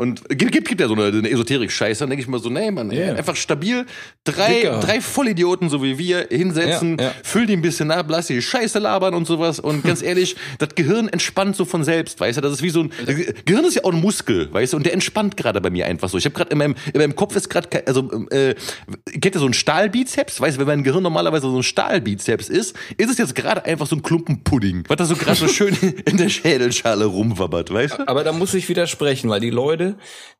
Und 0.00 0.28
gibt, 0.28 0.52
gibt, 0.52 0.68
gibt 0.68 0.80
ja 0.80 0.86
so 0.86 0.94
eine, 0.94 1.06
eine 1.06 1.28
Esoterik-Scheiße. 1.28 1.98
Dann 2.00 2.10
denke 2.10 2.22
ich 2.22 2.28
mal 2.28 2.38
so, 2.38 2.48
nee, 2.50 2.70
Mann, 2.70 2.90
Ja. 2.92 3.14
einfach 3.16 3.34
stabil. 3.34 3.84
Drei, 4.22 4.54
Dicker. 4.60 4.78
drei 4.80 5.00
Vollidioten, 5.00 5.68
so 5.68 5.82
wie 5.82 5.98
wir, 5.98 6.28
hinsetzen, 6.30 6.96
Ja, 6.98 7.06
ja. 7.06 7.12
füll 7.24 7.46
die 7.46 7.54
ein 7.54 7.62
bisschen 7.62 7.90
ab, 7.90 8.06
lass 8.08 8.28
die 8.28 8.40
Scheiße 8.40 8.78
labern 8.78 9.12
und 9.14 9.26
sowas. 9.26 9.58
Und 9.58 9.82
ganz 9.82 10.00
ehrlich, 10.08 10.36
das 10.58 10.76
Gehirn 10.76 11.08
entspannt 11.08 11.56
so 11.56 11.64
von 11.64 11.82
selbst, 11.82 12.20
weißt 12.20 12.38
du? 12.38 12.42
Das 12.42 12.52
ist 12.52 12.62
wie 12.62 12.70
so 12.70 12.82
ein, 12.84 12.92
Gehirn 13.44 13.64
ist 13.64 13.74
ja 13.74 13.82
auch 13.84 13.92
ein 13.92 14.00
Muskel, 14.00 14.52
weißt 14.52 14.72
du? 14.72 14.76
Und 14.76 14.86
der 14.86 14.92
entspannt 14.92 15.36
gerade 15.36 15.60
bei 15.60 15.70
mir 15.70 15.86
einfach 15.86 16.08
so. 16.08 16.16
Ich 16.16 16.24
habe 16.26 16.34
gerade 16.36 16.50
in 16.52 16.58
meinem, 16.58 16.76
in 16.92 17.00
meinem 17.00 17.16
Kopf 17.16 17.34
ist 17.34 17.48
gerade, 17.50 17.68
also, 17.86 18.08
äh, 18.30 18.54
kennt 19.20 19.34
ihr 19.34 19.40
so 19.40 19.46
ein 19.46 19.52
Stahlbizeps? 19.54 20.40
Weißt 20.40 20.56
du, 20.56 20.60
wenn 20.60 20.68
mein 20.68 20.84
Gehirn 20.84 21.02
normalerweise 21.02 21.50
so 21.50 21.56
ein 21.56 21.62
Stahlbizeps 21.64 22.48
ist, 22.48 22.76
ist 22.98 23.10
es 23.10 23.18
jetzt 23.18 23.34
gerade 23.34 23.64
einfach 23.64 23.88
so 23.88 23.96
ein 23.96 24.02
Klumpen 24.02 24.44
Pudding, 24.44 24.84
was 24.86 24.96
da 24.96 25.04
so 25.06 25.16
gerade 25.16 25.36
so 25.36 25.48
schön 25.48 25.76
in 26.04 26.18
der 26.18 26.28
Schädelschale 26.28 27.04
rumwabbert, 27.06 27.72
weißt 27.72 27.98
du? 27.98 28.08
Aber 28.08 28.22
da 28.22 28.32
muss 28.32 28.54
ich 28.54 28.68
widersprechen, 28.68 29.28
weil 29.28 29.40
die 29.40 29.50
Leute, 29.50 29.87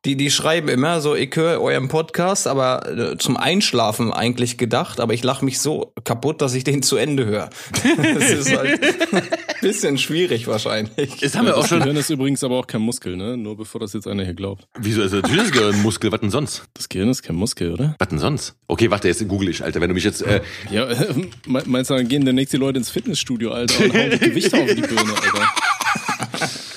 die, 0.05 0.15
die 0.15 0.31
schreiben 0.31 0.67
immer 0.69 1.01
so, 1.01 1.15
ich 1.15 1.35
höre 1.35 1.61
euren 1.61 1.87
Podcast, 1.89 2.47
aber 2.47 2.87
äh, 3.13 3.17
zum 3.17 3.37
Einschlafen 3.37 4.13
eigentlich 4.13 4.57
gedacht, 4.57 4.99
aber 4.99 5.13
ich 5.13 5.23
lache 5.23 5.43
mich 5.43 5.59
so 5.59 5.93
kaputt, 6.03 6.41
dass 6.41 6.53
ich 6.53 6.63
den 6.63 6.81
zu 6.83 6.95
Ende 6.97 7.25
höre. 7.25 7.49
Das 8.19 8.29
ist 8.31 8.55
halt 8.55 8.81
ein 9.13 9.21
bisschen 9.61 9.97
schwierig 9.97 10.47
wahrscheinlich. 10.47 11.19
Jetzt 11.21 11.37
haben 11.37 11.45
wir 11.45 11.55
auch 11.57 11.61
Das 11.61 11.69
schon, 11.69 11.79
Gehirn 11.79 11.97
ist 11.97 12.09
übrigens 12.09 12.43
aber 12.43 12.57
auch 12.57 12.67
kein 12.67 12.81
Muskel, 12.81 13.15
ne? 13.17 13.35
Nur 13.37 13.57
bevor 13.57 13.81
das 13.81 13.93
jetzt 13.93 14.07
einer 14.07 14.23
hier 14.23 14.33
glaubt. 14.33 14.67
wieso 14.79 15.01
ist 15.01 15.11
natürlich 15.11 15.43
das 15.43 15.51
Gehirn 15.51 15.75
ein 15.75 15.81
Muskel, 15.81 16.11
was 16.11 16.19
denn 16.21 16.29
sonst? 16.29 16.63
Das 16.73 16.87
Gehirn 16.89 17.09
ist 17.09 17.21
kein 17.23 17.35
Muskel, 17.35 17.73
oder? 17.73 17.95
Was 17.99 18.07
denn 18.09 18.19
sonst? 18.19 18.55
Okay, 18.67 18.89
warte, 18.91 19.07
jetzt 19.07 19.27
google 19.27 19.49
ich, 19.49 19.63
Alter. 19.63 19.81
Wenn 19.81 19.89
du 19.89 19.95
mich 19.95 20.03
jetzt, 20.03 20.21
äh, 20.21 20.41
Ja, 20.71 20.87
me- 21.47 21.63
meinst 21.65 21.89
du, 21.89 21.95
dann 21.95 22.07
gehen 22.07 22.25
demnächst 22.25 22.53
die 22.53 22.57
Leute 22.57 22.77
ins 22.79 22.89
Fitnessstudio, 22.89 23.51
Alter, 23.51 23.83
und 23.83 23.93
hauen 23.93 24.09
die 24.11 24.19
Gewichte 24.19 24.57
auf 24.57 24.67
die 24.73 24.81
Birne, 24.81 25.13
Alter. 25.13 25.53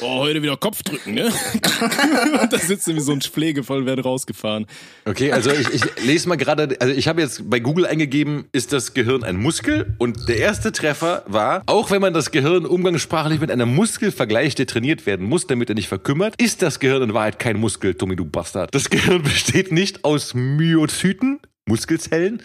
Oh, 0.04 0.18
heute 0.18 0.42
wieder 0.42 0.56
Kopf 0.56 0.82
drücken, 0.82 1.14
ne? 1.14 1.26
und 1.26 2.52
da 2.52 2.58
sitzt 2.58 2.88
irgendwie 2.88 3.04
so 3.04 3.12
ein 3.12 3.20
Pflegefall, 3.20 3.86
werden 3.86 4.00
rausgefahren. 4.00 4.66
okay, 5.04 5.30
also 5.30 5.52
ich, 5.52 5.68
ich 5.72 5.82
lese 6.04 6.28
mal 6.28 6.34
gerade, 6.34 6.76
also 6.80 6.92
ich 6.92 7.06
habe 7.06 7.20
jetzt 7.20 7.48
bei 7.48 7.60
Google 7.60 7.86
eingegeben, 7.86 8.46
ist 8.50 8.72
das 8.72 8.94
Gehirn 8.94 9.22
ein 9.22 9.36
Muskel? 9.36 9.94
Und 9.98 10.28
der 10.28 10.38
erste 10.38 10.72
Treffer 10.72 11.22
war, 11.28 11.62
auch 11.66 11.92
wenn 11.92 12.00
man 12.00 12.12
das 12.12 12.32
Gehirn 12.32 12.66
umgangssprachlich 12.66 13.40
mit 13.40 13.52
einem 13.52 13.72
Muskel 13.72 14.10
vergleicht, 14.10 14.58
der 14.58 14.66
trainiert 14.66 15.06
werden 15.06 15.24
muss, 15.24 15.46
damit 15.46 15.68
er 15.68 15.76
nicht 15.76 15.88
verkümmert, 15.88 16.40
ist 16.40 16.62
das 16.62 16.80
Gehirn 16.80 17.02
in 17.02 17.14
Wahrheit 17.14 17.38
kein 17.38 17.60
Muskel, 17.60 17.94
Tommy, 17.94 18.16
du 18.16 18.24
Bastard. 18.24 18.74
Das 18.74 18.90
Gehirn 18.90 19.22
besteht 19.22 19.70
nicht 19.70 20.04
aus 20.04 20.34
Myozyten, 20.34 21.38
Muskelzellen, 21.66 22.42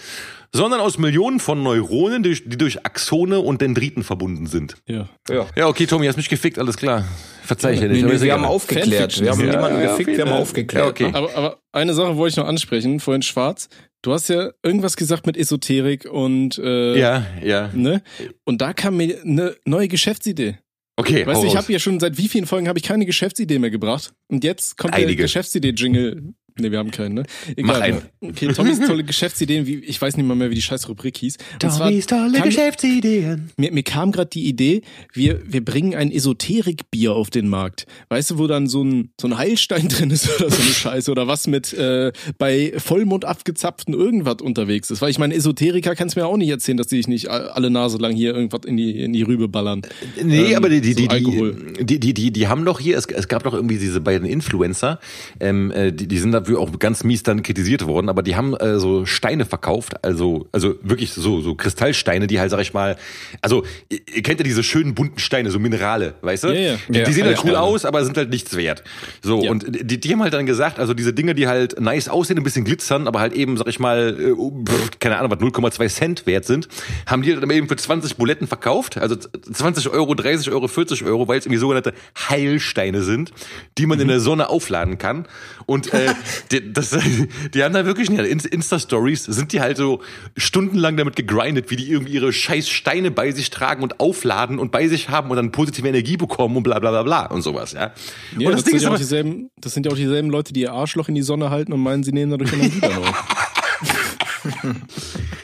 sondern 0.53 0.79
aus 0.79 0.97
Millionen 0.97 1.39
von 1.39 1.61
Neuronen, 1.63 2.23
die, 2.23 2.33
die 2.43 2.57
durch 2.57 2.85
Axone 2.85 3.39
und 3.39 3.61
Dendriten 3.61 4.03
verbunden 4.03 4.47
sind. 4.47 4.75
Ja. 4.87 5.09
Ja. 5.29 5.47
Ja, 5.55 5.67
okay, 5.67 5.85
Tommy, 5.85 6.07
hast 6.07 6.17
mich 6.17 6.29
gefickt, 6.29 6.59
alles 6.59 6.77
klar. 6.77 7.05
Verzeih 7.43 7.73
ich 7.73 7.81
nicht. 7.81 7.91
Nee, 7.91 8.01
nee, 8.03 8.21
wir 8.21 8.33
haben 8.33 8.45
aufgeklärt. 8.45 9.13
Fanfiction. 9.13 9.25
Wir 9.25 9.31
haben 9.31 9.39
Ja, 9.41 9.55
niemanden 9.55 9.81
ja, 9.81 9.91
gefickt, 9.91 10.17
wir 10.17 10.25
haben 10.25 10.33
aufgeklärt. 10.33 10.85
Ja, 10.85 10.89
okay. 10.89 11.11
Aber, 11.13 11.35
aber 11.35 11.59
eine 11.71 11.93
Sache 11.93 12.17
wollte 12.17 12.33
ich 12.33 12.37
noch 12.37 12.47
ansprechen, 12.47 12.99
vorhin 12.99 13.21
Schwarz. 13.21 13.69
Du 14.01 14.13
hast 14.13 14.29
ja 14.29 14.51
irgendwas 14.63 14.95
gesagt 14.97 15.25
mit 15.25 15.37
Esoterik 15.37 16.05
und 16.05 16.57
äh, 16.59 16.97
Ja, 16.99 17.25
ja. 17.43 17.69
ne? 17.73 18.01
Und 18.45 18.61
da 18.61 18.73
kam 18.73 18.97
mir 18.97 19.21
eine 19.21 19.55
neue 19.65 19.87
Geschäftsidee. 19.87 20.57
Okay, 20.99 21.25
Weißt 21.27 21.43
du, 21.43 21.47
ich 21.47 21.55
habe 21.55 21.71
ja 21.71 21.77
schon 21.77 21.99
seit 21.99 22.17
wie 22.17 22.27
vielen 22.27 22.47
Folgen 22.47 22.67
habe 22.67 22.79
ich 22.79 22.83
keine 22.83 23.05
Geschäftsidee 23.05 23.59
mehr 23.59 23.69
gebracht. 23.69 24.13
Und 24.29 24.43
jetzt 24.43 24.77
kommt 24.77 24.95
der 24.95 25.03
Einige. 25.03 25.23
Geschäftsidee-Jingle. 25.23 26.33
Ne, 26.59 26.71
wir 26.71 26.79
haben 26.79 26.91
keinen, 26.91 27.13
ne? 27.15 27.23
Mach 27.61 27.79
einen. 27.79 28.01
Okay, 28.21 28.47
Tommys 28.53 28.79
tolle 28.79 29.03
Geschäftsideen, 29.03 29.65
wie, 29.67 29.75
ich 29.75 30.01
weiß 30.01 30.17
nicht 30.17 30.25
mal 30.25 30.35
mehr, 30.35 30.49
wie 30.49 30.55
die 30.55 30.61
scheiß 30.61 30.89
Rubrik 30.89 31.17
hieß. 31.17 31.37
Und 31.63 31.71
zwar 31.71 31.91
tolle 31.91 32.37
kam- 32.39 32.43
Geschäftsideen. 32.49 33.51
Mir, 33.57 33.71
mir 33.71 33.83
kam 33.83 34.11
gerade 34.11 34.29
die 34.29 34.45
Idee, 34.47 34.81
wir, 35.13 35.39
wir 35.45 35.63
bringen 35.63 35.95
ein 35.95 36.11
Esoterik-Bier 36.11 37.13
auf 37.13 37.29
den 37.29 37.47
Markt. 37.47 37.85
Weißt 38.09 38.31
du, 38.31 38.37
wo 38.37 38.47
dann 38.47 38.67
so 38.67 38.83
ein, 38.83 39.09
so 39.19 39.27
ein 39.27 39.37
Heilstein 39.37 39.87
drin 39.89 40.09
ist 40.11 40.27
oder 40.39 40.49
so 40.49 40.61
eine 40.61 40.71
Scheiße 40.71 41.11
oder 41.11 41.27
was 41.27 41.47
mit 41.47 41.73
äh, 41.73 42.11
bei 42.37 42.73
Vollmond 42.77 43.25
abgezapften 43.25 43.93
irgendwas 43.93 44.37
unterwegs 44.41 44.89
ist. 44.91 45.01
Weil 45.01 45.09
ich 45.11 45.19
meine, 45.19 45.35
Esoteriker 45.35 45.95
kannst 45.95 46.15
mir 46.15 46.25
auch 46.25 46.37
nicht 46.37 46.49
erzählen, 46.49 46.77
dass 46.77 46.87
die 46.87 46.97
sich 46.97 47.07
nicht 47.07 47.29
alle 47.29 47.69
Nase 47.69 47.97
lang 47.97 48.15
hier 48.15 48.33
irgendwas 48.35 48.61
in 48.65 48.77
die, 48.77 48.99
in 49.03 49.13
die 49.13 49.21
Rübe 49.23 49.47
ballern. 49.47 49.81
Nee, 50.23 50.51
Ähm, 50.51 50.55
aber 50.57 50.69
die, 50.69 50.81
die, 50.81 50.93
so 50.93 50.99
die, 51.01 51.09
Alkohol. 51.09 51.73
die, 51.81 51.99
die, 51.99 52.13
die, 52.13 52.31
die, 52.31 52.47
haben 52.47 52.65
doch 52.65 52.79
hier, 52.79 52.97
es, 52.97 53.05
es 53.05 53.27
gab 53.27 53.43
doch 53.43 53.53
irgendwie 53.53 53.77
diese 53.77 54.01
beiden 54.01 54.27
Influencer, 54.27 54.99
ähm, 55.39 55.71
äh, 55.71 55.91
die, 55.91 56.07
die 56.07 56.17
sind 56.17 56.31
dafür 56.47 56.59
auch 56.59 56.79
ganz 56.79 57.03
mies 57.03 57.23
dann 57.23 57.43
kritisiert 57.43 57.85
worden, 57.87 58.09
aber 58.09 58.23
die 58.23 58.35
haben 58.35 58.55
äh, 58.55 58.79
so 58.79 59.05
Steine 59.05 59.45
verkauft, 59.45 60.03
also, 60.03 60.47
also 60.51 60.75
wirklich 60.81 61.11
so, 61.11 61.41
so 61.41 61.55
Kristallsteine, 61.55 62.27
die 62.27 62.39
halt, 62.39 62.51
sag 62.51 62.61
ich 62.61 62.73
mal, 62.73 62.95
also, 63.41 63.63
ihr, 63.89 63.99
ihr 64.15 64.23
kennt 64.23 64.39
ja 64.39 64.43
diese 64.43 64.63
schönen 64.63 64.95
bunten 64.95 65.19
Steine, 65.19 65.51
so 65.51 65.59
Minerale, 65.59 66.13
weißt 66.21 66.45
du? 66.45 66.47
Ja, 66.49 66.53
ja. 66.53 66.77
Die, 66.89 66.97
Ja, 66.99 67.03
die 67.05 67.13
sehen 67.13 67.25
halt 67.25 67.37
cool 67.39 67.51
Heilsteine. 67.51 67.61
aus, 67.61 67.85
aber 67.85 68.05
sind 68.05 68.17
halt 68.17 68.29
nichts 68.29 68.55
wert. 68.55 68.83
So, 69.21 69.43
Ja. 69.43 69.51
und 69.51 69.65
die, 69.69 69.99
die 69.99 70.11
haben 70.13 70.21
halt 70.23 70.33
dann 70.33 70.45
gesagt, 70.45 70.79
also 70.79 70.93
diese 70.93 71.13
Dinge, 71.13 71.35
die 71.35 71.47
halt 71.47 71.79
nice 71.79 72.07
aussehen, 72.09 72.37
ein 72.37 72.43
bisschen 72.43 72.63
glitzern, 72.65 73.07
aber 73.07 73.19
halt 73.19 73.33
eben, 73.33 73.57
sag 73.57 73.67
ich 73.67 73.79
mal, 73.79 74.15
äh, 74.19 74.33
pff, 74.71 74.99
keine 74.99 75.17
Ahnung, 75.17 75.31
was 75.31 75.39
0,2 75.39 75.89
Cent 75.89 76.25
wert 76.25 76.45
sind, 76.45 76.67
haben 77.05 77.21
die 77.21 77.35
dann 77.35 77.49
eben 77.49 77.67
für 77.67 77.75
20 77.75 78.15
Buletten 78.17 78.47
verkauft, 78.47 78.97
also 78.97 79.15
20 79.15 79.89
Euro, 79.89 80.13
30 80.15 80.51
Euro, 80.51 80.67
40 80.67 81.03
Euro, 81.03 81.27
weil 81.27 81.39
es 81.39 81.45
irgendwie 81.45 81.59
sogenannte 81.59 81.93
Heilsteine 82.29 83.01
sind, 83.03 83.31
die 83.77 83.85
man 83.85 83.99
in 83.99 84.07
der 84.07 84.19
Sonne 84.19 84.49
aufladen 84.49 84.97
kann. 84.97 85.25
Und 85.65 85.93
äh, 85.93 86.13
die, 86.51 86.73
das, 86.73 86.97
die 87.53 87.63
haben 87.63 87.73
da 87.73 87.85
wirklich 87.85 88.09
in 88.09 88.17
Insta-Stories, 88.17 89.25
sind 89.25 89.53
die 89.53 89.61
halt 89.61 89.77
so 89.77 90.01
stundenlang 90.35 90.97
damit 90.97 91.15
gegrindet, 91.15 91.69
wie 91.69 91.75
die 91.75 91.89
irgendwie 91.89 92.13
ihre 92.13 92.33
scheiß 92.33 92.69
Steine 92.69 93.11
bei 93.11 93.31
sich 93.31 93.49
tragen 93.49 93.83
und 93.83 93.99
aufladen 93.99 94.59
und 94.59 94.71
bei 94.71 94.87
sich 94.87 95.09
haben 95.09 95.29
und 95.29 95.37
dann 95.37 95.51
positive 95.51 95.87
Energie 95.87 96.17
bekommen 96.17 96.57
und 96.57 96.63
bla 96.63 96.79
bla 96.79 96.91
bla 96.91 97.03
bla 97.03 97.25
und 97.27 97.41
sowas, 97.41 97.73
ja. 97.73 97.91
Ja, 98.37 98.49
und 98.49 98.53
das, 98.53 98.55
das, 98.55 98.63
Ding 98.63 98.71
sind 98.71 98.75
ist 98.75 98.83
ja 98.83 98.89
auch 98.89 98.91
aber, 98.93 98.97
dieselben, 98.99 99.49
das 99.59 99.73
sind 99.73 99.85
ja 99.85 99.91
auch 99.91 99.95
dieselben 99.95 100.29
Leute, 100.29 100.53
die 100.53 100.61
ihr 100.61 100.71
Arschloch 100.71 101.07
in 101.09 101.15
die 101.15 101.21
Sonne 101.21 101.49
halten 101.49 101.73
und 101.73 101.81
meinen, 101.81 102.03
sie 102.03 102.11
nehmen 102.11 102.31
dadurch 102.31 102.53
Energie 102.53 102.79
darauf. 102.79 103.23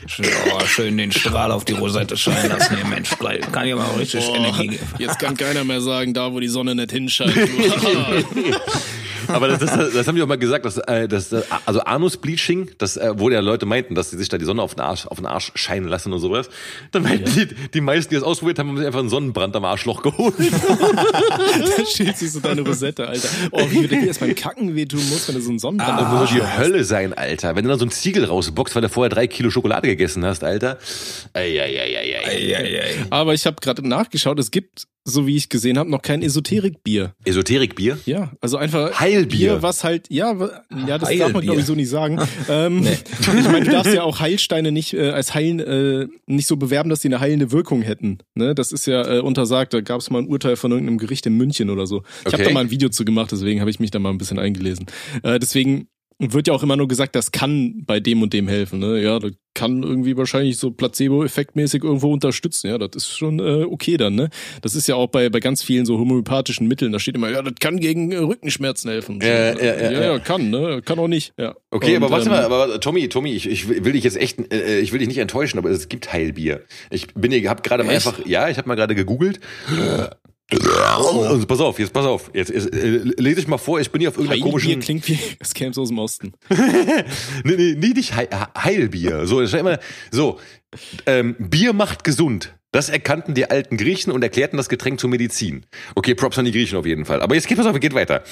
Schön, 0.06 0.26
oh, 0.52 0.66
schön 0.66 0.98
den 0.98 1.12
Strahl 1.12 1.52
auf 1.52 1.66
die 1.66 1.74
Rosette 1.74 2.16
scheinen 2.16 2.50
lassen, 2.50 2.76
hier 2.76 2.86
Mensch. 2.86 3.10
Bleib. 3.18 3.52
Kann 3.52 3.68
ja 3.68 3.76
mal 3.76 3.90
richtig 3.98 4.28
Energie 4.30 4.68
geben. 4.68 4.84
Jetzt 5.00 5.20
kann 5.20 5.36
keiner 5.36 5.64
mehr 5.64 5.82
sagen, 5.82 6.14
da 6.14 6.32
wo 6.32 6.40
die 6.40 6.48
Sonne 6.48 6.76
nicht 6.76 6.92
hinscheint. 6.92 7.36
Aber 9.28 9.48
das, 9.48 9.60
das, 9.60 9.94
das 9.94 10.08
haben 10.08 10.16
die 10.16 10.22
auch 10.22 10.28
mal 10.28 10.38
gesagt, 10.38 10.66
dass, 10.66 10.78
äh, 10.78 11.08
dass 11.08 11.32
äh, 11.32 11.42
also 11.66 11.82
Anus-Bleaching, 11.82 12.72
das, 12.78 12.98
äh, 12.98 13.14
wo 13.16 13.30
ja 13.30 13.40
Leute 13.40 13.66
meinten, 13.66 13.96
dass 13.96 14.12
sie 14.12 14.18
sich 14.18 14.30
da 14.30 14.38
die 14.38 14.46
Sonne 14.46 14.62
auf 14.62 14.76
den 14.76 14.82
Arsch, 14.82 15.06
auf 15.08 15.18
den 15.18 15.26
Arsch 15.26 15.52
scheinen 15.56 15.88
lassen 15.88 16.14
und 16.14 16.20
sowas. 16.20 16.50
Dann 16.92 17.04
meinten 17.04 17.32
die, 17.34 17.48
die 17.74 17.82
meisten, 17.82 18.10
die 18.10 18.16
das 18.16 18.24
ausprobiert 18.24 18.60
haben, 18.60 18.70
haben 18.70 18.78
sich 18.78 18.88
einfach 18.88 19.00
einen 19.00 19.10
Sonnenbrand 19.10 19.56
am 19.56 19.66
Arschloch 19.66 20.02
geholt. 20.02 20.36
da 20.40 21.86
steht 21.86 22.18
sich 22.18 22.32
so 22.32 22.40
deine 22.40 22.62
Rosette, 22.62 23.08
Alter. 23.08 23.28
Oh, 23.52 23.66
wie 23.70 23.88
dir 23.88 24.08
das 24.08 24.20
beim 24.20 24.36
Kacken 24.36 24.76
wehtun 24.76 25.02
muss, 25.10 25.28
wenn 25.28 25.36
du 25.36 25.42
so 25.42 25.50
einen 25.50 25.60
Sonnenbrand 25.60 26.00
Das 26.00 26.06
am 26.06 26.12
muss 26.12 26.22
Arsch 26.22 26.30
doch 26.32 26.38
die 26.38 26.44
hast. 26.44 26.58
Hölle 26.60 26.84
sein, 26.84 27.14
Alter. 27.14 27.56
Wenn 27.56 27.64
du 27.64 27.70
dann 27.70 27.80
so 27.80 27.86
einen 27.86 27.92
Ziegel 27.92 28.26
rausbockst, 28.26 28.76
weil 28.76 28.82
du 28.82 28.90
vorher 28.90 29.10
drei 29.10 29.28
Kilo 29.28 29.50
Schokolade 29.50 29.88
gegessen 29.88 30.26
hast, 30.26 30.44
Alter. 30.44 30.78
Eieieiei. 31.34 32.26
Eieiei. 32.26 32.96
Aber 33.10 33.34
ich 33.34 33.46
habe 33.46 33.58
gerade 33.62 33.88
nachgeschaut, 33.88 34.40
es 34.40 34.52
gibt, 34.52 34.88
so 35.06 35.28
wie 35.28 35.36
ich 35.36 35.50
gesehen 35.50 35.78
habe, 35.78 35.90
noch 35.90 36.02
kein 36.02 36.22
Esoterikbier. 36.22 37.14
Esoterikbier? 37.26 37.98
Ja, 38.06 38.32
also 38.42 38.58
einfach 38.58 39.00
Heilbier. 39.00 39.62
was 39.62 39.84
halt, 39.84 40.06
ja, 40.10 40.32
ja, 40.88 40.98
das 40.98 41.10
darf 41.10 41.20
man 41.20 41.20
Heilbier. 41.20 41.42
glaube 41.42 41.60
ich 41.60 41.66
so 41.66 41.76
nicht 41.76 41.90
sagen. 41.90 42.20
ähm, 42.50 42.88
Ich 42.88 43.28
meine, 43.50 43.66
du 43.66 43.72
darfst 43.72 43.94
ja 43.94 44.04
auch 44.04 44.20
Heilsteine 44.20 44.72
nicht 44.72 44.94
äh, 44.94 45.10
als 45.10 45.34
heilen, 45.36 45.60
äh, 45.60 46.08
nicht 46.26 46.48
so 46.48 46.56
bewerben, 46.58 46.90
dass 46.90 47.02
die 47.02 47.08
eine 47.10 47.20
heilende 47.20 47.52
Wirkung 47.52 47.82
hätten. 47.82 48.20
Ne? 48.36 48.56
Das 48.56 48.72
ist 48.72 48.86
ja 48.88 49.18
äh, 49.18 49.20
untersagt. 49.20 49.74
Da 49.74 49.82
gab 49.82 50.00
es 50.00 50.10
mal 50.10 50.20
ein 50.20 50.28
Urteil 50.28 50.56
von 50.56 50.72
irgendeinem 50.72 50.98
Gericht 50.98 51.26
in 51.26 51.36
München 51.36 51.70
oder 51.70 51.86
so. 51.88 52.04
Ich 52.22 52.34
habe 52.34 52.36
Okay. 52.44 52.46
da 52.46 52.54
mal 52.54 52.62
ein 52.62 52.72
Video 52.72 52.90
zu 52.90 53.04
gemacht, 53.06 53.32
deswegen 53.32 53.60
habe 53.60 53.70
ich 53.70 53.80
mich 53.80 53.92
da 53.92 54.00
mal 54.00 54.10
ein 54.10 54.18
bisschen 54.18 54.40
eingelesen. 54.40 54.86
Äh, 55.24 55.40
deswegen 55.40 55.88
wird 56.20 56.48
ja 56.48 56.54
auch 56.54 56.64
immer 56.64 56.76
nur 56.76 56.88
gesagt, 56.88 57.16
das 57.16 57.32
kann 57.32 57.84
bei 57.86 58.00
dem 58.00 58.22
und 58.22 58.34
dem 58.34 58.48
helfen. 58.48 58.80
Ne? 58.80 59.02
Ja, 59.02 59.20
das 59.20 59.32
kann 59.54 59.84
irgendwie 59.84 60.18
wahrscheinlich 60.18 60.58
so 60.58 60.72
Placebo-Effektmäßig 60.72 61.84
irgendwo 61.84 62.12
unterstützen. 62.12 62.68
Ja, 62.68 62.78
das 62.78 62.96
ist 62.96 63.18
schon 63.18 63.40
äh, 63.40 63.64
okay 63.64 63.98
dann. 63.98 64.16
Ne? 64.16 64.30
Das 64.62 64.76
ist 64.76 64.88
ja 64.88 64.96
auch 64.96 65.08
bei, 65.08 65.30
bei 65.30 65.40
ganz 65.40 65.64
vielen 65.64 65.86
so 65.86 66.00
homöopathischen 66.00 66.68
Mitteln. 66.68 66.92
Da 66.92 67.00
steht 67.00 67.16
immer, 67.16 67.30
ja, 67.30 67.42
das 67.42 67.54
kann 67.60 67.80
gegen 67.80 68.12
äh, 68.12 68.18
Rückenschmerzen 68.18 68.90
helfen. 68.90 69.20
So, 69.22 69.28
Ja, 69.28 69.58
ja, 69.58 69.92
ja, 69.92 70.20
kann, 70.20 70.50
ne? 70.50 70.82
Kann 70.84 70.98
auch 71.00 71.08
nicht. 71.08 71.34
Ja. 71.38 71.56
Okay, 71.70 71.98
Und, 71.98 72.04
aber 72.04 72.12
warte 72.12 72.26
ähm, 72.26 72.32
mal, 72.32 72.44
aber 72.44 72.80
Tommy, 72.80 73.10
Tommy, 73.10 73.34
ich, 73.34 73.48
ich 73.48 73.68
will 73.68 73.94
dich 73.94 74.04
jetzt 74.04 74.18
echt, 74.18 74.40
äh, 74.52 74.80
ich 74.80 74.92
will 74.92 75.00
dich 75.00 75.08
nicht 75.08 75.20
enttäuschen, 75.20 75.60
aber 75.60 75.70
es 75.70 75.90
gibt 75.90 76.12
Heilbier. 76.12 76.62
Ich 76.90 77.14
bin 77.14 77.32
hier, 77.32 77.50
hab 77.50 77.64
gerade 77.64 77.84
mal 77.84 77.94
einfach, 77.94 78.26
ja, 78.26 78.50
ich 78.50 78.58
habe 78.58 78.68
mal 78.68 78.76
gerade 78.76 78.96
gegoogelt. 78.96 79.40
Also 80.60 81.46
pass 81.46 81.60
auf, 81.60 81.80
jetzt 81.80 81.94
pass 81.94 82.06
auf. 82.06 82.32
Jetzt, 82.34 82.52
jetzt 82.52 82.74
äh, 82.74 82.98
lese 83.18 83.42
ich 83.42 83.48
mal 83.48 83.58
vor, 83.58 83.80
ich 83.80 83.92
bin 83.92 84.02
hier 84.02 84.10
auf 84.10 84.18
irgendeiner 84.18 84.44
Heilbier 84.44 84.52
komischen. 84.52 84.82
klingt 84.82 85.08
wie, 85.08 85.20
das 85.40 85.54
käme 85.54 85.74
so 85.74 85.82
aus 85.82 85.90
dem 85.90 86.00
Osten. 86.00 86.34
Nee, 86.50 87.04
nee, 87.56 87.76
nee, 87.78 87.90
nicht 87.90 88.16
Heil, 88.16 88.30
Heilbier. 88.58 89.26
So, 89.28 89.42
immer, 89.42 89.80
so, 90.12 90.40
ähm, 91.06 91.36
Bier 91.40 91.74
macht 91.74 92.04
gesund. 92.04 92.56
Das 92.74 92.90
erkannten 92.90 93.36
die 93.36 93.52
alten 93.52 93.78
Griechen 93.78 94.12
und 94.12 94.24
erklärten 94.24 94.58
das 94.58 94.68
Getränk 94.68 95.00
zur 95.00 95.08
Medizin. 95.08 95.64
Okay, 95.94 96.16
Props 96.16 96.40
an 96.40 96.46
die 96.46 96.52
Griechen 96.52 96.76
auf 96.76 96.88
jeden 96.88 97.06
Fall. 97.06 97.22
Aber 97.22 97.36
jetzt 97.36 97.48
geht 97.48 97.60
was 97.60 97.68
auf, 97.68 97.80
geht 97.80 97.94
weiter. 97.94 98.24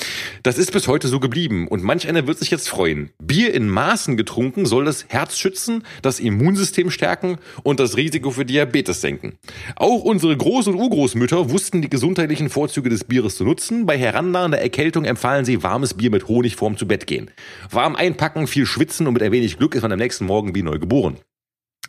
Das 0.41 0.57
ist 0.57 0.73
bis 0.73 0.87
heute 0.87 1.07
so 1.07 1.19
geblieben 1.19 1.67
und 1.67 1.83
manch 1.83 2.09
einer 2.09 2.25
wird 2.25 2.39
sich 2.39 2.49
jetzt 2.49 2.67
freuen. 2.67 3.11
Bier 3.21 3.53
in 3.53 3.69
Maßen 3.69 4.17
getrunken 4.17 4.65
soll 4.65 4.83
das 4.83 5.05
Herz 5.09 5.37
schützen, 5.37 5.83
das 6.01 6.19
Immunsystem 6.19 6.89
stärken 6.89 7.37
und 7.61 7.79
das 7.79 7.97
Risiko 7.97 8.31
für 8.31 8.43
Diabetes 8.43 8.99
senken. 8.99 9.37
Auch 9.75 10.03
unsere 10.03 10.33
Groß- 10.33 10.69
und 10.69 10.75
Urgroßmütter 10.75 11.51
wussten 11.51 11.83
die 11.83 11.89
gesundheitlichen 11.89 12.49
Vorzüge 12.49 12.89
des 12.89 13.03
Bieres 13.03 13.35
zu 13.35 13.43
nutzen. 13.43 13.85
Bei 13.85 13.95
herannahender 13.95 14.59
Erkältung 14.59 15.05
empfahlen 15.05 15.45
sie 15.45 15.61
warmes 15.61 15.93
Bier 15.93 16.09
mit 16.09 16.27
Honig 16.27 16.55
vorm 16.55 16.77
zu 16.77 16.87
Bett 16.87 17.05
gehen. 17.05 17.29
Warm 17.69 17.95
einpacken, 17.95 18.47
viel 18.47 18.65
schwitzen 18.65 19.05
und 19.05 19.13
mit 19.13 19.21
ein 19.21 19.31
wenig 19.31 19.59
Glück 19.59 19.75
ist 19.75 19.83
man 19.83 19.91
am 19.91 19.99
nächsten 19.99 20.25
Morgen 20.25 20.55
wie 20.55 20.63
neu 20.63 20.79
geboren. 20.79 21.17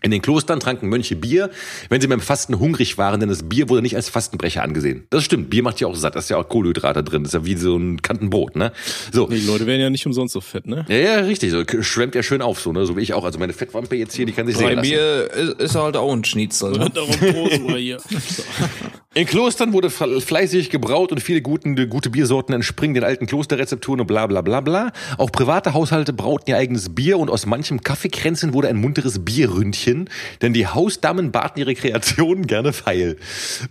In 0.02 0.10
den 0.10 0.20
Klostern 0.20 0.60
tranken 0.60 0.88
Mönche 0.88 1.16
Bier, 1.16 1.50
wenn 1.88 2.00
sie 2.00 2.08
beim 2.08 2.20
Fasten 2.20 2.58
hungrig 2.58 2.98
waren, 2.98 3.20
denn 3.20 3.28
das 3.28 3.48
Bier 3.48 3.68
wurde 3.68 3.82
nicht 3.82 3.96
als 3.96 4.08
Fastenbrecher 4.08 4.62
angesehen. 4.62 5.06
Das 5.10 5.24
stimmt, 5.24 5.48
Bier 5.48 5.62
macht 5.62 5.80
ja 5.80 5.86
auch 5.86 5.94
satt, 5.94 6.16
da 6.16 6.18
ist 6.18 6.28
ja 6.28 6.36
auch 6.36 6.48
Kohlenhydrate 6.48 7.04
drin, 7.04 7.22
das 7.22 7.34
ist 7.34 7.40
ja 7.40 7.46
wie 7.46 7.56
so 7.56 7.76
ein 7.76 8.02
Kantenbrot, 8.02 8.56
ne? 8.56 8.72
So. 9.12 9.28
Die 9.28 9.40
Leute 9.40 9.66
werden 9.66 9.80
ja 9.80 9.90
nicht 9.90 10.04
umsonst 10.04 10.34
so 10.34 10.40
fett, 10.40 10.66
ne? 10.66 10.84
Ja, 10.88 10.96
ja, 10.96 11.14
richtig, 11.20 11.52
so 11.52 11.62
schwemmt 11.82 12.14
ja 12.14 12.22
schön 12.22 12.42
auf, 12.42 12.60
so, 12.60 12.72
ne? 12.72 12.84
So 12.84 12.96
wie 12.96 13.00
ich 13.00 13.14
auch. 13.14 13.24
Also 13.24 13.38
meine 13.38 13.52
Fettwampe 13.52 13.96
jetzt 13.96 14.14
hier, 14.14 14.26
die 14.26 14.32
kann 14.32 14.46
sich 14.46 14.56
Bei 14.56 14.66
sehen 14.66 14.76
lassen. 14.76 14.90
Bier 14.90 15.30
ist, 15.32 15.60
ist 15.60 15.74
halt 15.76 15.96
auch 15.96 16.12
ein 16.12 16.24
Schnitzel. 16.24 16.72
Ne? 16.72 16.90
Darum 16.94 17.16
Prost, 17.16 17.60
oder 17.60 17.76
hier. 17.76 17.98
In 19.14 19.26
Klostern 19.26 19.74
wurde 19.74 19.88
fle- 19.88 20.22
fleißig 20.22 20.70
gebraut 20.70 21.12
und 21.12 21.20
viele 21.20 21.42
guten, 21.42 21.76
gute 21.90 22.08
Biersorten 22.08 22.54
entspringen 22.54 22.94
den 22.94 23.04
alten 23.04 23.26
Klosterrezepturen 23.26 24.00
und 24.00 24.06
bla 24.06 24.26
bla 24.26 24.40
bla 24.40 24.62
bla. 24.62 24.90
Auch 25.18 25.30
private 25.30 25.74
Haushalte 25.74 26.14
brauten 26.14 26.48
ihr 26.48 26.56
eigenes 26.56 26.94
Bier 26.94 27.18
und 27.18 27.28
aus 27.28 27.44
manchem 27.44 27.82
Kaffeekränzchen 27.82 28.54
wurde 28.54 28.68
ein 28.68 28.76
munteres 28.76 29.22
Bierründchen, 29.22 30.08
denn 30.40 30.54
die 30.54 30.66
Hausdamen 30.66 31.30
baten 31.30 31.60
ihre 31.60 31.74
Kreationen 31.74 32.46
gerne 32.46 32.72
feil. 32.72 33.18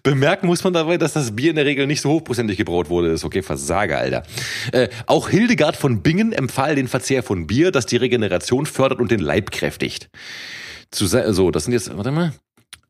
Bemerken 0.03 0.45
muss 0.45 0.63
man 0.63 0.73
dabei, 0.73 0.97
dass 0.97 1.13
das 1.13 1.35
Bier 1.35 1.49
in 1.49 1.55
der 1.55 1.65
Regel 1.65 1.87
nicht 1.87 2.01
so 2.01 2.11
hochprozentig 2.11 2.55
gebraut 2.57 2.89
wurde. 2.91 3.07
Ist 3.09 3.25
okay, 3.25 3.41
Versager, 3.41 3.97
Alter. 3.97 4.21
Äh, 4.73 4.89
auch 5.07 5.27
Hildegard 5.27 5.75
von 5.75 6.03
Bingen 6.03 6.33
empfahl 6.33 6.75
den 6.75 6.87
Verzehr 6.87 7.23
von 7.23 7.47
Bier, 7.47 7.71
das 7.71 7.87
die 7.87 7.97
Regeneration 7.97 8.67
fördert 8.67 8.99
und 8.99 9.09
den 9.09 9.19
Leib 9.19 9.49
kräftigt. 9.49 10.11
Zu, 10.91 11.07
so, 11.07 11.49
das 11.49 11.63
sind 11.63 11.73
jetzt, 11.73 11.97
warte 11.97 12.11
mal. 12.11 12.31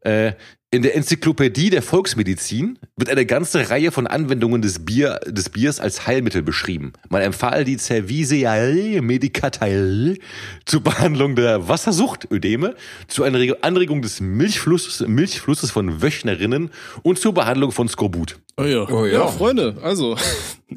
Äh, 0.01 0.33
in 0.73 0.83
der 0.83 0.95
Enzyklopädie 0.95 1.69
der 1.69 1.81
Volksmedizin 1.81 2.79
wird 2.95 3.09
eine 3.09 3.25
ganze 3.25 3.69
Reihe 3.69 3.91
von 3.91 4.07
Anwendungen 4.07 4.61
des, 4.61 4.85
Bier, 4.85 5.19
des 5.27 5.49
Biers 5.49 5.81
als 5.81 6.07
Heilmittel 6.07 6.43
beschrieben. 6.43 6.93
Man 7.09 7.21
empfahl 7.21 7.65
die 7.65 7.75
Cervisiae 7.77 9.01
Medicatae 9.01 10.17
zur 10.65 10.81
Behandlung 10.81 11.35
der 11.35 11.67
Wassersucht, 11.67 12.31
Ödeme, 12.31 12.75
zur 13.09 13.25
Anreg- 13.25 13.57
Anregung 13.61 14.01
des 14.01 14.21
Milchflusses, 14.21 15.05
Milchflusses 15.05 15.71
von 15.71 16.01
Wöchnerinnen 16.01 16.71
und 17.03 17.19
zur 17.19 17.33
Behandlung 17.33 17.73
von 17.73 17.89
Skorbut. 17.89 18.39
Oh 18.55 18.63
ja. 18.63 18.87
Oh 18.87 19.05
ja. 19.05 19.11
ja. 19.11 19.27
Freunde, 19.27 19.75
also, 19.83 20.15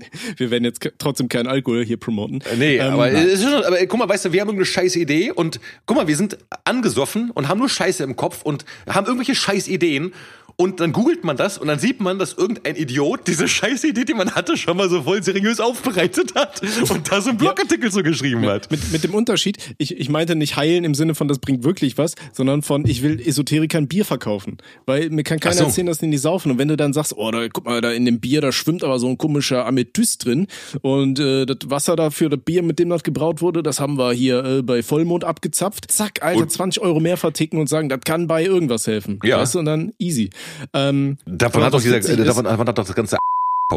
wir 0.37 0.51
werden 0.51 0.65
jetzt 0.65 0.81
trotzdem 0.99 1.29
keinen 1.29 1.47
Alkohol 1.47 1.85
hier 1.85 1.97
promoten. 1.97 2.41
Äh, 2.41 2.57
Nee, 2.57 2.77
Ähm, 2.79 2.95
aber, 2.95 3.11
schon, 3.11 3.65
aber 3.65 3.87
guck 3.87 3.99
mal, 3.99 4.09
weißt 4.09 4.27
du, 4.27 4.33
wir 4.33 4.41
haben 4.41 4.49
irgendeine 4.49 4.67
scheiß 4.67 4.97
Idee 4.97 5.31
und 5.31 5.61
guck 5.87 5.97
mal, 5.97 6.07
wir 6.09 6.17
sind 6.17 6.39
angesoffen 6.65 7.31
und 7.31 7.49
haben 7.49 7.59
nur 7.59 7.69
Scheiße 7.69 8.03
im 8.03 8.17
Kopf 8.17 8.43
und 8.43 8.65
haben 8.89 9.07
irgendwelche 9.07 9.35
scheiß 9.35 9.69
Ideen 9.69 10.13
und 10.57 10.81
dann 10.81 10.93
googelt 10.93 11.25
man 11.25 11.37
das 11.37 11.59
und 11.59 11.67
dann 11.69 11.79
sieht 11.79 12.01
man, 12.01 12.19
dass 12.19 12.35
irgendein 12.35 12.77
Idiot 12.77 13.27
diese 13.27 13.49
scheiß 13.49 13.85
Idee, 13.85 14.05
die 14.05 14.15
man 14.15 14.31
hatte, 14.35 14.57
schon 14.57 14.77
mal 14.77 14.89
so 14.89 15.03
voll 15.03 15.23
seriös 15.23 15.59
aufbereitet 15.61 16.35
hat 16.35 16.63
und 16.91 17.11
da 17.11 17.21
so 17.21 17.31
einen 17.31 17.39
Blogartikel 17.39 17.91
so 17.91 18.03
geschrieben 18.03 18.47
hat. 18.47 18.71
Mit, 18.71 18.93
mit 18.93 19.03
dem 19.05 19.15
Unterschied, 19.15 19.59
ich, 19.79 19.97
ich 19.99 20.09
meinte 20.09 20.37
nicht 20.37 20.57
heilen 20.57 20.85
im 20.85 20.95
Sinne 20.95 21.15
von, 21.15 21.27
das 21.29 21.39
bringt 21.39 21.65
wirklich 21.65 21.99
was, 21.99 22.15
sondern 22.33 22.63
von, 22.63 22.87
ich 22.87 23.03
will 23.03 23.21
Esoterikern 23.21 23.89
Bier 23.89 24.05
verkaufen. 24.05 24.59
Weil 24.87 25.11
mir 25.11 25.25
kann 25.25 25.41
keiner 25.41 25.57
so. 25.57 25.65
erzählen, 25.65 25.87
dass 25.87 25.99
die 25.99 26.07
nicht 26.07 26.21
saufen. 26.21 26.53
Und 26.53 26.59
wenn 26.59 26.69
du 26.69 26.77
dann 26.77 26.93
sagst, 26.93 27.17
oh, 27.17 27.31
da, 27.31 27.49
guck 27.49 27.65
mal, 27.65 27.81
da 27.81 27.91
in 27.93 28.05
dem 28.05 28.21
Bier, 28.21 28.41
da 28.41 28.53
schwimmt 28.53 28.85
aber 28.85 28.99
so 28.99 29.09
ein 29.09 29.19
komischer 29.19 29.67
Amethyst 29.67 30.25
drin. 30.25 30.47
Und 30.83 31.19
äh, 31.19 31.47
das 31.47 31.59
Wasser 31.67 31.97
dafür, 31.97 32.29
das 32.29 32.41
Bier, 32.45 32.63
mit 32.63 32.79
dem 32.79 32.91
das 32.91 33.03
gebraut 33.03 33.41
wurde, 33.41 33.63
das 33.63 33.81
haben 33.81 33.99
wir 33.99 34.13
hier 34.13 34.45
äh, 34.45 34.63
bei 34.63 34.83
Vollmond 34.83 35.25
abgezapft. 35.25 35.91
Zack, 35.91 36.23
Alter, 36.23 36.43
Und- 36.43 36.53
20 36.53 36.83
Euro 36.83 37.01
mehr 37.01 37.17
verticken 37.17 37.59
und 37.59 37.69
sagen, 37.69 37.89
das 37.89 38.01
kann 38.05 38.27
bei 38.27 38.45
irgendwas 38.45 38.87
helfen. 38.87 39.19
Ja. 39.25 39.39
Weißt 39.39 39.57
und 39.57 39.65
dann 39.65 39.93
easy. 39.99 40.31
Ähm, 40.73 41.19
Davon 41.27 41.63
hat 41.63 41.75
doch 41.75 41.81
dieser, 41.83 41.97
äh, 41.97 41.99
ist- 42.01 42.19
davon, 42.27 42.45
davon 42.45 42.67
hat 42.69 42.79
doch 42.79 42.87
das 42.87 42.95
ganze 42.95 43.17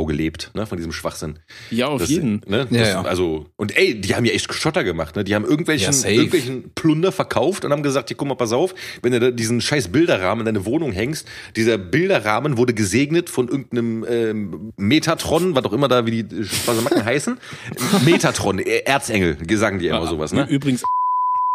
gelebt, 0.05 0.51
ne, 0.53 0.67
von 0.67 0.77
diesem 0.77 0.91
Schwachsinn. 0.91 1.39
ja, 1.71 1.87
auf 1.87 2.01
Das, 2.01 2.09
jeden. 2.09 2.41
Ne, 2.45 2.67
Ja, 2.69 2.79
das, 2.79 2.87
ja. 2.89 3.01
Also, 3.01 3.47
und 3.55 3.75
ey, 3.75 3.99
die 3.99 4.13
haben 4.15 4.25
ja 4.25 4.33
echt 4.33 4.53
Schotter 4.53 4.83
gemacht, 4.83 5.15
ne? 5.15 5.23
Die 5.23 5.33
haben 5.33 5.43
irgendwelchen, 5.43 5.91
Ja, 5.91 6.09
irgendwelchen 6.09 6.71
Plunder 6.75 7.11
verkauft 7.11 7.65
und 7.65 7.71
haben 7.71 7.81
gesagt, 7.81 8.09
hier, 8.09 8.17
guck 8.17 8.27
mal, 8.27 8.35
pass 8.35 8.51
auf, 8.51 8.75
wenn 9.01 9.11
du 9.13 9.19
da 9.19 9.31
diesen 9.31 9.59
scheiß 9.59 9.87
Bilderrahmen 9.87 10.45
in 10.45 10.53
deine 10.53 10.65
Wohnung 10.67 10.91
hängst, 10.91 11.27
dieser 11.55 11.79
Bilderrahmen 11.79 12.57
wurde 12.57 12.75
gesegnet 12.75 13.29
von 13.31 13.47
irgendeinem 13.47 14.05
ähm, 14.07 14.73
Metatron, 14.77 15.55
was 15.55 15.65
auch 15.65 15.73
immer 15.73 15.87
da, 15.87 16.05
wie 16.05 16.21
die 16.23 16.43
Spasamacken 16.45 17.03
heißen. 17.05 17.37
Metatron, 18.05 18.59
Erzengel, 18.59 19.37
sagen 19.57 19.79
die 19.79 19.87
immer 19.87 20.05
sowas, 20.05 20.31
ne? 20.31 20.47
Übrigens 20.47 20.83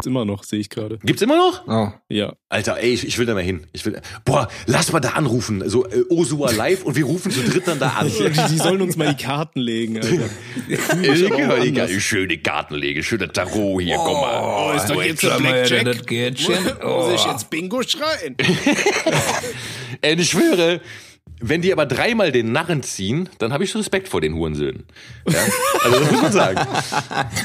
immer 0.07 0.25
noch, 0.25 0.45
sehe 0.45 0.59
ich 0.61 0.71
gerade. 0.71 0.99
Gibt's 1.05 1.23
immer 1.23 1.37
noch? 1.37 1.67
Oh. 1.67 1.93
Ja. 2.09 2.35
Alter, 2.49 2.79
ey, 2.79 2.93
ich, 2.93 3.07
ich 3.07 3.19
will 3.19 3.27
da 3.27 3.35
mal 3.35 3.43
hin. 3.43 3.67
Ich 3.73 3.85
will, 3.87 4.01
boah, 4.25 4.49
lass 4.67 4.93
mal 4.93 5.01
da 5.01 5.11
anrufen. 5.11 5.63
So, 5.69 5.87
äh, 5.87 6.03
Osua 6.11 6.51
live 6.57 6.85
und 6.85 6.97
wir 6.97 7.05
rufen 7.05 7.31
zu 7.33 7.43
dritt 7.43 7.67
dann 7.67 7.79
da 7.79 7.89
an. 7.91 8.07
Die, 8.13 8.31
die 8.53 8.59
sollen 8.59 8.81
uns 8.83 8.97
mal 8.97 9.15
die 9.15 9.23
Karten 9.23 9.61
legen, 9.61 9.97
Alter. 9.99 10.29
Ich 11.03 11.27
aber 11.27 11.37
auch 11.55 11.59
anders. 11.61 11.91
eine 11.91 12.01
schöne 12.01 12.39
schöne 13.03 13.33
Tarot 13.33 13.83
hier, 13.83 13.97
komm 13.97 14.21
mal. 14.21 14.71
Oh, 14.73 14.77
ist 14.77 14.87
doch 14.89 15.03
jetzt 15.03 15.23
schau 15.23 15.31
ein 15.31 15.43
Blackjack. 15.43 15.85
Das 15.85 16.07
Gärtchen. 16.07 16.55
Muss 16.83 17.13
ich 17.15 17.27
Oh. 17.27 17.31
jetzt 17.31 17.51
Bingo 17.51 17.83
schreien? 17.83 18.37
Ey, 20.01 20.15
ich 20.15 20.31
schwöre, 20.31 20.81
wenn 21.41 21.61
die 21.63 21.73
aber 21.73 21.87
dreimal 21.87 22.33
den 22.33 22.53
Narren 22.53 22.83
ziehen, 22.83 23.29
dann 23.39 23.53
habe 23.53 23.65
ich 23.65 23.75
Respekt 23.75 24.09
vor 24.09 24.21
den 24.21 24.35
Hurensöhnen. 24.35 24.85
Ja? 25.29 25.39
Also 25.85 25.99
das 26.01 26.11
muss 26.13 26.23
man 26.23 26.33
sagen. 26.33 26.61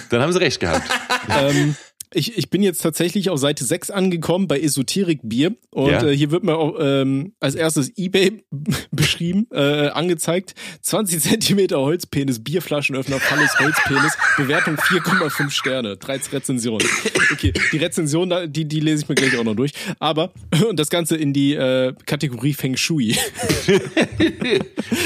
Dann 0.10 0.22
haben 0.22 0.32
sie 0.34 0.40
recht 0.40 0.60
gehabt. 0.60 0.88
ähm, 1.30 1.76
Ich, 2.14 2.38
ich 2.38 2.50
bin 2.50 2.64
jetzt 2.64 2.82
tatsächlich 2.82 3.30
auf 3.30 3.40
Seite 3.40 3.66
6 3.66 3.90
angekommen 3.92 4.48
bei 4.48 4.60
Esoterik-Bier. 4.62 5.56
Und 5.72 5.90
Ja. 5.92 6.04
äh, 6.08 6.16
hier 6.16 6.32
wird 6.32 6.44
mir 6.44 6.56
auch 6.58 6.76
ähm, 6.80 7.34
als 7.40 7.56
erstes 7.56 7.92
Ebay 7.98 8.44
beschrieben, 8.92 9.48
äh, 9.52 9.88
angezeigt. 9.90 10.56
20 10.82 11.22
Zentimeter 11.22 11.80
Holzpenis, 11.80 12.44
Bierflaschenöffner, 12.44 13.20
Falles 13.20 13.60
Holzpenis, 13.60 14.18
Bewertung 14.38 14.76
4,5 14.78 15.50
Sterne, 15.50 15.98
13 15.98 16.32
Rezensionen. 16.32 16.88
Okay, 17.34 17.52
die 17.74 17.78
Rezension, 17.78 18.34
die, 18.48 18.66
die 18.66 18.80
lese 18.80 19.04
ich 19.04 19.10
mir 19.10 19.16
gleich 19.16 19.38
auch 19.38 19.44
noch 19.44 19.56
durch. 19.56 19.72
Aber, 20.00 20.32
und 20.70 20.80
das 20.80 20.90
Ganze 20.90 21.18
in 21.18 21.34
die 21.34 21.54
äh, 21.56 21.94
Kategorie 22.06 22.54
Feng 22.54 22.78
Shui. 22.78 23.14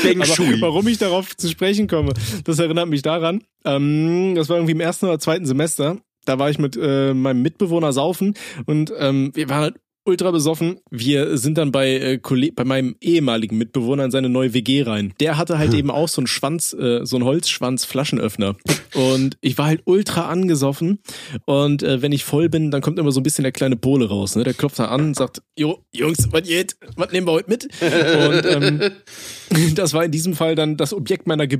Feng 0.01 0.21
Aber 0.21 0.25
Shui. 0.25 0.61
warum 0.61 0.87
ich 0.87 0.97
darauf 0.97 1.35
zu 1.35 1.47
sprechen 1.49 1.87
komme, 1.87 2.13
das 2.43 2.59
erinnert 2.59 2.87
mich 2.89 3.01
daran. 3.01 3.43
Ähm, 3.65 4.33
das 4.35 4.49
war 4.49 4.57
irgendwie 4.57 4.73
im 4.73 4.79
ersten 4.81 5.05
oder 5.07 5.19
zweiten 5.19 5.45
Semester. 5.45 5.97
Da 6.26 6.39
war 6.39 6.49
ich 6.49 6.59
mit 6.59 6.78
äh, 6.82 7.13
meinem 7.13 7.41
Mitbewohner 7.41 7.93
saufen 7.93 8.36
und 8.65 8.93
ähm, 8.97 9.32
wir 9.34 9.49
waren 9.49 9.61
halt 9.61 9.76
ultra 10.03 10.32
besoffen. 10.32 10.80
Wir 10.89 11.38
sind 11.38 11.57
dann 11.57 11.72
bei, 11.72 11.91
äh, 11.91 12.51
bei 12.55 12.63
meinem 12.63 12.95
ehemaligen 13.01 13.57
Mitbewohner 13.57 14.05
in 14.05 14.11
seine 14.11 14.30
neue 14.30 14.53
WG 14.53 14.84
rein. 14.84 15.13
Der 15.19 15.38
hatte 15.38 15.57
halt 15.57 15.74
eben 15.74 15.91
auch 15.91 16.07
so 16.07 16.22
einen 16.22 16.28
Schwanz, 16.28 16.74
äh, 16.74 17.05
so 17.05 17.17
einen 17.17 17.26
Holzschwanz-Flaschenöffner. 17.26 18.55
Und 18.95 19.38
ich 19.41 19.57
war 19.57 19.67
halt 19.67 19.82
ultra 19.86 20.28
angesoffen. 20.28 20.99
Und 21.45 21.84
äh, 21.84 22.01
wenn 22.01 22.11
ich 22.11 22.24
voll 22.24 22.49
bin, 22.49 22.72
dann 22.72 22.82
kommt 22.82 22.97
immer 22.97 23.11
so 23.11 23.19
ein 23.19 23.24
bisschen 23.24 23.43
der 23.43 23.51
kleine 23.51 23.76
Pole 23.76 24.09
raus. 24.09 24.36
Ne? 24.36 24.43
Der 24.43 24.53
klopft 24.53 24.80
da 24.80 24.86
an 24.86 25.07
und 25.07 25.15
sagt, 25.15 25.43
Jo, 25.55 25.84
Jungs, 25.91 26.28
was 26.32 26.43
geht? 26.43 26.76
Was 26.95 27.11
nehmen 27.11 27.28
wir 27.28 27.34
heute 27.34 27.49
mit? 27.49 27.65
Und 27.65 28.45
ähm, 28.45 28.91
das 29.76 29.93
war 29.93 30.03
in 30.03 30.11
diesem 30.11 30.36
Fall 30.36 30.55
dann 30.55 30.78
das 30.78 30.93
Objekt 30.93 31.28
meiner 31.28 31.47
Ge 31.47 31.59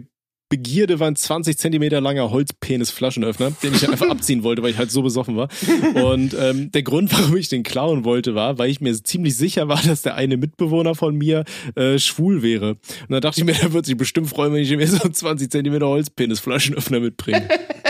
Begierde 0.52 1.00
war 1.00 1.08
ein 1.08 1.16
20 1.16 1.58
Zentimeter 1.58 2.02
langer 2.02 2.30
Holzpenis-Flaschenöffner, 2.30 3.54
den 3.64 3.74
ich 3.74 3.88
einfach 3.88 4.10
abziehen 4.12 4.44
wollte, 4.44 4.62
weil 4.62 4.72
ich 4.72 4.78
halt 4.78 4.92
so 4.92 5.02
besoffen 5.02 5.38
war. 5.38 5.48
Und 5.96 6.36
ähm, 6.38 6.72
der 6.74 6.84
Grund, 6.84 7.12
warum 7.18 7.38
ich 7.38 7.48
den 7.48 7.64
klauen 7.64 8.04
wollte, 8.04 8.36
war, 8.36 8.58
weil 8.58 8.70
ich 8.70 8.82
mir 8.82 8.94
ziemlich 9.02 9.38
sicher 9.38 9.70
war, 9.70 9.82
dass 9.82 10.02
der 10.02 10.16
eine 10.16 10.36
Mitbewohner 10.36 10.94
von 10.94 11.16
mir 11.16 11.46
äh, 11.76 11.98
schwul 12.00 12.44
wäre. 12.44 12.72
Und 12.72 13.12
da 13.12 13.22
dachte 13.22 13.40
ich 13.40 13.46
mir, 13.46 13.54
der 13.62 13.72
wird 13.72 13.86
sich 13.86 13.96
bestimmt 13.96 14.28
freuen, 14.28 14.54
wenn 14.54 14.62
ich 14.62 14.76
mir 14.76 14.86
so 14.88 15.02
einen 15.02 15.14
20 15.14 15.50
Zentimeter 15.50 15.88
Holzpenis-Flaschenöffner 15.88 17.00
mitbringe. 17.00 17.48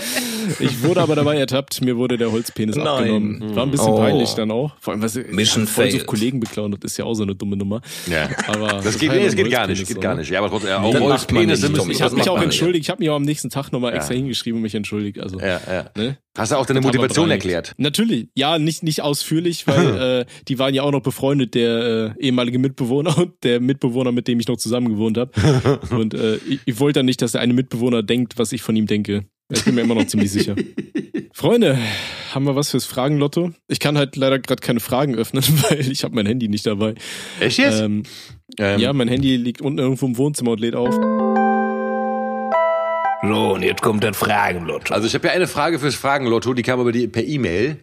Ich 0.60 0.84
wurde 0.84 1.02
aber 1.02 1.16
dabei 1.16 1.38
ertappt, 1.38 1.82
mir 1.82 1.98
wurde 1.98 2.18
der 2.18 2.32
Holzpenis 2.32 2.76
Nein. 2.76 2.88
abgenommen. 2.88 3.56
War 3.56 3.64
ein 3.64 3.72
bisschen 3.72 3.94
Oh. 3.94 3.98
peinlich 3.98 4.30
dann 4.34 4.52
auch. 4.52 4.74
Vor 4.80 4.94
allem, 4.94 5.02
was 5.02 5.16
Mission 5.16 5.68
voll 5.68 5.92
so. 5.92 6.00
Kollegen 6.06 6.40
beklauen, 6.40 6.72
das 6.72 6.92
ist 6.92 6.98
ja 6.98 7.06
auch 7.06 7.14
so 7.14 7.24
eine 7.24 7.36
dumme 7.36 7.58
Nummer. 7.58 7.82
Ja. 8.10 8.30
Aber 8.48 8.82
Das 8.84 8.98
geht, 9.00 9.12
nee, 9.12 9.24
das 9.26 9.36
geht 9.36 9.50
gar 9.52 9.68
nicht, 9.68 9.88
geht 9.88 10.02
gar 10.02 10.16
nicht. 10.16 10.30
Ja, 10.30 10.40
aber 10.40 10.50
trotzdem, 10.50 10.70
ja, 10.70 10.82
auch 10.82 11.00
Holzpenisse 11.00 11.70
müssen. 11.70 11.92
Ich 11.92 12.02
habe 12.02 12.16
mich 12.16 12.30
auch 12.30 12.42
entschuldigt. 12.42 12.86
Ich 12.86 12.90
habe 12.90 13.04
mir 13.04 13.12
auch 13.12 13.18
am 13.18 13.24
nächsten 13.24 13.50
Tag 13.50 13.72
nochmal 13.72 13.92
Ja. 13.92 13.98
extra 13.98 14.14
hingeschrieben 14.14 14.58
und 14.58 14.64
mich 14.64 14.76
entschuldigt. 14.76 15.20
Also, 15.20 15.40
Ja, 15.40 15.60
ja. 15.72 15.86
ne? 15.98 16.18
Hast 16.38 16.54
du 16.54 16.56
auch 16.56 16.66
deine 16.66 16.80
Das 16.80 16.86
Motivation 16.86 17.30
erklärt? 17.30 17.74
Natürlich. 17.78 18.30
Ja, 18.36 18.58
nicht, 18.58 18.84
nicht 18.84 19.02
ausführlich, 19.02 19.68
weil 19.68 20.22
äh, 20.22 20.26
die 20.48 20.60
waren 20.60 20.74
ja 20.74 20.84
auch 20.84 20.92
noch 20.92 21.02
befreundet, 21.02 21.56
der 21.56 22.16
äh, 22.18 22.24
ehemalige 22.26 22.58
Mitbewohner 22.58 23.18
und 23.18 23.34
der 23.44 23.60
Mitbewohner, 23.60 24.14
mit 24.14 24.30
dem 24.30 24.40
ich 24.40 24.48
noch 24.48 24.56
zusammen 24.58 24.88
gewohnt 24.90 25.18
habe. 25.18 25.32
Und 25.92 26.14
äh, 26.14 26.36
ich, 26.48 26.60
ich 26.66 26.80
wollte 26.80 27.00
dann 27.00 27.06
nicht, 27.06 27.22
dass 27.22 27.34
der 27.34 27.42
eine 27.42 27.54
Mitbewohner 27.54 28.02
denkt, 28.02 28.38
was 28.38 28.54
ich 28.54 28.62
von 28.62 28.76
ihm 28.78 28.88
denke. 28.88 29.26
Ich 29.52 29.66
bin 29.66 29.76
mir 29.76 29.82
immer 29.82 29.96
noch 29.96 30.08
ziemlich 30.08 30.32
sicher. 30.32 30.56
Freunde, 31.34 31.78
haben 32.34 32.46
wir 32.46 32.56
was 32.56 32.72
fürs 32.72 32.86
Fragenlotto? 32.86 33.52
Ich 33.68 33.80
kann 33.80 33.98
halt 33.98 34.16
leider 34.16 34.40
gerade 34.40 34.62
keine 34.62 34.80
Fragen 34.80 35.16
öffnen, 35.16 35.44
weil 35.70 35.80
ich 35.92 36.04
habe 36.04 36.16
mein 36.16 36.26
Handy 36.26 36.48
nicht 36.48 36.66
dabei. 36.66 36.96
Echt 37.40 37.58
jetzt? 37.58 37.82
Ähm, 37.82 38.04
Ähm, 38.58 38.80
ja, 38.80 38.92
mein 38.92 39.08
Handy 39.08 39.38
liegt 39.38 39.62
unten 39.62 39.80
irgendwo 39.80 40.06
im 40.06 40.18
Wohnzimmer 40.18 40.52
und 40.52 40.60
lädt 40.60 40.76
auf. 40.76 40.94
So, 43.24 43.54
und 43.54 43.62
jetzt 43.64 43.82
kommt 43.82 44.04
das 44.04 44.18
Fragenlotto. 44.18 44.94
Also 44.94 45.08
ich 45.08 45.14
habe 45.14 45.28
ja 45.28 45.34
eine 45.34 45.48
Frage 45.48 45.80
fürs 45.80 45.96
Fragenlotto, 45.96 46.54
die 46.54 46.64
kam 46.64 46.80
aber 46.80 46.92
die, 46.92 47.08
per 47.08 47.24
E-Mail. 47.24 47.78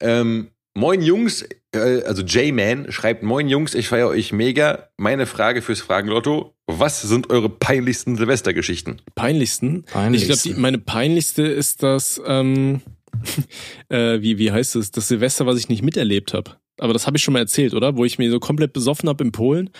Ähm, 0.00 0.48
moin 0.74 1.02
Jungs, 1.02 1.44
also 1.74 2.22
J-Man 2.22 2.90
schreibt, 2.92 3.22
moin 3.22 3.48
Jungs, 3.48 3.74
ich 3.74 3.88
feiere 3.88 4.08
euch 4.08 4.32
mega. 4.32 4.88
Meine 4.96 5.26
Frage 5.26 5.62
fürs 5.62 5.80
Fragenlotto, 5.80 6.54
was 6.66 7.02
sind 7.02 7.30
eure 7.30 7.48
peinlichsten 7.48 8.16
Silvestergeschichten? 8.16 9.02
Peinlichsten? 9.14 9.82
Peinlichsten. 9.84 10.32
Ich 10.32 10.42
glaube, 10.42 10.60
meine 10.60 10.78
peinlichste 10.78 11.42
ist 11.42 11.82
das, 11.82 12.20
ähm, 12.26 12.80
äh, 13.88 14.20
wie, 14.20 14.38
wie 14.38 14.50
heißt 14.52 14.76
es, 14.76 14.90
das 14.90 15.08
Silvester, 15.08 15.46
was 15.46 15.58
ich 15.58 15.68
nicht 15.68 15.82
miterlebt 15.82 16.34
habe. 16.34 16.52
Aber 16.78 16.92
das 16.92 17.06
habe 17.06 17.16
ich 17.16 17.22
schon 17.22 17.34
mal 17.34 17.40
erzählt, 17.40 17.74
oder? 17.74 17.96
Wo 17.96 18.04
ich 18.04 18.18
mir 18.18 18.30
so 18.30 18.40
komplett 18.40 18.72
besoffen 18.72 19.08
habe 19.08 19.22
in 19.22 19.30
Polen 19.30 19.70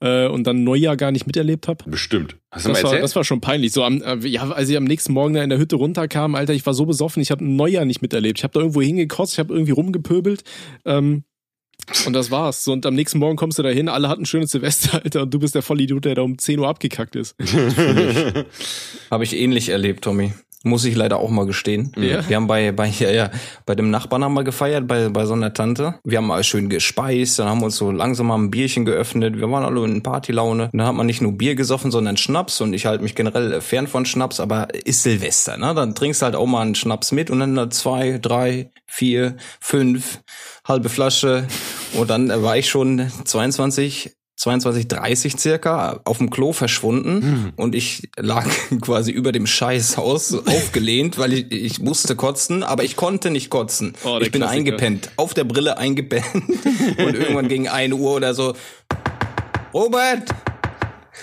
äh, 0.00 0.28
und 0.28 0.46
dann 0.46 0.62
Neujahr 0.62 0.96
gar 0.96 1.10
nicht 1.10 1.26
miterlebt 1.26 1.66
habe. 1.66 1.82
Bestimmt. 1.90 2.36
Hast 2.50 2.64
du 2.64 2.68
Das 2.68 2.78
mal 2.78 2.84
war, 2.84 2.90
erzählt? 2.90 3.02
das 3.04 3.16
war 3.16 3.24
schon 3.24 3.40
peinlich. 3.40 3.72
So 3.72 3.82
am, 3.82 4.00
äh, 4.02 4.16
ja, 4.28 4.48
als 4.50 4.68
ich 4.68 4.76
am 4.76 4.84
nächsten 4.84 5.12
Morgen 5.12 5.34
da 5.34 5.42
in 5.42 5.50
der 5.50 5.58
Hütte 5.58 5.76
runterkam, 5.76 6.36
Alter, 6.36 6.52
ich 6.52 6.64
war 6.64 6.74
so 6.74 6.86
besoffen, 6.86 7.20
ich 7.22 7.32
habe 7.32 7.44
ein 7.44 7.56
Neujahr 7.56 7.84
nicht 7.84 8.02
miterlebt. 8.02 8.38
Ich 8.38 8.44
habe 8.44 8.52
da 8.52 8.60
irgendwo 8.60 8.82
hingekotzt, 8.82 9.32
ich 9.32 9.38
habe 9.40 9.52
irgendwie 9.52 9.72
rumgepöbelt. 9.72 10.44
Ähm, 10.84 11.24
und 12.06 12.12
das 12.12 12.30
war's. 12.30 12.64
So, 12.64 12.72
und 12.72 12.86
am 12.86 12.94
nächsten 12.94 13.18
Morgen 13.18 13.36
kommst 13.36 13.58
du 13.58 13.62
da 13.62 13.68
hin, 13.68 13.88
alle 13.88 14.08
hatten 14.08 14.22
ein 14.22 14.26
schönes 14.26 14.50
Silvester, 14.50 14.94
Alter, 15.04 15.22
und 15.22 15.34
du 15.34 15.38
bist 15.38 15.54
der 15.54 15.62
Vollidiot, 15.62 16.04
der 16.04 16.14
da 16.14 16.22
um 16.22 16.38
10 16.38 16.58
Uhr 16.58 16.68
abgekackt 16.68 17.16
ist. 17.16 17.34
Habe 19.10 19.24
ich 19.24 19.36
ähnlich 19.36 19.68
erlebt, 19.68 20.04
Tommy. 20.04 20.32
Muss 20.66 20.86
ich 20.86 20.96
leider 20.96 21.18
auch 21.18 21.28
mal 21.28 21.44
gestehen. 21.44 21.92
Ja? 21.94 22.26
Wir 22.26 22.36
haben 22.36 22.46
bei, 22.46 22.72
bei, 22.72 22.88
ja, 22.88 23.10
ja, 23.10 23.30
bei 23.66 23.74
dem 23.74 23.90
Nachbarn 23.90 24.24
haben 24.24 24.32
wir 24.32 24.44
gefeiert, 24.44 24.88
bei, 24.88 25.10
bei 25.10 25.26
so 25.26 25.34
einer 25.34 25.52
Tante. 25.52 25.96
Wir 26.04 26.16
haben 26.16 26.26
mal 26.26 26.42
schön 26.42 26.70
gespeist, 26.70 27.38
dann 27.38 27.50
haben 27.50 27.60
wir 27.60 27.66
uns 27.66 27.76
so 27.76 27.90
langsam 27.90 28.28
mal 28.28 28.38
ein 28.38 28.50
Bierchen 28.50 28.86
geöffnet. 28.86 29.36
Wir 29.36 29.50
waren 29.50 29.62
alle 29.62 29.84
in 29.84 30.02
Partylaune. 30.02 30.70
Und 30.72 30.78
dann 30.78 30.86
hat 30.86 30.94
man 30.94 31.04
nicht 31.04 31.20
nur 31.20 31.32
Bier 31.32 31.54
gesoffen, 31.54 31.90
sondern 31.90 32.16
Schnaps. 32.16 32.62
Und 32.62 32.72
ich 32.72 32.86
halte 32.86 33.02
mich 33.02 33.14
generell 33.14 33.60
fern 33.60 33.86
von 33.86 34.06
Schnaps, 34.06 34.40
aber 34.40 34.68
ist 34.72 35.02
Silvester, 35.02 35.58
ne? 35.58 35.74
Dann 35.74 35.94
trinkst 35.94 36.22
halt 36.22 36.34
auch 36.34 36.46
mal 36.46 36.62
einen 36.62 36.74
Schnaps 36.74 37.12
mit 37.12 37.28
und 37.28 37.40
dann 37.40 37.70
zwei, 37.70 38.16
drei, 38.16 38.70
vier, 38.86 39.36
fünf, 39.60 40.22
halbe 40.64 40.88
Flasche. 40.88 41.46
Und 41.94 42.10
dann 42.10 42.28
war 42.42 42.56
ich 42.56 42.68
schon 42.68 43.10
22, 43.24 44.12
22, 44.36 44.88
30 44.88 45.38
circa 45.38 46.00
auf 46.04 46.18
dem 46.18 46.28
Klo 46.28 46.52
verschwunden 46.52 47.52
und 47.56 47.74
ich 47.74 48.10
lag 48.16 48.48
quasi 48.80 49.12
über 49.12 49.30
dem 49.30 49.46
Scheißhaus 49.46 50.34
aufgelehnt, 50.46 51.18
weil 51.18 51.32
ich, 51.32 51.52
ich 51.52 51.80
musste 51.80 52.16
kotzen, 52.16 52.64
aber 52.64 52.82
ich 52.82 52.96
konnte 52.96 53.30
nicht 53.30 53.48
kotzen. 53.48 53.94
Oh, 54.04 54.18
ich 54.20 54.32
bin 54.32 54.40
Klassiker. 54.40 54.58
eingepennt, 54.58 55.10
auf 55.16 55.34
der 55.34 55.44
Brille 55.44 55.78
eingepennt 55.78 56.26
und 56.34 57.14
irgendwann 57.14 57.48
gegen 57.48 57.68
eine 57.68 57.94
Uhr 57.94 58.16
oder 58.16 58.34
so. 58.34 58.54
Robert, 59.72 60.28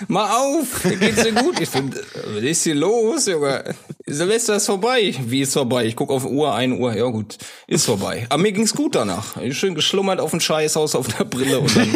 mal 0.08 0.36
auf, 0.36 0.82
geht's 0.82 1.22
dir 1.22 1.32
gut? 1.32 1.60
Ich 1.60 1.68
finde, 1.68 2.02
was 2.34 2.42
ist 2.42 2.64
hier 2.64 2.74
los, 2.74 3.26
Junge? 3.26 3.74
Silvester 4.06 4.56
ist 4.56 4.66
vorbei. 4.66 5.14
Wie 5.26 5.42
ist 5.42 5.52
vorbei? 5.52 5.86
Ich 5.86 5.96
guck 5.96 6.10
auf 6.10 6.24
Uhr, 6.24 6.54
eine 6.54 6.76
Uhr, 6.76 6.94
ja 6.94 7.06
gut, 7.06 7.38
ist 7.66 7.86
vorbei. 7.86 8.26
Aber 8.28 8.42
mir 8.42 8.52
ging's 8.52 8.74
gut 8.74 8.94
danach. 8.94 9.36
Ich 9.36 9.58
schön 9.58 9.74
geschlummert 9.74 10.20
auf 10.20 10.30
dem 10.30 10.40
Scheißhaus 10.40 10.94
auf 10.94 11.08
der 11.08 11.24
Brille 11.24 11.60
und 11.60 11.74
dann, 11.76 11.88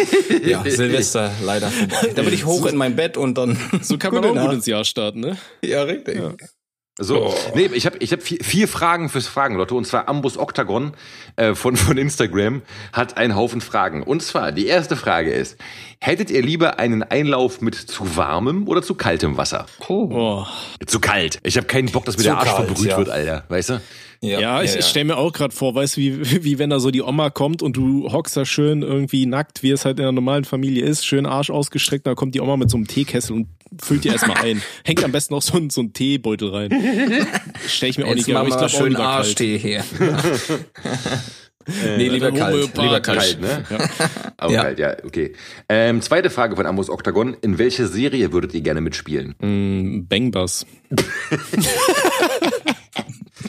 ja, 0.44 0.62
Silvester 0.66 1.32
leider 1.42 1.70
vorbei. 1.70 2.12
Da 2.14 2.22
bin 2.22 2.32
ich 2.32 2.46
hoch 2.46 2.66
in 2.66 2.76
mein 2.76 2.96
Bett 2.96 3.16
und 3.16 3.36
dann. 3.36 3.58
So 3.82 3.98
kann 3.98 4.14
man 4.14 4.24
auch 4.24 4.34
gut 4.34 4.52
ins 4.52 4.66
Jahr 4.66 4.84
starten, 4.84 5.20
ne? 5.20 5.36
Ja, 5.62 5.82
richtig. 5.82 6.20
So, 6.98 7.34
nee, 7.54 7.68
ich 7.74 7.84
habe 7.84 7.98
ich 7.98 8.10
hab 8.12 8.22
vier, 8.22 8.38
vier 8.42 8.66
Fragen 8.66 9.10
fürs 9.10 9.26
Fragenlotto 9.26 9.76
und 9.76 9.86
zwar 9.86 10.08
Ambus 10.08 10.38
Octagon 10.38 10.94
äh, 11.36 11.54
von, 11.54 11.76
von 11.76 11.98
Instagram 11.98 12.62
hat 12.94 13.18
einen 13.18 13.36
Haufen 13.36 13.60
Fragen. 13.60 14.02
Und 14.02 14.22
zwar, 14.22 14.50
die 14.50 14.66
erste 14.66 14.96
Frage 14.96 15.30
ist, 15.30 15.58
hättet 16.00 16.30
ihr 16.30 16.40
lieber 16.40 16.78
einen 16.78 17.02
Einlauf 17.02 17.60
mit 17.60 17.74
zu 17.74 18.16
warmem 18.16 18.66
oder 18.66 18.80
zu 18.80 18.94
kaltem 18.94 19.36
Wasser? 19.36 19.66
Oh. 19.88 20.46
Zu 20.86 20.98
kalt. 20.98 21.38
Ich 21.42 21.58
habe 21.58 21.66
keinen 21.66 21.92
Bock, 21.92 22.06
dass 22.06 22.16
mir 22.16 22.22
Zu 22.22 22.28
der 22.30 22.38
Arsch 22.38 22.48
kalt, 22.48 22.66
verbrüht 22.66 22.88
ja. 22.88 22.96
wird, 22.96 23.10
Alter. 23.10 23.44
Weißt 23.50 23.68
du? 23.68 23.80
Ja, 24.20 24.62
ich, 24.62 24.74
ich 24.74 24.84
stelle 24.86 25.04
mir 25.06 25.16
auch 25.16 25.32
gerade 25.32 25.54
vor, 25.54 25.74
weißt 25.74 25.96
du, 25.96 26.00
wie, 26.00 26.44
wie 26.44 26.58
wenn 26.58 26.70
da 26.70 26.80
so 26.80 26.90
die 26.90 27.02
Oma 27.02 27.30
kommt 27.30 27.62
und 27.62 27.76
du 27.76 28.10
hockst 28.12 28.36
da 28.36 28.44
schön 28.44 28.82
irgendwie 28.82 29.26
nackt, 29.26 29.62
wie 29.62 29.70
es 29.70 29.84
halt 29.84 29.98
in 29.98 30.04
einer 30.04 30.12
normalen 30.12 30.44
Familie 30.44 30.84
ist, 30.84 31.06
schön 31.06 31.26
Arsch 31.26 31.50
ausgestreckt, 31.50 32.06
da 32.06 32.14
kommt 32.14 32.34
die 32.34 32.40
Oma 32.40 32.56
mit 32.56 32.70
so 32.70 32.76
einem 32.76 32.86
Teekessel 32.86 33.34
und 33.36 33.48
füllt 33.82 34.04
dir 34.04 34.12
erstmal 34.12 34.38
ein. 34.44 34.62
Hängt 34.84 35.04
am 35.04 35.12
besten 35.12 35.34
noch 35.34 35.42
so 35.42 35.56
ein, 35.56 35.70
so 35.70 35.82
ein 35.82 35.92
Teebeutel 35.92 36.50
rein. 36.50 36.70
Stell 37.66 37.90
ich 37.90 37.98
mir 37.98 38.04
auch 38.04 38.10
nicht 38.10 38.18
Jetzt 38.18 38.26
gerne, 38.26 38.48
machen 38.48 38.52
aber 38.58 38.66
ich 38.66 38.70
glaube 38.70 38.84
auch 38.84 38.88
schön. 38.88 38.96
Arschtee 38.96 39.58
hier. 39.58 39.84
nee, 41.98 42.08
lieber 42.08 42.30
kalt. 42.32 42.76
Lieber 42.76 43.00
kalt. 43.00 43.40
Ne? 43.40 43.64
Aber 44.36 44.52
Ja. 44.52 44.62
kalt, 44.62 44.78
ja, 44.78 44.96
okay. 45.04 45.32
Ähm, 45.68 46.00
zweite 46.00 46.30
Frage 46.30 46.54
von 46.56 46.64
Ambus 46.66 46.88
Octagon. 46.88 47.36
In 47.42 47.58
welche 47.58 47.86
Serie 47.88 48.32
würdet 48.32 48.54
ihr 48.54 48.60
gerne 48.60 48.80
mitspielen? 48.80 49.34
Mm, 49.40 50.06
Bangbus. 50.08 50.64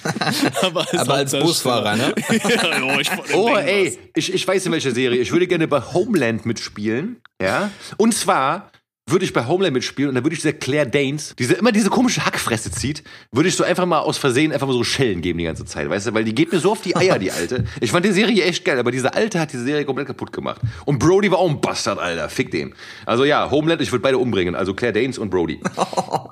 aber 0.61 0.85
Aber 0.97 1.13
als 1.13 1.31
Busfahrer, 1.31 1.95
ne? 1.95 2.15
ja, 2.29 2.83
oh, 2.83 2.99
ich 2.99 3.09
Oh, 3.33 3.55
ey, 3.55 3.97
ich, 4.15 4.33
ich 4.33 4.47
weiß 4.47 4.65
in 4.65 4.71
welcher 4.71 4.91
Serie. 4.91 5.19
Ich 5.19 5.31
würde 5.31 5.47
gerne 5.47 5.67
bei 5.67 5.81
Homeland 5.81 6.45
mitspielen. 6.45 7.21
Ja. 7.41 7.71
Und 7.97 8.13
zwar 8.13 8.71
würde 9.09 9.23
ich 9.23 9.33
bei 9.33 9.47
Homeland 9.47 9.73
mitspielen 9.73 10.09
und 10.09 10.15
dann 10.15 10.23
würde 10.23 10.35
ich 10.35 10.41
dieser 10.41 10.53
Claire 10.53 10.85
Danes, 10.85 11.33
die 11.39 11.45
immer 11.45 11.71
diese 11.71 11.89
komische 11.89 12.25
Hackfresse 12.25 12.71
zieht, 12.71 13.03
würde 13.31 13.47
ich 13.47 13.55
so 13.55 13.63
einfach 13.63 13.85
mal 13.85 13.99
aus 13.99 14.17
Versehen 14.17 14.51
einfach 14.51 14.67
mal 14.67 14.73
so 14.73 14.83
Schellen 14.83 15.21
geben 15.21 15.39
die 15.39 15.45
ganze 15.45 15.65
Zeit, 15.65 15.89
weißt 15.89 16.07
du? 16.07 16.13
Weil 16.13 16.25
die 16.25 16.35
geht 16.35 16.51
mir 16.51 16.59
so 16.59 16.71
auf 16.71 16.81
die 16.81 16.95
Eier, 16.95 17.17
die 17.17 17.31
Alte. 17.31 17.63
Ich 17.79 17.91
fand 17.91 18.05
die 18.05 18.11
Serie 18.11 18.43
echt 18.43 18.65
geil, 18.65 18.77
aber 18.77 18.91
diese 18.91 19.13
Alte 19.13 19.39
hat 19.39 19.53
die 19.53 19.57
Serie 19.57 19.85
komplett 19.85 20.07
kaputt 20.07 20.33
gemacht. 20.33 20.61
Und 20.85 20.99
Brody 20.99 21.31
war 21.31 21.39
auch 21.39 21.49
ein 21.49 21.61
Bastard, 21.61 21.99
Alter. 21.99 22.29
Fick 22.29 22.51
den. 22.51 22.75
Also 23.05 23.23
ja, 23.23 23.49
Homeland, 23.49 23.81
ich 23.81 23.91
würde 23.91 24.03
beide 24.03 24.17
umbringen. 24.17 24.55
Also 24.55 24.73
Claire 24.73 24.93
Danes 24.93 25.17
und 25.17 25.29
Brody. 25.29 25.59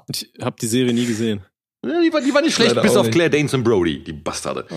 Ich 0.07 0.29
habe 0.41 0.55
die 0.61 0.67
Serie 0.67 0.93
nie 0.93 1.05
gesehen. 1.05 1.43
Ja, 1.85 2.01
Die 2.01 2.11
war, 2.11 2.21
die 2.21 2.33
war 2.33 2.41
nicht 2.41 2.55
schlecht, 2.55 2.71
Leider 2.71 2.81
bis 2.81 2.95
auf 2.95 3.05
nicht. 3.05 3.13
Claire 3.13 3.29
Danes 3.29 3.53
und 3.53 3.63
Brody, 3.63 4.03
die 4.03 4.13
Bastarde. 4.13 4.65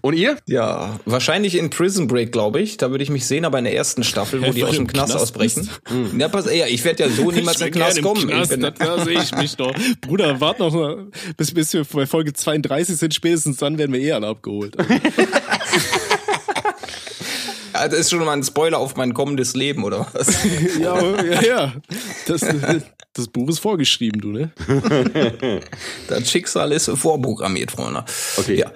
Und 0.00 0.14
ihr? 0.14 0.36
Ja, 0.46 1.00
wahrscheinlich 1.06 1.56
in 1.56 1.70
Prison 1.70 2.06
Break, 2.06 2.30
glaube 2.30 2.60
ich. 2.60 2.76
Da 2.76 2.90
würde 2.90 3.02
ich 3.02 3.10
mich 3.10 3.26
sehen, 3.26 3.44
aber 3.44 3.58
in 3.58 3.64
der 3.64 3.74
ersten 3.74 4.04
Staffel, 4.04 4.40
wo 4.40 4.52
die 4.52 4.62
weil 4.62 4.68
aus 4.68 4.76
dem 4.76 4.82
im 4.82 4.86
Knast 4.86 5.10
Knast 5.10 5.22
ausbrechen. 5.22 5.68
Ja, 6.16 6.28
pass, 6.28 6.46
ja, 6.46 6.66
ich 6.66 6.84
werde 6.84 7.04
ja 7.04 7.10
so 7.10 7.30
niemals 7.30 7.60
in 7.60 7.66
den 7.66 7.74
Knast 7.74 8.02
kommen. 8.02 8.28
Knast, 8.28 8.52
ich 8.52 8.60
bin, 8.60 8.72
da, 8.78 9.04
sehe 9.04 9.20
ich 9.20 9.34
mich 9.34 9.56
doch. 9.56 9.74
Bruder, 10.00 10.40
wart 10.40 10.60
noch 10.60 10.72
mal, 10.72 11.08
bis, 11.36 11.52
bis 11.52 11.72
wir 11.72 11.84
bei 11.84 12.06
Folge 12.06 12.32
32 12.32 12.96
sind, 12.96 13.12
spätestens 13.12 13.56
dann 13.56 13.76
werden 13.76 13.92
wir 13.92 14.00
eh 14.00 14.12
alle 14.12 14.28
abgeholt. 14.28 14.76
Das 17.86 17.98
ist 17.98 18.10
schon 18.10 18.24
mal 18.24 18.32
ein 18.32 18.42
Spoiler 18.42 18.78
auf 18.78 18.96
mein 18.96 19.14
kommendes 19.14 19.54
Leben, 19.54 19.84
oder 19.84 20.06
was? 20.12 20.44
ja, 20.80 21.22
ja, 21.22 21.42
ja. 21.42 21.72
Das, 22.26 22.44
das 23.12 23.28
Buch 23.28 23.48
ist 23.48 23.60
vorgeschrieben, 23.60 24.20
du, 24.20 24.32
ne? 24.32 24.52
Das 26.08 26.30
Schicksal 26.30 26.72
ist 26.72 26.90
vorprogrammiert, 26.90 27.70
Freunde. 27.70 28.04
Okay. 28.36 28.56
Ja. 28.56 28.72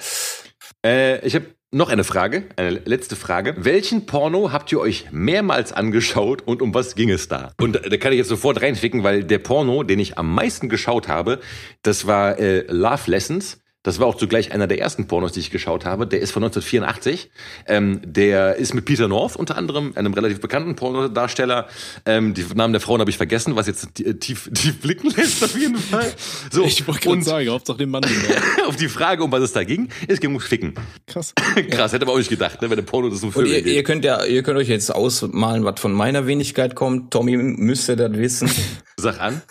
Äh, 0.84 1.26
ich 1.26 1.34
habe 1.34 1.46
noch 1.74 1.88
eine 1.88 2.04
Frage, 2.04 2.44
eine 2.56 2.70
letzte 2.84 3.16
Frage. 3.16 3.54
Welchen 3.58 4.04
Porno 4.04 4.52
habt 4.52 4.70
ihr 4.72 4.78
euch 4.78 5.06
mehrmals 5.10 5.72
angeschaut 5.72 6.42
und 6.46 6.60
um 6.60 6.74
was 6.74 6.94
ging 6.94 7.10
es 7.10 7.28
da? 7.28 7.52
Und 7.60 7.74
da 7.74 7.96
kann 7.96 8.12
ich 8.12 8.18
jetzt 8.18 8.28
sofort 8.28 8.60
reinficken, 8.60 9.02
weil 9.02 9.24
der 9.24 9.38
Porno, 9.38 9.82
den 9.82 9.98
ich 9.98 10.18
am 10.18 10.34
meisten 10.34 10.68
geschaut 10.68 11.08
habe, 11.08 11.40
das 11.82 12.06
war 12.06 12.38
äh, 12.38 12.66
Love 12.68 13.10
Lessons. 13.10 13.61
Das 13.82 13.98
war 13.98 14.06
auch 14.06 14.16
zugleich 14.16 14.52
einer 14.52 14.66
der 14.68 14.78
ersten 14.80 15.08
Pornos, 15.08 15.32
die 15.32 15.40
ich 15.40 15.50
geschaut 15.50 15.84
habe. 15.84 16.06
Der 16.06 16.20
ist 16.20 16.30
von 16.30 16.44
1984. 16.44 17.30
Ähm, 17.66 18.00
der 18.04 18.54
ist 18.56 18.74
mit 18.74 18.84
Peter 18.84 19.08
North 19.08 19.34
unter 19.34 19.56
anderem, 19.56 19.92
einem 19.96 20.14
relativ 20.14 20.40
bekannten 20.40 20.76
Pornodarsteller. 20.76 21.66
Ähm, 22.06 22.32
die 22.34 22.44
Namen 22.54 22.72
der 22.72 22.80
Frauen 22.80 23.00
habe 23.00 23.10
ich 23.10 23.16
vergessen, 23.16 23.56
was 23.56 23.66
jetzt 23.66 24.00
äh, 24.00 24.14
tief, 24.14 24.48
tief 24.54 24.80
blicken 24.80 25.10
lässt 25.10 25.42
auf 25.42 25.58
jeden 25.58 25.76
Fall. 25.76 26.12
So, 26.50 26.64
Ich 26.64 26.86
wollte 26.86 27.00
gerade 27.00 27.16
und 27.16 27.22
sagen, 27.22 27.48
Hauptsache 27.48 27.78
den 27.78 27.90
Mann. 27.90 28.04
auf 28.68 28.76
die 28.76 28.88
Frage, 28.88 29.24
um 29.24 29.32
was 29.32 29.42
es 29.42 29.52
da 29.52 29.64
ging, 29.64 29.88
es 30.06 30.20
ging 30.20 30.30
ums 30.30 30.46
Ficken. 30.46 30.74
Krass. 31.06 31.34
Krass, 31.70 31.92
hätte 31.92 32.06
man 32.06 32.14
auch 32.14 32.18
nicht 32.18 32.30
gedacht, 32.30 32.62
ne, 32.62 32.70
wenn 32.70 32.76
der 32.76 32.84
Porno 32.84 33.08
das 33.08 33.22
um 33.22 33.32
Vögel 33.32 33.52
ihr, 33.52 33.62
geht. 33.62 33.74
ihr 33.74 33.82
könnt 33.82 34.04
ja, 34.04 34.24
ihr 34.24 34.42
könnt 34.42 34.58
euch 34.58 34.68
jetzt 34.68 34.94
ausmalen, 34.94 35.64
was 35.64 35.80
von 35.80 35.92
meiner 35.92 36.26
Wenigkeit 36.26 36.76
kommt. 36.76 37.12
Tommy 37.12 37.36
müsste 37.36 37.96
das 37.96 38.12
wissen. 38.12 38.50
Sag 38.96 39.20
an. 39.20 39.42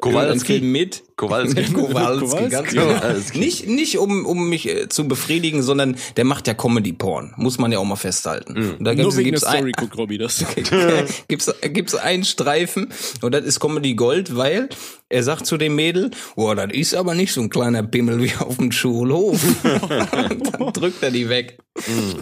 Kowalski. 0.00 0.60
Mit. 0.60 1.04
Kowalski. 1.16 1.62
Kowalski, 1.72 2.26
Kowalski. 2.26 2.48
ganz 2.48 2.70
genau. 2.70 2.94
Kowalski. 2.94 3.38
Nicht, 3.38 3.66
nicht 3.68 3.98
um, 3.98 4.26
um 4.26 4.48
mich 4.48 4.68
äh, 4.68 4.88
zu 4.88 5.06
befriedigen, 5.06 5.62
sondern 5.62 5.96
der 6.16 6.24
macht 6.24 6.48
ja 6.48 6.54
Comedy-Porn. 6.54 7.34
Muss 7.36 7.58
man 7.58 7.70
ja 7.70 7.78
auch 7.78 7.84
mal 7.84 7.96
festhalten. 7.96 8.56
Und 8.78 8.84
da 8.84 8.94
Nur 8.94 9.04
gibt's, 9.04 9.16
wegen 9.16 9.30
der 9.30 9.40
gibt's, 9.40 9.44
ein, 9.44 9.58
Story 9.58 9.72
guckt 9.72 9.96
Robby 9.96 10.18
das. 10.18 10.44
gibt's, 11.28 11.54
gibt's 11.62 11.94
einen 11.94 12.24
Streifen 12.24 12.92
und 13.22 13.32
das 13.32 13.44
ist 13.44 13.60
Comedy 13.60 13.94
Gold, 13.94 14.36
weil 14.36 14.68
er 15.08 15.22
sagt 15.22 15.46
zu 15.46 15.56
dem 15.56 15.74
Mädel, 15.76 16.10
boah, 16.34 16.54
das 16.56 16.72
ist 16.72 16.94
aber 16.94 17.14
nicht 17.14 17.32
so 17.32 17.40
ein 17.40 17.50
kleiner 17.50 17.82
Pimmel 17.82 18.22
wie 18.22 18.32
auf 18.38 18.56
dem 18.56 18.72
Schulhof. 18.72 19.40
dann 20.12 20.72
drückt 20.72 21.02
er 21.02 21.10
die 21.10 21.28
weg. 21.28 21.58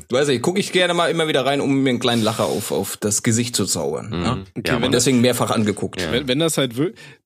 Du 0.09 0.17
weißt 0.17 0.31
nicht, 0.31 0.41
gucke 0.43 0.59
ich 0.59 0.73
gerne 0.73 0.95
mal 0.95 1.11
immer 1.11 1.29
wieder 1.29 1.45
rein, 1.45 1.61
um 1.61 1.83
mir 1.83 1.91
einen 1.91 1.99
kleinen 1.99 2.23
Lacher 2.23 2.45
auf, 2.47 2.73
auf 2.73 2.97
das 2.97 3.23
Gesicht 3.23 3.55
zu 3.55 3.67
zaubern. 3.67 4.11
Ja? 4.13 4.39
Ja, 4.67 4.75
Und 4.77 4.83
Mann. 4.83 4.93
deswegen 4.93 5.21
mehrfach 5.21 5.51
angeguckt. 5.51 6.07
Wenn, 6.11 6.27
wenn 6.27 6.39
das 6.39 6.57
halt 6.57 6.73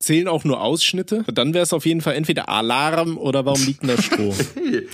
zählen 0.01 0.27
auch 0.27 0.43
nur 0.45 0.61
Ausschnitte, 0.61 1.25
dann 1.33 1.55
wäre 1.55 1.63
es 1.63 1.73
auf 1.73 1.87
jeden 1.87 2.01
Fall 2.01 2.15
entweder 2.17 2.49
Alarm 2.49 3.17
oder 3.17 3.45
warum 3.47 3.65
liegt 3.65 3.83
denn 3.83 3.91
da 3.97 4.03
Stroh? 4.03 4.35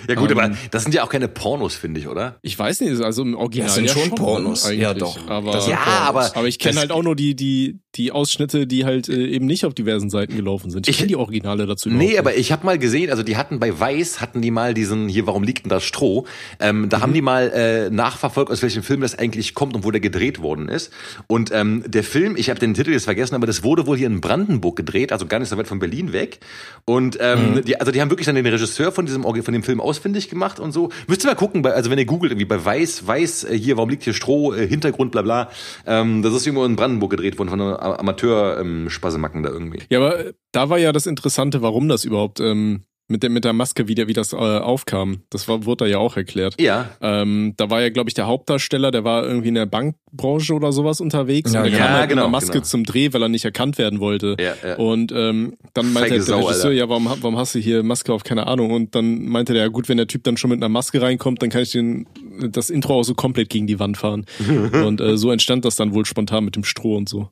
Ja 0.09 0.15
gut, 0.17 0.31
aber 0.31 0.51
das 0.71 0.83
sind 0.83 0.95
ja 0.95 1.03
auch 1.05 1.09
keine 1.09 1.29
Pornos, 1.29 1.75
finde 1.75 1.99
ich, 2.01 2.07
oder? 2.09 2.37
Ich 2.43 2.59
weiß 2.59 2.81
nicht, 2.83 3.01
also 3.01 3.23
im 3.23 3.35
Original 3.35 3.67
Das 3.69 3.75
sind 3.77 3.87
ja 3.87 3.95
schon 3.95 4.11
Pornos. 4.15 4.67
eigentlich. 4.67 4.81
Ja, 4.81 4.93
doch. 4.95 5.17
Aber, 5.29 5.53
Das 5.53 5.65
sind 5.65 5.73
Ja, 5.73 5.79
Pornos. 5.79 6.03
aber 6.09 6.37
aber 6.37 6.49
ich 6.49 6.59
kenne 6.59 6.79
halt 6.81 6.93
auch 6.93 7.03
nur 7.03 7.17
die, 7.17 7.35
die, 7.35 7.81
die 7.95 8.13
Ausschnitte, 8.13 8.67
die 8.67 8.85
halt 8.85 9.09
äh, 9.09 9.27
eben 9.27 9.47
nicht 9.47 9.65
auf 9.65 9.75
diversen 9.75 10.11
Seiten 10.11 10.37
gelaufen 10.37 10.52
sind. 10.61 10.87
Ich, 10.87 10.93
Ich- 10.93 10.99
kenne 10.99 11.09
die 11.09 11.17
Originale 11.17 11.67
dazu 11.67 11.89
Nee, 11.89 12.05
überhaupt 12.05 12.19
aber 12.19 12.37
ich 12.37 12.53
habe 12.53 12.65
mal 12.67 12.79
gesehen, 12.79 13.11
also 13.11 13.23
die 13.23 13.37
hatten 13.37 13.59
bei 13.59 13.79
Weiß, 13.79 14.21
hatten 14.21 14.43
die 14.43 14.51
mal 14.51 14.75
diesen, 14.75 15.09
hier, 15.09 15.27
warum 15.27 15.43
liegt 15.43 15.65
denn 15.65 15.71
das 15.71 15.85
Stroh? 15.85 16.27
Ähm, 16.61 16.89
da 16.89 17.01
haben 17.01 17.13
die 17.15 17.23
mal 17.23 17.51
äh, 17.51 17.91
nachverfolgt, 17.91 18.51
aus 18.51 18.63
welchem 18.63 18.83
Film 18.83 19.01
das 19.01 19.19
eigentlich 19.19 19.55
kommt 19.55 19.75
und 19.75 19.85
wo 19.85 19.91
der 19.91 20.01
gedreht 20.01 20.43
worden 20.43 20.69
ist. 20.69 20.93
Und 21.27 21.51
ähm, 21.53 21.83
der 21.87 22.05
Film, 22.05 22.37
ich 22.37 22.51
habe 22.51 22.61
den 22.61 22.75
Titel 22.75 22.91
jetzt 22.93 23.05
vergessen, 23.05 23.35
aber 23.35 23.47
das 23.47 23.65
wurde 23.65 23.87
wohl 23.87 23.97
hier 23.97 24.07
in 24.07 24.21
Brandenburg 24.21 24.77
gedreht, 24.77 25.13
also 25.13 25.27
gar 25.27 25.39
nicht 25.39 25.49
so 25.49 25.57
weit 25.57 25.67
von 25.67 25.79
Berlin 25.79 26.13
weg. 26.13 26.41
Und 26.85 27.19
ähm, 27.21 27.63
die, 27.67 27.79
also 27.81 27.93
die 27.93 28.01
haben 28.01 28.11
wirklich 28.11 28.27
dann 28.27 28.35
den 28.35 28.47
Regisseur 28.47 28.93
von 28.93 29.07
diesem 29.07 29.23
von 29.23 29.53
dem 29.55 29.63
Film 29.63 29.81
ausfindig 29.81 30.29
gemacht 30.29 30.61
und 30.61 30.73
so. 30.73 30.91
Müsst 31.07 31.25
ihr 31.25 31.29
mal 31.29 31.35
gucken, 31.35 31.63
bei, 31.63 31.73
also 31.73 31.91
wenn 31.91 31.99
ihr 31.99 32.05
googelt, 32.05 32.33
irgendwie 32.33 32.45
bei 32.47 32.63
Weiß, 32.65 33.07
Weiß, 33.07 33.45
äh, 33.45 33.57
hier, 33.59 33.77
warum 33.77 33.89
liegt 33.89 34.03
hier 34.03 34.13
Stroh, 34.15 34.53
äh, 34.53 34.67
Hintergrund, 34.67 35.13
bla 35.13 35.23
bla. 35.23 35.51
Ähm, 35.87 36.23
das 36.23 36.35
ist 36.35 36.47
irgendwo 36.47 36.65
in 36.65 36.77
Brandenburg 36.77 37.11
gedreht 37.11 37.39
worden, 37.39 37.49
von 37.49 37.61
einer 37.61 37.99
Amateur-Spasemacken 38.01 39.43
da 39.43 39.51
irgendwie. 39.51 39.81
Ja, 39.91 39.99
aber 39.99 40.27
äh, 40.27 40.33
da 40.53 40.69
war 40.71 40.79
ja 40.79 40.93
das 40.93 41.07
Interessante, 41.07 41.63
warum 41.63 41.89
das 41.89 42.05
überhaupt 42.05 42.41
ähm, 42.41 42.85
mit 43.09 43.23
der 43.23 43.31
mit 43.31 43.45
der 43.45 43.53
Maske 43.53 43.87
wieder, 43.89 44.09
wie 44.09 44.13
das 44.13 44.33
äh, 44.33 44.37
aufkam. 44.37 45.21
Das 45.31 45.47
war, 45.47 45.65
wurde 45.67 45.85
da 45.85 45.91
ja 45.91 45.99
auch 45.99 46.17
erklärt. 46.17 46.61
Ja, 46.61 46.91
Ähm, 47.01 47.55
da 47.57 47.71
war 47.71 47.83
ja, 47.83 47.91
glaube 47.91 48.09
ich, 48.09 48.15
der 48.15 48.27
Hauptdarsteller, 48.27 48.91
der 48.91 49.05
war 49.05 49.25
irgendwie 49.25 49.49
in 49.49 49.55
der 49.55 49.67
Bankbranche 49.67 50.55
oder 50.55 50.73
sowas 50.73 51.01
unterwegs. 51.01 51.53
Ja, 51.53 51.61
und 51.61 51.67
der 51.67 51.73
genau. 51.73 51.85
kam 51.85 51.93
halt 51.93 52.03
mit 52.03 52.11
genau, 52.11 52.23
einer 52.23 52.31
Maske 52.31 52.53
genau. 52.53 52.65
zum 52.65 52.85
Dreh, 52.85 53.13
weil 53.13 53.23
er 53.23 53.29
nicht 53.29 53.45
erkannt 53.45 53.79
werden 53.79 54.01
wollte. 54.01 54.37
Ja, 54.41 54.55
ja. 54.67 54.77
Und 54.77 55.13
ähm, 55.13 55.57
dann 55.75 55.93
meinte 55.93 56.11
Feige 56.11 56.15
der 56.15 56.23
Sau, 56.25 56.41
Regisseur, 56.41 56.71
Alter. 56.71 56.73
ja, 56.73 56.89
warum, 56.89 57.05
warum 57.05 57.37
hast 57.37 57.55
du 57.55 57.59
hier 57.59 57.83
Maske 57.83 58.13
auf? 58.13 58.25
Keine 58.25 58.47
Ahnung. 58.47 58.71
Und 58.73 58.95
dann 58.95 59.27
meinte 59.27 59.53
der, 59.53 59.63
ja 59.63 59.69
gut, 59.69 59.89
wenn 59.89 59.99
der 59.99 60.07
Typ 60.07 60.25
dann 60.25 60.37
schon 60.37 60.51
mit 60.51 60.59
einer 60.59 60.69
Maske 60.69 61.01
reinkommt, 61.01 61.43
dann 61.43 61.51
kann 61.51 61.63
ich 61.63 61.73
den 61.73 62.07
das 62.49 62.71
Intro 62.71 62.99
auch 63.01 63.05
so 63.05 63.15
komplett 63.15 63.51
gegen 63.51 63.67
die 63.67 63.79
Wand 63.79 63.99
fahren. 63.99 64.25
und 64.73 65.01
äh, 65.01 65.17
so 65.17 65.31
entstand 65.31 65.65
das 65.65 65.77
dann 65.77 65.93
wohl 65.93 66.07
spontan 66.07 66.45
mit 66.45 66.57
dem 66.57 66.65
Stroh 66.65 66.97
und 66.97 67.09
so. 67.09 67.29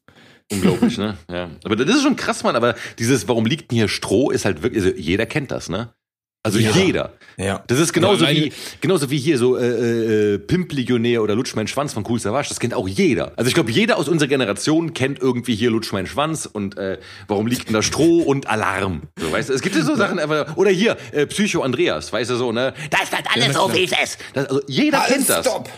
Unglaublich, 0.53 0.99
ne? 0.99 1.17
Ja. 1.31 1.51
Aber 1.65 1.77
das 1.77 1.97
ist 1.97 2.03
schon 2.03 2.17
krass, 2.17 2.43
Mann. 2.43 2.57
Aber 2.57 2.75
dieses, 2.99 3.29
warum 3.29 3.47
liegt 3.47 3.71
denn 3.71 3.77
hier 3.77 3.89
Stroh, 3.89 4.31
ist 4.31 4.45
halt 4.45 4.63
wirklich, 4.63 4.85
also 4.85 4.97
jeder 4.97 5.27
kennt 5.27 5.51
das, 5.51 5.69
ne? 5.69 5.95
Also 6.43 6.59
Ja. 6.59 6.71
jeder. 6.71 7.13
Ja. 7.37 7.63
Das 7.67 7.79
ist 7.79 7.93
genauso 7.93 8.25
Ja, 8.25 8.31
wie 8.31 8.51
genauso 8.81 9.11
wie 9.11 9.19
hier 9.19 9.37
so 9.37 9.59
äh, 9.59 10.35
äh, 10.35 10.39
Pimp-Legionär 10.39 11.23
oder 11.23 11.35
Lutsch 11.35 11.55
mein 11.55 11.67
Schwanz 11.67 11.93
von 11.93 12.05
Cool 12.09 12.19
Savage. 12.19 12.49
Das 12.49 12.61
kennt 12.61 12.73
auch 12.73 12.89
jeder. 12.89 13.33
Also 13.37 13.49
ich 13.49 13.55
glaube, 13.55 13.71
jeder 13.71 13.99
aus 13.99 14.09
unserer 14.09 14.29
Generation 14.29 14.95
kennt 14.95 15.19
irgendwie 15.21 15.55
hier 15.55 15.71
Lutsch 15.71 15.93
mein 15.93 16.07
Schwanz 16.07 16.47
und 16.51 16.79
äh, 16.79 16.99
warum 17.29 17.47
liegt 17.47 17.67
denn 17.69 17.75
da 17.75 17.83
Stroh 17.83 18.21
und 18.27 18.47
Alarm. 18.49 19.03
So, 19.19 19.31
weißt 19.31 19.51
du, 19.51 19.53
es 19.53 19.61
gibt 19.61 19.77
ja 19.77 19.83
so 19.83 19.97
Sachen, 19.97 20.19
aber, 20.19 20.47
oder 20.57 20.71
hier 20.71 20.97
äh, 21.13 21.27
Psycho 21.27 21.61
Andreas, 21.61 22.11
weißt 22.13 22.31
du 22.31 22.37
so, 22.37 22.53
ne? 22.53 22.73
Das 22.91 23.13
wird 23.13 23.23
alles 23.35 23.55
so 23.55 23.73
wie 23.75 23.85
es 23.85 23.93
ist. 23.93 24.19
Das, 24.33 24.47
also 24.47 24.63
jeder 24.67 25.01
Halt, 25.03 25.13
kennt 25.13 25.29
das. 25.29 25.47
stopp. 25.47 25.69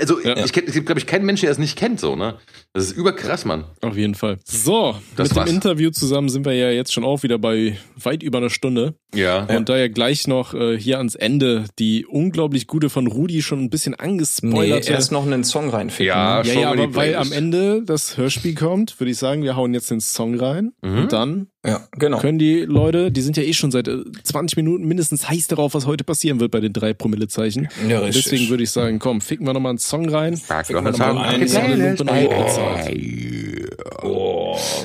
Also 0.00 0.18
ich 0.20 0.52
kenn, 0.52 0.64
es 0.66 0.72
gibt 0.74 0.86
glaube 0.86 0.98
ich 0.98 1.06
keinen 1.06 1.26
Menschen, 1.26 1.42
der 1.42 1.50
das 1.50 1.58
nicht 1.58 1.78
kennt, 1.78 2.00
so 2.00 2.16
ne? 2.16 2.34
Das 2.72 2.84
ist 2.84 2.92
überkrass, 2.96 3.44
Mann. 3.44 3.64
Auf 3.82 3.96
jeden 3.96 4.14
Fall. 4.16 4.38
So, 4.44 4.96
Das 5.16 5.28
mit 5.28 5.36
war's. 5.36 5.46
dem 5.48 5.54
Interview 5.54 5.90
zusammen 5.90 6.28
sind 6.28 6.44
wir 6.44 6.52
ja 6.54 6.70
jetzt 6.70 6.92
schon 6.92 7.04
auch 7.04 7.22
wieder 7.22 7.38
bei 7.38 7.76
weit 7.96 8.22
über 8.24 8.38
einer 8.38 8.50
Stunde. 8.50 8.94
Ja. 9.14 9.44
Und 9.44 9.68
da 9.68 9.76
ja 9.76 9.88
gleich 9.88 10.07
noch 10.26 10.54
äh, 10.54 10.78
hier 10.78 10.98
ans 10.98 11.14
Ende 11.14 11.64
die 11.78 12.06
unglaublich 12.06 12.66
gute 12.66 12.88
von 12.90 13.06
Rudi 13.06 13.42
schon 13.42 13.62
ein 13.64 13.70
bisschen 13.70 13.94
Nee, 13.98 14.04
angespoilert. 14.04 14.88
erst 14.88 15.12
noch 15.12 15.24
einen 15.26 15.44
Song 15.44 15.68
reinficken. 15.70 16.06
Ja, 16.06 16.38
ja, 16.38 16.44
schon 16.44 16.62
ja, 16.62 16.72
die 16.74 16.82
aber 16.82 16.94
weil 16.94 17.14
am. 17.16 17.32
Ende 17.32 17.82
das 17.84 18.16
Hörspiel 18.16 18.54
kommt, 18.54 18.98
würde 19.00 19.10
ich 19.10 19.18
sagen, 19.18 19.42
wir 19.42 19.54
hauen 19.56 19.74
jetzt 19.74 19.90
den 19.90 20.00
Song 20.00 20.34
rein 20.38 20.72
Mhm. 20.82 20.98
und 20.98 21.12
dann 21.12 21.46
Ja, 21.64 21.86
genau. 21.98 22.18
können 22.18 22.38
die 22.38 22.60
Leute, 22.60 23.10
die 23.12 23.20
sind 23.20 23.36
ja 23.36 23.42
eh 23.42 23.52
schon 23.52 23.70
seit 23.70 23.86
äh, 23.88 23.98
20 24.22 24.56
Minuten 24.56 24.86
mindestens 24.86 25.28
heiß 25.28 25.48
darauf, 25.48 25.74
was 25.74 25.86
heute 25.86 26.04
passieren 26.04 26.40
wird 26.40 26.50
bei 26.50 26.60
den 26.60 26.72
drei 26.72 26.94
Promillezeichen. 26.94 27.68
Ja, 27.88 28.00
richtig. 28.00 28.24
Deswegen 28.24 28.48
würde 28.48 28.62
ich 28.62 28.70
sagen, 28.70 28.98
komm, 28.98 29.20
ficken 29.20 29.46
wir 29.46 29.52
nochmal 29.52 29.70
einen 29.70 29.78
Song 29.78 30.08
rein. 30.08 30.36
Frag 30.36 30.66
doch 30.68 30.82
mal 30.82 31.18
ein. 31.18 31.40
Jetzt 31.40 31.56
haben 31.60 31.96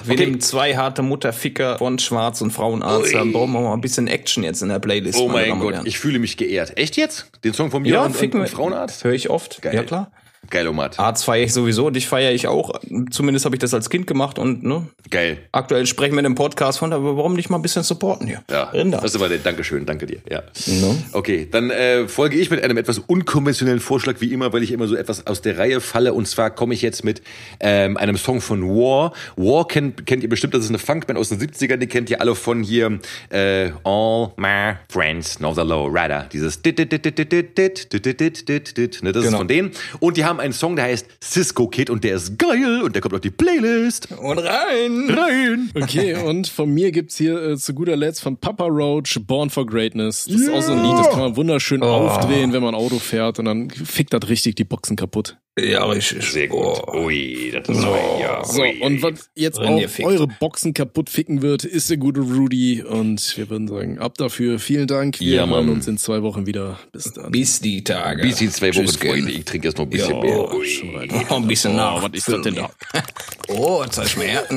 wir 0.04 0.18
wir 0.18 0.26
nehmen 0.26 0.40
zwei 0.40 0.76
harte 0.76 1.02
Mutterficker 1.02 1.78
von 1.78 2.00
Schwarz 2.00 2.42
und 2.42 2.52
Frauenarzt. 2.52 3.14
Dann 3.14 3.32
brauchen 3.32 3.54
wir 3.54 3.62
mal 3.62 3.74
ein 3.74 3.82
bisschen 3.82 4.08
Action 4.08 4.44
jetzt 4.44 4.62
in 4.62 4.70
der 4.70 4.80
Playlist. 4.80 5.20
Oh 5.20 5.28
mein 5.28 5.60
Gott, 5.60 5.82
ich 5.86 6.00
fühle 6.00 6.20
mich 6.20 6.38
geehrt. 6.38 6.78
Echt 6.78 6.98
jetzt? 6.98 7.28
Den 7.44 7.54
Song 7.54 7.72
von 7.72 7.82
mir 7.82 7.94
ja, 7.94 8.02
und, 8.02 8.08
und, 8.08 8.16
ficken 8.16 8.42
und. 8.42 8.50
Frauenarzt? 8.50 9.04
Höre 9.04 9.14
ich 9.14 9.30
oft. 9.30 9.62
Geil. 9.62 9.76
Ja, 9.76 9.84
klar. 9.84 10.12
Geil, 10.50 10.68
Omat. 10.68 11.00
Arzt 11.00 11.26
feiere 11.26 11.46
ich 11.46 11.54
sowieso, 11.54 11.90
dich 11.90 12.08
feiere 12.08 12.32
ich 12.32 12.48
auch. 12.48 12.80
Zumindest 13.12 13.46
habe 13.46 13.56
ich 13.56 13.60
das 13.60 13.74
als 13.74 13.90
Kind 13.90 14.06
gemacht 14.08 14.38
und 14.38 14.64
ne, 14.64 14.88
Geil. 15.10 15.38
aktuell 15.52 15.86
sprechen 15.88 16.14
wir 16.14 16.20
in 16.20 16.26
dem 16.26 16.36
Podcast 16.36 16.80
von, 16.80 16.94
aber 16.94 17.18
warum 17.18 17.34
nicht 17.34 17.50
mal 17.50 17.58
ein 17.58 17.62
bisschen 17.62 17.84
supporten 17.84 18.28
hier? 18.28 18.44
Ja, 18.52 18.64
Rinder. 18.66 18.98
das 19.00 19.12
ist 19.12 19.16
aber 19.16 19.30
der 19.30 19.40
Dankeschön, 19.40 19.86
danke 19.86 20.06
dir. 20.06 20.20
Ja. 20.30 20.44
No. 20.82 20.96
Okay, 21.14 21.48
dann 21.50 21.70
äh, 21.72 22.08
folge 22.08 22.38
ich 22.38 22.50
mit 22.52 22.64
einem 22.64 22.78
etwas 22.78 23.00
unkonventionellen 23.00 23.80
Vorschlag 23.80 24.16
wie 24.20 24.32
immer, 24.32 24.54
weil 24.54 24.64
ich 24.64 24.72
immer 24.72 24.88
so 24.88 24.96
etwas 24.96 25.26
aus 25.28 25.42
der 25.42 25.58
Reihe 25.58 25.82
falle. 25.82 26.14
Und 26.14 26.28
zwar 26.28 26.52
komme 26.52 26.74
ich 26.74 26.82
jetzt 26.82 27.04
mit 27.04 27.22
ähm, 27.60 27.98
einem 27.98 28.18
Song 28.18 28.42
von 28.42 28.64
War. 28.64 29.14
War 29.36 29.68
kennt, 29.68 30.06
kennt 30.06 30.24
ihr 30.24 30.30
bestimmt, 30.30 30.54
das 30.54 30.64
ist 30.64 30.70
eine 30.70 30.78
Funkband 30.80 31.18
aus 31.18 31.30
den 31.30 31.40
70ern, 31.40 31.78
die 31.78 31.88
kennt 31.88 32.10
ihr 32.10 32.22
alle 32.22 32.36
von 32.36 32.64
hier 32.64 33.00
äh, 33.30 33.72
All 33.84 34.32
My 34.38 34.74
Friends 34.90 35.38
Know 35.38 35.54
the 35.54 35.62
Low 35.62 35.88
Rider. 35.88 36.28
Dieses 36.32 36.62
dit, 36.62 36.78
dit, 36.78 36.92
dit, 36.92 37.04
dit, 37.04 37.18
dit, 37.18 37.32
dit, 37.32 37.58
dit, 37.58 37.90
dit, 37.94 38.04
dit, 38.04 38.20
dit, 38.20 38.48
dit, 38.50 38.78
dit, 38.78 39.04
ne, 39.04 39.12
das 39.12 39.24
ist 39.24 39.28
Genau. 39.30 39.38
von 39.40 39.48
denen. 39.48 39.72
Und 40.00 40.18
die 40.18 40.26
haben 40.34 40.40
einen 40.40 40.54
Song, 40.54 40.76
der 40.76 40.86
heißt 40.86 41.08
Cisco 41.24 41.68
Kid 41.68 41.92
und 41.92 42.04
der 42.04 42.16
ist 42.16 42.40
geil 42.40 42.82
und 42.82 42.96
der 42.96 43.02
kommt 43.02 43.14
auf 43.14 43.22
die 43.22 43.30
Playlist. 43.30 44.12
Und 44.12 44.40
rein! 44.40 45.10
Rein! 45.10 45.70
Okay, 45.76 46.16
und 46.26 46.48
von 46.48 46.74
mir 46.74 46.92
gibt's 46.92 47.18
hier 47.18 47.40
äh, 47.42 47.58
zu 47.58 47.74
guter 47.76 47.96
Letzt 47.96 48.22
von 48.22 48.38
Papa 48.38 48.66
Roach 48.66 49.20
Born 49.28 49.52
for 49.52 49.66
Greatness. 49.66 50.26
Das 50.26 50.42
ist 50.42 50.50
auch 50.50 50.62
so 50.62 50.72
ein 50.72 50.82
Lied, 50.82 50.98
das 50.98 51.10
kann 51.12 51.20
man 51.20 51.36
wunderschön 51.36 51.84
aufdrehen, 51.84 52.52
wenn 52.52 52.64
man 52.64 52.74
Auto 52.74 52.98
fährt 52.98 53.38
und 53.38 53.46
dann 53.46 53.70
fickt 53.70 54.14
das 54.14 54.28
richtig 54.28 54.56
die 54.56 54.64
Boxen 54.64 54.96
kaputt. 54.96 55.38
Ja, 55.60 55.86
richtig. 55.86 56.24
Sehr 56.32 56.48
gut. 56.48 56.82
Oh. 56.88 57.06
Ui, 57.06 57.52
das 57.54 57.70
ist 57.70 57.82
So. 57.84 57.96
ja. 58.20 58.44
So, 58.44 58.62
ui, 58.64 58.80
und 58.82 59.04
was 59.04 59.30
jetzt 59.36 59.60
Wenn 59.60 59.78
ihr 59.78 59.88
auch 59.88 60.00
eure 60.04 60.26
Boxen 60.28 60.74
kaputt 60.74 61.12
ficken 61.12 61.44
wird, 61.44 61.64
ist 61.64 61.92
der 61.92 61.98
gute 61.98 62.22
Rudy. 62.22 62.82
Und 62.82 63.38
wir 63.38 63.50
würden 63.52 63.68
sagen, 63.68 64.00
ab 64.00 64.18
dafür. 64.18 64.58
Vielen 64.58 64.88
Dank. 64.88 65.20
Wir 65.20 65.36
Ja, 65.36 65.48
hören 65.48 65.70
uns 65.70 65.88
in 65.88 66.00
zwei 66.00 66.24
Wochen 66.24 66.48
wieder. 66.48 66.80
Bis 66.92 67.14
dann. 67.14 67.32
Bis 67.32 67.60
die 67.60 67.84
Tage. 67.84 68.24
Bis 68.24 68.38
die 68.38 68.50
zwei 68.50 68.70
Wochen, 68.74 68.86
Tschüss, 68.86 68.96
Freunde. 68.98 69.28
Ken. 69.32 69.40
Ich 69.40 69.46
trinke 69.46 69.68
erst 69.68 69.78
noch 69.78 69.86
ein 69.86 69.90
bisschen 69.92 70.16
Ja, 70.16 70.22
mehr. 70.22 70.54
Ui. 70.56 70.94
Weit. 70.96 71.12
Oh, 71.30 71.36
ein 71.36 71.48
bisschen 71.48 71.76
nach. 71.76 72.02
was 72.02 72.12
ist 72.14 72.28
das 72.30 72.42
denn 72.42 72.56
da? 72.56 72.72
Oh, 73.50 73.84
zeig 73.90 74.18
mir 74.18 74.24
her. 74.26 74.46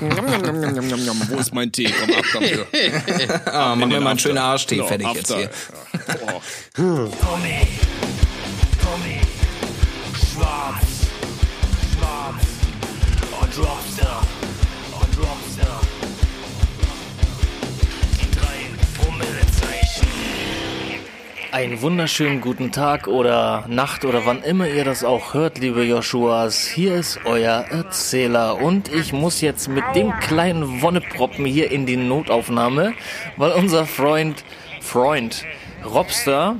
Wo 0.00 1.36
ist 1.38 1.52
mein 1.52 1.70
Tee? 1.72 1.88
Komm 2.00 2.14
ab 2.14 2.24
dafür. 2.32 2.66
Ah, 3.46 3.74
machen 3.74 3.90
wir 3.90 4.00
mal 4.00 4.10
einen 4.10 4.18
schönen. 4.18 4.38
Arschtee 4.38 4.76
So, 4.78 4.86
fertig 4.86 5.08
jetzt 5.14 5.34
hier. 5.34 5.50
Tommy, 6.76 7.10
Promillezeichen. 18.98 20.06
Einen 21.52 21.80
wunderschönen 21.80 22.42
guten 22.42 22.70
Tag 22.70 23.08
oder 23.08 23.64
Nacht 23.66 24.04
oder 24.04 24.26
wann 24.26 24.42
immer 24.42 24.68
ihr 24.68 24.84
das 24.84 25.04
auch 25.04 25.32
hört, 25.32 25.56
liebe 25.56 25.84
Joshuas. 25.84 26.66
Hier 26.66 26.96
ist 26.96 27.20
euer 27.24 27.64
Erzähler 27.70 28.60
und 28.60 28.92
ich 28.92 29.14
muss 29.14 29.40
jetzt 29.40 29.68
mit 29.68 29.84
dem 29.94 30.12
kleinen 30.20 30.82
Wonneproppen 30.82 31.46
hier 31.46 31.70
in 31.70 31.86
die 31.86 31.96
Notaufnahme, 31.96 32.92
weil 33.38 33.52
unser 33.52 33.86
Freund, 33.86 34.44
Freund, 34.82 35.46
Robster, 35.82 36.56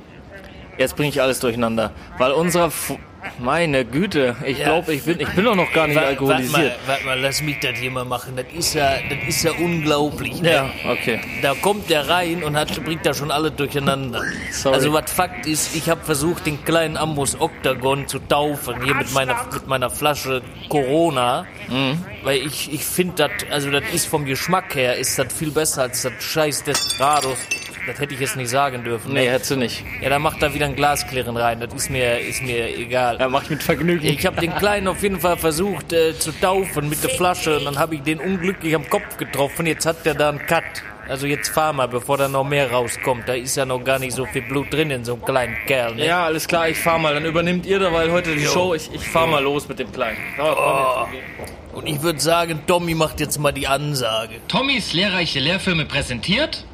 jetzt 0.79 0.97
bringe 0.97 1.11
ich 1.11 1.21
alles 1.21 1.41
durcheinander, 1.41 1.93
weil 2.17 2.33
unser, 2.33 2.69
F 2.69 2.97
meine 3.39 3.85
Güte, 3.85 4.37
ich 4.45 4.59
glaube, 4.59 4.95
ich 4.95 5.05
bin, 5.05 5.21
ich 5.21 5.29
bin 5.31 5.45
doch 5.45 5.55
noch 5.55 5.73
gar 5.73 5.87
nicht 5.87 5.97
Warte 5.97 6.09
alkoholisiert. 6.09 6.53
mal, 6.53 6.77
warte 6.87 7.05
mal, 7.05 7.21
lass 7.21 7.43
mich 7.43 7.59
das 7.61 7.79
hier 7.79 7.91
mal 7.91 8.05
machen. 8.05 8.37
Das 8.37 8.47
ist 8.53 8.75
ja, 8.75 8.95
das 9.09 9.19
ist 9.29 9.43
ja 9.45 9.53
unglaublich. 9.53 10.41
Ne? 10.41 10.53
Ja, 10.53 10.71
okay. 10.91 11.21
Da 11.43 11.55
kommt 11.55 11.91
der 11.91 12.09
rein 12.09 12.43
und 12.43 12.57
hat, 12.57 12.83
bringt 12.85 13.05
da 13.05 13.15
schon 13.15 13.31
alle 13.31 13.51
durcheinander. 13.51 14.23
Sorry. 14.51 14.75
Also 14.75 14.93
was 14.93 15.13
Fakt 15.13 15.47
ist, 15.47 15.75
ich 15.77 15.89
habe 15.89 16.05
versucht, 16.05 16.47
den 16.47 16.65
kleinen 16.65 16.97
Ambus 16.97 17.41
Octagon 17.41 18.09
zu 18.09 18.19
taufen, 18.19 18.83
hier 18.83 18.95
mit 18.95 19.13
meiner, 19.13 19.37
mit 19.53 19.67
meiner 19.67 19.91
Flasche 19.91 20.43
Corona. 20.69 21.47
Mhm. 21.69 22.05
Weil 22.23 22.39
ich, 22.39 22.73
ich 22.73 22.85
finde 22.85 23.29
das, 23.29 23.51
also 23.51 23.71
das 23.71 23.85
ist 23.93 24.07
vom 24.07 24.25
Geschmack 24.25 24.75
her, 24.75 24.97
ist 24.97 25.19
das 25.19 25.33
viel 25.33 25.51
besser 25.51 25.83
als 25.83 26.03
das 26.03 26.13
scheiß 26.21 26.65
Desperados. 26.65 27.39
Das 27.87 28.01
hätte 28.01 28.15
ich 28.15 28.21
jetzt 28.21 28.37
nicht 28.37 28.51
sagen 28.51 28.83
dürfen. 28.83 29.13
Nee, 29.13 29.29
hättest 29.29 29.53
du 29.53 29.57
nicht. 29.57 29.85
Ja, 30.01 30.09
dann 30.09 30.23
macht 30.23 30.43
da 30.43 30.53
wieder 30.53 30.67
ein 30.67 30.75
Glasklirren 30.75 31.37
rein. 31.37 31.61
Das 31.61 31.73
ist 31.73 31.89
mir, 31.89 32.19
ist 32.19 32.43
mir 32.43 32.77
egal. 32.77 33.17
Er 33.19 33.29
macht 33.29 33.49
mit 33.49 33.63
Vergnügen. 33.63 34.05
Ich 34.07 34.27
habe 34.27 34.41
den 34.41 34.55
Kleinen 34.57 34.89
auf 34.89 35.03
jeden 35.03 35.21
Fall 35.21 35.37
versucht 35.37 35.93
äh, 35.93 36.19
zu 36.19 36.33
taufen 36.33 36.89
mit 36.89 37.03
der 37.05 37.11
Flasche 37.11 37.59
und 37.59 37.65
dann 37.65 37.79
habe 37.79 37.95
ich 37.95 38.03
den 38.03 38.19
unglücklich 38.19 38.75
am 38.75 38.89
Kopf 38.91 39.17
getroffen. 39.17 39.67
Jetzt 39.67 39.87
hat 39.87 40.05
der 40.05 40.15
da 40.15 40.31
einen 40.31 40.45
Cut. 40.47 40.65
Also 41.09 41.29
jetzt 41.29 41.51
fahr 41.51 41.73
mal, 41.73 41.87
bevor 41.87 42.19
da 42.19 42.27
noch 42.27 42.43
mehr 42.43 42.73
rauskommt. 42.73 43.29
Da 43.29 43.35
ist 43.35 43.57
ja 43.57 43.65
noch 43.65 43.85
gar 43.85 44.01
nicht 44.01 44.13
so 44.13 44.27
viel 44.27 44.43
Blut 44.43 44.73
drin 44.73 44.91
in 44.91 45.05
so 45.05 45.15
einem 45.15 45.25
kleinen 45.25 45.57
Kerl. 45.67 45.95
Ne? 45.95 46.07
Ja, 46.07 46.25
alles 46.25 46.49
klar, 46.49 46.69
ich 46.69 46.79
fahr 46.79 46.99
mal. 46.99 47.15
Dann 47.15 47.25
übernimmt 47.25 47.65
ihr 47.67 47.79
da, 47.79 47.93
weil 47.93 48.11
heute 48.11 48.35
die 48.35 48.45
Show. 48.45 48.75
Ich, 48.75 48.93
ich 48.93 49.07
fahr 49.07 49.29
mal 49.29 49.43
los 49.43 49.69
mit 49.69 49.79
dem 49.79 49.93
Kleinen. 49.93 50.19
Oh, 50.41 50.55
komm 50.57 51.15
jetzt. 51.15 51.55
Und 51.75 51.87
ich 51.87 52.03
würde 52.03 52.19
sagen, 52.19 52.61
Tommy 52.67 52.95
macht 52.95 53.21
jetzt 53.21 53.39
mal 53.39 53.53
die 53.53 53.69
Ansage. 53.69 54.35
Tommys 54.49 54.95
lehrreiche 54.95 55.39
Lehrfilme 55.39 55.85
präsentiert 55.85 56.65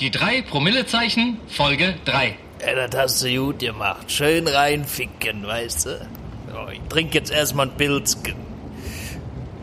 die 0.00 0.10
drei 0.10 0.40
Promillezeichen, 0.40 1.36
Folge 1.48 1.94
3. 2.06 2.36
Ja, 2.66 2.86
das 2.86 3.00
hast 3.00 3.22
du 3.22 3.34
gut 3.36 3.58
gemacht. 3.58 4.10
Schön 4.10 4.48
reinficken, 4.48 5.46
weißt 5.46 5.86
du? 5.86 6.08
Ich 6.72 6.80
trinke 6.88 7.18
jetzt 7.18 7.30
erstmal 7.30 7.66
ein 7.66 7.76
Pilzken. 7.76 8.49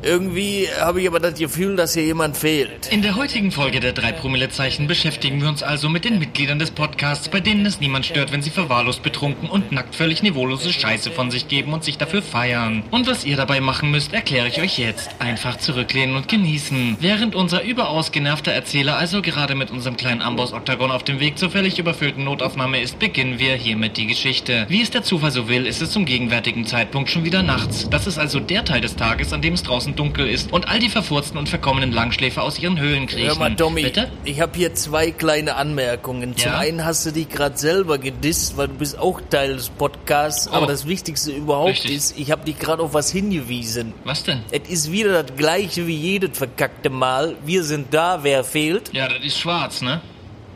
Irgendwie 0.08 0.70
habe 0.80 1.02
ich 1.02 1.08
aber 1.10 1.20
das 1.20 1.38
Gefühl, 1.38 1.76
dass 1.76 1.94
hier 1.94 2.06
jemand 2.06 2.38
fehlt. 2.38 2.88
In 2.94 3.02
der 3.02 3.18
heutigen 3.18 3.52
Folge 3.52 3.82
der 3.82 3.92
drei 3.92 4.14
Promillezeichen 4.14 4.88
beschäftigen 4.88 5.42
wir 5.42 5.50
uns 5.50 5.64
also 5.64 5.90
mit 5.90 6.06
den 6.06 6.18
Mitgliedern 6.18 6.60
des 6.60 6.72
Podcasts, 6.72 7.28
bei 7.28 7.42
denen 7.42 7.66
es 7.66 7.82
niemand 7.82 8.06
stört, 8.06 8.32
wenn 8.32 8.42
sie 8.42 8.50
verwahrlost 8.50 9.04
betrunken 9.04 9.50
und 9.50 9.74
nackt 9.74 9.96
völlig 9.96 10.24
niveaulose 10.24 10.72
Scheiße 10.72 11.12
von 11.12 11.30
sich 11.30 11.50
geben 11.50 11.74
und 11.74 11.84
sich 11.84 11.98
dafür 11.98 12.22
feiern. 12.22 12.84
Und 12.90 13.06
was 13.06 13.26
ihr 13.26 13.36
dabei 13.36 13.60
machen 13.60 13.92
müsst, 13.92 14.14
erkläre 14.14 14.48
ich 14.48 14.62
euch 14.62 14.80
jetzt. 14.80 15.10
Einfach 15.20 15.58
zurücklehnen 15.58 16.16
und 16.16 16.30
genießen. 16.30 16.96
Während 17.02 17.36
unser 17.36 17.64
überaus 17.64 18.14
genervter 18.14 18.54
Erzähler 18.54 18.96
also 18.96 19.22
gerade 19.22 19.56
mit 19.56 19.72
unserem 19.72 19.98
kleinen 19.98 20.22
Amboss-Oktagon 20.22 20.90
auf 20.90 21.04
dem 21.04 21.20
Weg 21.20 21.38
zur 21.38 21.50
völlig 21.50 21.80
überfüllten 21.80 22.24
Notaufnahme 22.24 22.80
ist, 22.80 22.98
beginnen 22.98 23.40
wir 23.40 23.56
hiermit 23.56 23.98
die 23.98 24.08
Geschichte. 24.08 24.68
Wie 24.70 24.82
es 24.82 24.90
der 24.90 25.04
Zufall 25.04 25.32
so 25.32 25.50
will, 25.50 25.66
ist 25.66 25.82
es 25.82 25.92
zum 25.92 26.06
gegenwärtigen 26.06 26.66
Zeitpunkt 26.66 27.10
schon 27.10 27.26
wieder 27.26 27.44
nachts. 27.44 27.90
Das 27.90 28.08
ist 28.08 28.18
also 28.18 28.40
der 28.40 28.64
Teil 28.64 28.80
des 28.80 28.96
Tages, 28.96 29.34
an 29.34 29.42
dem 29.42 29.56
es 29.56 29.64
draußen 29.64 29.97
dunkel 29.98 30.28
ist 30.28 30.54
und 30.54 30.68
all 30.70 30.80
die 30.80 30.90
verfurzten 30.90 31.38
und 31.38 31.50
verkommenen 31.50 31.92
Langschläfer 31.92 32.44
aus 32.44 32.58
ihren 32.60 32.80
Höhlen 32.80 33.08
kriechen. 33.08 33.28
Hör 33.28 33.36
mal, 33.38 33.56
Tommy, 33.56 33.82
Bitte? 33.84 34.10
ich 34.24 34.40
habe 34.40 34.54
hier 34.58 34.74
zwei 34.76 35.12
kleine 35.12 35.56
Anmerkungen. 35.56 36.38
Zum 36.38 36.52
Ja? 36.52 36.58
einen 36.60 36.86
hast 36.86 37.06
du 37.06 37.12
dich 37.12 37.28
gerade 37.30 37.58
selber 37.58 37.98
gedisst, 37.98 38.56
weil 38.58 38.68
du 38.70 38.76
bist 38.76 38.98
auch 38.98 39.20
Teil 39.30 39.56
des 39.56 39.70
Podcasts. 39.70 40.48
Aber 40.48 40.66
Oh. 40.66 40.70
das 40.70 40.88
Wichtigste 40.88 41.32
überhaupt 41.32 41.72
Richtig. 41.72 41.96
ist, 41.96 42.18
ich 42.18 42.32
habe 42.32 42.46
dich 42.46 42.58
gerade 42.58 42.82
auf 42.84 42.94
was 42.94 43.12
hingewiesen. 43.12 43.94
Was 44.06 44.24
denn? 44.24 44.42
Es 44.52 44.70
ist 44.70 44.92
wieder 44.92 45.24
das 45.24 45.36
gleiche 45.36 45.86
wie 45.88 45.96
jedes 45.96 46.38
verkackte 46.38 46.90
Mal. 46.90 47.36
Wir 47.46 47.64
sind 47.64 47.94
da, 47.94 48.20
wer 48.24 48.44
fehlt? 48.44 48.94
Ja, 48.94 49.08
das 49.08 49.24
ist 49.26 49.38
schwarz, 49.40 49.82
ne? 49.82 50.02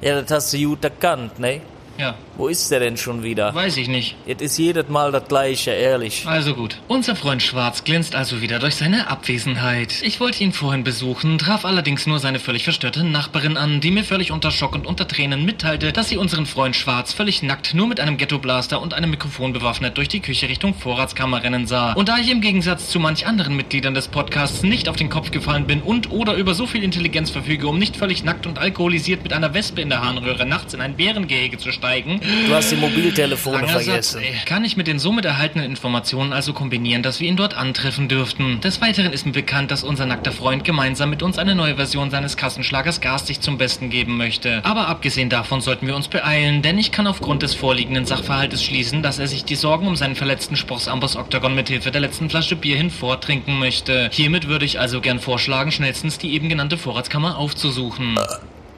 Ja, 0.01 0.21
das 0.21 0.31
hast 0.31 0.53
du 0.53 0.57
gut 0.69 0.83
erkannt, 0.83 1.39
ne? 1.39 1.61
Ja, 1.97 2.15
Wo 2.41 2.47
ist 2.47 2.71
der 2.71 2.79
denn 2.79 2.97
schon 2.97 3.21
wieder? 3.21 3.53
weiß 3.53 3.77
ich 3.77 3.87
nicht. 3.87 4.15
Es 4.25 4.41
ist 4.41 4.57
jedes 4.57 4.89
Mal 4.89 5.11
das 5.11 5.27
gleiche, 5.27 5.69
ehrlich. 5.69 6.23
Also 6.25 6.55
gut. 6.55 6.75
Unser 6.87 7.15
Freund 7.15 7.43
Schwarz 7.43 7.83
glänzt 7.83 8.15
also 8.15 8.41
wieder 8.41 8.57
durch 8.57 8.73
seine 8.73 9.09
Abwesenheit. 9.09 10.01
Ich 10.01 10.19
wollte 10.19 10.43
ihn 10.43 10.51
vorhin 10.51 10.83
besuchen, 10.83 11.37
traf 11.37 11.65
allerdings 11.65 12.07
nur 12.07 12.17
seine 12.17 12.39
völlig 12.39 12.63
verstörte 12.63 13.03
Nachbarin 13.03 13.57
an, 13.57 13.79
die 13.79 13.91
mir 13.91 14.03
völlig 14.03 14.31
unter 14.31 14.49
Schock 14.49 14.73
und 14.73 14.87
unter 14.87 15.07
Tränen 15.07 15.45
mitteilte, 15.45 15.93
dass 15.93 16.09
sie 16.09 16.17
unseren 16.17 16.47
Freund 16.47 16.75
Schwarz 16.75 17.13
völlig 17.13 17.43
nackt 17.43 17.75
nur 17.75 17.85
mit 17.85 17.99
einem 17.99 18.17
Ghetto-Blaster 18.17 18.81
und 18.81 18.95
einem 18.95 19.11
Mikrofon 19.11 19.53
bewaffnet 19.53 19.99
durch 19.99 20.07
die 20.07 20.21
Küche 20.21 20.49
Richtung 20.49 20.73
Vorratskammer 20.73 21.43
rennen 21.43 21.67
sah. 21.67 21.93
Und 21.93 22.09
da 22.09 22.17
ich 22.17 22.31
im 22.31 22.41
Gegensatz 22.41 22.89
zu 22.89 22.99
manch 22.99 23.27
anderen 23.27 23.55
Mitgliedern 23.55 23.93
des 23.93 24.07
Podcasts 24.07 24.63
nicht 24.63 24.89
auf 24.89 24.95
den 24.95 25.09
Kopf 25.11 25.29
gefallen 25.29 25.67
bin 25.67 25.83
und 25.83 26.09
oder 26.09 26.33
über 26.33 26.55
so 26.55 26.65
viel 26.65 26.83
Intelligenz 26.83 27.29
verfüge, 27.29 27.67
um 27.67 27.77
nicht 27.77 27.97
völlig 27.97 28.23
nackt 28.23 28.47
und 28.47 28.57
alkoholisiert 28.57 29.21
mit 29.21 29.31
einer 29.31 29.53
Wespe 29.53 29.79
in 29.79 29.89
der 29.89 30.01
Harnröhre 30.01 30.47
nachts 30.47 30.73
in 30.73 30.81
ein 30.81 30.95
Bärengehege 30.95 31.59
zu 31.59 31.71
steigen, 31.71 32.19
Du 32.47 32.55
hast 32.55 32.71
die 32.71 32.77
Mobiltelefone 32.77 33.67
vergessen. 33.67 34.21
Kann 34.45 34.63
ich 34.63 34.77
mit 34.77 34.87
den 34.87 34.99
somit 34.99 35.25
erhaltenen 35.25 35.65
Informationen 35.65 36.31
also 36.31 36.53
kombinieren, 36.53 37.03
dass 37.03 37.19
wir 37.19 37.27
ihn 37.27 37.35
dort 37.35 37.55
antreffen 37.55 38.07
dürften. 38.07 38.61
Des 38.61 38.79
Weiteren 38.79 39.11
ist 39.11 39.25
mir 39.25 39.33
bekannt, 39.33 39.71
dass 39.71 39.83
unser 39.83 40.05
nackter 40.05 40.31
Freund 40.31 40.63
gemeinsam 40.63 41.09
mit 41.09 41.23
uns 41.23 41.37
eine 41.37 41.55
neue 41.55 41.75
Version 41.75 42.09
seines 42.09 42.37
Kassenschlagers 42.37 43.01
Garstig 43.01 43.41
zum 43.41 43.57
Besten 43.57 43.89
geben 43.89 44.17
möchte. 44.17 44.63
Aber 44.63 44.87
abgesehen 44.87 45.29
davon 45.29 45.61
sollten 45.61 45.87
wir 45.87 45.95
uns 45.95 46.07
beeilen, 46.07 46.61
denn 46.61 46.77
ich 46.77 46.91
kann 46.91 47.07
aufgrund 47.07 47.43
des 47.43 47.53
vorliegenden 47.53 48.05
Sachverhaltes 48.05 48.63
schließen, 48.63 49.03
dass 49.03 49.19
er 49.19 49.27
sich 49.27 49.43
die 49.43 49.55
Sorgen 49.55 49.87
um 49.87 49.95
seinen 49.95 50.15
verletzten 50.15 50.55
Sprossambus 50.55 51.15
Octagon 51.15 51.53
mit 51.53 51.67
Hilfe 51.67 51.91
der 51.91 52.01
letzten 52.01 52.29
Flasche 52.29 52.55
Bier 52.55 52.77
hinvortrinken 52.77 53.59
möchte. 53.59 54.09
Hiermit 54.11 54.47
würde 54.47 54.65
ich 54.65 54.79
also 54.79 55.01
gern 55.01 55.19
vorschlagen, 55.19 55.71
schnellstens 55.71 56.17
die 56.17 56.33
eben 56.33 56.47
genannte 56.47 56.77
Vorratskammer 56.77 57.37
aufzusuchen. 57.37 58.17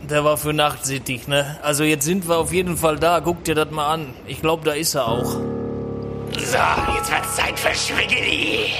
Der 0.09 0.23
war 0.23 0.37
für 0.37 0.53
nachtsittig, 0.53 1.27
ne? 1.27 1.57
Also 1.63 1.83
jetzt 1.83 2.05
sind 2.05 2.27
wir 2.27 2.37
auf 2.37 2.51
jeden 2.51 2.77
Fall 2.77 2.97
da. 2.97 3.19
Guck 3.21 3.43
dir 3.45 3.55
das 3.55 3.71
mal 3.71 3.93
an. 3.93 4.13
Ich 4.27 4.41
glaube, 4.41 4.65
da 4.65 4.73
ist 4.73 4.95
er 4.95 5.07
auch. 5.07 5.23
So, 5.23 6.57
jetzt 6.95 7.11
wird's 7.11 7.35
Zeit 7.35 7.57
für 7.57 7.73
Schwiggeli. 7.73 8.73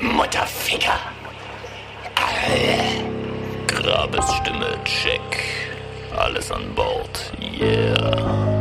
Mutterficker. 0.00 0.98
Grabesstimme, 3.68 4.78
check. 4.84 5.20
Alles 6.16 6.50
an 6.50 6.74
Bord, 6.74 7.32
yeah. 7.40 8.57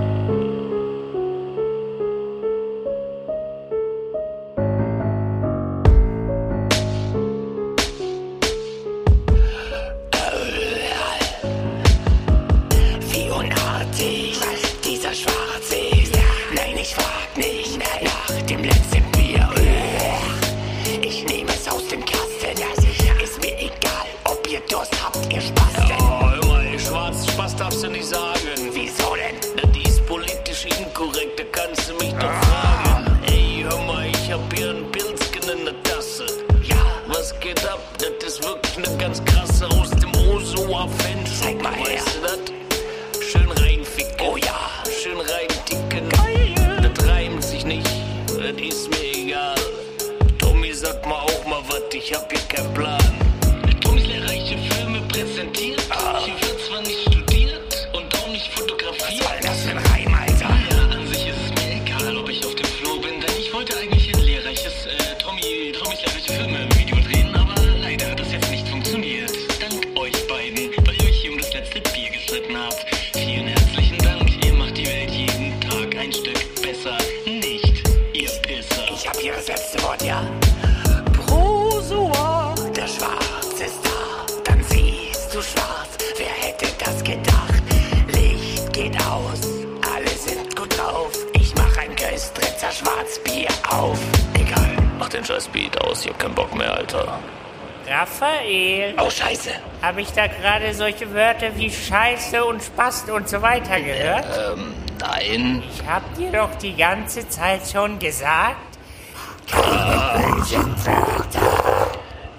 Raphael, 98.02 98.94
Oh, 98.99 99.10
Scheiße. 99.10 99.49
habe 99.82 100.02
ich 100.02 100.11
da 100.14 100.28
gerade 100.28 100.72
solche 100.76 101.11
Wörter 101.14 101.56
wie 101.56 101.72
Scheiße 101.72 102.44
und 102.45 102.61
Spast 102.61 103.10
und 103.10 103.28
so 103.28 103.41
weiter 103.41 103.80
gehört? 103.82 104.26
Ähm, 104.56 104.74
nein. 104.99 105.64
Ich 105.74 105.84
hab 105.88 106.03
dir 106.15 106.32
doch 106.32 106.53
die 106.61 106.76
ganze 106.76 107.28
Zeit 107.28 107.61
schon 107.72 107.98
gesagt. 107.98 108.57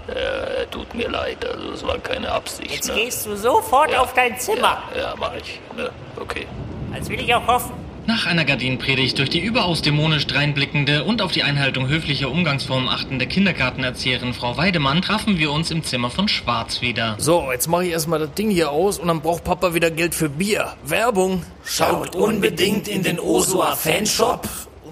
Äh, 0.08 0.66
tut 0.70 0.94
mir 0.94 1.08
leid, 1.08 1.44
also 1.44 1.72
es 1.72 1.86
war 1.86 1.98
keine 1.98 2.30
Absicht, 2.30 2.70
Jetzt 2.70 2.88
ne? 2.88 2.94
gehst 2.94 3.26
du 3.26 3.36
sofort 3.36 3.90
Ja. 3.90 4.00
auf 4.00 4.14
dein 4.14 4.38
Zimmer. 4.38 4.82
Ja, 4.94 5.00
ja, 5.00 5.14
mach 5.18 5.34
ich. 5.34 5.60
Ne? 5.76 5.90
Okay. 6.20 6.46
Als 6.94 7.08
will 7.08 7.20
ich 7.20 7.34
auch 7.34 7.46
hoffen. 7.46 7.72
Nach 8.08 8.24
einer 8.24 8.46
Gardinenpredigt 8.46 9.18
durch 9.18 9.28
die 9.28 9.38
überaus 9.38 9.82
dämonisch 9.82 10.26
dreinblickende 10.26 11.04
und 11.04 11.20
auf 11.20 11.32
die 11.32 11.42
Einhaltung 11.42 11.88
höflicher 11.88 12.30
Umgangsformen 12.30 12.88
achtende 12.88 13.26
Kindergartenerzieherin 13.26 14.32
Frau 14.32 14.56
Weidemann 14.56 15.02
trafen 15.02 15.38
wir 15.38 15.52
uns 15.52 15.70
im 15.70 15.84
Zimmer 15.84 16.08
von 16.08 16.26
Schwarz 16.26 16.80
wieder. 16.80 17.16
So, 17.18 17.52
jetzt 17.52 17.68
mache 17.68 17.84
ich 17.84 17.92
erstmal 17.92 18.18
das 18.18 18.32
Ding 18.32 18.48
hier 18.48 18.70
aus 18.70 18.98
und 18.98 19.08
dann 19.08 19.20
braucht 19.20 19.44
Papa 19.44 19.74
wieder 19.74 19.90
Geld 19.90 20.14
für 20.14 20.30
Bier. 20.30 20.72
Werbung. 20.84 21.42
Schaut 21.66 22.16
unbedingt 22.16 22.88
in 22.88 23.02
den 23.02 23.20
Osua 23.20 23.76
Fanshop 23.76 24.48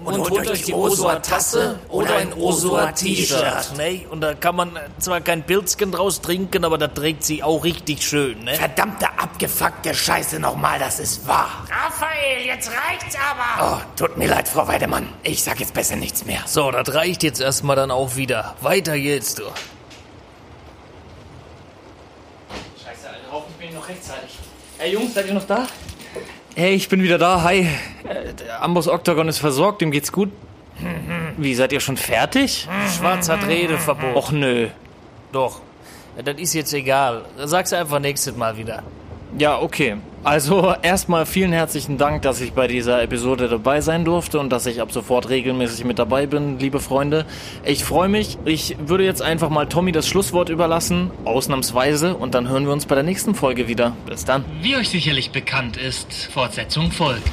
Und, 0.07 0.29
holt 0.29 0.49
euch 0.49 0.63
die 0.63 0.73
Osua-Tasse 0.73 1.79
oder 1.89 2.15
ein 2.15 2.33
Osua-T-Shirt. 2.33 3.75
Ne? 3.77 4.05
Und 4.09 4.21
da 4.21 4.33
kann 4.35 4.55
man 4.55 4.71
zwar 4.99 5.19
kein 5.19 5.43
Pilzchen 5.43 5.91
draus 5.91 6.21
trinken, 6.21 6.63
aber 6.63 6.77
da 6.77 6.87
trägt 6.87 7.25
sie 7.25 7.43
auch 7.43 7.65
richtig 7.65 8.01
schön. 8.07 8.45
Ne? 8.45 8.53
Verdammte 8.53 9.07
abgefuckte 9.19 9.93
Scheiße 9.93 10.39
nochmal, 10.39 10.79
das 10.79 11.01
ist 11.01 11.27
wahr. 11.27 11.65
Raphael, 11.69 12.45
jetzt 12.45 12.71
reicht's 12.71 13.17
aber. 13.17 13.77
Oh, 13.77 13.81
tut 13.97 14.17
mir 14.17 14.29
leid, 14.29 14.47
Frau 14.47 14.65
Weidemann. 14.67 15.09
Ich 15.23 15.43
sag 15.43 15.59
jetzt 15.59 15.73
besser 15.73 15.97
nichts 15.97 16.23
mehr. 16.25 16.39
So, 16.45 16.71
das 16.71 16.93
reicht 16.93 17.23
jetzt 17.23 17.41
erstmal 17.41 17.75
dann 17.75 17.91
auch 17.91 18.15
wieder. 18.15 18.55
Weiter 18.61 18.97
geht's, 18.97 19.35
du. 19.35 19.43
Scheiße, 22.81 23.09
Alter, 23.09 23.19
hoffentlich 23.29 23.57
bin 23.57 23.67
ich 23.69 23.75
noch 23.75 23.89
rechtzeitig. 23.89 24.37
Ey, 24.77 24.93
Jungs, 24.93 25.13
seid 25.13 25.27
ihr 25.27 25.33
noch 25.33 25.45
da? 25.47 25.67
Hey, 26.59 26.73
ich 26.73 26.89
bin 26.89 27.03
wieder 27.03 27.19
da. 27.19 27.43
Hi. 27.43 27.59
Äh, 27.59 28.49
Amboss 28.61 28.87
Octagon 28.87 29.27
ist 29.27 29.37
versorgt, 29.37 29.83
ihm 29.83 29.91
geht's 29.91 30.11
gut. 30.11 30.31
Wie, 31.37 31.53
seid 31.53 31.71
ihr 31.71 31.79
schon 31.79 31.97
fertig? 31.97 32.67
Schwarz 32.97 33.29
hat 33.29 33.45
Redeverbot. 33.47 34.15
Och 34.15 34.31
nö. 34.31 34.69
Doch. 35.31 35.61
Ja, 36.15 36.23
das 36.23 36.41
ist 36.41 36.55
jetzt 36.55 36.73
egal. 36.73 37.25
Sag's 37.37 37.73
einfach 37.73 37.99
nächstes 37.99 38.35
Mal 38.35 38.57
wieder. 38.57 38.81
Ja, 39.37 39.59
okay. 39.61 39.97
Also 40.27 40.73
erstmal 40.81 41.25
vielen 41.25 41.53
herzlichen 41.53 41.97
Dank, 41.97 42.21
dass 42.21 42.41
ich 42.41 42.51
bei 42.51 42.67
dieser 42.67 43.01
Episode 43.01 43.47
dabei 43.47 43.79
sein 43.79 44.03
durfte 44.03 44.41
und 44.41 44.49
dass 44.49 44.65
ich 44.65 44.81
ab 44.81 44.91
sofort 44.91 45.29
regelmäßig 45.29 45.85
mit 45.85 45.99
dabei 45.99 46.25
bin, 46.25 46.59
liebe 46.59 46.81
Freunde. 46.81 47.25
Ich 47.63 47.85
freue 47.85 48.09
mich. 48.09 48.37
Ich 48.43 48.75
würde 48.77 49.05
jetzt 49.05 49.21
einfach 49.21 49.49
mal 49.49 49.67
Tommy 49.67 49.93
das 49.93 50.05
Schlusswort 50.05 50.49
überlassen, 50.49 51.11
ausnahmsweise, 51.23 52.13
und 52.13 52.35
dann 52.35 52.49
hören 52.49 52.65
wir 52.65 52.73
uns 52.73 52.87
bei 52.87 52.95
der 52.95 53.05
nächsten 53.05 53.35
Folge 53.35 53.69
wieder. 53.69 53.95
Bis 54.05 54.25
dann. 54.25 54.43
Wie 54.61 54.75
euch 54.75 54.89
sicherlich 54.89 55.31
bekannt 55.31 55.77
ist, 55.77 56.25
Fortsetzung 56.25 56.91
folgt. 56.91 57.23